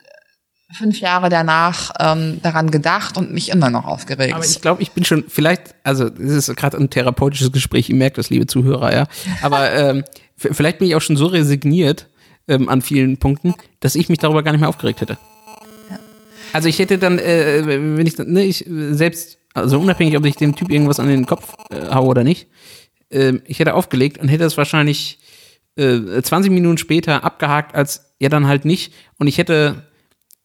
fünf 0.73 0.99
Jahre 0.99 1.29
danach 1.29 1.91
ähm, 1.99 2.39
daran 2.41 2.69
gedacht 2.69 3.17
und 3.17 3.31
mich 3.31 3.49
immer 3.49 3.69
noch 3.69 3.85
aufgeregt. 3.85 4.33
Aber 4.33 4.45
ich 4.45 4.61
glaube, 4.61 4.81
ich 4.81 4.91
bin 4.91 5.05
schon 5.05 5.25
vielleicht, 5.27 5.75
also 5.83 6.05
es 6.05 6.47
ist 6.49 6.55
gerade 6.55 6.77
ein 6.77 6.89
therapeutisches 6.89 7.51
Gespräch, 7.51 7.89
ihr 7.89 7.95
merkt 7.95 8.17
das, 8.17 8.29
liebe 8.29 8.47
Zuhörer, 8.47 8.93
ja. 8.93 9.05
Aber 9.41 9.71
ähm, 9.73 10.03
vielleicht 10.35 10.79
bin 10.79 10.87
ich 10.87 10.95
auch 10.95 11.01
schon 11.01 11.17
so 11.17 11.27
resigniert 11.27 12.07
ähm, 12.47 12.69
an 12.69 12.81
vielen 12.81 13.17
Punkten, 13.17 13.55
dass 13.79 13.95
ich 13.95 14.09
mich 14.09 14.19
darüber 14.19 14.43
gar 14.43 14.51
nicht 14.51 14.61
mehr 14.61 14.69
aufgeregt 14.69 15.01
hätte. 15.01 15.17
Also 16.55 16.69
ich 16.69 16.79
hätte 16.79 16.97
dann, 16.97 17.19
äh, 17.19 17.63
wenn 17.65 18.07
ich, 18.07 18.17
ne, 18.17 18.45
ich 18.45 18.63
selbst, 18.67 19.39
also 19.53 19.77
unabhängig, 19.77 20.15
ob 20.17 20.25
ich 20.25 20.37
dem 20.37 20.55
Typ 20.55 20.71
irgendwas 20.71 21.01
an 21.01 21.09
den 21.09 21.25
Kopf 21.25 21.53
äh, 21.69 21.93
haue 21.93 22.07
oder 22.07 22.23
nicht, 22.23 22.47
äh, 23.09 23.33
ich 23.45 23.59
hätte 23.59 23.73
aufgelegt 23.73 24.19
und 24.19 24.29
hätte 24.29 24.45
es 24.45 24.55
wahrscheinlich 24.55 25.19
äh, 25.75 26.21
20 26.21 26.53
Minuten 26.53 26.77
später 26.77 27.25
abgehakt, 27.25 27.75
als 27.75 28.15
ja 28.19 28.29
dann 28.29 28.47
halt 28.47 28.63
nicht. 28.63 28.93
Und 29.17 29.27
ich 29.27 29.37
hätte, 29.37 29.83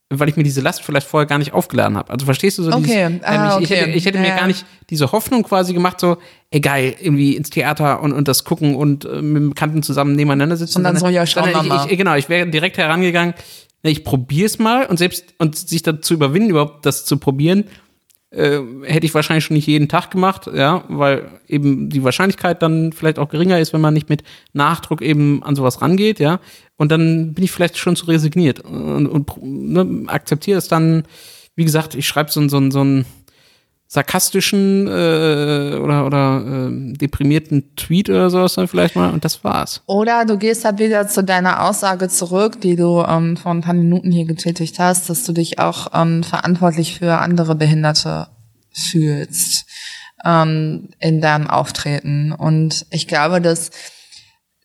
weil 0.08 0.28
ich 0.28 0.36
mir 0.36 0.42
diese 0.42 0.60
Last 0.60 0.82
vielleicht 0.82 1.06
vorher 1.06 1.28
gar 1.28 1.38
nicht 1.38 1.52
aufgeladen 1.52 1.96
habe. 1.96 2.12
Also 2.12 2.24
verstehst 2.24 2.58
du 2.58 2.64
so 2.64 2.72
okay. 2.72 3.06
Dieses, 3.08 3.22
ah, 3.22 3.54
okay. 3.54 3.62
Ich, 3.62 3.70
hätte, 3.70 3.90
ich 3.90 4.04
hätte 4.04 4.18
ja, 4.18 4.24
mir 4.24 4.30
gar 4.30 4.48
nicht 4.48 4.66
diese 4.90 5.12
Hoffnung 5.12 5.44
quasi 5.44 5.74
gemacht, 5.74 6.00
so, 6.00 6.16
ey 6.50 6.58
geil, 6.58 6.96
irgendwie 6.98 7.36
ins 7.36 7.50
Theater 7.50 8.02
und, 8.02 8.12
und 8.12 8.26
das 8.26 8.42
gucken 8.42 8.74
und 8.74 9.04
äh, 9.04 9.22
mit 9.22 9.42
dem 9.42 9.50
Bekannten 9.50 9.84
zusammen 9.84 10.16
nebeneinander 10.16 10.56
sitzen. 10.56 10.78
Und 10.78 10.84
dann 10.84 10.96
so, 10.96 11.06
ja, 11.06 11.24
schauen 11.24 11.50
wir 11.50 11.62
mal. 11.62 11.86
Ich, 11.88 11.96
genau, 11.96 12.16
ich 12.16 12.28
wäre 12.28 12.48
direkt 12.48 12.78
herangegangen, 12.78 13.34
ich 13.82 14.04
probier's 14.04 14.58
mal 14.58 14.86
und 14.86 14.98
selbst 14.98 15.34
und 15.38 15.56
sich 15.56 15.82
dazu 15.82 16.14
überwinden, 16.14 16.50
überhaupt 16.50 16.84
das 16.86 17.04
zu 17.04 17.18
probieren, 17.18 17.64
äh, 18.30 18.60
hätte 18.84 19.06
ich 19.06 19.14
wahrscheinlich 19.14 19.44
schon 19.44 19.56
nicht 19.56 19.66
jeden 19.66 19.88
Tag 19.88 20.10
gemacht, 20.10 20.48
ja, 20.54 20.84
weil 20.88 21.40
eben 21.48 21.88
die 21.88 22.04
Wahrscheinlichkeit 22.04 22.62
dann 22.62 22.92
vielleicht 22.92 23.18
auch 23.18 23.28
geringer 23.28 23.58
ist, 23.58 23.72
wenn 23.72 23.80
man 23.80 23.94
nicht 23.94 24.08
mit 24.08 24.22
Nachdruck 24.52 25.02
eben 25.02 25.42
an 25.42 25.56
sowas 25.56 25.82
rangeht, 25.82 26.20
ja. 26.20 26.40
Und 26.76 26.92
dann 26.92 27.34
bin 27.34 27.44
ich 27.44 27.50
vielleicht 27.50 27.76
schon 27.76 27.96
zu 27.96 28.06
resigniert 28.06 28.60
und, 28.60 29.06
und 29.06 29.30
ne, 29.42 30.08
akzeptiere 30.08 30.58
es 30.58 30.68
dann, 30.68 31.04
wie 31.56 31.64
gesagt, 31.64 31.94
ich 31.94 32.06
schreibe 32.06 32.30
so, 32.30 32.48
so, 32.48 32.70
so 32.70 32.84
ein 32.84 33.04
sarkastischen 33.92 34.86
äh, 34.86 35.76
oder, 35.82 36.06
oder 36.06 36.68
äh, 36.70 36.92
deprimierten 36.92 37.74
Tweet 37.74 38.08
oder 38.08 38.30
sowas 38.30 38.54
dann 38.54 38.68
vielleicht 38.68 38.94
mal 38.94 39.12
und 39.12 39.24
das 39.24 39.42
war's. 39.42 39.82
Oder 39.86 40.24
du 40.24 40.38
gehst 40.38 40.64
halt 40.64 40.78
wieder 40.78 41.08
zu 41.08 41.24
deiner 41.24 41.64
Aussage 41.64 42.08
zurück, 42.08 42.60
die 42.60 42.76
du 42.76 43.02
ähm, 43.02 43.36
vor 43.36 43.50
ein 43.50 43.62
paar 43.62 43.74
Minuten 43.74 44.12
hier 44.12 44.26
getätigt 44.26 44.78
hast, 44.78 45.10
dass 45.10 45.24
du 45.24 45.32
dich 45.32 45.58
auch 45.58 45.88
ähm, 45.92 46.22
verantwortlich 46.22 47.00
für 47.00 47.18
andere 47.18 47.56
Behinderte 47.56 48.28
fühlst 48.72 49.66
ähm, 50.24 50.90
in 51.00 51.20
deinem 51.20 51.48
Auftreten. 51.48 52.30
Und 52.30 52.86
ich 52.90 53.08
glaube, 53.08 53.40
dass 53.40 53.70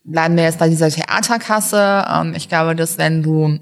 bleiben 0.04 0.36
wir 0.36 0.44
jetzt 0.44 0.60
bei 0.60 0.68
dieser 0.68 0.88
Theaterkasse. 0.88 2.04
Ähm, 2.08 2.34
ich 2.36 2.48
glaube, 2.48 2.76
dass 2.76 2.96
wenn 2.96 3.24
du 3.24 3.58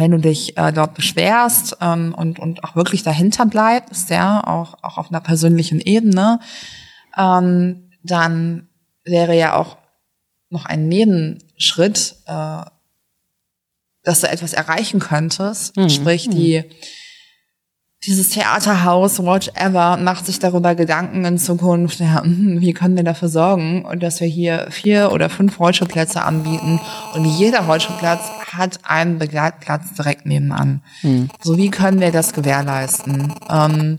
wenn 0.00 0.10
du 0.10 0.18
dich 0.18 0.56
äh, 0.56 0.72
dort 0.72 0.94
beschwerst 0.94 1.76
ähm, 1.80 2.14
und, 2.16 2.38
und 2.38 2.64
auch 2.64 2.74
wirklich 2.74 3.02
dahinter 3.02 3.46
bleibst, 3.46 4.10
ja, 4.10 4.42
auch, 4.46 4.82
auch 4.82 4.98
auf 4.98 5.10
einer 5.10 5.20
persönlichen 5.20 5.80
Ebene, 5.80 6.40
ähm, 7.16 7.90
dann 8.02 8.68
wäre 9.04 9.36
ja 9.36 9.54
auch 9.56 9.76
noch 10.48 10.64
ein 10.64 10.88
Nebenschritt, 10.88 12.16
äh, 12.26 12.62
dass 14.02 14.20
du 14.20 14.28
etwas 14.28 14.52
erreichen 14.52 14.98
könntest, 14.98 15.76
mhm. 15.76 15.90
sprich 15.90 16.28
die 16.28 16.64
dieses 18.06 18.30
Theaterhaus, 18.30 19.22
whatever, 19.22 19.98
macht 19.98 20.24
sich 20.24 20.38
darüber 20.38 20.74
Gedanken 20.74 21.24
in 21.26 21.36
Zukunft, 21.36 22.00
ja, 22.00 22.22
hm, 22.22 22.60
wie 22.60 22.72
können 22.72 22.96
wir 22.96 23.04
dafür 23.04 23.28
sorgen, 23.28 23.86
dass 23.98 24.20
wir 24.20 24.26
hier 24.26 24.68
vier 24.70 25.12
oder 25.12 25.28
fünf 25.28 25.60
Rollstuhlplätze 25.60 26.22
anbieten 26.22 26.80
und 27.14 27.24
jeder 27.26 27.60
Rollstuhlplatz 27.60 28.22
hat 28.52 28.80
einen 28.84 29.18
Begleitplatz 29.18 29.92
direkt 29.94 30.24
nebenan. 30.24 30.82
Hm. 31.02 31.28
So 31.42 31.58
wie 31.58 31.70
können 31.70 32.00
wir 32.00 32.10
das 32.10 32.32
gewährleisten? 32.32 33.34
Ähm, 33.50 33.98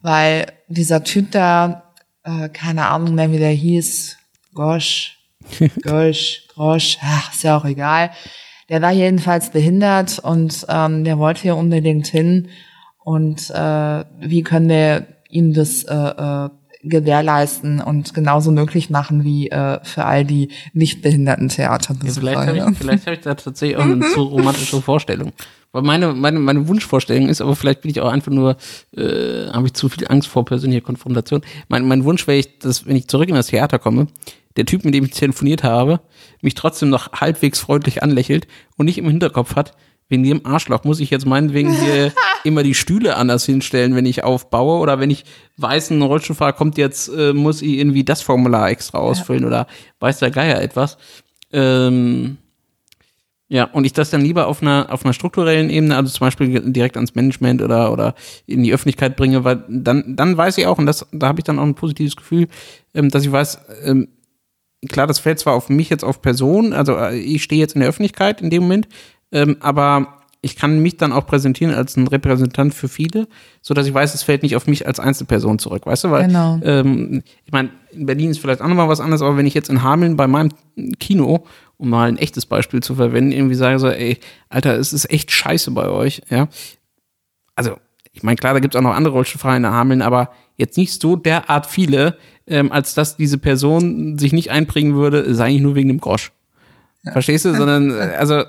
weil 0.00 0.46
dieser 0.68 1.04
Typ 1.04 1.30
da, 1.30 1.92
äh, 2.24 2.48
keine 2.48 2.86
Ahnung 2.86 3.14
mehr, 3.14 3.30
wie 3.32 3.38
der 3.38 3.50
hieß, 3.50 4.16
Gosch, 4.54 5.18
Gosch, 5.82 6.44
Grosch, 6.54 6.96
ach, 7.02 7.32
ist 7.34 7.42
ja 7.42 7.58
auch 7.58 7.66
egal. 7.66 8.10
Der 8.70 8.80
war 8.80 8.92
jedenfalls 8.92 9.50
behindert 9.50 10.18
und 10.20 10.64
ähm, 10.70 11.04
der 11.04 11.18
wollte 11.18 11.42
hier 11.42 11.56
unbedingt 11.56 12.06
hin 12.06 12.48
und 13.04 13.50
äh, 13.50 14.04
wie 14.20 14.42
können 14.42 14.68
wir 14.68 15.06
ihm 15.28 15.52
das 15.54 15.84
äh, 15.84 15.94
äh, 15.94 16.50
gewährleisten 16.84 17.80
und 17.80 18.12
genauso 18.12 18.50
möglich 18.50 18.90
machen 18.90 19.24
wie 19.24 19.50
äh, 19.50 19.78
für 19.84 20.04
all 20.04 20.24
die 20.24 20.48
nicht 20.72 21.00
behinderten 21.00 21.48
Theater. 21.48 21.94
Ja, 22.02 22.12
vielleicht 22.12 22.38
habe 22.38 22.58
ich, 22.58 22.78
vielleicht 22.78 23.06
hab 23.06 23.12
ich 23.14 23.20
da 23.20 23.34
tatsächlich 23.34 23.76
auch 23.76 23.84
eine 23.84 24.00
zu 24.08 24.22
romantische 24.22 24.82
Vorstellung. 24.82 25.32
Weil 25.70 25.82
meine, 25.82 26.12
meine, 26.12 26.38
meine 26.38 26.68
Wunschvorstellung 26.68 27.28
ist, 27.28 27.40
aber 27.40 27.56
vielleicht 27.56 27.80
bin 27.80 27.90
ich 27.90 28.00
auch 28.00 28.10
einfach 28.10 28.30
nur, 28.32 28.56
äh, 28.94 29.46
habe 29.52 29.66
ich 29.66 29.72
zu 29.72 29.88
viel 29.88 30.06
Angst 30.08 30.28
vor 30.28 30.44
persönlicher 30.44 30.82
Konfrontation. 30.82 31.40
Mein, 31.68 31.86
mein 31.86 32.04
Wunsch 32.04 32.26
wäre 32.26 32.38
ich, 32.38 32.58
dass, 32.58 32.86
wenn 32.86 32.96
ich 32.96 33.08
zurück 33.08 33.28
in 33.28 33.36
das 33.36 33.46
Theater 33.46 33.78
komme, 33.78 34.08
der 34.56 34.66
Typ, 34.66 34.84
mit 34.84 34.92
dem 34.92 35.04
ich 35.04 35.12
telefoniert 35.12 35.62
habe, 35.62 36.00
mich 36.42 36.54
trotzdem 36.54 36.90
noch 36.90 37.12
halbwegs 37.12 37.60
freundlich 37.60 38.02
anlächelt 38.02 38.46
und 38.76 38.84
nicht 38.84 38.98
im 38.98 39.08
Hinterkopf 39.08 39.56
hat, 39.56 39.74
wegen 40.12 40.22
dem 40.22 40.46
Arschloch 40.46 40.84
muss 40.84 41.00
ich 41.00 41.10
jetzt 41.10 41.26
meinetwegen 41.26 41.72
hier 41.72 42.12
immer 42.44 42.62
die 42.62 42.74
Stühle 42.74 43.16
anders 43.16 43.44
hinstellen, 43.44 43.96
wenn 43.96 44.06
ich 44.06 44.22
aufbaue 44.22 44.78
oder 44.78 45.00
wenn 45.00 45.10
ich 45.10 45.24
weiß, 45.56 45.90
ein 45.90 46.02
Rollstuhlfahrer 46.02 46.52
kommt 46.52 46.78
jetzt, 46.78 47.08
äh, 47.08 47.32
muss 47.32 47.62
ich 47.62 47.78
irgendwie 47.78 48.04
das 48.04 48.22
Formular 48.22 48.70
extra 48.70 48.98
ausfüllen 48.98 49.42
ja. 49.42 49.48
oder 49.48 49.66
weiß 49.98 50.20
der 50.20 50.30
Geier 50.30 50.60
etwas. 50.60 50.98
Ähm, 51.52 52.36
ja, 53.48 53.64
und 53.64 53.84
ich 53.84 53.92
das 53.92 54.10
dann 54.10 54.22
lieber 54.22 54.46
auf 54.46 54.62
einer, 54.62 54.86
auf 54.90 55.04
einer 55.04 55.12
strukturellen 55.12 55.68
Ebene, 55.68 55.96
also 55.96 56.10
zum 56.10 56.26
Beispiel 56.26 56.72
direkt 56.72 56.96
ans 56.96 57.14
Management 57.14 57.60
oder, 57.60 57.92
oder 57.92 58.14
in 58.46 58.62
die 58.62 58.72
Öffentlichkeit 58.72 59.16
bringe, 59.16 59.44
weil 59.44 59.64
dann, 59.68 60.16
dann 60.16 60.36
weiß 60.36 60.56
ich 60.58 60.66
auch, 60.66 60.78
und 60.78 60.86
das, 60.86 61.06
da 61.12 61.28
habe 61.28 61.40
ich 61.40 61.44
dann 61.44 61.58
auch 61.58 61.64
ein 61.64 61.74
positives 61.74 62.16
Gefühl, 62.16 62.48
ähm, 62.94 63.10
dass 63.10 63.24
ich 63.24 63.32
weiß, 63.32 63.58
ähm, 63.84 64.08
klar, 64.88 65.06
das 65.06 65.18
fällt 65.18 65.38
zwar 65.38 65.54
auf 65.54 65.68
mich 65.68 65.90
jetzt 65.90 66.04
auf 66.04 66.22
Person, 66.22 66.72
also 66.72 66.96
äh, 66.96 67.18
ich 67.18 67.42
stehe 67.42 67.60
jetzt 67.60 67.74
in 67.74 67.80
der 67.80 67.88
Öffentlichkeit 67.88 68.40
in 68.40 68.50
dem 68.50 68.62
Moment, 68.62 68.88
ähm, 69.32 69.56
aber 69.60 70.22
ich 70.44 70.56
kann 70.56 70.80
mich 70.80 70.96
dann 70.96 71.12
auch 71.12 71.24
präsentieren 71.24 71.72
als 71.72 71.96
ein 71.96 72.08
Repräsentant 72.08 72.74
für 72.74 72.88
viele, 72.88 73.28
so 73.62 73.74
dass 73.74 73.86
ich 73.86 73.94
weiß, 73.94 74.12
es 74.12 74.24
fällt 74.24 74.42
nicht 74.42 74.56
auf 74.56 74.66
mich 74.66 74.88
als 74.88 74.98
Einzelperson 74.98 75.60
zurück, 75.60 75.86
weißt 75.86 76.04
du? 76.04 76.10
Weil, 76.10 76.26
genau. 76.26 76.60
ähm, 76.64 77.22
ich 77.44 77.52
meine, 77.52 77.70
in 77.92 78.06
Berlin 78.06 78.30
ist 78.30 78.38
vielleicht 78.38 78.60
auch 78.60 78.66
nochmal 78.66 78.88
was 78.88 78.98
anderes, 78.98 79.22
aber 79.22 79.36
wenn 79.36 79.46
ich 79.46 79.54
jetzt 79.54 79.70
in 79.70 79.84
Hameln 79.84 80.16
bei 80.16 80.26
meinem 80.26 80.50
Kino, 80.98 81.44
um 81.76 81.90
mal 81.90 82.08
ein 82.08 82.18
echtes 82.18 82.44
Beispiel 82.44 82.82
zu 82.82 82.96
verwenden, 82.96 83.30
irgendwie 83.30 83.54
sage 83.54 83.78
so, 83.78 83.88
ey, 83.88 84.18
Alter, 84.48 84.76
es 84.76 84.92
ist 84.92 85.08
echt 85.10 85.30
scheiße 85.30 85.70
bei 85.70 85.88
euch, 85.88 86.22
ja. 86.28 86.48
Also, 87.54 87.76
ich 88.12 88.24
meine, 88.24 88.36
klar, 88.36 88.52
da 88.52 88.60
gibt 88.60 88.74
es 88.74 88.78
auch 88.78 88.82
noch 88.82 88.94
andere 88.94 89.14
Rollstuhlfahrer 89.14 89.56
in 89.56 89.66
Hameln, 89.66 90.02
aber 90.02 90.32
jetzt 90.56 90.76
nicht 90.76 91.00
so 91.00 91.14
derart 91.14 91.66
viele, 91.66 92.16
ähm, 92.48 92.72
als 92.72 92.94
dass 92.94 93.16
diese 93.16 93.38
Person 93.38 94.18
sich 94.18 94.32
nicht 94.32 94.50
einbringen 94.50 94.96
würde, 94.96 95.34
sei 95.34 95.52
nicht 95.52 95.62
nur 95.62 95.76
wegen 95.76 95.88
dem 95.88 96.00
Grosch. 96.00 96.32
Ja. 97.04 97.12
Verstehst 97.12 97.44
du? 97.44 97.54
Sondern, 97.54 97.92
also, 98.18 98.42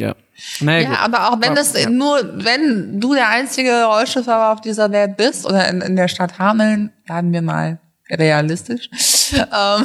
ja. 0.00 0.14
Naja, 0.60 0.92
ja, 0.92 0.98
aber 1.00 1.30
auch 1.30 1.40
wenn 1.40 1.54
das 1.54 1.80
ja. 1.80 1.88
nur, 1.88 2.18
wenn 2.44 3.00
du 3.00 3.14
der 3.14 3.28
einzige 3.28 3.84
Rollstuhlfahrer 3.84 4.52
auf 4.52 4.60
dieser 4.60 4.90
Welt 4.90 5.16
bist 5.16 5.46
oder 5.46 5.68
in, 5.68 5.80
in 5.82 5.96
der 5.96 6.08
Stadt 6.08 6.38
Hameln, 6.38 6.92
bleiben 7.04 7.32
wir 7.32 7.42
mal 7.42 7.78
realistisch, 8.10 8.90
ähm, 9.32 9.84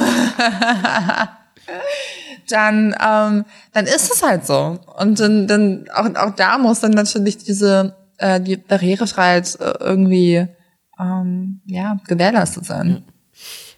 dann, 2.48 2.94
ähm, 3.00 3.44
dann 3.72 3.84
ist 3.84 4.12
es 4.12 4.22
halt 4.22 4.46
so. 4.46 4.78
Und 4.98 5.20
dann, 5.20 5.46
dann 5.46 5.84
auch, 5.94 6.06
auch 6.14 6.34
da 6.34 6.58
muss 6.58 6.80
dann 6.80 6.92
natürlich 6.92 7.38
diese 7.38 7.94
äh, 8.18 8.40
die 8.40 8.56
Barrierefreiheit 8.56 9.58
äh, 9.60 9.74
irgendwie 9.80 10.46
ähm, 10.98 11.60
ja 11.66 11.98
gewährleistet 12.06 12.64
sein. 12.64 13.04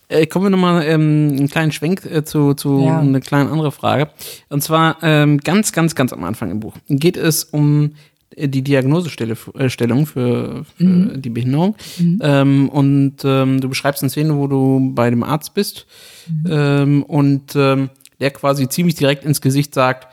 Äh, 0.09 0.27
kommen 0.27 0.47
wir 0.47 0.51
nochmal 0.51 0.83
ähm, 0.87 1.35
einen 1.37 1.49
kleinen 1.49 1.73
Schwenk 1.73 2.05
äh, 2.07 2.25
zu, 2.25 2.55
zu 2.55 2.81
Ja. 2.87 3.01
eine 3.01 3.21
kleine 3.21 3.51
andere 3.51 3.73
Frage. 3.73 4.09
Und 4.49 4.63
zwar 4.63 4.97
ähm, 5.03 5.39
ganz, 5.39 5.73
ganz, 5.73 5.95
ganz 5.95 6.13
am 6.13 6.25
Anfang 6.25 6.51
im 6.51 6.61
Buch 6.61 6.75
geht 6.89 7.17
es 7.17 7.45
um 7.45 7.93
äh, 8.35 8.49
die 8.49 8.63
Diagnosestellung 8.63 10.07
für, 10.07 10.65
für 10.77 10.85
Mhm. 10.85 11.21
die 11.23 11.31
Behinderung. 11.31 11.77
Ähm, 12.21 12.69
und 12.71 13.17
ähm, 13.25 13.61
du 13.61 13.69
beschreibst 13.69 14.03
eine 14.03 14.11
Szene, 14.11 14.37
wo 14.37 14.47
du 14.47 14.93
bei 14.95 15.11
dem 15.11 15.23
Arzt 15.23 15.55
bist 15.55 15.87
Mhm. 16.29 16.45
ähm, 16.51 17.03
und 17.05 17.55
ähm, 17.57 17.91
der 18.21 18.31
quasi 18.33 18.69
ziemlich 18.69 18.95
direkt 18.97 19.25
ins 19.25 19.41
Gesicht 19.41 19.73
sagt, 19.75 20.09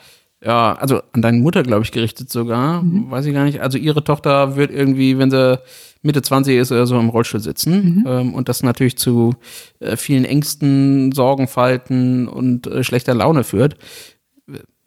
ja, 0.46 0.74
also 0.74 1.02
an 1.12 1.22
deine 1.22 1.40
Mutter, 1.40 1.64
glaube 1.64 1.84
ich, 1.84 1.92
gerichtet 1.92 2.30
sogar, 2.30 2.84
Mhm. 2.84 3.10
weiß 3.10 3.26
ich 3.26 3.34
gar 3.34 3.46
nicht. 3.46 3.62
Also 3.62 3.78
ihre 3.78 4.04
Tochter 4.04 4.56
wird 4.56 4.72
irgendwie, 4.72 5.18
wenn 5.18 5.32
sie 5.32 5.60
Mitte 6.04 6.22
20 6.22 6.58
ist 6.58 6.72
oder 6.72 6.86
so 6.86 7.00
im 7.00 7.10
Rollstuhl 7.10 7.40
sitzen. 7.40 7.74
Mhm. 8.00 8.04
Ähm, 8.08 8.34
und 8.36 8.48
das 8.48 8.62
natürlich 8.62 8.98
zu 8.98 9.34
äh, 9.80 9.98
vielen 9.98 10.24
Ängsten, 10.24 11.12
Sorgenfalten 11.12 12.28
und 12.28 12.68
äh, 12.68 12.84
schlechter 12.84 13.16
Laune 13.16 13.44
führt. 13.44 13.76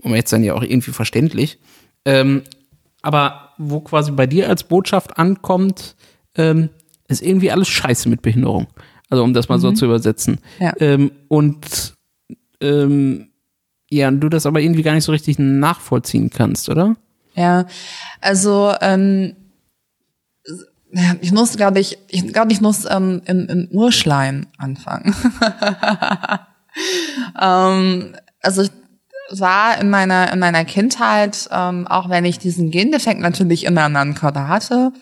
Und 0.02 0.14
jetzt 0.14 0.32
dann 0.32 0.44
ja 0.44 0.54
auch 0.54 0.62
irgendwie 0.62 0.92
verständlich. 0.92 1.58
Ähm, 2.04 2.42
aber 3.02 3.50
wo 3.58 3.80
quasi 3.80 4.12
bei 4.12 4.28
dir 4.28 4.48
als 4.48 4.62
Botschaft 4.62 5.18
ankommt, 5.18 5.96
ähm, 6.36 6.68
ist 7.08 7.20
irgendwie 7.22 7.50
alles 7.50 7.66
scheiße 7.68 8.08
mit 8.08 8.22
Behinderung. 8.22 8.68
Also 9.10 9.24
um 9.24 9.34
das 9.34 9.48
mal 9.48 9.58
so 9.58 9.72
zu 9.72 9.86
übersetzen. 9.86 10.38
Ja. 10.60 10.72
Ähm, 10.78 11.10
und 11.26 11.94
ähm, 12.60 13.30
ja, 13.90 14.08
und 14.08 14.20
du 14.20 14.28
das 14.28 14.46
aber 14.46 14.60
irgendwie 14.60 14.82
gar 14.82 14.94
nicht 14.94 15.04
so 15.04 15.12
richtig 15.12 15.38
nachvollziehen 15.38 16.30
kannst, 16.30 16.68
oder? 16.68 16.96
Ja, 17.34 17.66
also 18.20 18.74
ähm, 18.80 19.36
ich 21.20 21.32
muss, 21.32 21.56
glaube 21.56 21.80
ich, 21.80 21.98
ich 22.08 22.32
glaube, 22.32 22.52
ich 22.52 22.60
muss 22.60 22.84
ähm, 22.90 23.22
in, 23.26 23.46
in 23.46 23.68
Urschleim 23.70 24.46
anfangen. 24.56 25.14
ähm, 27.40 28.16
also 28.42 28.62
ich 28.62 28.70
war 29.30 29.78
in 29.78 29.90
meiner 29.90 30.32
in 30.32 30.38
meiner 30.38 30.64
Kindheit, 30.64 31.48
ähm, 31.52 31.86
auch 31.86 32.08
wenn 32.08 32.24
ich 32.24 32.38
diesen 32.38 32.70
Gendefekt 32.70 33.20
natürlich 33.20 33.64
immer 33.64 33.82
an 33.82 33.96
einem 33.96 34.14
Körper 34.14 34.48
hatte, 34.48 34.92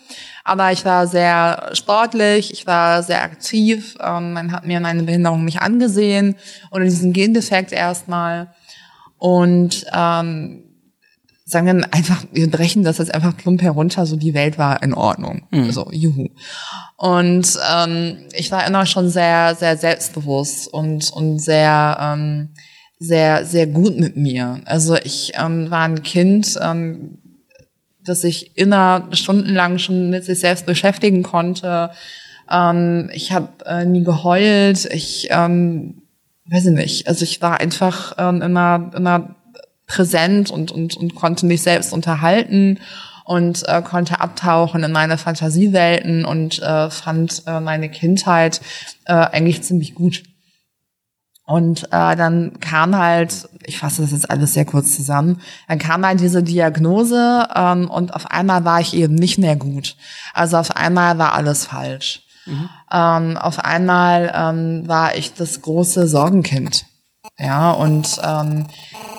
aber 0.43 0.71
ich 0.73 0.83
war 0.83 1.07
sehr 1.07 1.69
sportlich, 1.73 2.51
ich 2.51 2.67
war 2.67 3.03
sehr 3.03 3.23
aktiv, 3.23 3.97
ähm, 4.01 4.33
man 4.33 4.51
hat 4.51 4.65
mir 4.65 4.81
meine 4.81 5.03
Behinderung 5.03 5.45
nicht 5.45 5.61
angesehen 5.61 6.35
oder 6.71 6.83
diesen 6.83 7.13
Gendefekt 7.13 7.71
erstmal 7.71 8.49
und 9.17 9.85
ähm, 9.93 10.63
sagen 11.47 11.65
wir 11.65 11.93
einfach, 11.93 12.25
wir 12.33 12.51
brechen 12.51 12.83
das 12.83 12.97
jetzt 12.97 13.13
einfach 13.13 13.35
plump 13.37 13.61
herunter, 13.61 14.05
so 14.05 14.17
die 14.17 14.33
Welt 14.33 14.57
war 14.57 14.83
in 14.83 14.93
Ordnung. 14.93 15.47
So, 15.71 15.89
juhu. 15.91 16.27
Und 16.97 17.57
ähm, 17.73 18.17
ich 18.33 18.51
war 18.51 18.67
immer 18.67 18.85
schon 18.85 19.09
sehr, 19.09 19.55
sehr 19.55 19.77
selbstbewusst 19.77 20.67
und, 20.67 21.09
und 21.11 21.39
sehr, 21.39 21.97
ähm, 22.01 22.49
sehr, 22.99 23.45
sehr 23.45 23.65
gut 23.67 23.97
mit 23.97 24.17
mir. 24.17 24.59
Also 24.65 24.95
ich 24.95 25.33
ähm, 25.39 25.71
war 25.71 25.83
ein 25.83 26.03
Kind, 26.03 26.59
ähm, 26.61 27.19
das 28.03 28.21
sich 28.21 28.57
immer 28.57 29.07
stundenlang 29.11 29.77
schon 29.77 30.09
mit 30.09 30.25
sich 30.25 30.39
selbst 30.39 30.65
beschäftigen 30.65 31.23
konnte. 31.23 31.91
Ähm, 32.51 33.09
ich 33.13 33.31
habe 33.31 33.49
äh, 33.65 33.85
nie 33.85 34.03
geheult. 34.03 34.85
Ich 34.91 35.27
ähm, 35.29 36.01
weiß 36.49 36.65
ich 36.65 36.73
nicht. 36.73 37.07
Also 37.07 37.23
ich 37.23 37.41
war 37.41 37.59
einfach 37.59 38.13
ähm, 38.17 38.41
immer, 38.41 38.91
immer 38.95 39.35
präsent 39.85 40.51
und, 40.51 40.71
und, 40.71 40.95
und 40.97 41.15
konnte 41.15 41.45
mich 41.45 41.61
selbst 41.61 41.93
unterhalten 41.93 42.79
und 43.25 43.67
äh, 43.67 43.81
konnte 43.81 44.19
abtauchen 44.21 44.83
in 44.83 44.91
meine 44.91 45.17
Fantasiewelten 45.17 46.25
und 46.25 46.59
äh, 46.61 46.89
fand 46.89 47.43
äh, 47.45 47.59
meine 47.59 47.89
Kindheit 47.89 48.61
äh, 49.05 49.13
eigentlich 49.13 49.63
ziemlich 49.63 49.95
gut. 49.95 50.23
Und 51.45 51.85
äh, 51.85 52.15
dann 52.17 52.59
kam 52.59 52.97
halt, 52.97 53.47
ich 53.65 53.77
fasse 53.77 54.01
das 54.01 54.11
jetzt 54.11 54.29
alles 54.29 54.53
sehr 54.53 54.65
kurz 54.65 54.95
zusammen, 54.95 55.41
dann 55.69 55.79
kam 55.79 56.05
halt 56.05 56.19
diese 56.19 56.43
Diagnose 56.43 57.47
ähm, 57.55 57.89
und 57.89 58.13
auf 58.13 58.29
einmal 58.29 58.65
war 58.65 58.81
ich 58.81 58.93
eben 58.93 59.15
nicht 59.15 59.37
mehr 59.37 59.55
gut. 59.55 59.95
Also 60.33 60.57
auf 60.57 60.75
einmal 60.75 61.17
war 61.17 61.33
alles 61.33 61.65
falsch. 61.65 62.26
Ähm, 62.91 63.37
auf 63.37 63.59
einmal 63.59 64.31
ähm, 64.33 64.87
war 64.87 65.15
ich 65.15 65.33
das 65.33 65.61
große 65.61 66.07
Sorgenkind. 66.07 66.85
Ja, 67.39 67.71
und 67.71 68.19
ähm, 68.23 68.65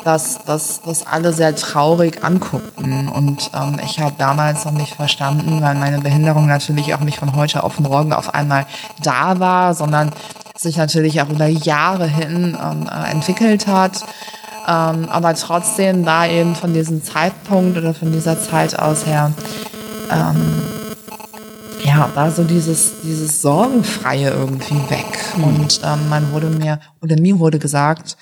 das, 0.05 0.45
das, 0.45 0.83
das 0.83 1.07
alle 1.07 1.33
sehr 1.33 1.55
traurig 1.55 2.24
anguckten. 2.24 3.09
Und 3.09 3.51
ähm, 3.55 3.79
ich 3.85 4.01
habe 4.01 4.14
damals 4.18 4.64
noch 4.64 4.72
nicht 4.72 4.95
verstanden, 4.95 5.61
weil 5.61 5.74
meine 5.74 6.01
Behinderung 6.01 6.47
natürlich 6.47 6.95
auch 6.95 7.01
nicht 7.01 7.18
von 7.18 7.37
heute 7.37 7.62
auf 7.62 7.79
morgen 7.79 8.12
auf 8.12 8.35
einmal 8.35 8.66
da 9.03 9.39
war, 9.39 9.74
sondern 9.74 10.12
sich 10.57 10.76
natürlich 10.76 11.20
auch 11.20 11.29
über 11.29 11.47
Jahre 11.47 12.07
hin 12.07 12.57
ähm, 12.61 12.89
äh, 12.91 13.11
entwickelt 13.11 13.66
hat. 13.66 14.03
Ähm, 14.66 15.09
aber 15.09 15.35
trotzdem 15.35 16.05
war 16.05 16.29
eben 16.29 16.55
von 16.55 16.74
diesem 16.74 17.05
Zeitpunkt 17.05 17.79
oder 17.79 17.95
von 17.95 18.12
dieser 18.12 18.41
Zeit 18.41 18.79
aus 18.79 19.07
her 19.07 19.33
ja, 21.85 22.11
war 22.14 22.31
so 22.31 22.45
dieses, 22.45 23.03
dieses 23.03 23.43
Sorgenfreie 23.43 24.31
irgendwie 24.31 24.79
weg. 24.91 25.18
Und 25.37 25.81
ähm, 25.85 26.09
man 26.09 26.33
wurde 26.33 26.51
mir, 26.51 26.81
oder 27.03 27.20
mir 27.20 27.39
wurde 27.39 27.59
gesagt, 27.59 28.16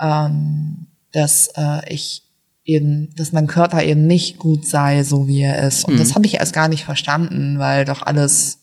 ähm, 0.00 0.86
dass 1.12 1.48
äh, 1.56 1.92
ich 1.92 2.22
eben, 2.64 3.14
dass 3.16 3.32
mein 3.32 3.46
Körper 3.46 3.82
eben 3.82 4.06
nicht 4.06 4.38
gut 4.38 4.66
sei, 4.66 5.02
so 5.02 5.26
wie 5.26 5.42
er 5.42 5.66
ist. 5.66 5.86
Und 5.86 5.98
das 5.98 6.14
habe 6.14 6.26
ich 6.26 6.34
erst 6.34 6.52
gar 6.52 6.68
nicht 6.68 6.84
verstanden, 6.84 7.58
weil 7.58 7.84
doch 7.84 8.02
alles 8.02 8.58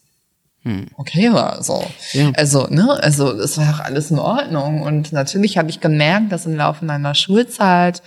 okay 0.96 1.32
war. 1.32 1.64
So. 1.64 1.86
Ja. 2.14 2.32
Also, 2.36 2.68
ne, 2.68 2.98
also 3.02 3.32
es 3.32 3.58
war 3.58 3.76
auch 3.76 3.80
alles 3.80 4.12
in 4.12 4.20
Ordnung. 4.20 4.82
Und 4.82 5.12
natürlich 5.12 5.58
habe 5.58 5.70
ich 5.70 5.80
gemerkt, 5.80 6.32
dass 6.32 6.46
im 6.46 6.56
Laufe 6.56 6.86
meiner 6.86 7.14
Schulzeit 7.14 8.02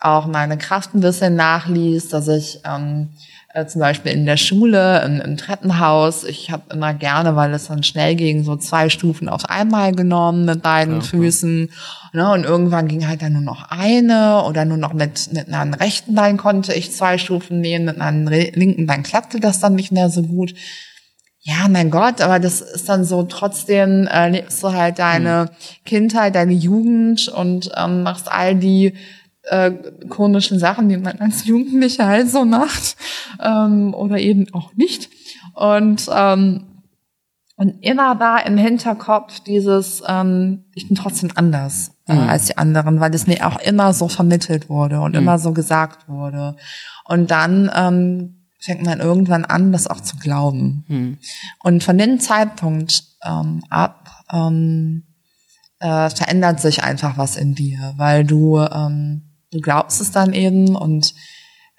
auch 0.00 0.26
meine 0.26 0.58
Kraft 0.58 0.94
ein 0.94 1.00
bisschen 1.00 1.36
nachließ, 1.36 2.08
dass 2.08 2.28
ich 2.28 2.60
ähm, 2.64 3.10
äh, 3.54 3.66
zum 3.66 3.80
Beispiel 3.80 4.10
in 4.10 4.26
der 4.26 4.36
Schule, 4.36 5.02
im, 5.04 5.20
im 5.20 5.36
Treppenhaus, 5.36 6.24
ich 6.24 6.50
habe 6.50 6.74
immer 6.74 6.92
gerne, 6.92 7.36
weil 7.36 7.54
es 7.54 7.68
dann 7.68 7.84
schnell 7.84 8.16
ging, 8.16 8.42
so 8.42 8.56
zwei 8.56 8.88
Stufen 8.88 9.28
auf 9.28 9.44
einmal 9.48 9.92
genommen 9.92 10.44
mit 10.44 10.60
beiden 10.60 11.02
Füßen. 11.02 11.70
Ne, 12.12 12.32
und 12.32 12.44
irgendwann 12.44 12.88
ging 12.88 13.06
halt 13.06 13.22
dann 13.22 13.34
nur 13.34 13.42
noch 13.42 13.70
eine 13.70 14.42
oder 14.42 14.64
nur 14.64 14.76
noch 14.76 14.92
mit, 14.92 15.32
mit 15.32 15.52
einem 15.52 15.72
rechten 15.72 16.16
Bein 16.16 16.36
konnte 16.36 16.74
ich 16.74 16.92
zwei 16.92 17.16
Stufen 17.16 17.60
nähen, 17.60 17.84
mit 17.84 18.00
einem 18.00 18.26
linken 18.26 18.86
Bein 18.86 19.04
klappte 19.04 19.38
das 19.38 19.60
dann 19.60 19.76
nicht 19.76 19.92
mehr 19.92 20.10
so 20.10 20.22
gut. 20.22 20.52
Ja, 21.40 21.68
mein 21.68 21.90
Gott, 21.90 22.20
aber 22.22 22.40
das 22.40 22.60
ist 22.60 22.88
dann 22.88 23.04
so, 23.04 23.22
trotzdem 23.22 24.08
äh, 24.08 24.30
lebst 24.30 24.62
du 24.64 24.72
halt 24.72 24.98
deine 24.98 25.50
Kindheit, 25.84 26.34
deine 26.34 26.54
Jugend 26.54 27.28
und 27.28 27.70
ähm, 27.76 28.02
machst 28.02 28.32
all 28.32 28.56
die 28.56 28.94
äh, 29.46 29.72
komischen 30.08 30.58
Sachen, 30.58 30.88
die 30.88 30.96
man 30.96 31.18
als 31.20 31.44
Jugendlicher 31.44 32.06
halt 32.06 32.30
so 32.30 32.44
macht 32.44 32.96
ähm, 33.42 33.94
oder 33.94 34.18
eben 34.18 34.52
auch 34.52 34.74
nicht. 34.74 35.10
Und 35.54 36.08
ähm, 36.12 36.66
und 37.56 37.84
immer 37.84 38.18
war 38.18 38.44
im 38.46 38.56
Hinterkopf 38.56 39.38
dieses, 39.40 40.02
ähm, 40.08 40.64
ich 40.74 40.88
bin 40.88 40.96
trotzdem 40.96 41.30
anders 41.36 41.92
äh, 42.08 42.12
als 42.12 42.46
die 42.46 42.58
anderen, 42.58 42.98
weil 42.98 43.14
es 43.14 43.28
mir 43.28 43.46
auch 43.46 43.60
immer 43.60 43.92
so 43.92 44.08
vermittelt 44.08 44.68
wurde 44.68 45.00
und 45.00 45.14
immer 45.14 45.38
so 45.38 45.52
gesagt 45.52 46.08
wurde. 46.08 46.56
Und 47.04 47.30
dann 47.30 47.70
ähm, 47.72 48.48
fängt 48.58 48.84
man 48.84 48.98
irgendwann 48.98 49.44
an, 49.44 49.70
das 49.70 49.86
auch 49.86 50.00
zu 50.00 50.16
glauben. 50.16 50.84
Und 51.62 51.84
von 51.84 51.96
dem 51.96 52.18
Zeitpunkt 52.18 53.04
ähm, 53.24 53.62
ab 53.70 54.10
ähm, 54.32 55.04
äh, 55.78 56.10
verändert 56.10 56.60
sich 56.60 56.82
einfach 56.82 57.18
was 57.18 57.36
in 57.36 57.54
dir, 57.54 57.94
weil 57.96 58.24
du 58.24 58.58
ähm, 58.58 59.23
du 59.54 59.60
glaubst 59.60 60.00
es 60.00 60.10
dann 60.10 60.32
eben 60.32 60.76
und 60.76 61.14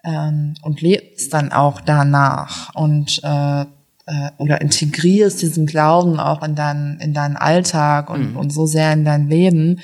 ähm, 0.03 0.55
und 0.61 0.82
lebst 0.82 1.34
dann 1.34 1.51
auch 1.51 1.82
danach 1.82 2.73
und 2.76 3.21
äh, 3.23 3.61
äh, 3.61 4.32
oder 4.38 4.61
integrierst 4.61 5.41
diesen 5.41 5.65
Glauben 5.65 6.19
auch 6.19 6.43
in 6.43 6.55
deinen 6.55 6.99
in 6.99 7.13
deinen 7.13 7.36
Alltag 7.36 8.09
und, 8.09 8.36
und 8.36 8.51
so 8.51 8.65
sehr 8.65 8.93
in 8.93 9.05
dein 9.05 9.28
Leben. 9.28 9.82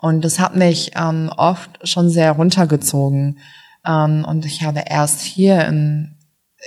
Und 0.00 0.24
das 0.24 0.38
hat 0.38 0.56
mich 0.56 0.92
ähm, 0.94 1.30
oft 1.36 1.86
schon 1.86 2.10
sehr 2.10 2.32
runtergezogen. 2.32 3.38
Ähm, 3.86 4.24
und 4.26 4.44
ich 4.44 4.62
habe 4.62 4.84
erst 4.86 5.22
hier 5.22 5.66
in 5.66 6.16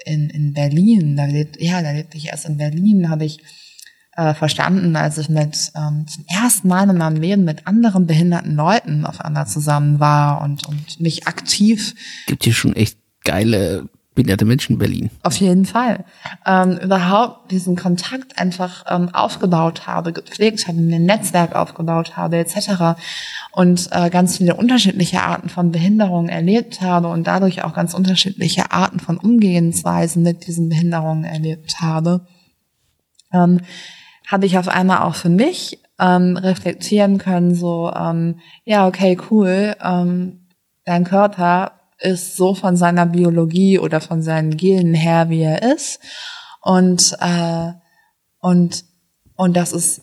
in, 0.06 0.30
in 0.30 0.54
Berlin, 0.54 1.16
da 1.18 1.26
lebt, 1.26 1.62
ja, 1.62 1.82
da 1.82 1.92
lebte 1.92 2.18
ich 2.18 2.28
erst 2.28 2.46
in 2.46 2.58
Berlin, 2.58 3.10
habe 3.10 3.26
ich 3.26 3.40
äh, 4.20 4.34
verstanden, 4.34 4.98
als 4.98 5.18
ich 5.18 5.30
mit 5.30 5.72
ähm, 5.76 6.06
zum 6.06 6.26
ersten 6.28 6.68
Mal 6.68 6.90
in 6.90 6.98
meinem 6.98 7.22
Leben 7.22 7.46
mit 7.46 7.68
anderen 7.68 8.06
behinderten 8.06 8.54
Leuten 8.56 9.06
auf 9.06 9.22
einmal 9.22 9.48
zusammen 9.48 10.02
war 10.02 10.42
und, 10.42 10.68
und 10.68 11.00
mich 11.00 11.26
aktiv 11.26 11.96
Gibt 12.28 12.44
hier 12.44 12.54
schon 12.54 12.76
echt 12.76 12.98
geile 13.24 13.88
behinderte 14.16 14.44
Menschen 14.44 14.74
in 14.74 14.80
Berlin. 14.80 15.10
auf 15.24 15.38
jeden 15.38 15.66
Fall 15.66 16.04
ähm, 16.46 16.78
überhaupt 16.80 17.50
diesen 17.52 17.78
Kontakt 17.78 18.38
einfach 18.38 18.84
ähm, 18.90 19.08
aufgebaut 19.14 19.88
habe, 19.88 20.12
gepflegt 20.12 20.68
habe, 20.68 20.78
mir 20.80 20.98
ein 20.98 21.06
Netzwerk 21.06 21.56
aufgebaut 21.56 22.18
habe 22.18 22.40
etc. 22.40 23.00
und 23.54 23.88
äh, 23.92 24.10
ganz 24.10 24.36
viele 24.36 24.56
unterschiedliche 24.56 25.22
Arten 25.22 25.48
von 25.48 25.72
Behinderungen 25.72 26.28
erlebt 26.28 26.82
habe 26.82 27.08
und 27.08 27.26
dadurch 27.26 27.64
auch 27.64 27.74
ganz 27.74 27.94
unterschiedliche 27.94 28.74
Arten 28.74 29.00
von 29.00 29.18
Umgehensweisen 29.18 30.24
mit 30.24 30.46
diesen 30.46 30.68
Behinderungen 30.68 31.24
erlebt 31.24 31.80
habe, 31.80 32.28
ähm, 33.32 33.62
habe 34.30 34.46
ich 34.46 34.58
auf 34.58 34.68
einmal 34.68 35.00
auch 35.00 35.16
für 35.16 35.30
mich 35.30 35.80
ähm, 36.00 36.38
reflektieren 36.38 37.18
können, 37.18 37.56
so, 37.56 37.92
ähm, 37.94 38.40
ja, 38.64 38.88
okay, 38.88 39.18
cool, 39.30 39.76
ähm, 39.84 40.48
dein 40.86 41.04
Körper 41.04 41.74
ist 41.98 42.38
so 42.38 42.54
von 42.54 42.78
seiner 42.78 43.06
Biologie 43.06 43.80
oder 43.80 44.00
von 44.00 44.22
seinen 44.22 44.56
Genen 44.56 44.94
her, 44.94 45.30
wie 45.30 45.42
er 45.42 45.74
ist. 45.74 46.00
Und, 46.62 47.18
äh, 47.20 47.74
und, 48.40 48.86
und 49.36 49.58
das 49.58 49.74
ist 49.74 50.02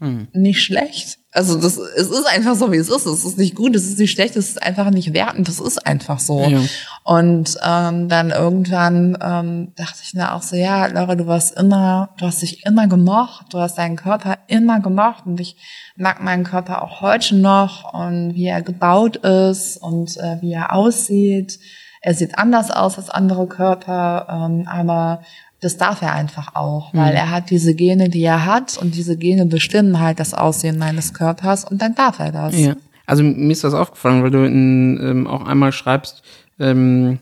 hm. 0.00 0.28
nicht 0.32 0.62
schlecht. 0.62 1.18
Also 1.36 1.60
das, 1.60 1.76
es 1.76 2.08
ist 2.08 2.26
einfach 2.26 2.54
so, 2.54 2.72
wie 2.72 2.78
es 2.78 2.88
ist. 2.88 3.04
Es 3.04 3.26
ist 3.26 3.36
nicht 3.36 3.54
gut, 3.54 3.76
es 3.76 3.84
ist 3.84 3.98
nicht 3.98 4.10
schlecht, 4.10 4.36
es 4.36 4.48
ist 4.48 4.62
einfach 4.62 4.88
nicht 4.88 5.12
wertend. 5.12 5.46
Das 5.48 5.60
ist 5.60 5.86
einfach 5.86 6.18
so. 6.18 6.40
Ja. 6.40 6.60
Und 7.04 7.58
ähm, 7.62 8.08
dann 8.08 8.30
irgendwann 8.30 9.18
ähm, 9.20 9.72
dachte 9.76 9.98
ich 10.02 10.14
mir 10.14 10.32
auch 10.32 10.40
so, 10.40 10.56
ja, 10.56 10.86
Laura, 10.86 11.14
du 11.14 11.26
warst 11.26 11.54
immer, 11.58 12.08
du 12.16 12.24
hast 12.24 12.40
dich 12.40 12.64
immer 12.64 12.88
gemocht, 12.88 13.52
du 13.52 13.58
hast 13.58 13.76
deinen 13.76 13.96
Körper 13.96 14.38
immer 14.46 14.80
gemocht 14.80 15.26
und 15.26 15.38
ich 15.38 15.56
mag 15.94 16.22
meinen 16.22 16.44
Körper 16.44 16.82
auch 16.82 17.02
heute 17.02 17.36
noch 17.36 17.92
und 17.92 18.34
wie 18.34 18.46
er 18.46 18.62
gebaut 18.62 19.16
ist 19.16 19.76
und 19.76 20.16
äh, 20.16 20.38
wie 20.40 20.54
er 20.54 20.72
aussieht. 20.72 21.58
Er 22.00 22.14
sieht 22.14 22.38
anders 22.38 22.70
aus 22.70 22.96
als 22.96 23.10
andere 23.10 23.46
Körper, 23.46 24.26
ähm, 24.30 24.66
aber 24.66 25.20
das 25.60 25.78
darf 25.78 26.02
er 26.02 26.12
einfach 26.12 26.54
auch, 26.54 26.92
weil 26.92 27.12
mhm. 27.12 27.16
er 27.16 27.30
hat 27.30 27.50
diese 27.50 27.74
Gene, 27.74 28.08
die 28.08 28.22
er 28.22 28.44
hat 28.44 28.76
und 28.78 28.94
diese 28.94 29.16
Gene 29.16 29.46
bestimmen 29.46 30.00
halt 30.00 30.20
das 30.20 30.34
Aussehen 30.34 30.78
meines 30.78 31.14
Körpers 31.14 31.64
und 31.64 31.80
dann 31.80 31.94
darf 31.94 32.18
er 32.18 32.32
das. 32.32 32.58
Ja. 32.58 32.76
Also 33.06 33.22
mir 33.22 33.52
ist 33.52 33.64
das 33.64 33.74
aufgefallen, 33.74 34.22
weil 34.22 34.30
du 34.30 34.44
in, 34.44 35.00
ähm, 35.02 35.26
auch 35.26 35.46
einmal 35.46 35.72
schreibst, 35.72 36.22
ähm, 36.58 37.20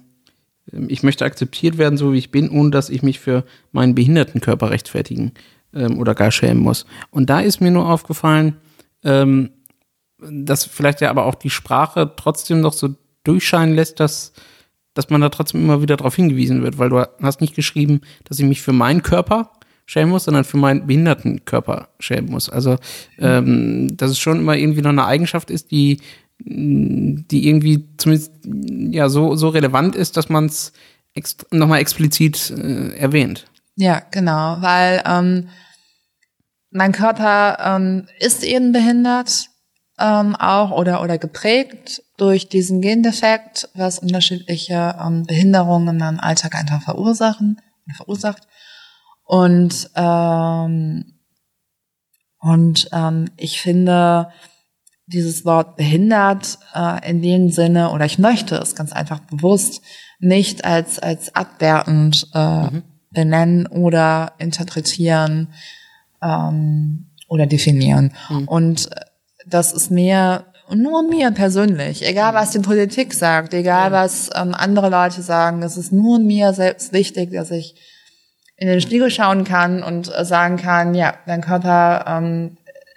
ich 0.89 1.03
möchte 1.03 1.24
akzeptiert 1.24 1.78
werden, 1.78 1.97
so 1.97 2.12
wie 2.12 2.18
ich 2.18 2.30
bin, 2.30 2.51
ohne 2.51 2.70
dass 2.70 2.89
ich 2.89 3.03
mich 3.03 3.20
für 3.20 3.45
meinen 3.70 3.95
behinderten 3.95 4.41
Körper 4.41 4.70
rechtfertigen 4.70 5.32
ähm, 5.74 5.99
oder 5.99 6.14
gar 6.14 6.30
schämen 6.30 6.62
muss. 6.62 6.87
Und 7.11 7.30
da 7.30 7.41
ist 7.41 7.61
mir 7.61 7.70
nur 7.70 7.89
aufgefallen, 7.89 8.57
ähm, 9.05 9.51
dass 10.18 10.64
vielleicht 10.64 11.01
ja 11.03 11.11
aber 11.11 11.26
auch 11.26 11.35
die 11.35 11.51
Sprache 11.51 12.12
trotzdem 12.16 12.61
noch 12.61 12.72
so 12.72 12.95
durchscheinen 13.24 13.74
lässt, 13.74 14.01
dass 14.01 14.32
dass 14.95 15.11
man 15.11 15.20
da 15.20 15.28
trotzdem 15.28 15.62
immer 15.62 15.82
wieder 15.82 15.97
darauf 15.97 16.14
hingewiesen 16.14 16.62
wird, 16.62 16.78
weil 16.78 16.88
du 16.88 17.05
hast 17.20 17.40
nicht 17.40 17.55
geschrieben, 17.55 18.01
dass 18.24 18.38
ich 18.38 18.47
mich 18.47 18.62
für 18.62 18.72
meinen 18.72 19.03
Körper 19.03 19.51
schämen 19.86 20.11
muss, 20.11 20.24
sondern 20.24 20.45
für 20.45 20.57
meinen 20.57 20.86
behinderten 20.86 21.45
Körper 21.45 21.88
schämen 21.99 22.30
muss. 22.30 22.49
Also, 22.49 22.78
ähm, 23.18 23.97
dass 23.97 24.11
es 24.11 24.18
schon 24.18 24.38
immer 24.38 24.57
irgendwie 24.57 24.82
noch 24.82 24.90
eine 24.90 25.05
Eigenschaft 25.05 25.51
ist, 25.51 25.70
die, 25.70 26.01
die 26.38 27.49
irgendwie 27.49 27.84
zumindest 27.97 28.32
ja 28.45 29.09
so, 29.09 29.36
so 29.36 29.49
relevant 29.49 29.95
ist, 29.95 30.16
dass 30.16 30.28
man 30.28 30.47
es 30.47 30.72
ext 31.14 31.47
nochmal 31.53 31.80
explizit 31.80 32.51
äh, 32.51 32.97
erwähnt. 32.97 33.47
Ja, 33.76 34.03
genau, 34.11 34.57
weil 34.61 35.03
ähm, 35.07 35.49
mein 36.70 36.92
Körper 36.92 37.59
ähm, 37.64 38.07
ist 38.18 38.42
eben 38.42 38.72
behindert 38.72 39.49
ähm, 39.99 40.34
auch 40.36 40.70
oder, 40.70 41.03
oder 41.03 41.18
geprägt 41.18 42.03
durch 42.16 42.49
diesen 42.49 42.80
Gendefekt, 42.80 43.68
was 43.74 43.99
unterschiedliche 43.99 44.97
ähm, 45.01 45.24
Behinderungen 45.24 46.01
im 46.01 46.20
Alltag 46.20 46.55
einfach 46.55 46.82
verursachen, 46.82 47.61
verursacht. 47.97 48.47
Und, 49.24 49.90
ähm, 49.95 51.14
und 52.40 52.88
ähm, 52.92 53.30
ich 53.36 53.61
finde 53.61 54.28
dieses 55.07 55.45
Wort 55.45 55.76
behindert 55.76 56.59
äh, 56.74 57.11
in 57.11 57.22
dem 57.22 57.51
Sinne, 57.51 57.90
oder 57.90 58.05
ich 58.05 58.18
möchte 58.18 58.57
es 58.57 58.74
ganz 58.74 58.92
einfach 58.92 59.20
bewusst 59.20 59.82
nicht 60.18 60.64
als, 60.64 60.99
als 60.99 61.34
abwertend 61.34 62.28
äh, 62.34 62.62
mhm. 62.64 62.82
benennen 63.11 63.66
oder 63.66 64.32
interpretieren 64.38 65.49
ähm, 66.22 67.11
oder 67.28 67.47
definieren. 67.47 68.12
Mhm. 68.30 68.49
Und 68.49 68.90
das 69.47 69.72
ist 69.72 69.90
mir 69.90 70.45
nur 70.72 71.03
mir 71.03 71.30
persönlich, 71.30 72.07
egal 72.07 72.34
was 72.34 72.53
die 72.53 72.61
Politik 72.61 73.12
sagt, 73.12 73.53
egal 73.53 73.92
was 73.92 74.30
ähm, 74.34 74.55
andere 74.55 74.88
Leute 74.88 75.22
sagen, 75.22 75.62
es 75.62 75.76
ist 75.76 75.92
nur 75.92 76.18
mir 76.18 76.53
selbst 76.55 76.92
wichtig, 76.92 77.32
dass 77.32 77.51
ich 77.51 77.74
in 78.57 78.68
den 78.68 78.80
Spiegel 78.80 79.11
schauen 79.11 79.45
kann 79.45 79.82
und 79.82 80.11
äh, 80.16 80.24
sagen 80.24 80.57
kann, 80.57 80.95
ja, 80.95 81.14
dein 81.26 81.42
Körper 81.42 82.05
ähm, 82.09 82.57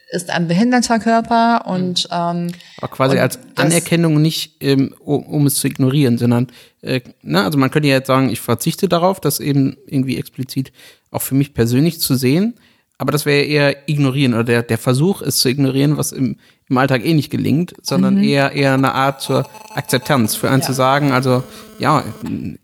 ist 0.10 0.30
ein 0.30 0.48
behinderter 0.48 1.00
Körper 1.00 1.68
und 1.68 2.08
ähm, 2.12 2.52
aber 2.78 2.88
quasi 2.88 3.18
und 3.18 3.22
als 3.22 3.40
Anerkennung 3.56 4.22
nicht, 4.22 4.56
ähm, 4.62 4.96
um, 5.00 5.24
um, 5.24 5.46
es 5.46 5.56
zu 5.56 5.68
ignorieren, 5.68 6.18
sondern 6.18 6.48
äh, 6.82 7.02
ne, 7.22 7.44
also 7.44 7.58
man 7.58 7.72
könnte 7.72 7.90
ja 7.90 7.96
jetzt 7.96 8.08
sagen, 8.08 8.30
ich 8.30 8.40
verzichte 8.40 8.88
darauf, 8.88 9.20
das 9.20 9.42
eben 9.42 9.76
irgendwie 9.86 10.18
explizit 10.18 10.72
auch 11.12 11.22
für 11.22 11.36
mich 11.36 11.54
persönlich 11.54 12.00
zu 12.00 12.16
sehen, 12.16 12.56
aber 12.98 13.12
das 13.12 13.26
wäre 13.26 13.44
eher 13.44 13.90
ignorieren 13.90 14.34
oder 14.34 14.44
der, 14.44 14.64
der 14.64 14.78
Versuch, 14.78 15.22
es 15.22 15.38
zu 15.38 15.50
ignorieren, 15.50 15.98
was 15.98 16.12
im, 16.12 16.38
im 16.68 16.78
Alltag 16.78 17.06
eh 17.06 17.14
nicht 17.14 17.30
gelingt, 17.30 17.74
sondern 17.82 18.16
mhm. 18.16 18.24
eher, 18.24 18.54
eher 18.54 18.74
eine 18.74 18.94
Art 18.94 19.22
zur 19.22 19.48
Akzeptanz, 19.76 20.36
für 20.36 20.50
einen 20.50 20.62
ja. 20.62 20.68
zu 20.68 20.74
sagen, 20.74 21.12
also 21.12 21.44
ja, 21.80 22.04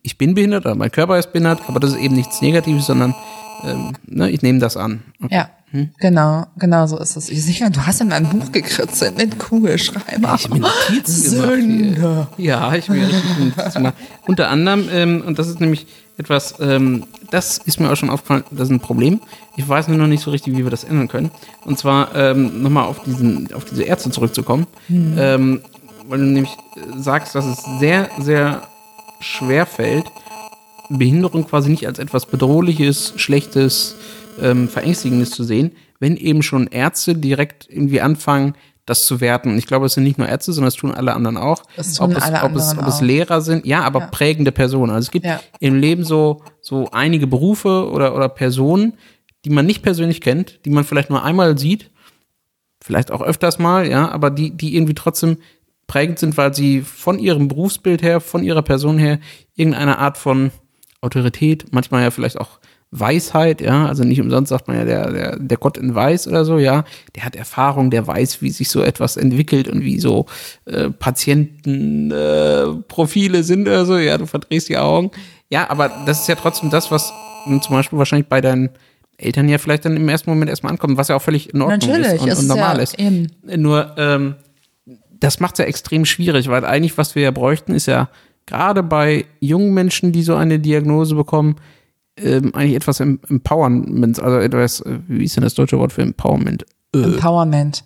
ich 0.02 0.18
bin 0.18 0.34
behindert 0.34 0.66
oder 0.66 0.76
mein 0.76 0.92
Körper 0.92 1.20
ist 1.20 1.34
behindert, 1.34 1.62
aber 1.68 1.80
das 1.80 1.92
ist 1.92 2.00
eben 2.00 2.16
nichts 2.16 2.42
Negatives, 2.42 2.88
sondern 2.88 3.14
ähm, 3.64 3.94
ne, 4.08 4.30
ich 4.30 4.42
nehme 4.42 4.60
das 4.60 4.76
an. 4.76 5.04
Okay. 5.24 5.36
Ja. 5.36 5.50
Hm? 5.74 5.90
Genau, 6.00 6.46
genau 6.58 6.86
so 6.86 7.00
ist 7.00 7.16
es. 7.16 7.30
Ich 7.30 7.44
sicher, 7.44 7.72
du 7.72 7.82
hast 7.82 8.00
in 8.00 8.14
ein 8.14 8.30
Buch 8.30 8.52
gekritzelt 8.52 9.18
mit 9.18 9.40
Kugelschreiber. 9.40 10.36
Ich 10.36 10.48
mir 10.48 10.60
Notizen 10.60 11.96
gemacht. 11.96 12.28
Hier. 12.38 12.46
Ja, 12.46 12.76
ich 12.76 12.90
mir 12.90 13.08
richtig 13.08 13.56
Notizen. 13.58 13.92
Unter 14.28 14.50
anderem, 14.50 14.88
ähm, 14.92 15.24
und 15.26 15.40
das 15.40 15.48
ist 15.48 15.60
nämlich 15.60 15.88
etwas, 16.18 16.56
ähm, 16.60 17.06
das 17.32 17.58
ist 17.58 17.80
mir 17.80 17.92
auch 17.92 17.96
schon 17.96 18.10
aufgefallen, 18.10 18.44
das 18.52 18.68
ist 18.68 18.72
ein 18.72 18.80
Problem. 18.80 19.20
Ich 19.58 19.68
weiß 19.68 19.88
nur 19.88 19.98
noch 19.98 20.08
nicht 20.08 20.24
so 20.24 20.32
richtig, 20.32 20.56
wie 20.56 20.64
wir 20.64 20.70
das 20.70 20.84
ändern 20.84 21.08
können. 21.08 21.32
Und 21.66 21.80
zwar 21.80 22.14
ähm, 22.16 22.62
nochmal 22.62 22.86
auf, 22.86 23.04
diesen, 23.04 23.52
auf 23.54 23.66
diese 23.66 23.84
Ärzte 23.84 24.12
zurückzukommen. 24.12 24.68
Mhm. 24.88 25.16
Ähm, 25.18 25.62
weil 26.08 26.20
du 26.20 26.26
nämlich 26.26 26.56
sagst, 26.98 27.34
dass 27.34 27.46
es 27.46 27.64
sehr, 27.80 28.10
sehr 28.20 28.64
schwer 29.20 29.66
fällt, 29.66 30.06
Behinderung 30.90 31.48
quasi 31.48 31.70
nicht 31.70 31.88
als 31.88 31.98
etwas 31.98 32.26
Bedrohliches, 32.26 33.14
Schlechtes, 33.16 33.96
ähm, 34.42 34.68
Verängstigendes 34.68 35.32
zu 35.32 35.44
sehen, 35.44 35.72
wenn 36.00 36.18
eben 36.18 36.44
schon 36.44 36.68
Ärzte 36.68 37.16
direkt 37.16 37.68
irgendwie 37.70 38.02
anfangen, 38.02 38.56
das 38.86 39.06
zu 39.06 39.22
werten. 39.22 39.50
Und 39.50 39.58
ich 39.58 39.68
glaube, 39.68 39.86
es 39.86 39.94
sind 39.94 40.04
nicht 40.04 40.18
nur 40.18 40.28
Ärzte, 40.28 40.52
sondern 40.54 40.68
es 40.68 40.76
tun 40.76 40.94
alle 40.94 41.14
anderen 41.14 41.38
auch. 41.38 41.64
Das 41.76 41.94
tun 41.94 42.12
ob 42.12 42.18
es, 42.18 42.24
alle 42.24 42.44
ob 42.44 42.56
es, 42.56 42.78
ob 42.78 42.88
es 42.88 43.02
Lehrer 43.02 43.42
sind, 43.42 43.66
ja, 43.66 43.82
aber 43.84 44.02
ja. 44.02 44.08
prägende 44.08 44.52
Personen. 44.52 44.92
Also 44.92 45.08
es 45.08 45.12
gibt 45.12 45.26
ja. 45.26 45.40
im 45.60 45.76
Leben 45.76 46.04
so, 46.04 46.42
so 46.62 46.90
einige 46.92 47.28
Berufe 47.28 47.90
oder, 47.90 48.16
oder 48.16 48.30
Personen, 48.30 48.94
die 49.46 49.50
man 49.50 49.66
nicht 49.66 49.84
persönlich 49.84 50.22
kennt, 50.22 50.66
die 50.66 50.70
man 50.70 50.84
vielleicht 50.84 51.10
nur 51.10 51.24
einmal 51.24 51.58
sieht, 51.58 51.92
vielleicht 52.82 53.12
auch 53.12 53.22
öfters 53.22 53.60
mal, 53.60 53.90
ja, 53.90 54.10
aber 54.10 54.30
die, 54.30 54.52
die 54.52 54.76
irgendwie 54.76 54.94
trotzdem 54.94 55.38
prägend 55.88 56.20
sind, 56.20 56.38
weil 56.38 56.54
sie 56.54 56.82
von 56.82 57.20
ihrem 57.20 57.48
Berufsbild 57.48 58.02
her, 58.02 58.20
von 58.20 58.44
ihrer 58.44 58.62
Person 58.62 58.98
her 58.98 59.20
irgendeine 59.56 59.98
Art 60.00 60.18
von 60.18 60.52
Autorität, 61.02 61.66
manchmal 61.72 62.04
ja 62.04 62.12
vielleicht 62.12 62.40
auch 62.40 62.60
Weisheit, 62.96 63.60
ja, 63.60 63.88
also 63.88 64.04
nicht 64.04 64.22
umsonst 64.22 64.50
sagt 64.50 64.68
man 64.68 64.78
ja 64.78 64.86
der, 64.86 65.12
der, 65.12 65.40
der 65.40 65.58
Gott 65.58 65.80
in 65.80 65.96
Weiß 65.96 66.28
oder 66.28 66.46
so, 66.46 66.60
ja, 66.60 66.84
der 67.16 67.26
hat 67.26 67.36
Erfahrung, 67.36 67.90
der 67.90 68.06
weiß, 68.06 68.44
wie 68.44 68.52
sich 68.52 68.70
so 68.70 68.84
etwas 68.84 69.18
entwickelt 69.18 69.68
und 69.68 69.84
wie 69.84 70.00
so 70.00 70.28
äh, 70.66 70.92
Patientenprofile 70.92 73.40
äh, 73.40 73.44
sind 73.44 73.68
oder 73.68 73.86
so, 73.86 73.98
ja, 73.98 74.20
du 74.20 74.28
verdrehst 74.28 74.70
die 74.70 74.78
Augen. 74.78 75.10
Ja, 75.50 75.72
aber 75.72 75.90
das 76.06 76.22
ist 76.22 76.28
ja 76.28 76.36
trotzdem 76.36 76.70
das, 76.70 76.92
was 76.92 77.12
zum 77.46 77.76
Beispiel 77.76 77.98
wahrscheinlich 77.98 78.28
bei 78.28 78.42
deinen 78.42 78.70
Eltern 79.18 79.50
ja 79.50 79.58
vielleicht 79.58 79.86
dann 79.86 79.98
im 79.98 80.08
ersten 80.08 80.30
Moment 80.30 80.50
erstmal 80.50 80.72
ankommt, 80.72 80.98
was 80.98 81.08
ja 81.08 81.16
auch 81.16 81.22
völlig 81.22 81.52
in 81.54 81.62
Ordnung 81.62 81.90
Natürlich, 81.90 82.14
ist 82.14 82.22
und, 82.22 82.32
und 82.32 82.48
normal 82.48 82.78
ja 82.78 82.84
ist. 82.84 83.00
Eben. 83.00 83.32
Nur, 83.58 83.96
ähm, 83.98 84.36
das 85.20 85.40
macht 85.40 85.56
es 85.56 85.60
ja 85.60 85.66
extrem 85.66 86.06
schwierig, 86.06 86.48
weil 86.48 86.64
eigentlich, 86.64 86.98
was 86.98 87.16
wir 87.16 87.24
ja 87.24 87.32
bräuchten, 87.32 87.74
ist 87.74 87.88
ja 87.88 88.10
gerade 88.46 88.84
bei 88.84 89.26
jungen 89.40 89.74
Menschen, 89.74 90.12
die 90.12 90.24
so 90.24 90.36
eine 90.36 90.60
Diagnose 90.60 91.16
bekommen, 91.16 91.56
ähm, 92.18 92.54
eigentlich 92.54 92.76
etwas 92.76 93.00
Empowerment, 93.00 94.20
also 94.22 94.38
etwas, 94.38 94.82
äh, 94.82 95.00
wie 95.08 95.24
ist 95.24 95.36
denn 95.36 95.44
das 95.44 95.56
deutsche 95.56 95.78
Wort 95.78 95.94
für 95.94 96.02
Empowerment? 96.02 96.66
Äh. 96.94 97.04
Empowerment. 97.04 97.84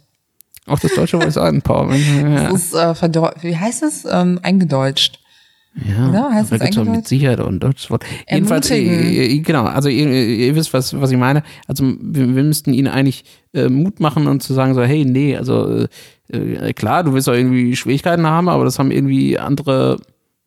Auch 0.65 0.79
das 0.79 0.93
deutsche 0.93 1.17
Wort 1.17 1.27
ist 1.27 1.37
Empowerment. 1.37 2.03
Ja. 2.17 2.51
Das 2.51 2.73
ist, 2.73 2.73
äh, 2.73 3.31
wie 3.41 3.57
heißt 3.57 3.83
es? 3.83 4.05
Ähm, 4.09 4.39
eingedeutscht. 4.43 5.19
Ja, 5.85 6.09
Oder? 6.09 6.31
heißt 6.31 6.51
es 6.51 6.77
mit 6.85 7.07
Sicherheit 7.07 7.39
ein 7.39 7.59
deutsches 7.59 7.91
Wort. 7.91 8.03
Jedenfalls, 8.29 8.71
äh, 8.71 8.77
äh, 8.79 9.39
genau, 9.39 9.65
also 9.65 9.89
ihr, 9.89 10.09
ihr, 10.09 10.55
wisst, 10.55 10.73
was, 10.73 10.99
was 10.99 11.11
ich 11.11 11.17
meine. 11.17 11.43
Also 11.67 11.83
wir, 11.85 12.35
wir 12.35 12.43
müssten 12.43 12.73
ihnen 12.73 12.87
eigentlich 12.87 13.25
äh, 13.53 13.69
Mut 13.69 13.99
machen 13.99 14.27
und 14.27 14.41
zu 14.41 14.53
sagen 14.53 14.73
so, 14.73 14.81
hey, 14.81 15.05
nee, 15.05 15.37
also 15.37 15.85
äh, 16.29 16.73
klar, 16.73 17.03
du 17.03 17.13
wirst 17.13 17.29
auch 17.29 17.33
irgendwie 17.33 17.75
Schwierigkeiten 17.75 18.25
haben, 18.25 18.49
aber 18.49 18.63
das 18.63 18.79
haben 18.79 18.89
irgendwie 18.89 19.37
andere 19.37 19.97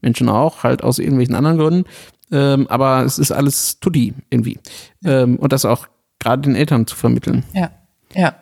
Menschen 0.01 0.28
auch, 0.28 0.65
halt 0.65 0.82
aus 0.82 0.98
irgendwelchen 0.98 1.36
anderen 1.36 1.59
Gründen. 1.59 1.85
Ähm, 2.32 2.66
aber 2.69 3.05
es 3.05 3.19
ist 3.19 3.32
alles 3.32 3.81
Tutti 3.81 4.15
irgendwie. 4.31 4.59
Ähm, 5.05 5.36
und 5.36 5.52
das 5.52 5.65
auch 5.65 5.89
gerade 6.19 6.43
den 6.43 6.55
Eltern 6.55 6.86
zu 6.86 6.97
vermitteln. 6.97 7.44
Ja. 7.52 7.70
Ja, 8.12 8.35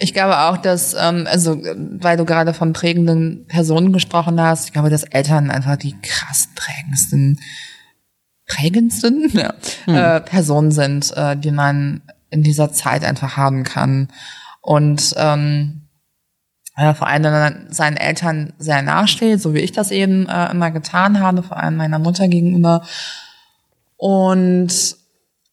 ich 0.00 0.12
glaube 0.12 0.38
auch, 0.38 0.58
dass, 0.58 0.92
ähm, 0.92 1.26
also 1.26 1.58
weil 1.62 2.18
du 2.18 2.26
gerade 2.26 2.52
von 2.52 2.74
prägenden 2.74 3.46
Personen 3.46 3.90
gesprochen 3.92 4.38
hast, 4.38 4.66
ich 4.66 4.72
glaube, 4.74 4.90
dass 4.90 5.04
Eltern 5.04 5.50
einfach 5.50 5.76
die 5.76 5.96
krass 6.02 6.50
prägendsten, 6.54 7.40
prägendsten 8.46 9.30
ja, 9.32 9.54
hm. 9.86 9.94
äh, 9.94 10.20
Personen 10.20 10.72
sind, 10.72 11.16
äh, 11.16 11.38
die 11.38 11.52
man 11.52 12.02
in 12.28 12.42
dieser 12.42 12.70
Zeit 12.72 13.02
einfach 13.02 13.38
haben 13.38 13.64
kann. 13.64 14.08
Und 14.60 15.14
ähm, 15.16 15.88
ja, 16.76 16.92
vor 16.92 17.06
allem 17.06 17.22
wenn 17.22 17.32
man 17.32 17.66
seinen 17.70 17.96
Eltern 17.96 18.52
sehr 18.58 18.82
nahesteht, 18.82 19.40
so 19.40 19.54
wie 19.54 19.60
ich 19.60 19.72
das 19.72 19.90
eben 19.90 20.28
äh, 20.28 20.50
immer 20.50 20.70
getan 20.70 21.20
habe, 21.20 21.42
vor 21.42 21.56
allem 21.56 21.76
meiner 21.76 21.98
Mutter 21.98 22.28
gegenüber. 22.28 22.82
Und 23.96 24.96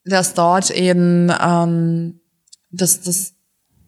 dass 0.05 0.33
dort 0.33 0.71
eben, 0.71 1.31
ähm, 1.41 2.19
dass 2.71 3.01
das, 3.01 3.33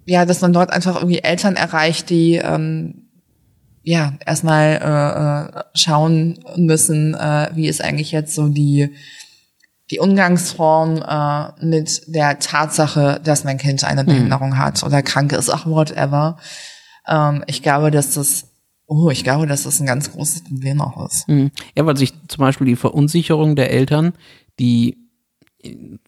ja, 0.05 0.25
dass 0.25 0.41
man 0.41 0.53
dort 0.53 0.71
einfach 0.71 0.95
irgendwie 0.95 1.19
Eltern 1.19 1.55
erreicht, 1.55 2.09
die 2.09 2.35
ähm, 2.35 3.09
ja 3.81 4.13
erstmal 4.25 4.79
äh, 4.81 5.59
äh, 5.59 5.63
schauen 5.73 6.39
müssen, 6.55 7.15
äh, 7.15 7.49
wie 7.53 7.67
ist 7.67 7.83
eigentlich 7.83 8.11
jetzt 8.11 8.35
so 8.35 8.47
die 8.47 8.93
die 9.91 9.99
Umgangsform 9.99 11.03
äh, 11.07 11.65
mit 11.65 12.01
der 12.07 12.39
Tatsache, 12.39 13.19
dass 13.23 13.43
mein 13.43 13.57
Kind 13.57 13.83
eine 13.83 14.03
Behinderung 14.03 14.51
mhm. 14.51 14.57
hat 14.57 14.81
oder 14.81 15.01
krank 15.01 15.33
ist, 15.33 15.49
auch 15.49 15.65
whatever. 15.65 16.37
Ähm, 17.07 17.43
ich 17.47 17.61
glaube, 17.61 17.91
dass 17.91 18.13
das 18.13 18.45
Oh, 18.85 19.09
ich 19.09 19.23
glaube, 19.23 19.47
dass 19.47 19.63
das 19.63 19.79
ein 19.79 19.85
ganz 19.85 20.11
großes 20.11 20.43
Problem 20.43 20.81
auch 20.81 21.05
ist. 21.07 21.27
Mhm. 21.27 21.51
Ja, 21.75 21.85
weil 21.85 21.95
sich 21.95 22.13
zum 22.27 22.41
Beispiel 22.41 22.67
die 22.67 22.75
Verunsicherung 22.75 23.55
der 23.55 23.71
Eltern, 23.71 24.13
die 24.59 24.97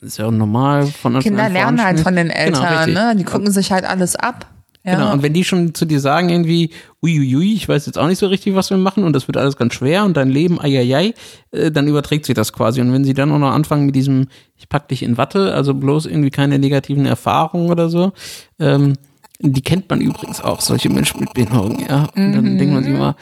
ist 0.02 0.18
ja 0.18 0.30
normal 0.30 0.86
von 0.86 1.16
Anfang 1.16 1.32
Kinder 1.32 1.50
lernen 1.50 1.82
halt 1.82 2.02
von 2.02 2.16
den 2.16 2.28
genau, 2.28 2.40
Eltern, 2.40 2.86
genau, 2.88 3.08
ne? 3.08 3.16
Die 3.16 3.24
gucken 3.24 3.52
sich 3.52 3.72
halt 3.72 3.86
alles 3.86 4.16
ab. 4.16 4.48
Ja. 4.84 4.96
Genau, 4.96 5.14
und 5.14 5.24
wenn 5.24 5.34
die 5.34 5.44
schon 5.44 5.74
zu 5.74 5.86
dir 5.86 6.00
sagen 6.00 6.30
irgendwie, 6.30 6.70
uiuiui, 7.02 7.56
ich 7.56 7.68
weiß 7.68 7.88
jetzt 7.88 7.98
auch 7.98 8.08
nicht 8.08 8.20
so 8.20 8.28
richtig, 8.28 8.54
was 8.54 8.70
wir 8.70 8.78
machen 8.78 9.04
und 9.04 9.14
das 9.14 9.28
wird 9.28 9.36
alles 9.36 9.58
ganz 9.58 9.74
schwer 9.74 10.06
und 10.06 10.16
dein 10.16 10.30
Leben, 10.30 10.62
eieiei, 10.62 11.16
äh, 11.52 11.72
dann 11.72 11.88
überträgt 11.88 12.26
sich 12.26 12.36
das 12.36 12.54
quasi. 12.54 12.82
Und 12.82 12.94
wenn 12.94 13.04
sie 13.04 13.16
dann 13.16 13.32
auch 13.32 13.40
noch 13.40 13.52
anfangen 13.52 13.88
mit 13.88 13.96
diesem, 13.96 14.28
ich 14.56 14.70
pack 14.70 14.88
dich 14.90 15.02
in 15.02 15.18
Watte, 15.18 15.56
also 15.56 15.74
bloß 15.74 16.06
irgendwie 16.06 16.30
keine 16.30 16.60
negativen 16.60 17.08
Erfahrungen 17.08 17.72
oder 17.72 17.90
so, 17.90 18.14
ähm, 18.60 18.94
die 19.40 19.64
kennt 19.64 19.90
man 19.90 20.02
übrigens 20.02 20.40
auch, 20.40 20.62
solche 20.62 20.90
Menschen 20.90 21.20
mit 21.22 21.34
Behinderung, 21.34 21.80
ja. 21.80 22.08
Und 22.16 22.34
dann 22.34 22.54
mhm. 22.54 22.58
denkt 22.60 22.74
man 22.76 22.84
sich 22.84 22.94
immer, 22.94 23.16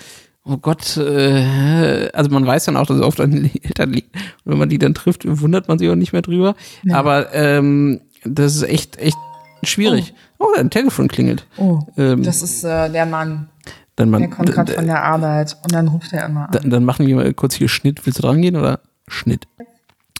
oh 0.45 0.57
Gott, 0.57 0.97
äh, 0.97 2.09
also 2.13 2.29
man 2.29 2.45
weiß 2.45 2.65
dann 2.65 2.77
auch, 2.77 2.85
dass 2.85 2.97
es 2.97 3.03
oft 3.03 3.19
an 3.21 3.31
den 3.31 3.49
Eltern 3.63 3.91
liegt. 3.91 4.15
Und 4.15 4.51
wenn 4.51 4.57
man 4.57 4.69
die 4.69 4.77
dann 4.77 4.93
trifft, 4.93 5.23
wundert 5.25 5.67
man 5.67 5.79
sich 5.79 5.89
auch 5.89 5.95
nicht 5.95 6.13
mehr 6.13 6.21
drüber. 6.21 6.55
Ja. 6.83 6.97
Aber 6.97 7.33
ähm, 7.33 8.01
das 8.23 8.55
ist 8.55 8.63
echt, 8.63 8.97
echt 8.97 9.17
schwierig. 9.63 10.13
Oh, 10.39 10.45
oh 10.45 10.59
ein 10.59 10.69
Telefon 10.69 11.07
klingelt. 11.07 11.45
Oh, 11.57 11.79
ähm, 11.97 12.23
das 12.23 12.41
ist 12.41 12.63
äh, 12.63 12.89
der 12.89 13.05
Mann. 13.05 13.49
Dann 13.95 14.09
man, 14.09 14.21
der 14.21 14.29
kommt 14.29 14.51
gerade 14.51 14.73
von 14.73 14.87
der 14.87 15.03
Arbeit 15.03 15.55
und 15.63 15.71
dann 15.71 15.87
ruft 15.87 16.11
er 16.13 16.25
immer 16.25 16.45
an. 16.45 16.51
Dann, 16.51 16.69
dann 16.69 16.83
machen 16.83 17.05
wir 17.05 17.15
mal 17.15 17.33
kurz 17.33 17.55
hier 17.55 17.69
Schnitt. 17.69 18.05
Willst 18.05 18.19
du 18.19 18.23
dran 18.23 18.41
gehen 18.41 18.55
oder 18.55 18.79
Schnitt? 19.07 19.47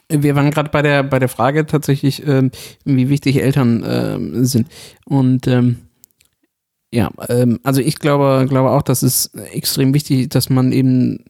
Wir 0.09 0.35
waren 0.35 0.51
gerade 0.51 0.69
bei 0.69 0.83
der 0.83 1.01
bei 1.01 1.17
der 1.17 1.29
Frage 1.29 1.65
tatsächlich, 1.65 2.27
ähm, 2.27 2.51
wie 2.85 3.09
wichtig 3.09 3.41
Eltern 3.41 3.83
ähm, 3.85 4.45
sind. 4.45 4.67
Und 5.05 5.47
ähm, 5.47 5.79
ja, 6.93 7.09
ähm, 7.27 7.59
also 7.63 7.81
ich 7.81 7.97
glaube, 7.97 8.45
glaube 8.47 8.69
auch, 8.69 8.83
dass 8.83 9.01
es 9.01 9.33
extrem 9.51 9.95
wichtig 9.95 10.19
ist, 10.21 10.35
dass 10.35 10.51
man 10.51 10.71
eben 10.71 11.25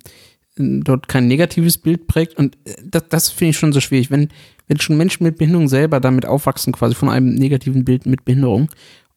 dort 0.58 1.08
kein 1.08 1.28
negatives 1.28 1.78
Bild 1.78 2.08
prägt. 2.08 2.38
Und 2.38 2.58
äh, 2.66 2.76
das, 2.84 3.04
das 3.08 3.30
finde 3.30 3.52
ich 3.52 3.58
schon 3.58 3.72
so 3.72 3.80
schwierig. 3.80 4.12
Wenn, 4.12 4.28
wenn 4.68 4.82
schon 4.82 4.98
Menschen 4.98 5.24
mit 5.24 5.38
Behinderung 5.38 5.70
selber 5.70 6.02
damit 6.02 6.26
aufwachsen, 6.26 6.74
quasi 6.74 6.96
von 6.96 7.08
einem 7.08 7.34
negativen 7.36 7.86
Bild 7.86 8.06
mit 8.06 8.26
Behinderung, 8.26 8.70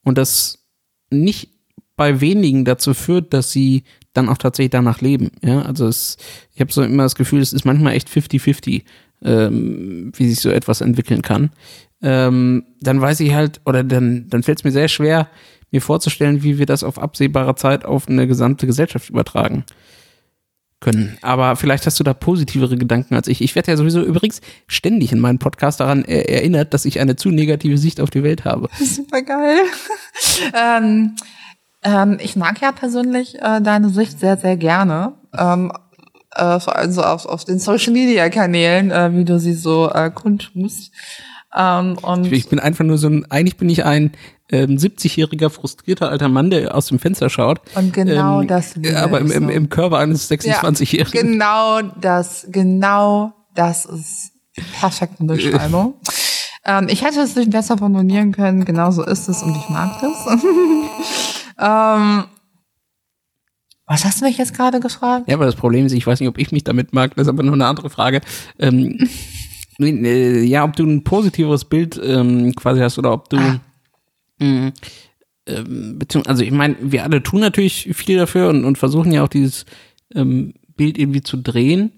und 0.05 0.19
das 0.19 0.65
nicht 1.11 1.51
bei 1.97 2.21
wenigen 2.21 2.65
dazu 2.65 2.95
führt, 2.95 3.35
dass 3.35 3.51
sie 3.51 3.83
dann 4.13 4.29
auch 4.29 4.39
tatsächlich 4.39 4.71
danach 4.71 5.01
leben. 5.01 5.33
Ja, 5.43 5.63
also 5.63 5.89
es, 5.89 6.17
ich 6.55 6.61
habe 6.61 6.73
so 6.73 6.83
immer 6.83 7.03
das 7.03 7.17
Gefühl, 7.17 7.41
es 7.41 7.53
ist 7.53 7.65
manchmal 7.65 7.95
echt 7.95 8.09
50-50, 8.09 8.85
ähm, 9.25 10.13
wie 10.15 10.29
sich 10.29 10.39
so 10.39 10.51
etwas 10.51 10.81
entwickeln 10.81 11.23
kann. 11.23 11.51
Ähm, 12.03 12.67
dann 12.81 13.01
weiß 13.01 13.19
ich 13.19 13.35
halt, 13.35 13.61
oder 13.65 13.83
dann, 13.83 14.29
dann 14.29 14.45
fällt 14.45 14.59
es 14.59 14.65
mir 14.65 14.71
sehr 14.71 14.87
schwer, 14.89 15.29
mir 15.71 15.83
vorzustellen, 15.83 16.43
wie 16.43 16.59
wir 16.59 16.67
das 16.67 16.85
auf 16.85 16.99
absehbare 16.99 17.55
Zeit 17.55 17.85
auf 17.85 18.09
eine 18.09 18.27
gesamte 18.27 18.67
Gesellschaft 18.67 19.11
übertragen 19.11 19.65
können. 20.81 21.19
Aber 21.23 21.57
vielleicht 21.57 21.87
hast 21.87 21.99
du 21.99 22.05
da 22.05 22.15
positivere 22.15 22.77
Gedanken 22.77 23.15
als 23.15 23.29
ich. 23.29 23.41
Ich 23.41 23.55
werde 23.55 23.71
ja 23.71 23.77
sowieso 23.77 24.03
übrigens 24.03 24.41
ständig 24.67 25.13
in 25.13 25.21
meinem 25.21 25.39
Podcast 25.39 25.81
daran 25.81 26.05
erinnert, 26.05 26.75
dass 26.75 26.85
ich 26.85 27.01
eine 27.01 27.17
zu 27.17 27.31
negative 27.31 27.79
Sicht 27.79 28.01
auf 28.01 28.11
die 28.11 28.23
Welt 28.23 28.45
habe. 28.45 28.69
Super 28.79 29.23
geil. 29.23 29.59
ähm, 30.55 31.17
ähm, 31.83 32.19
ich 32.21 32.37
mag 32.37 32.61
ja 32.61 32.73
persönlich 32.73 33.37
äh, 33.37 33.61
deine 33.61 33.89
Sicht 33.89 34.21
sehr, 34.21 34.37
sehr 34.37 34.57
gerne. 34.57 35.15
Ähm, 35.37 35.73
äh, 36.33 36.61
vor 36.61 36.77
allem 36.77 36.93
so 36.93 37.03
auf, 37.03 37.27
auf 37.27 37.45
den 37.45 37.59
Social 37.59 37.93
Media 37.93 38.29
Kanälen, 38.29 38.91
äh, 38.91 39.15
wie 39.15 39.25
du 39.25 39.41
sie 39.41 39.55
so 39.55 39.91
äh, 39.91 40.11
kundtust. 40.11 40.93
Ähm, 41.57 41.97
und 42.03 42.31
ich 42.31 42.49
bin 42.49 42.61
einfach 42.61 42.85
nur 42.85 42.99
so 42.99 43.09
ein, 43.09 43.31
eigentlich 43.31 43.57
bin 43.57 43.71
ich 43.71 43.85
ein 43.85 44.13
ähm, 44.51 44.77
70-jähriger 44.77 45.51
frustrierter 45.51 46.11
alter 46.11 46.29
Mann, 46.29 46.51
der 46.51 46.75
aus 46.75 46.87
dem 46.87 46.99
Fenster 46.99 47.31
schaut. 47.31 47.61
Und 47.75 47.93
genau 47.93 48.43
ähm, 48.43 48.49
das. 48.49 48.75
Aber 48.95 49.21
im, 49.21 49.31
im, 49.31 49.49
im 49.49 49.69
Körper 49.69 49.99
eines 49.99 50.31
26-Jährigen. 50.31 51.39
Ja, 51.39 51.81
genau 51.81 51.95
das, 52.01 52.47
genau 52.51 53.33
das 53.55 53.85
ist 53.87 54.33
perfekte 54.79 55.25
Beschreibung. 55.25 55.95
ähm, 56.65 56.87
ich 56.89 57.05
hätte 57.05 57.21
es 57.21 57.35
nicht 57.35 57.51
besser 57.51 57.79
formulieren 57.79 58.33
können, 58.33 58.65
genau 58.65 58.91
so 58.91 59.05
ist 59.05 59.29
es 59.29 59.43
und 59.43 59.57
ich 59.57 59.69
mag 59.69 60.01
das. 60.01 60.39
ähm, 61.59 62.25
was 63.87 64.05
hast 64.05 64.21
du 64.21 64.25
mich 64.25 64.37
jetzt 64.37 64.55
gerade 64.55 64.81
gefragt? 64.81 65.29
Ja, 65.29 65.37
aber 65.37 65.47
das 65.47 65.55
Problem 65.55 65.87
ist, 65.87 65.93
ich 65.93 66.07
weiß 66.07 66.19
nicht, 66.19 66.29
ob 66.29 66.39
ich 66.39 66.51
mich 66.51 66.65
damit 66.65 66.93
mag, 66.93 67.15
das 67.15 67.27
ist 67.27 67.29
aber 67.29 67.45
nur 67.45 67.55
eine 67.55 67.67
andere 67.67 67.91
Frage. 67.91 68.21
Ähm, 68.59 69.09
äh, 69.81 70.43
ja, 70.43 70.65
ob 70.65 70.75
du 70.75 70.85
ein 70.85 71.05
positiveres 71.05 71.65
Bild 71.65 72.01
ähm, 72.03 72.55
quasi 72.55 72.81
hast 72.81 72.99
oder 72.99 73.13
ob 73.13 73.29
du 73.29 73.39
ah. 73.39 73.61
Mh, 74.39 74.73
ähm, 75.47 75.99
also 76.27 76.43
ich 76.43 76.51
meine, 76.51 76.77
wir 76.81 77.05
alle 77.05 77.23
tun 77.23 77.41
natürlich 77.41 77.91
viel 77.93 78.19
dafür 78.19 78.49
und, 78.49 78.65
und 78.65 78.79
versuchen 78.79 79.13
ja 79.13 79.23
auch 79.23 79.29
dieses 79.29 79.65
ähm, 80.15 80.55
Bild 80.77 80.99
irgendwie 80.99 81.23
zu 81.23 81.37
drehen. 81.37 81.93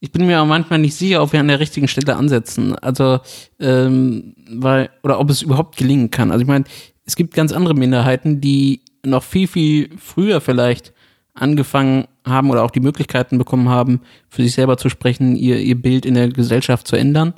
Ich 0.00 0.12
bin 0.12 0.26
mir 0.26 0.38
aber 0.38 0.46
manchmal 0.46 0.78
nicht 0.78 0.94
sicher, 0.94 1.22
ob 1.22 1.32
wir 1.32 1.40
an 1.40 1.48
der 1.48 1.60
richtigen 1.60 1.88
Stelle 1.88 2.16
ansetzen. 2.16 2.76
Also, 2.76 3.20
ähm, 3.58 4.34
weil, 4.48 4.90
oder 5.02 5.18
ob 5.18 5.28
es 5.28 5.42
überhaupt 5.42 5.76
gelingen 5.76 6.10
kann. 6.10 6.30
Also 6.30 6.42
ich 6.42 6.48
meine, 6.48 6.64
es 7.04 7.16
gibt 7.16 7.34
ganz 7.34 7.52
andere 7.52 7.74
Minderheiten, 7.74 8.40
die 8.40 8.82
noch 9.04 9.24
viel, 9.24 9.48
viel 9.48 9.90
früher 9.98 10.40
vielleicht 10.40 10.92
angefangen 11.34 12.06
haben 12.24 12.50
oder 12.50 12.62
auch 12.62 12.70
die 12.70 12.80
Möglichkeiten 12.80 13.38
bekommen 13.38 13.68
haben, 13.68 14.00
für 14.28 14.42
sich 14.42 14.52
selber 14.52 14.76
zu 14.76 14.88
sprechen, 14.88 15.36
ihr, 15.36 15.58
ihr 15.58 15.80
Bild 15.80 16.04
in 16.04 16.14
der 16.14 16.28
Gesellschaft 16.28 16.86
zu 16.86 16.96
ändern 16.96 17.34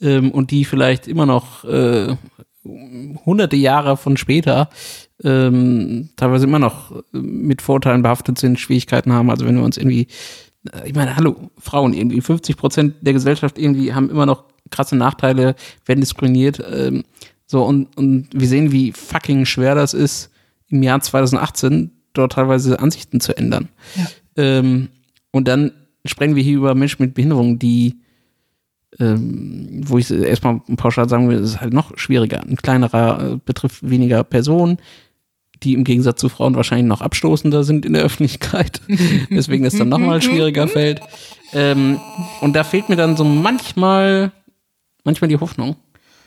ähm, 0.00 0.30
und 0.30 0.50
die 0.50 0.64
vielleicht 0.64 1.06
immer 1.06 1.26
noch 1.26 1.64
äh, 1.64 2.16
hunderte 2.64 3.56
Jahre 3.56 3.96
von 3.96 4.16
später 4.16 4.70
ähm, 5.22 6.10
teilweise 6.16 6.46
immer 6.46 6.58
noch 6.58 7.02
mit 7.12 7.62
Vorteilen 7.62 8.02
behaftet 8.02 8.38
sind, 8.38 8.58
Schwierigkeiten 8.58 9.12
haben. 9.12 9.30
Also 9.30 9.46
wenn 9.46 9.56
wir 9.56 9.62
uns 9.64 9.76
irgendwie, 9.76 10.08
äh, 10.72 10.88
ich 10.88 10.94
meine, 10.94 11.16
hallo, 11.16 11.50
Frauen 11.58 11.92
irgendwie, 11.92 12.20
50 12.20 12.56
Prozent 12.56 12.94
der 13.00 13.12
Gesellschaft 13.12 13.58
irgendwie 13.58 13.92
haben 13.92 14.10
immer 14.10 14.26
noch 14.26 14.44
krasse 14.70 14.96
Nachteile, 14.96 15.54
werden 15.84 16.00
diskriminiert. 16.00 16.62
Ähm, 16.72 17.04
so 17.46 17.64
und, 17.64 17.96
und 17.96 18.28
wir 18.32 18.48
sehen, 18.48 18.72
wie 18.72 18.92
fucking 18.92 19.44
schwer 19.44 19.74
das 19.74 19.94
ist, 19.94 20.30
im 20.68 20.82
Jahr 20.82 21.00
2018 21.00 21.90
dort 22.14 22.32
teilweise 22.32 22.80
Ansichten 22.80 23.20
zu 23.20 23.36
ändern. 23.36 23.68
Ja. 23.96 24.06
Ähm, 24.36 24.88
und 25.30 25.48
dann 25.48 25.72
sprechen 26.06 26.36
wir 26.36 26.42
hier 26.42 26.56
über 26.56 26.74
Menschen 26.74 27.02
mit 27.02 27.14
Behinderung, 27.14 27.58
die, 27.58 28.00
ähm, 29.00 29.82
wo 29.86 29.98
ich 29.98 30.10
erstmal 30.10 30.60
pauschal 30.76 31.08
sagen 31.08 31.28
will, 31.28 31.38
ist 31.38 31.60
halt 31.60 31.72
noch 31.72 31.96
schwieriger. 31.98 32.40
Ein 32.40 32.56
kleinerer 32.56 33.32
äh, 33.32 33.36
betrifft 33.44 33.88
weniger 33.88 34.24
Personen, 34.24 34.78
die 35.62 35.74
im 35.74 35.84
Gegensatz 35.84 36.20
zu 36.20 36.28
Frauen 36.28 36.54
wahrscheinlich 36.54 36.86
noch 36.86 37.00
abstoßender 37.00 37.64
sind 37.64 37.86
in 37.86 37.94
der 37.94 38.02
Öffentlichkeit, 38.02 38.80
deswegen 39.30 39.64
es 39.64 39.76
dann 39.76 39.88
nochmal 39.88 40.22
schwieriger 40.22 40.68
fällt. 40.68 41.00
Ähm, 41.52 42.00
und 42.40 42.54
da 42.54 42.64
fehlt 42.64 42.88
mir 42.88 42.96
dann 42.96 43.16
so 43.16 43.24
manchmal, 43.24 44.32
manchmal 45.04 45.28
die 45.28 45.38
Hoffnung. 45.38 45.76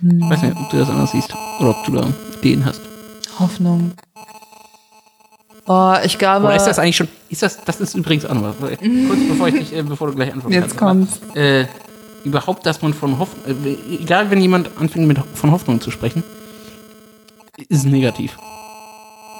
Ich 0.01 0.29
weiß 0.29 0.43
nicht, 0.43 0.55
ob 0.55 0.69
du 0.69 0.77
das 0.77 0.89
anders 0.89 1.11
siehst 1.11 1.33
oder 1.59 1.71
ob 1.71 1.83
du 1.85 1.91
da 1.93 2.07
Ideen 2.37 2.65
hast. 2.65 2.81
Hoffnung. 3.39 3.93
Oh, 5.65 5.95
ich 6.03 6.17
glaube. 6.17 6.45
Oder 6.45 6.55
ist 6.55 6.65
das 6.65 6.79
eigentlich 6.79 6.95
schon? 6.95 7.09
Ist 7.29 7.41
das? 7.41 7.63
Das 7.65 7.81
ist 7.81 7.95
übrigens 7.95 8.25
auch 8.25 8.33
noch 8.33 8.43
was. 8.43 8.55
Kurz 8.59 9.19
bevor 9.27 9.47
ich 9.49 9.55
dich, 9.55 9.75
äh, 9.75 9.83
bevor 9.83 10.07
du 10.07 10.15
gleich 10.15 10.31
antwortest. 10.31 10.63
Jetzt 10.63 10.77
kommt's. 10.77 11.19
Äh, 11.35 11.65
überhaupt, 12.23 12.65
dass 12.65 12.81
man 12.81 12.93
von 12.93 13.19
Hoffnung, 13.19 13.65
äh, 13.65 13.95
egal 14.01 14.29
wenn 14.31 14.41
jemand 14.41 14.77
anfängt 14.77 15.07
mit 15.07 15.19
von 15.33 15.51
Hoffnung 15.51 15.81
zu 15.81 15.91
sprechen, 15.91 16.23
ist 17.69 17.85
negativ. 17.85 18.37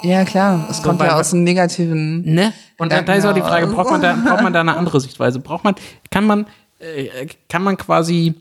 Ja 0.02 0.24
klar, 0.24 0.66
es 0.70 0.82
kommt 0.82 1.00
ja 1.00 1.16
aus 1.18 1.32
einem 1.32 1.44
negativen. 1.44 2.22
Ne? 2.22 2.52
Und 2.78 2.92
ja, 2.92 3.02
da 3.02 3.14
ist 3.14 3.24
auch 3.24 3.34
die 3.34 3.40
Frage, 3.40 3.66
braucht 3.66 3.90
man 3.90 4.00
da, 4.00 4.14
braucht 4.14 4.42
man 4.42 4.52
da 4.52 4.60
eine 4.60 4.76
andere 4.76 5.00
Sichtweise? 5.00 5.40
Braucht 5.40 5.64
man, 5.64 5.74
kann 6.10 6.24
man, 6.24 6.46
äh, 6.78 7.26
kann 7.48 7.62
man 7.62 7.76
quasi 7.76 8.34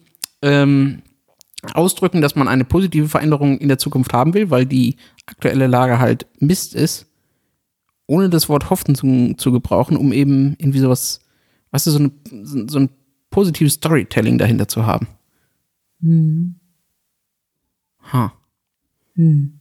ähm, 0.44 1.02
ausdrücken, 1.74 2.22
dass 2.22 2.36
man 2.36 2.48
eine 2.48 2.64
positive 2.64 3.10
Veränderung 3.10 3.58
in 3.58 3.70
der 3.70 3.80
Zukunft 3.80 4.14
haben 4.14 4.36
will, 4.36 4.52
weil 4.52 4.66
die 4.68 4.98
aktuelle 5.26 5.68
Lage 5.68 6.00
halt 6.00 6.28
Mist 6.40 6.76
ist? 6.76 7.08
ohne 8.08 8.30
das 8.30 8.50
Wort 8.50 8.70
hoffen 8.70 8.96
zu, 8.96 9.36
zu 9.38 9.52
gebrauchen, 9.52 9.98
um 9.98 10.12
eben 10.14 10.56
irgendwie 10.58 10.80
sowas, 10.80 11.20
weißt 11.72 11.88
du, 11.88 11.92
so, 11.92 12.00
eine, 12.00 12.12
so 12.68 12.80
ein 12.80 12.90
positives 13.30 13.74
Storytelling 13.74 14.38
dahinter 14.38 14.68
zu 14.68 14.86
haben. 14.86 15.08
Hm. 16.02 16.60
Ha. 18.12 18.34
Hm. 19.16 19.58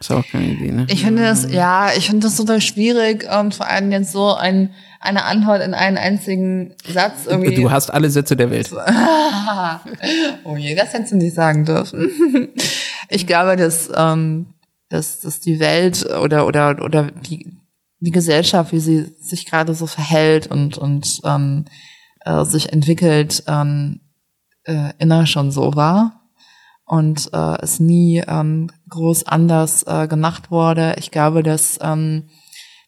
Ist 0.00 0.12
auch 0.12 0.24
keine 0.24 0.46
Idee, 0.46 0.70
ne? 0.70 0.86
Ich 0.88 1.04
finde 1.04 1.22
das, 1.22 1.50
ja, 1.50 1.90
ich 1.96 2.06
finde 2.06 2.28
das 2.28 2.36
total 2.36 2.60
schwierig 2.60 3.28
und 3.28 3.54
vor 3.54 3.66
allem 3.66 3.90
jetzt 3.90 4.12
so 4.12 4.32
ein, 4.32 4.70
eine 5.00 5.24
Antwort 5.24 5.60
in 5.60 5.74
einen 5.74 5.96
einzigen 5.96 6.74
Satz 6.88 7.26
irgendwie. 7.26 7.56
Du 7.56 7.72
hast 7.72 7.90
alle 7.90 8.08
Sätze 8.08 8.36
der 8.36 8.50
Welt. 8.50 8.70
oh 10.44 10.56
je, 10.56 10.76
das 10.76 10.92
hättest 10.92 11.12
du 11.12 11.16
nicht 11.16 11.34
sagen 11.34 11.64
dürfen. 11.64 12.48
ich 13.08 13.26
glaube, 13.26 13.56
dass, 13.56 13.90
ähm, 13.92 14.54
dass, 14.88 15.18
dass 15.18 15.40
die 15.40 15.58
Welt 15.58 16.06
oder, 16.22 16.46
oder, 16.46 16.80
oder 16.80 17.10
die, 17.10 17.56
die 17.98 18.12
Gesellschaft, 18.12 18.70
wie 18.70 18.80
sie 18.80 19.12
sich 19.20 19.46
gerade 19.46 19.74
so 19.74 19.88
verhält 19.88 20.46
und, 20.46 20.78
und 20.78 21.20
ähm, 21.24 21.64
äh, 22.28 22.44
sich 22.44 22.72
entwickelt, 22.72 23.42
ähm, 23.46 24.00
äh, 24.64 24.92
immer 24.98 25.26
schon 25.26 25.50
so 25.50 25.74
war 25.74 26.20
und 26.84 27.30
äh, 27.32 27.56
es 27.62 27.80
nie 27.80 28.22
ähm, 28.26 28.70
groß 28.88 29.26
anders 29.26 29.82
äh, 29.84 30.06
gemacht 30.06 30.50
wurde. 30.50 30.96
Ich 30.98 31.10
glaube, 31.10 31.42
dass, 31.42 31.78
ähm, 31.80 32.28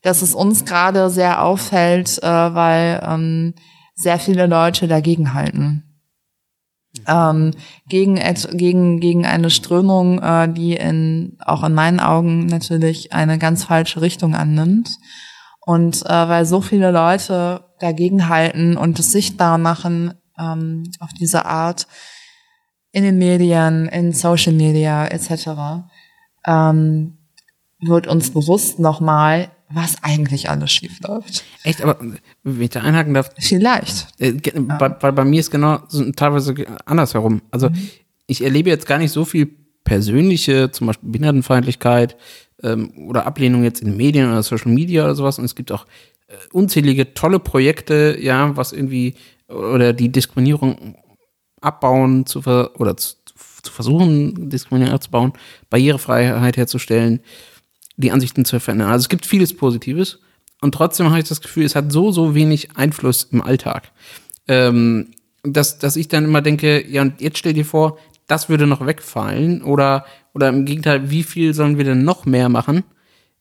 dass 0.03 0.23
es 0.23 0.35
uns 0.35 0.65
gerade 0.65 1.11
sehr 1.11 1.43
auffällt, 1.43 2.23
äh, 2.23 2.27
weil 2.27 3.01
ähm, 3.03 3.55
sehr 3.95 4.19
viele 4.19 4.47
Leute 4.47 4.89
dagegen 4.89 5.35
halten. 5.35 5.85
Ähm, 7.07 7.53
gegen, 7.89 8.21
gegen, 8.53 9.01
gegen 9.01 9.25
eine 9.25 9.51
Strömung, 9.51 10.21
äh, 10.21 10.53
die 10.53 10.75
in, 10.75 11.37
auch 11.39 11.63
in 11.63 11.73
meinen 11.73 12.01
Augen 12.01 12.47
natürlich 12.47 13.13
eine 13.13 13.39
ganz 13.39 13.65
falsche 13.65 14.01
Richtung 14.01 14.35
annimmt. 14.35 14.99
Und 15.71 16.05
äh, 16.05 16.29
weil 16.29 16.47
so 16.47 16.61
viele 16.61 16.91
Leute 16.91 17.63
dagegen 17.79 18.29
halten 18.29 18.77
und 18.77 18.99
es 18.99 19.13
sichtbar 19.13 19.57
machen 19.57 20.15
ähm, 20.37 20.91
auf 20.99 21.11
diese 21.13 21.45
Art, 21.45 21.87
in 22.91 23.05
den 23.05 23.19
Medien, 23.19 23.87
in 23.87 24.13
Social 24.13 24.53
Media 24.53 25.07
etc. 25.07 25.85
Ähm, 26.45 27.19
wird 27.79 28.09
uns 28.09 28.33
bewusst 28.33 28.81
nochmal, 28.81 29.53
was 29.69 30.03
eigentlich 30.03 30.51
alles 30.51 30.73
schief 30.73 30.99
läuft. 31.07 31.45
Echt, 31.63 31.83
aber 31.83 32.01
wenn 32.43 32.63
ich 32.63 32.71
da 32.71 32.81
einhaken 32.81 33.15
darf. 33.15 33.31
Vielleicht. 33.39 34.09
Äh, 34.19 34.39
ja. 34.45 34.61
bei, 34.77 34.89
bei, 34.89 35.13
bei, 35.13 35.25
mir 35.25 35.39
ist 35.39 35.53
genau 35.53 35.79
so, 35.87 36.11
teilweise 36.11 36.53
andersherum. 36.85 37.43
Also 37.53 37.69
mhm. 37.69 37.91
ich 38.27 38.43
erlebe 38.43 38.71
jetzt 38.71 38.87
gar 38.87 38.99
nicht 38.99 39.13
so 39.13 39.25
viel 39.25 39.49
persönliche, 39.85 40.73
zum 40.73 40.89
Beispiel 40.89 41.11
Behindertenfeindlichkeit 41.11 42.17
ähm, 42.63 42.93
oder 43.09 43.27
Ablehnung 43.27 43.65
jetzt 43.65 43.83
in 43.83 43.97
Medien 43.97 44.31
oder 44.31 44.43
Social 44.43 44.73
Media 44.73 45.05
oder 45.05 45.15
sowas. 45.15 45.39
Und 45.39 45.45
es 45.45 45.55
gibt 45.55 45.73
auch 45.73 45.87
äh, 46.29 46.35
unzählige 46.53 47.15
tolle 47.15 47.39
Projekte, 47.39 48.17
ja, 48.21 48.57
was 48.57 48.73
irgendwie 48.73 49.15
oder 49.49 49.93
die 49.93 50.11
Diskriminierung 50.11 50.97
abbauen 51.61 52.27
zu 52.27 52.43
ver 52.43 52.71
oder 52.79 52.97
zu, 52.97 53.15
zu 53.63 53.73
versuchen, 53.73 54.49
Diskriminierung 54.49 54.95
abzubauen, 54.95 55.33
Barrierefreiheit 55.69 56.57
herzustellen, 56.57 57.21
die 57.97 58.13
Ansichten 58.13 58.45
zu 58.45 58.61
verändern. 58.61 58.91
Also 58.91 59.05
es 59.05 59.09
gibt 59.09 59.27
vieles 59.27 59.55
Positives 59.57 60.21
und 60.61 60.75
trotzdem 60.75 61.11
habe 61.11 61.21
ich 61.21 61.29
das 61.29 61.41
Gefühl, 61.41 61.65
es 61.65 61.75
hat 61.75 61.93
so, 61.93 62.13
so 62.13 62.35
wenig 62.35 62.77
Einfluss 62.77 63.29
im 63.31 63.43
Alltag. 63.43 63.91
Ähm, 64.49 65.13
dass, 65.43 65.79
dass 65.79 65.97
ich 65.97 66.09
dann 66.09 66.25
immer 66.25 66.43
denke, 66.43 66.87
ja, 66.87 67.03
und 67.03 67.21
jetzt 67.21 67.39
stell 67.39 67.55
dir 67.55 67.65
vor, 67.65 67.99
das 68.31 68.49
würde 68.49 68.67
noch 68.67 68.87
wegfallen 68.87 69.63
oder, 69.63 70.05
oder 70.35 70.49
im 70.49 70.65
Gegenteil, 70.65 71.11
wie 71.11 71.25
viel 71.25 71.53
sollen 71.53 71.79
wir 71.79 71.85
denn 71.85 72.05
noch 72.05 72.27
mehr 72.27 72.49
machen, 72.49 72.85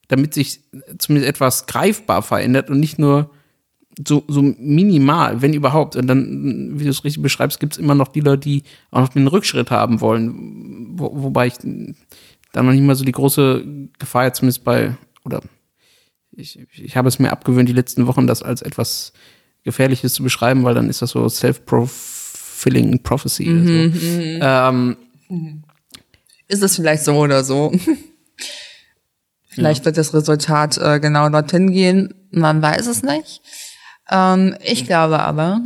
damit 0.07 0.33
sich 0.33 0.61
zumindest 0.97 1.29
etwas 1.29 1.67
greifbar 1.67 2.23
verändert 2.23 2.69
und 2.69 2.79
nicht 2.79 2.97
nur 2.97 3.29
so, 4.07 4.23
so 4.27 4.41
minimal, 4.41 5.41
wenn 5.41 5.53
überhaupt. 5.53 5.95
Und 5.95 6.07
dann, 6.07 6.79
wie 6.79 6.85
du 6.85 6.89
es 6.89 7.03
richtig 7.03 7.21
beschreibst, 7.21 7.59
gibt 7.59 7.73
es 7.73 7.79
immer 7.79 7.95
noch 7.95 8.07
die 8.07 8.21
Leute, 8.21 8.39
die 8.39 8.63
auch 8.91 9.01
noch 9.01 9.09
den 9.09 9.27
Rückschritt 9.27 9.69
haben 9.69 10.01
wollen. 10.01 10.97
Wo, 10.97 11.11
wobei 11.13 11.47
ich 11.47 11.55
da 12.51 12.63
noch 12.63 12.71
nicht 12.71 12.81
mal 12.81 12.95
so 12.95 13.05
die 13.05 13.11
große 13.11 13.63
Gefahr 13.99 14.25
jetzt 14.25 14.37
zumindest 14.37 14.63
bei, 14.63 14.95
oder 15.23 15.41
ich, 16.31 16.59
ich 16.73 16.97
habe 16.97 17.09
es 17.09 17.19
mir 17.19 17.31
abgewöhnt, 17.31 17.69
die 17.69 17.73
letzten 17.73 18.07
Wochen 18.07 18.25
das 18.25 18.41
als 18.41 18.61
etwas 18.61 19.13
Gefährliches 19.63 20.13
zu 20.13 20.23
beschreiben, 20.23 20.63
weil 20.63 20.73
dann 20.73 20.89
ist 20.89 21.01
das 21.01 21.11
so 21.11 21.27
self-fulfilling 22.59 23.01
prophecy. 23.03 23.45
Mhm, 23.45 23.93
so. 23.93 24.07
Mhm. 24.07 24.97
ähm, 25.29 25.63
ist 26.47 26.63
es 26.63 26.75
vielleicht 26.75 27.03
so 27.03 27.15
oder 27.15 27.43
so? 27.43 27.71
vielleicht 29.49 29.81
ja. 29.81 29.85
wird 29.85 29.97
das 29.97 30.13
Resultat 30.13 30.77
äh, 30.77 30.99
genau 30.99 31.29
dorthin 31.29 31.71
gehen. 31.71 32.13
Man 32.31 32.61
weiß 32.61 32.87
es 32.87 33.03
nicht. 33.03 33.41
Ähm, 34.09 34.55
ich 34.63 34.85
glaube 34.85 35.19
aber, 35.19 35.61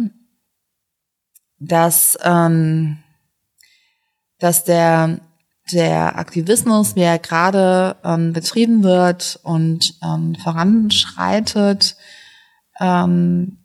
dass, 1.60 2.18
ähm, 2.24 2.98
dass 4.40 4.66
der, 4.66 5.20
der 5.72 6.18
Aktivismus, 6.18 6.96
wie 6.96 7.02
er 7.02 7.20
gerade 7.20 7.96
ähm, 8.04 8.34
betrieben 8.34 8.84
wird 8.84 9.40
und 9.44 9.96
ähm, 10.04 10.36
voranschreitet, 10.36 11.96
ähm, 12.80 13.60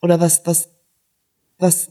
oder 0.00 0.20
was, 0.20 0.46
was, 0.46 0.68
was, 1.58 1.90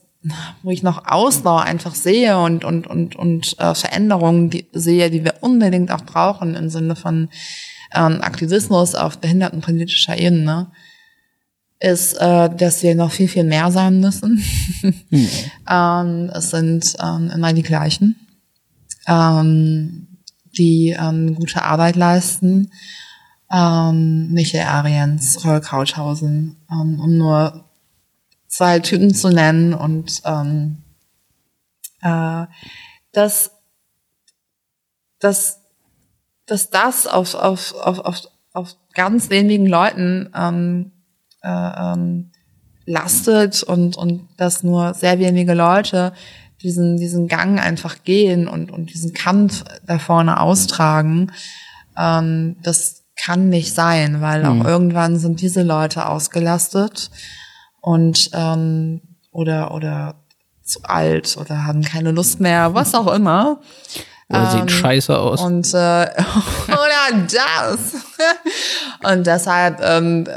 wo 0.64 0.72
ich 0.72 0.84
noch 0.84 1.06
Ausbau 1.08 1.58
einfach 1.58 1.96
sehe 1.96 2.38
und, 2.40 2.66
und, 2.66 2.88
und, 2.88 3.16
und 3.16 3.58
äh, 3.60 3.74
Veränderungen 3.74 4.50
die, 4.50 4.68
sehe, 4.74 5.10
die 5.10 5.24
wir 5.24 5.36
unbedingt 5.41 5.91
auch 5.91 6.02
brauchen 6.02 6.56
im 6.56 6.70
Sinne 6.70 6.96
von 6.96 7.30
ähm, 7.94 8.22
Aktivismus 8.22 8.96
auf 8.96 9.20
behindertenpolitischer 9.20 10.18
Ebene, 10.18 10.72
ist, 11.80 12.14
äh, 12.16 12.50
dass 12.54 12.84
wir 12.84 12.96
noch 12.96 13.12
viel, 13.12 13.30
viel 13.30 13.46
mehr 13.46 13.72
sein 13.72 14.02
müssen. 14.02 14.44
hm. 14.82 15.28
ähm, 15.70 16.32
es 16.34 16.52
sind 16.52 16.96
ähm, 17.02 17.32
immer 17.34 17.54
die 17.54 17.64
gleichen, 17.64 18.16
ähm, 19.08 20.08
die 20.58 20.96
ähm, 21.00 21.36
gute 21.36 21.64
Arbeit 21.64 21.96
leisten. 21.96 22.72
Ähm, 23.52 24.32
Michael 24.32 24.68
Ariens, 24.68 25.44
Roll 25.46 25.62
Krauthausen, 25.62 26.58
ähm, 26.70 27.00
um 27.00 27.18
nur 27.18 27.69
zwei 28.50 28.80
Typen 28.80 29.14
zu 29.14 29.30
nennen 29.30 29.74
und 29.74 30.22
ähm, 30.26 30.84
äh, 32.02 32.46
dass, 33.14 33.52
dass, 35.20 35.62
dass 36.46 36.70
das 36.70 37.08
auf, 37.08 37.36
auf, 37.36 37.74
auf, 37.76 38.00
auf, 38.00 38.22
auf 38.54 38.76
ganz 38.94 39.30
wenigen 39.30 39.68
Leuten 39.68 40.30
ähm, 40.36 40.92
äh, 41.42 41.50
ähm, 41.50 42.32
lastet 42.86 43.62
und, 43.64 43.96
und 43.96 44.28
dass 44.38 44.64
nur 44.64 44.96
sehr 44.96 45.20
wenige 45.20 45.54
Leute 45.54 46.12
diesen, 46.62 46.98
diesen 46.98 47.28
Gang 47.28 47.60
einfach 47.60 48.04
gehen 48.04 48.48
und, 48.48 48.72
und 48.72 48.92
diesen 48.94 49.14
Kampf 49.14 49.64
da 49.86 50.00
vorne 50.00 50.40
austragen, 50.42 51.32
ähm, 51.98 52.58
das 52.64 53.04
kann 53.16 53.50
nicht 53.50 53.76
sein, 53.76 54.22
weil 54.22 54.44
mhm. 54.44 54.62
auch 54.62 54.66
irgendwann 54.66 55.20
sind 55.20 55.42
diese 55.42 55.62
Leute 55.62 56.08
ausgelastet 56.08 57.12
und 57.81 58.30
ähm, 58.34 59.01
oder 59.31 59.73
oder 59.73 60.15
zu 60.64 60.80
alt 60.84 61.38
oder 61.38 61.65
haben 61.65 61.81
keine 61.81 62.11
Lust 62.11 62.39
mehr, 62.39 62.73
was 62.73 62.93
auch 62.93 63.11
immer. 63.14 63.60
Oder 64.30 64.51
ähm, 64.53 64.60
sieht 64.60 64.72
scheiße 64.72 65.18
aus. 65.18 65.41
Und 65.41 65.73
äh, 65.73 65.77
oder 66.68 67.26
das. 67.26 67.95
und 69.11 69.26
deshalb 69.26 69.81
ähm, 69.84 70.27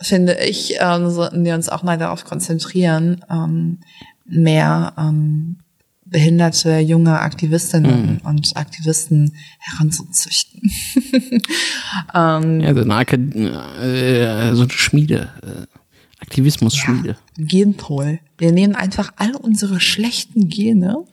finde 0.00 0.38
ich, 0.42 0.76
ähm, 0.80 1.10
sollten 1.10 1.44
wir 1.44 1.54
uns 1.54 1.68
auch 1.68 1.82
mal 1.82 1.98
darauf 1.98 2.24
konzentrieren, 2.24 3.24
ähm, 3.30 3.80
mehr 4.24 4.94
ähm, 4.96 5.58
behinderte 6.10 6.78
junge 6.78 7.20
Aktivistinnen 7.20 8.20
mm. 8.22 8.26
und 8.26 8.56
Aktivisten 8.56 9.36
heranzuzüchten. 9.58 10.62
ähm, 12.14 12.60
ja, 12.60 12.74
so 12.74 12.80
eine, 12.80 12.94
Akad 12.94 13.20
äh, 13.34 14.54
so 14.54 14.62
eine 14.62 14.70
Schmiede, 14.70 15.28
äh, 15.42 15.69
Aktivismus-Schmiede. 16.30 17.16
Ja, 17.36 17.44
Genpol. 17.44 18.20
Wir 18.38 18.52
nehmen 18.52 18.76
einfach 18.76 19.12
all 19.16 19.34
unsere 19.34 19.80
schlechten 19.80 20.48
Gene, 20.48 21.04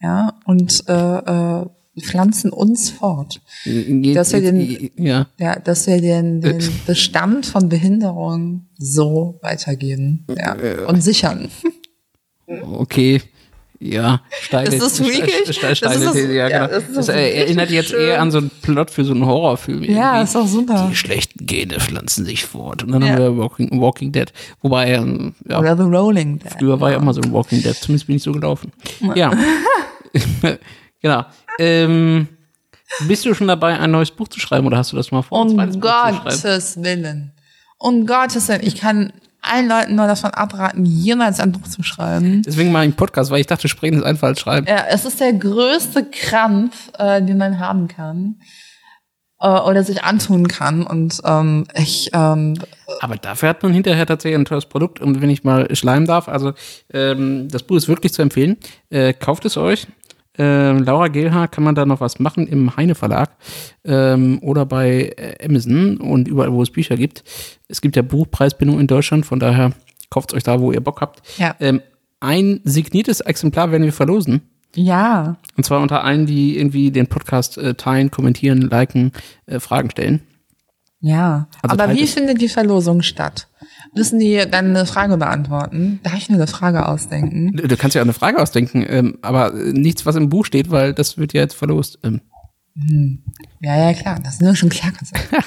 ja, 0.00 0.38
und 0.44 0.84
äh, 0.88 0.92
äh, 0.92 1.66
pflanzen 2.00 2.50
uns 2.50 2.90
fort. 2.90 3.40
dass 3.64 4.32
wir 4.32 4.40
den, 4.40 4.90
ja. 4.96 5.26
ja, 5.40 5.58
dass 5.58 5.88
wir 5.88 6.00
den, 6.00 6.40
den 6.40 6.62
Bestand 6.86 7.46
von 7.46 7.68
Behinderungen 7.68 8.68
so 8.78 9.40
weitergeben 9.42 10.24
ja, 10.36 10.86
und 10.86 11.02
sichern. 11.02 11.50
Okay. 12.46 13.20
Ja, 13.80 14.22
steile, 14.42 14.76
das 14.76 14.98
ist 14.98 14.98
freakig. 14.98 15.54
Steile, 15.54 15.76
steile 15.76 16.04
das 16.04 16.14
ist, 16.16 16.30
ja, 16.30 16.48
genau. 16.48 16.60
Ja, 16.60 16.66
das, 16.66 16.84
das 16.92 17.08
erinnert 17.08 17.70
jetzt 17.70 17.90
schön. 17.90 18.08
eher 18.08 18.20
an 18.20 18.32
so 18.32 18.38
einen 18.38 18.50
Plot 18.50 18.90
für 18.90 19.04
so 19.04 19.12
einen 19.12 19.24
Horrorfilm. 19.24 19.84
Ja, 19.84 20.20
ist 20.20 20.36
auch 20.36 20.48
super. 20.48 20.88
Die 20.90 20.96
schlechten 20.96 21.46
Gene 21.46 21.78
pflanzen 21.78 22.24
sich 22.24 22.44
fort. 22.44 22.82
Und 22.82 22.90
dann 22.90 23.02
ja. 23.02 23.10
haben 23.10 23.18
wir 23.18 23.36
Walking, 23.36 23.80
Walking 23.80 24.10
Dead. 24.10 24.32
Wobei, 24.62 24.94
ähm, 24.94 25.34
ja. 25.48 25.60
Oder 25.60 25.76
The 25.76 25.84
Rolling 25.84 26.40
Dead. 26.40 26.52
Früher 26.58 26.80
war 26.80 26.90
ja 26.90 26.96
immer 26.96 27.14
so 27.14 27.20
ein 27.20 27.32
Walking 27.32 27.62
Dead. 27.62 27.74
Zumindest 27.76 28.08
bin 28.08 28.16
ich 28.16 28.22
so 28.24 28.32
gelaufen. 28.32 28.72
Ja. 29.14 29.32
genau. 31.00 31.24
Ähm, 31.60 32.26
bist 33.06 33.24
du 33.26 33.34
schon 33.34 33.46
dabei, 33.46 33.78
ein 33.78 33.92
neues 33.92 34.10
Buch 34.10 34.26
zu 34.26 34.40
schreiben 34.40 34.66
oder 34.66 34.78
hast 34.78 34.90
du 34.90 34.96
das 34.96 35.12
mal 35.12 35.22
vor? 35.22 35.40
Um 35.42 35.56
Gottes 35.80 36.82
Willen. 36.82 37.32
Um 37.78 38.06
Gottes 38.06 38.48
Willen. 38.48 38.62
Ich 38.64 38.76
kann 38.76 39.12
allen 39.50 39.68
Leuten 39.68 39.94
nur 39.94 40.06
davon 40.06 40.30
abraten, 40.30 40.84
jemals 40.84 41.40
ein 41.40 41.52
Buch 41.52 41.68
zu 41.68 41.82
schreiben. 41.82 42.42
Deswegen 42.42 42.72
mache 42.72 42.84
ich 42.84 42.88
einen 42.88 42.96
Podcast, 42.96 43.30
weil 43.30 43.40
ich 43.40 43.46
dachte, 43.46 43.68
sprechen 43.68 43.98
ist 43.98 44.04
einfach 44.04 44.28
als 44.28 44.40
schreiben. 44.40 44.66
Ja, 44.68 44.84
es 44.88 45.04
ist 45.04 45.20
der 45.20 45.32
größte 45.32 46.04
Krampf, 46.04 46.90
äh, 46.98 47.22
den 47.22 47.38
man 47.38 47.58
haben 47.58 47.88
kann 47.88 48.36
äh, 49.40 49.48
oder 49.48 49.84
sich 49.84 50.04
antun 50.04 50.48
kann. 50.48 50.86
Und 50.86 51.20
ähm, 51.24 51.66
ich 51.74 52.10
ähm, 52.12 52.58
Aber 53.00 53.16
dafür 53.16 53.50
hat 53.50 53.62
man 53.62 53.72
hinterher 53.72 54.06
tatsächlich 54.06 54.38
ein 54.38 54.44
tolles 54.44 54.66
Produkt. 54.66 55.00
Und 55.00 55.20
wenn 55.20 55.30
ich 55.30 55.44
mal 55.44 55.74
schleimen 55.74 56.06
darf, 56.06 56.28
also 56.28 56.52
ähm, 56.92 57.48
das 57.48 57.62
Buch 57.62 57.76
ist 57.76 57.88
wirklich 57.88 58.12
zu 58.12 58.22
empfehlen. 58.22 58.56
Äh, 58.90 59.12
kauft 59.12 59.44
es 59.44 59.56
euch. 59.56 59.86
Ähm, 60.38 60.84
Laura 60.84 61.08
Gehlhaar 61.08 61.48
kann 61.48 61.64
man 61.64 61.74
da 61.74 61.84
noch 61.84 62.00
was 62.00 62.18
machen 62.20 62.46
im 62.46 62.76
Heine 62.76 62.94
Verlag 62.94 63.30
ähm, 63.84 64.38
oder 64.42 64.64
bei 64.66 65.12
äh, 65.16 65.44
Amazon 65.44 65.96
und 65.98 66.28
überall, 66.28 66.52
wo 66.52 66.62
es 66.62 66.70
Bücher 66.70 66.96
gibt. 66.96 67.24
Es 67.68 67.80
gibt 67.80 67.96
ja 67.96 68.02
Buchpreisbindung 68.02 68.78
in 68.78 68.86
Deutschland, 68.86 69.26
von 69.26 69.40
daher 69.40 69.72
kauft 70.10 70.30
es 70.30 70.36
euch 70.36 70.42
da, 70.44 70.60
wo 70.60 70.72
ihr 70.72 70.80
Bock 70.80 71.00
habt. 71.00 71.22
Ja. 71.38 71.54
Ähm, 71.60 71.82
ein 72.20 72.60
signiertes 72.64 73.20
Exemplar 73.20 73.70
werden 73.72 73.84
wir 73.84 73.92
verlosen. 73.92 74.42
ja, 74.74 75.36
Und 75.56 75.64
zwar 75.64 75.80
unter 75.80 76.04
allen, 76.04 76.26
die 76.26 76.56
irgendwie 76.58 76.90
den 76.90 77.06
Podcast 77.06 77.58
äh, 77.58 77.74
teilen, 77.74 78.10
kommentieren, 78.10 78.62
liken, 78.62 79.12
äh, 79.46 79.60
Fragen 79.60 79.90
stellen. 79.90 80.22
Ja. 81.00 81.48
Also 81.62 81.78
Aber 81.78 81.94
wie 81.94 82.06
findet 82.06 82.40
die 82.40 82.48
Verlosung 82.48 83.02
statt? 83.02 83.48
Müssen 83.94 84.18
die 84.18 84.36
dann 84.50 84.70
eine 84.70 84.86
Frage 84.86 85.16
beantworten? 85.16 86.00
Darf 86.02 86.16
ich 86.16 86.28
mir 86.28 86.36
eine 86.36 86.46
Frage 86.46 86.86
ausdenken? 86.86 87.52
Du, 87.56 87.68
du 87.68 87.76
kannst 87.76 87.94
ja 87.94 88.02
auch 88.02 88.06
eine 88.06 88.12
Frage 88.12 88.38
ausdenken, 88.40 88.84
ähm, 88.88 89.18
aber 89.22 89.52
nichts, 89.52 90.06
was 90.06 90.16
im 90.16 90.28
Buch 90.28 90.44
steht, 90.44 90.70
weil 90.70 90.94
das 90.94 91.16
wird 91.18 91.32
ja 91.32 91.42
jetzt 91.42 91.54
verlost. 91.54 91.98
Ähm, 92.02 92.20
Ja, 93.60 93.76
ja, 93.76 93.92
klar. 93.94 94.20
Das 94.22 94.34
ist 94.34 94.42
nur 94.42 94.54
schon 94.54 94.68
klar 94.68 94.92
gesagt. 94.92 95.28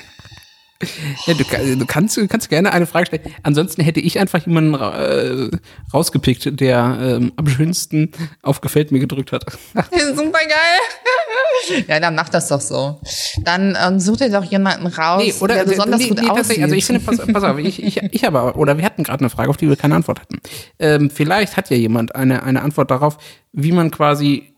ja, 1.26 1.34
du, 1.34 1.76
du, 1.78 1.86
kannst, 1.86 2.18
du 2.18 2.28
kannst 2.28 2.50
gerne 2.50 2.72
eine 2.72 2.86
Frage 2.86 3.08
stellen. 3.08 3.24
Ansonsten 3.44 3.82
hätte 3.84 4.00
ich 4.00 4.20
einfach 4.20 4.46
jemanden 4.46 4.74
äh, 4.74 5.58
rausgepickt, 5.94 6.60
der 6.60 6.98
ähm, 7.02 7.34
am 7.36 7.48
schönsten 7.48 8.12
auf 8.42 8.62
Gefällt 8.62 8.92
mir 8.92 9.00
gedrückt 9.00 9.32
hat. 9.32 9.46
Super 9.74 10.40
geil. 10.40 11.84
ja, 11.88 12.00
dann 12.00 12.16
mach 12.16 12.30
das 12.30 12.48
doch 12.48 12.62
so. 12.62 13.00
Dann 13.44 13.78
ähm, 13.82 14.00
such 14.00 14.18
dir 14.18 14.30
doch 14.30 14.44
jemanden 14.44 14.88
raus, 14.88 15.24
der 15.40 15.66
besonders 15.66 16.00
nee, 16.00 16.10
gut 16.10 16.22
nee, 16.22 16.30
aussieht. 16.30 16.64
Also 16.64 16.76
ich 16.76 16.86
finde, 16.86 17.02
pass, 17.02 17.18
pass 17.18 17.44
auf, 17.44 17.58
ich, 17.58 17.84
ich, 17.84 18.02
ich 18.02 18.24
habe, 18.24 18.54
oder 18.58 18.78
wir 18.78 18.86
hatten 18.86 19.04
gerade 19.04 19.22
eine 19.22 19.30
Frage, 19.30 19.50
auf 19.50 19.58
die 19.58 19.70
wir 19.70 19.76
keine 19.76 19.96
Antwort 19.96 20.20
hatten. 20.22 20.40
Ähm, 20.80 21.10
vielleicht 21.10 21.58
hat 21.58 21.70
ja 21.70 21.78
jemand 21.78 22.16
eine, 22.16 22.44
eine 22.44 22.62
Antwort 22.62 22.92
darauf, 22.92 23.18
wie 23.52 23.72
man 23.72 23.92
quasi 23.92 24.51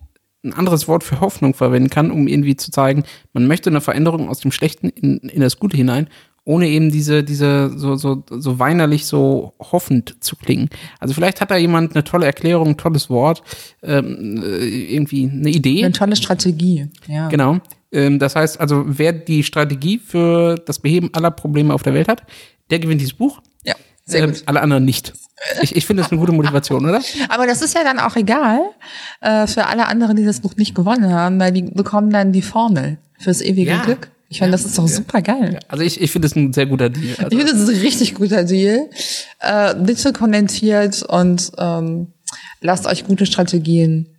ein 0.43 0.53
anderes 0.53 0.87
Wort 0.87 1.03
für 1.03 1.19
Hoffnung 1.21 1.53
verwenden 1.53 1.89
kann, 1.89 2.11
um 2.11 2.27
irgendwie 2.27 2.55
zu 2.55 2.69
zeigen, 2.71 3.03
man 3.33 3.47
möchte 3.47 3.69
eine 3.69 3.81
Veränderung 3.81 4.29
aus 4.29 4.39
dem 4.39 4.51
Schlechten 4.51 4.89
in, 4.89 5.17
in 5.19 5.41
das 5.41 5.57
Gute 5.57 5.77
hinein, 5.77 6.07
ohne 6.45 6.67
eben 6.67 6.91
diese, 6.91 7.23
diese 7.23 7.71
so, 7.77 7.95
so, 7.95 8.23
so 8.29 8.59
weinerlich, 8.59 9.05
so 9.05 9.53
hoffend 9.59 10.17
zu 10.19 10.35
klingen. 10.35 10.69
Also 10.99 11.13
vielleicht 11.13 11.39
hat 11.39 11.51
da 11.51 11.55
jemand 11.55 11.93
eine 11.95 12.03
tolle 12.03 12.25
Erklärung, 12.25 12.69
ein 12.69 12.77
tolles 12.77 13.09
Wort, 13.09 13.41
ähm, 13.81 14.43
äh, 14.43 14.93
irgendwie 14.93 15.29
eine 15.29 15.49
Idee. 15.49 15.85
eine 15.85 15.93
tolle 15.93 16.17
Strategie. 16.17 16.87
Ja. 17.07 17.29
Genau. 17.29 17.59
Ähm, 17.93 18.19
das 18.19 18.35
heißt 18.35 18.59
also, 18.59 18.83
wer 18.85 19.13
die 19.13 19.43
Strategie 19.43 19.99
für 19.99 20.55
das 20.55 20.79
Beheben 20.79 21.09
aller 21.13 21.31
Probleme 21.31 21.73
auf 21.73 21.83
der 21.83 21.93
Welt 21.93 22.09
hat, 22.09 22.23
der 22.69 22.79
gewinnt 22.79 22.99
dieses 22.99 23.13
Buch. 23.13 23.41
Ja, 23.63 23.75
sehr 24.05 24.23
Ähm, 24.23 24.31
gut. 24.31 24.43
alle 24.45 24.61
anderen 24.61 24.83
nicht. 24.83 25.13
Ich, 25.61 25.75
ich 25.75 25.85
finde 25.85 26.03
das 26.03 26.11
eine 26.11 26.19
gute 26.19 26.31
Motivation, 26.31 26.85
oder? 26.87 27.01
Aber 27.29 27.47
das 27.47 27.61
ist 27.61 27.75
ja 27.75 27.83
dann 27.83 27.99
auch 27.99 28.15
egal 28.15 28.59
äh, 29.21 29.47
für 29.47 29.65
alle 29.65 29.87
anderen, 29.87 30.15
die 30.15 30.23
das 30.25 30.39
Buch 30.41 30.55
nicht 30.55 30.75
gewonnen 30.75 31.11
haben, 31.11 31.39
weil 31.39 31.51
die 31.51 31.63
bekommen 31.63 32.11
dann 32.11 32.31
die 32.31 32.41
Formel 32.41 32.97
fürs 33.19 33.41
ewige 33.41 33.71
Ja. 33.71 33.83
Glück. 33.83 34.09
Ich 34.29 34.39
finde, 34.39 34.53
das 34.53 34.65
ist 34.65 34.77
doch 34.77 34.87
super 34.87 35.21
geil. 35.21 35.59
Also 35.67 35.83
ich, 35.83 36.01
ich 36.01 36.11
finde 36.11 36.27
das 36.27 36.35
ein 36.35 36.53
sehr 36.53 36.65
guter 36.65 36.89
Deal. 36.89 37.05
Ich 37.05 37.19
Also, 37.23 37.37
finde, 37.37 37.51
das 37.51 37.61
ist 37.61 37.69
ein 37.69 37.81
richtig 37.81 38.15
guter 38.15 38.43
Deal. 38.43 38.89
Äh, 39.39 39.75
bitte 39.75 40.11
kommentiert 40.13 41.03
und 41.03 41.51
ähm, 41.59 42.07
lasst 42.61 42.87
euch 42.87 43.05
gute 43.05 43.25
Strategien 43.27 44.15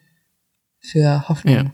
für 0.80 1.28
Hoffnung. 1.28 1.54
Ja. 1.54 1.64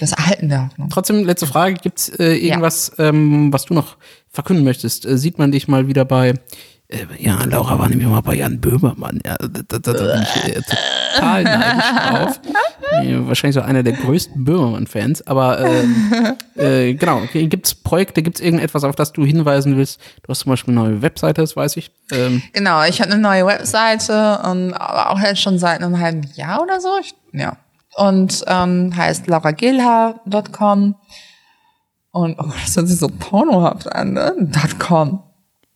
Das 0.00 0.12
Erhalten 0.12 0.48
der 0.48 0.66
Hoffnung. 0.66 0.88
trotzdem, 0.90 1.24
letzte 1.24 1.46
Frage, 1.46 1.74
gibt's 1.80 2.08
äh, 2.18 2.34
irgendwas, 2.34 2.92
ähm, 2.98 3.52
was 3.52 3.66
du 3.66 3.72
noch 3.74 3.96
verkünden 4.30 4.64
möchtest? 4.64 5.06
Äh, 5.06 5.16
sieht 5.16 5.38
man 5.38 5.52
dich 5.52 5.68
mal 5.68 5.86
wieder 5.86 6.04
bei 6.04 6.34
ja, 7.18 7.42
Laura 7.44 7.78
war 7.78 7.88
nämlich 7.88 8.06
mal 8.06 8.20
bei 8.20 8.36
Jan 8.36 8.60
Böhmermann. 8.60 9.20
Ja, 9.24 9.36
da, 9.38 9.78
da, 9.78 9.78
da 9.78 9.92
bin 9.92 10.22
ich 10.22 10.56
äh, 10.56 10.62
total 10.62 11.42
neidisch 11.44 11.90
drauf. 11.90 12.40
Äh, 12.92 13.26
wahrscheinlich 13.26 13.54
so 13.54 13.62
einer 13.62 13.82
der 13.82 13.94
größten 13.94 14.44
Böhmermann-Fans. 14.44 15.26
Aber 15.26 15.58
ähm, 15.58 16.36
äh, 16.54 16.94
genau, 16.94 17.18
okay, 17.18 17.46
gibt's 17.48 17.74
Projekte, 17.74 18.22
gibt's 18.22 18.40
irgendetwas, 18.40 18.84
auf 18.84 18.94
das 18.94 19.12
du 19.12 19.24
hinweisen 19.24 19.76
willst? 19.76 20.00
Du 20.22 20.28
hast 20.28 20.40
zum 20.40 20.50
Beispiel 20.50 20.72
eine 20.72 20.88
neue 20.88 21.02
Webseite, 21.02 21.40
das 21.40 21.56
weiß 21.56 21.76
ich. 21.78 21.90
Ähm, 22.12 22.42
Genau, 22.52 22.84
ich 22.84 23.00
habe 23.00 23.10
eine 23.10 23.20
neue 23.20 23.44
Webseite, 23.44 24.40
ähm, 24.44 24.72
aber 24.74 25.10
auch 25.10 25.20
jetzt 25.20 25.40
schon 25.40 25.58
seit 25.58 25.82
einem 25.82 25.98
halben 25.98 26.22
Jahr 26.34 26.62
oder 26.62 26.80
so. 26.80 26.88
Ich, 27.00 27.14
ja. 27.32 27.56
Und 27.96 28.44
ähm, 28.46 28.96
heißt 28.96 29.26
lauragilha.com. 29.26 30.94
Und 32.12 32.38
oh, 32.38 32.52
das 32.62 32.76
hört 32.76 32.88
sich 32.88 32.98
so 32.98 33.08
pornohaft 33.08 33.92
an, 33.92 34.12
ne? 34.12 34.50
.com. 34.78 35.22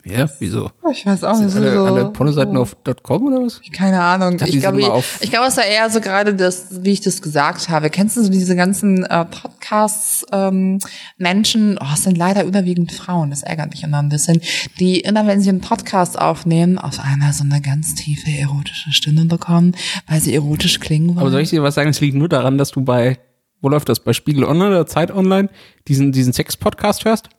ja, 0.05 0.29
wieso? 0.39 0.71
Ich 0.91 1.05
weiß 1.05 1.23
auch 1.23 1.39
nicht. 1.39 1.55
Alle, 1.55 1.73
so, 1.73 1.85
alle 1.85 2.05
Pornoseiten 2.11 2.57
auf 2.57 2.75
.com 3.03 3.23
oder 3.27 3.43
was? 3.43 3.61
Keine 3.71 4.01
Ahnung. 4.01 4.37
Ich 4.45 4.59
glaube, 4.59 4.79
ich, 4.81 4.87
auf- 4.87 5.19
ich 5.21 5.29
glaube, 5.29 5.47
es 5.47 5.57
war 5.57 5.65
eher 5.65 5.89
so 5.89 6.01
gerade 6.01 6.33
das, 6.33 6.83
wie 6.83 6.91
ich 6.91 7.01
das 7.01 7.21
gesagt 7.21 7.69
habe. 7.69 7.89
Kennst 7.89 8.17
du 8.17 8.23
so 8.23 8.29
diese 8.29 8.55
ganzen 8.55 9.03
äh, 9.05 9.25
Podcasts, 9.25 10.25
ähm, 10.31 10.79
Menschen, 11.17 11.77
oh, 11.79 11.85
es 11.93 12.03
sind 12.03 12.17
leider 12.17 12.43
überwiegend 12.43 12.91
Frauen, 12.91 13.29
das 13.29 13.43
ärgert 13.43 13.71
mich 13.71 13.83
immer 13.83 13.99
ein 13.99 14.09
bisschen, 14.09 14.41
die 14.79 14.99
immer, 15.01 15.27
wenn 15.27 15.41
sie 15.41 15.49
einen 15.49 15.61
Podcast 15.61 16.19
aufnehmen, 16.19 16.77
auf 16.77 16.99
einmal 16.99 17.33
so 17.33 17.43
eine 17.43 17.61
ganz 17.61 17.95
tiefe 17.95 18.29
erotische 18.31 18.91
Stimme 18.91 19.25
bekommen, 19.25 19.75
weil 20.07 20.19
sie 20.19 20.33
erotisch 20.33 20.79
klingen 20.79 21.09
wollen. 21.09 21.19
Aber 21.19 21.31
soll 21.31 21.41
ich 21.41 21.49
dir 21.51 21.63
was 21.63 21.75
sagen? 21.75 21.89
Es 21.89 22.01
liegt 22.01 22.15
nur 22.15 22.29
daran, 22.29 22.57
dass 22.57 22.71
du 22.71 22.81
bei, 22.81 23.19
wo 23.61 23.69
läuft 23.69 23.89
das? 23.89 23.99
Bei 23.99 24.13
Spiegel 24.13 24.43
Online 24.45 24.69
oder 24.69 24.87
Zeit 24.87 25.11
Online 25.11 25.49
diesen, 25.87 26.11
diesen 26.11 26.33
Sex-Podcast 26.33 27.05
hörst? 27.05 27.29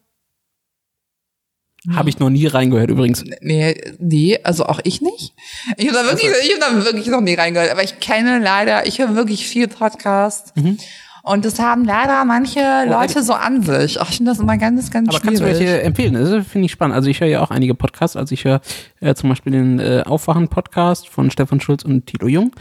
Habe 1.90 2.08
ich 2.08 2.18
noch 2.18 2.30
nie 2.30 2.46
reingehört 2.46 2.90
übrigens. 2.90 3.24
Nee, 3.40 3.74
nee, 3.98 4.38
also 4.44 4.66
auch 4.66 4.80
ich 4.84 5.00
nicht. 5.00 5.34
Ich 5.76 5.88
habe 5.88 5.98
da 5.98 6.04
wirklich, 6.04 6.28
Also 6.28 6.40
ich 6.42 6.62
habe 6.62 6.76
da 6.78 6.84
wirklich 6.84 7.06
noch 7.08 7.20
nie 7.20 7.34
reingehört. 7.34 7.70
Aber 7.72 7.82
ich 7.82 7.98
kenne 7.98 8.38
leider, 8.38 8.86
ich 8.86 8.98
höre 9.00 9.16
wirklich 9.16 9.46
viel 9.46 9.66
Podcast. 9.66 10.56
Mhm. 10.56 10.78
Und 11.24 11.44
das 11.44 11.60
haben 11.60 11.84
leider 11.84 12.24
manche 12.24 12.60
Leute 12.88 13.22
so 13.22 13.32
an 13.32 13.62
sich. 13.62 14.00
Ach, 14.00 14.10
ich 14.10 14.16
finde 14.16 14.32
das 14.32 14.40
immer 14.40 14.58
ganz, 14.58 14.90
ganz 14.90 15.08
Aber 15.08 15.20
kannst 15.20 15.40
du 15.40 15.44
schwierig. 15.44 15.60
welche 15.60 15.82
empfehlen? 15.82 16.14
Das 16.14 16.46
finde 16.46 16.66
ich 16.66 16.72
spannend. 16.72 16.96
Also 16.96 17.08
ich 17.10 17.20
höre 17.20 17.28
ja 17.28 17.40
auch 17.40 17.50
einige 17.50 17.74
Podcasts. 17.74 18.16
Also 18.16 18.32
ich 18.32 18.44
höre 18.44 18.60
äh, 19.00 19.14
zum 19.14 19.28
Beispiel 19.28 19.52
den 19.52 19.78
äh, 19.78 20.02
Aufwachen-Podcast 20.04 21.08
von 21.08 21.30
Stefan 21.30 21.60
Schulz 21.60 21.84
und 21.84 22.06
Tilo 22.06 22.26
Jung. 22.26 22.52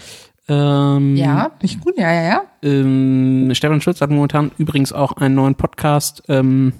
Ähm, 0.47 1.15
ja, 1.15 1.51
nicht 1.61 1.81
gut, 1.81 1.97
ja, 1.97 2.11
ja, 2.11 2.21
ja. 2.23 2.41
Ähm, 2.63 3.49
Stefan 3.53 3.81
Schulz 3.81 4.01
hat 4.01 4.09
momentan 4.09 4.51
übrigens 4.57 4.91
auch 4.93 5.13
einen 5.13 5.35
neuen 5.35 5.55
Podcast, 5.55 6.23
ähm, 6.27 6.73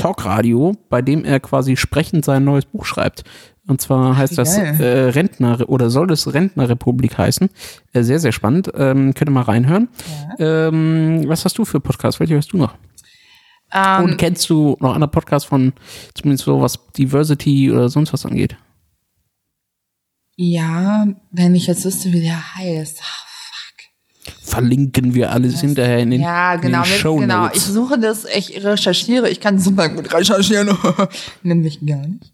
Talkradio, 0.00 0.76
bei 0.88 1.02
dem 1.02 1.24
er 1.24 1.40
quasi 1.40 1.76
sprechend 1.76 2.24
sein 2.24 2.44
neues 2.44 2.64
Buch 2.64 2.84
schreibt. 2.84 3.24
Und 3.68 3.80
zwar 3.80 4.16
heißt 4.16 4.36
das 4.36 4.56
äh, 4.58 5.10
Rentner 5.10 5.68
oder 5.68 5.90
soll 5.90 6.10
es 6.10 6.32
Rentnerrepublik 6.32 7.18
heißen. 7.18 7.48
Äh, 7.92 8.02
sehr, 8.02 8.18
sehr 8.18 8.32
spannend. 8.32 8.70
Ähm, 8.74 9.14
könnt 9.14 9.28
ihr 9.28 9.32
mal 9.32 9.42
reinhören. 9.42 9.88
Ähm, 10.38 11.22
was 11.26 11.44
hast 11.44 11.56
du 11.58 11.64
für 11.64 11.80
Podcasts? 11.80 12.18
Welche 12.18 12.34
hörst 12.34 12.52
du 12.52 12.56
noch? 12.56 12.74
Ähm, 13.72 14.04
Und 14.04 14.16
kennst 14.16 14.50
du 14.50 14.76
noch 14.80 14.94
andere 14.94 15.10
Podcasts 15.10 15.46
von 15.48 15.72
zumindest 16.14 16.44
so 16.44 16.60
was 16.60 16.78
Diversity 16.96 17.70
oder 17.70 17.88
sonst 17.88 18.12
was 18.12 18.26
angeht? 18.26 18.56
ja, 20.42 21.06
wenn 21.30 21.54
ich 21.54 21.66
jetzt 21.66 21.84
wüsste, 21.84 22.12
wie 22.12 22.22
der 22.22 22.56
heißt. 22.56 23.02
Verlinken 24.50 25.14
wir 25.14 25.30
alles 25.32 25.60
hinterher 25.60 25.98
in 26.00 26.10
den, 26.10 26.20
Ja, 26.22 26.56
genau, 26.56 26.82
den 26.82 26.86
Show 26.86 27.16
genau. 27.16 27.48
Ich 27.52 27.62
suche 27.62 27.98
das, 27.98 28.24
ich 28.24 28.64
recherchiere, 28.64 29.28
ich 29.30 29.40
kann 29.40 29.58
super 29.58 29.88
gut 29.88 30.12
recherchieren. 30.12 30.76
Nenn 31.42 31.60
mich 31.60 31.78
gar 31.86 31.98
nicht. 32.06 32.32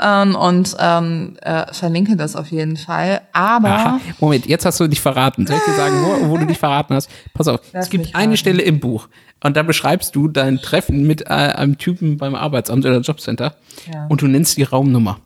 Ähm, 0.00 0.34
und 0.36 0.76
ähm, 0.78 1.36
äh, 1.40 1.72
verlinke 1.72 2.16
das 2.16 2.36
auf 2.36 2.48
jeden 2.52 2.76
Fall. 2.76 3.22
Aber 3.32 3.68
Aha. 3.70 4.00
Moment, 4.20 4.46
jetzt 4.46 4.64
hast 4.66 4.78
du 4.78 4.86
dich 4.88 5.00
verraten. 5.00 5.46
Soll 5.46 5.56
ich 5.56 5.64
dir 5.64 5.72
sagen, 5.74 5.94
wo, 6.04 6.28
wo 6.28 6.36
du 6.38 6.46
dich 6.46 6.58
verraten 6.58 6.94
hast? 6.94 7.10
Pass 7.34 7.48
auf, 7.48 7.60
Lass 7.72 7.86
es 7.86 7.90
gibt 7.90 8.14
eine 8.14 8.24
raten. 8.28 8.36
Stelle 8.36 8.62
im 8.62 8.78
Buch 8.78 9.08
und 9.42 9.56
da 9.56 9.62
beschreibst 9.62 10.14
du 10.14 10.28
dein 10.28 10.58
Treffen 10.58 11.06
mit 11.06 11.22
äh, 11.22 11.32
einem 11.32 11.78
Typen 11.78 12.16
beim 12.18 12.34
Arbeitsamt 12.34 12.84
oder 12.84 13.00
Jobcenter 13.00 13.54
Ja. 13.92 14.06
und 14.08 14.20
du 14.22 14.26
nennst 14.28 14.56
die 14.58 14.64
Raumnummer. 14.64 15.18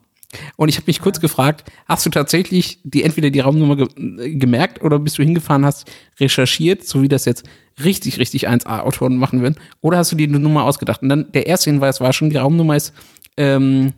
Und 0.57 0.69
ich 0.69 0.77
habe 0.77 0.85
mich 0.87 1.01
kurz 1.01 1.21
gefragt, 1.21 1.65
hast 1.87 2.07
du 2.07 2.11
tatsächlich 2.11 2.79
die 2.85 3.03
entweder 3.03 3.31
die 3.31 3.41
Raumnummer 3.41 3.77
ge 3.77 4.39
gemerkt 4.39 4.83
oder 4.83 4.99
bist 4.99 5.19
du 5.19 5.23
hingefahren, 5.23 5.65
hast 5.65 5.91
recherchiert, 6.19 6.87
so 6.87 7.03
wie 7.03 7.09
das 7.09 7.25
jetzt 7.25 7.45
richtig, 7.83 8.19
richtig 8.19 8.49
1A-Autoren 8.49 9.17
machen 9.17 9.43
würden, 9.43 9.57
oder 9.81 9.99
hast 9.99 10.13
du 10.13 10.17
die 10.17 10.27
Nummer 10.27 10.65
ausgedacht? 10.65 11.03
Und 11.03 11.09
dann 11.09 11.33
der 11.33 11.47
erste 11.47 11.71
Hinweis 11.71 12.01
war 12.01 12.13
schon, 12.13 12.31
die 12.31 12.37
Raumnummer 12.37 12.77
ist 12.77 12.93
ähm, 13.37 13.93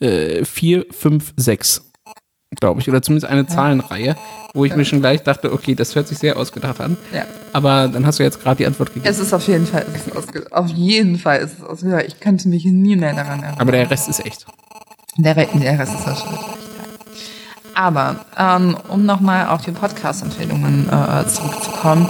äh, 0.00 0.44
456 0.44 1.82
glaube 2.56 2.80
ich, 2.80 2.88
oder 2.88 3.02
zumindest 3.02 3.30
eine 3.30 3.46
Zahlenreihe, 3.46 4.16
wo 4.54 4.64
ich 4.64 4.74
mir 4.74 4.84
schon 4.84 5.00
gleich 5.00 5.22
dachte, 5.22 5.52
okay, 5.52 5.74
das 5.74 5.94
hört 5.94 6.08
sich 6.08 6.18
sehr 6.18 6.36
ausgedacht 6.36 6.80
an. 6.80 6.96
Ja. 7.12 7.26
Aber 7.52 7.88
dann 7.88 8.06
hast 8.06 8.18
du 8.18 8.22
jetzt 8.22 8.42
gerade 8.42 8.56
die 8.56 8.66
Antwort 8.66 8.94
gegeben. 8.94 9.06
es 9.06 9.18
ist 9.18 9.34
auf 9.34 9.46
jeden 9.48 9.66
Fall, 9.66 9.84
es 9.94 10.06
ist 10.06 10.16
ausge 10.16 10.46
auf 10.50 10.68
jeden 10.68 11.18
Fall 11.18 11.40
ist 11.40 11.58
es 11.58 11.64
ausgedacht. 11.64 12.04
Ich 12.06 12.20
könnte 12.20 12.48
mich 12.48 12.64
nie 12.64 12.96
mehr 12.96 13.12
daran 13.12 13.42
erinnern. 13.42 13.60
Aber 13.60 13.72
der 13.72 13.90
Rest 13.90 14.08
ist 14.08 14.24
echt. 14.24 14.46
Der, 15.18 15.36
Re- 15.36 15.48
der 15.52 15.78
Rest 15.78 15.94
ist 15.94 16.06
wahrscheinlich. 16.06 16.40
Aber 17.74 18.24
ähm, 18.36 18.76
um 18.88 19.04
nochmal 19.04 19.48
auf 19.48 19.62
die 19.62 19.72
Podcast-Empfehlungen 19.72 20.88
äh, 20.88 21.26
zurückzukommen, 21.26 22.08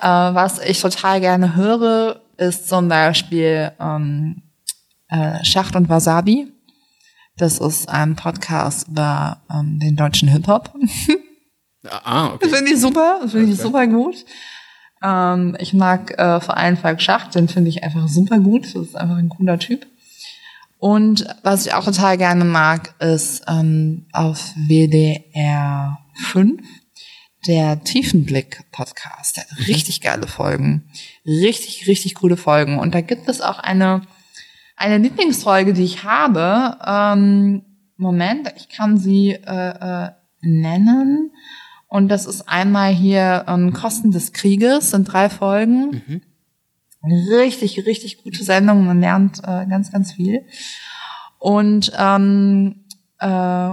äh, 0.00 0.06
was 0.08 0.60
ich 0.60 0.80
total 0.80 1.20
gerne 1.20 1.56
höre, 1.56 2.20
ist 2.36 2.68
zum 2.68 2.88
Beispiel 2.88 3.72
ähm, 3.80 4.42
äh, 5.08 5.44
Schacht 5.44 5.76
und 5.76 5.88
Wasabi. 5.88 6.52
Das 7.36 7.58
ist 7.58 7.88
ein 7.88 8.14
Podcast 8.14 8.88
über 8.88 9.42
ähm, 9.52 9.80
den 9.80 9.96
deutschen 9.96 10.28
Hip-Hop. 10.28 10.72
Ah, 11.88 12.28
okay. 12.34 12.48
Finde 12.48 12.72
ich 12.72 12.80
super, 12.80 13.20
finde 13.26 13.52
ich 13.52 13.60
super 13.60 13.86
gut. 13.88 14.24
Ähm, 15.02 15.56
ich 15.58 15.74
mag 15.74 16.16
äh, 16.18 16.40
vor 16.40 16.56
allem 16.56 16.76
Falk 16.76 17.02
Schacht, 17.02 17.34
den 17.34 17.48
finde 17.48 17.68
ich 17.70 17.82
einfach 17.82 18.08
super 18.08 18.38
gut. 18.38 18.64
Das 18.66 18.82
ist 18.82 18.96
einfach 18.96 19.16
ein 19.16 19.28
cooler 19.28 19.58
Typ. 19.58 19.86
Und 20.78 21.26
was 21.42 21.66
ich 21.66 21.74
auch 21.74 21.84
total 21.84 22.18
gerne 22.18 22.44
mag, 22.44 22.94
ist 23.00 23.42
ähm, 23.48 24.06
auf 24.12 24.52
WDR 24.56 25.98
5 26.30 26.60
der 27.46 27.82
Tiefenblick-Podcast. 27.82 29.36
Der 29.36 29.44
hat 29.44 29.68
richtig 29.68 30.00
geile 30.00 30.26
Folgen. 30.26 30.88
Richtig, 31.26 31.86
richtig 31.86 32.14
coole 32.14 32.36
Folgen. 32.36 32.78
Und 32.78 32.94
da 32.94 33.00
gibt 33.00 33.28
es 33.28 33.40
auch 33.40 33.58
eine, 33.58 34.02
eine 34.76 34.98
Lieblingsfolge, 34.98 35.72
die 35.72 35.84
ich 35.84 36.04
habe. 36.04 36.78
Ähm, 36.86 37.62
Moment, 37.96 38.52
ich 38.56 38.68
kann 38.68 38.98
sie 38.98 39.32
äh, 39.32 40.06
äh, 40.06 40.10
nennen. 40.40 41.32
Und 41.86 42.08
das 42.08 42.26
ist 42.26 42.48
einmal 42.48 42.92
hier 42.92 43.44
ähm, 43.46 43.72
Kosten 43.72 44.10
des 44.10 44.32
Krieges, 44.32 44.90
sind 44.90 45.04
drei 45.04 45.30
Folgen. 45.30 46.22
Richtig, 47.06 47.84
richtig 47.86 48.22
gute 48.22 48.42
Sendung, 48.44 48.86
man 48.86 49.00
lernt 49.00 49.38
äh, 49.40 49.66
ganz, 49.66 49.92
ganz 49.92 50.12
viel. 50.12 50.42
Und 51.38 51.92
ähm, 51.98 52.76
äh, 53.18 53.26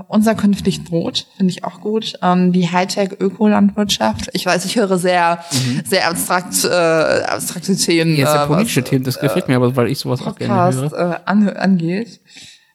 unser 0.08 0.36
künftig 0.36 0.84
Brot 0.84 1.28
finde 1.38 1.52
ich 1.52 1.64
auch 1.64 1.82
gut. 1.82 2.14
Ähm, 2.22 2.52
die 2.52 2.70
Hightech-Ökolandwirtschaft. 2.70 4.30
Ich 4.34 4.46
weiß, 4.46 4.66
ich 4.66 4.76
höre 4.76 4.98
sehr, 4.98 5.44
sehr 5.86 6.08
abstrakt, 6.10 6.64
äh, 6.64 7.24
abstrakte 7.24 7.76
Themen. 7.76 8.16
Jetzt 8.16 8.34
der 8.34 8.44
äh, 8.44 8.48
politische 8.48 8.82
was, 8.82 8.90
Themen, 8.90 9.04
das 9.04 9.20
gefällt 9.20 9.48
mir 9.48 9.56
aber, 9.56 9.76
weil 9.76 9.88
ich 9.88 10.00
sowas 10.00 10.22
auch 10.22 10.36
gerne 10.36 10.54
Podcast 10.54 10.94
höre. 10.96 11.12
äh, 11.14 11.20
an, 11.26 11.50
angeht. 11.50 12.20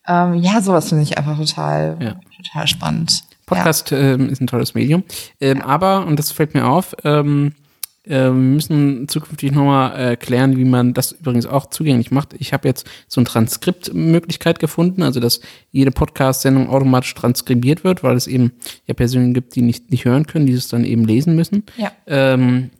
Ähm, 0.08 0.34
ja, 0.34 0.60
sowas 0.60 0.88
finde 0.88 1.02
ich 1.04 1.18
einfach 1.18 1.36
total, 1.38 1.96
Ja. 2.00 2.16
total 2.36 2.66
spannend. 2.66 3.22
Podcast 3.46 3.92
ähm, 3.92 4.28
ist 4.28 4.40
ein 4.40 4.46
tolles 4.46 4.74
Medium. 4.74 5.04
Ähm, 5.40 5.62
Aber, 5.62 6.04
und 6.06 6.18
das 6.18 6.32
fällt 6.32 6.54
mir 6.54 6.66
auf, 6.66 6.94
ähm, 7.04 7.52
äh, 7.52 7.65
wir 8.06 8.30
müssen 8.32 9.08
zukünftig 9.08 9.50
nochmal 9.50 10.12
äh, 10.12 10.16
klären, 10.16 10.56
wie 10.56 10.64
man 10.64 10.94
das 10.94 11.12
übrigens 11.12 11.44
auch 11.44 11.66
zugänglich 11.66 12.12
macht. 12.12 12.34
Ich 12.38 12.52
habe 12.52 12.68
jetzt 12.68 12.88
so 13.08 13.20
eine 13.20 13.26
Transkriptmöglichkeit 13.26 14.60
gefunden, 14.60 15.02
also 15.02 15.18
dass 15.18 15.40
jede 15.72 15.90
Podcast-Sendung 15.90 16.68
automatisch 16.68 17.14
transkribiert 17.14 17.82
wird, 17.82 18.04
weil 18.04 18.16
es 18.16 18.28
eben 18.28 18.52
ja 18.86 18.94
Personen 18.94 19.34
gibt, 19.34 19.56
die 19.56 19.62
nicht, 19.62 19.90
nicht 19.90 20.04
hören 20.04 20.26
können, 20.26 20.46
die 20.46 20.52
es 20.52 20.68
dann 20.68 20.84
eben 20.84 21.04
lesen 21.04 21.34
müssen. 21.34 21.64
Ja. 21.76 21.90
Ähm, 22.06 22.70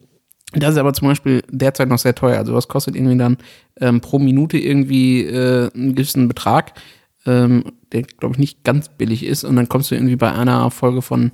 das 0.52 0.72
ist 0.74 0.78
aber 0.78 0.92
zum 0.92 1.08
Beispiel 1.08 1.42
derzeit 1.50 1.88
noch 1.88 1.98
sehr 1.98 2.14
teuer. 2.14 2.38
Also 2.38 2.54
was 2.54 2.68
kostet 2.68 2.94
irgendwie 2.94 3.18
dann 3.18 3.36
ähm, 3.80 4.00
pro 4.00 4.20
Minute 4.20 4.58
irgendwie 4.58 5.24
äh, 5.24 5.70
einen 5.74 5.96
gewissen 5.96 6.28
Betrag, 6.28 6.74
ähm, 7.26 7.64
der 7.90 8.02
glaube 8.02 8.34
ich 8.34 8.38
nicht 8.38 8.62
ganz 8.62 8.88
billig 8.88 9.24
ist. 9.24 9.42
Und 9.42 9.56
dann 9.56 9.68
kommst 9.68 9.90
du 9.90 9.96
irgendwie 9.96 10.14
bei 10.14 10.32
einer 10.32 10.70
Folge 10.70 11.02
von 11.02 11.32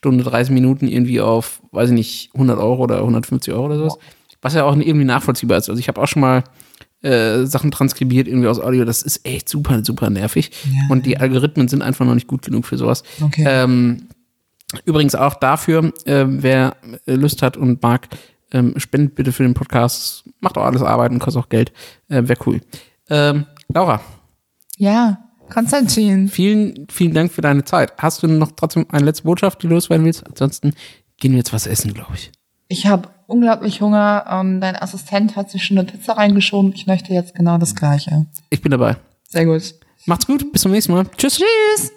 Stunde 0.00 0.24
30 0.24 0.52
Minuten 0.54 0.88
irgendwie 0.88 1.20
auf, 1.20 1.60
weiß 1.72 1.90
ich 1.90 1.94
nicht, 1.94 2.30
100 2.32 2.58
Euro 2.58 2.82
oder 2.82 3.00
150 3.00 3.52
Euro 3.52 3.66
oder 3.66 3.76
sowas. 3.76 3.98
Was 4.40 4.54
ja 4.54 4.64
auch 4.64 4.74
irgendwie 4.74 5.04
nachvollziehbar 5.04 5.58
ist. 5.58 5.68
Also 5.68 5.78
ich 5.78 5.88
habe 5.88 6.00
auch 6.00 6.08
schon 6.08 6.22
mal 6.22 6.42
äh, 7.02 7.44
Sachen 7.44 7.70
transkribiert 7.70 8.26
irgendwie 8.26 8.48
aus 8.48 8.58
Audio. 8.60 8.86
Das 8.86 9.02
ist 9.02 9.26
echt 9.26 9.50
super, 9.50 9.84
super 9.84 10.08
nervig. 10.08 10.50
Und 10.88 11.04
die 11.04 11.18
Algorithmen 11.18 11.68
sind 11.68 11.82
einfach 11.82 12.06
noch 12.06 12.14
nicht 12.14 12.26
gut 12.28 12.40
genug 12.42 12.64
für 12.64 12.78
sowas. 12.78 13.02
Okay. 13.20 13.44
Ähm, 13.46 14.08
Übrigens 14.84 15.14
auch 15.16 15.34
dafür, 15.34 15.92
äh, 16.04 16.24
wer 16.26 16.76
äh, 17.04 17.14
Lust 17.14 17.42
hat 17.42 17.56
und 17.56 17.82
mag, 17.82 18.08
ähm, 18.52 18.74
spendet 18.78 19.16
bitte 19.16 19.32
für 19.32 19.42
den 19.42 19.52
Podcast. 19.52 20.24
Macht 20.40 20.56
auch 20.56 20.64
alles 20.64 20.80
Arbeit 20.80 21.10
und 21.10 21.18
kostet 21.18 21.42
auch 21.42 21.48
Geld. 21.48 21.72
Äh, 22.08 22.22
Wäre 22.26 22.38
cool. 22.46 22.60
Ähm, 23.10 23.46
Laura, 23.68 24.00
Ja, 24.78 25.18
Konstantin. 25.50 26.28
vielen, 26.28 26.86
vielen 26.90 27.14
Dank 27.14 27.32
für 27.32 27.42
deine 27.42 27.64
Zeit. 27.64 27.92
Hast 27.98 28.22
du 28.22 28.28
noch 28.28 28.52
trotzdem 28.52 28.86
eine 28.90 29.04
letzte 29.04 29.24
Botschaft, 29.24 29.62
die 29.62 29.68
du 29.68 29.74
loswerden 29.74 30.06
willst? 30.06 30.26
Ansonsten 30.26 30.74
gehen 31.18 31.32
wir 31.32 31.38
jetzt 31.38 31.52
was 31.52 31.66
essen, 31.66 31.94
glaube 31.94 32.14
ich. 32.14 32.30
Ich 32.68 32.86
habe 32.86 33.08
unglaublich 33.26 33.80
Hunger. 33.80 34.26
Ähm, 34.30 34.60
dein 34.60 34.76
Assistent 34.76 35.36
hat 35.36 35.50
sich 35.50 35.64
schon 35.64 35.78
eine 35.78 35.86
Pizza 35.86 36.12
reingeschoben. 36.14 36.72
Ich 36.74 36.86
möchte 36.86 37.12
jetzt 37.12 37.34
genau 37.34 37.58
das 37.58 37.74
Gleiche. 37.74 38.26
Ich 38.48 38.62
bin 38.62 38.70
dabei. 38.70 38.96
Sehr 39.28 39.44
gut. 39.44 39.74
Macht's 40.06 40.26
gut, 40.26 40.50
bis 40.52 40.62
zum 40.62 40.72
nächsten 40.72 40.92
Mal. 40.92 41.04
Tschüss. 41.16 41.38
Tschüss. 41.38 41.92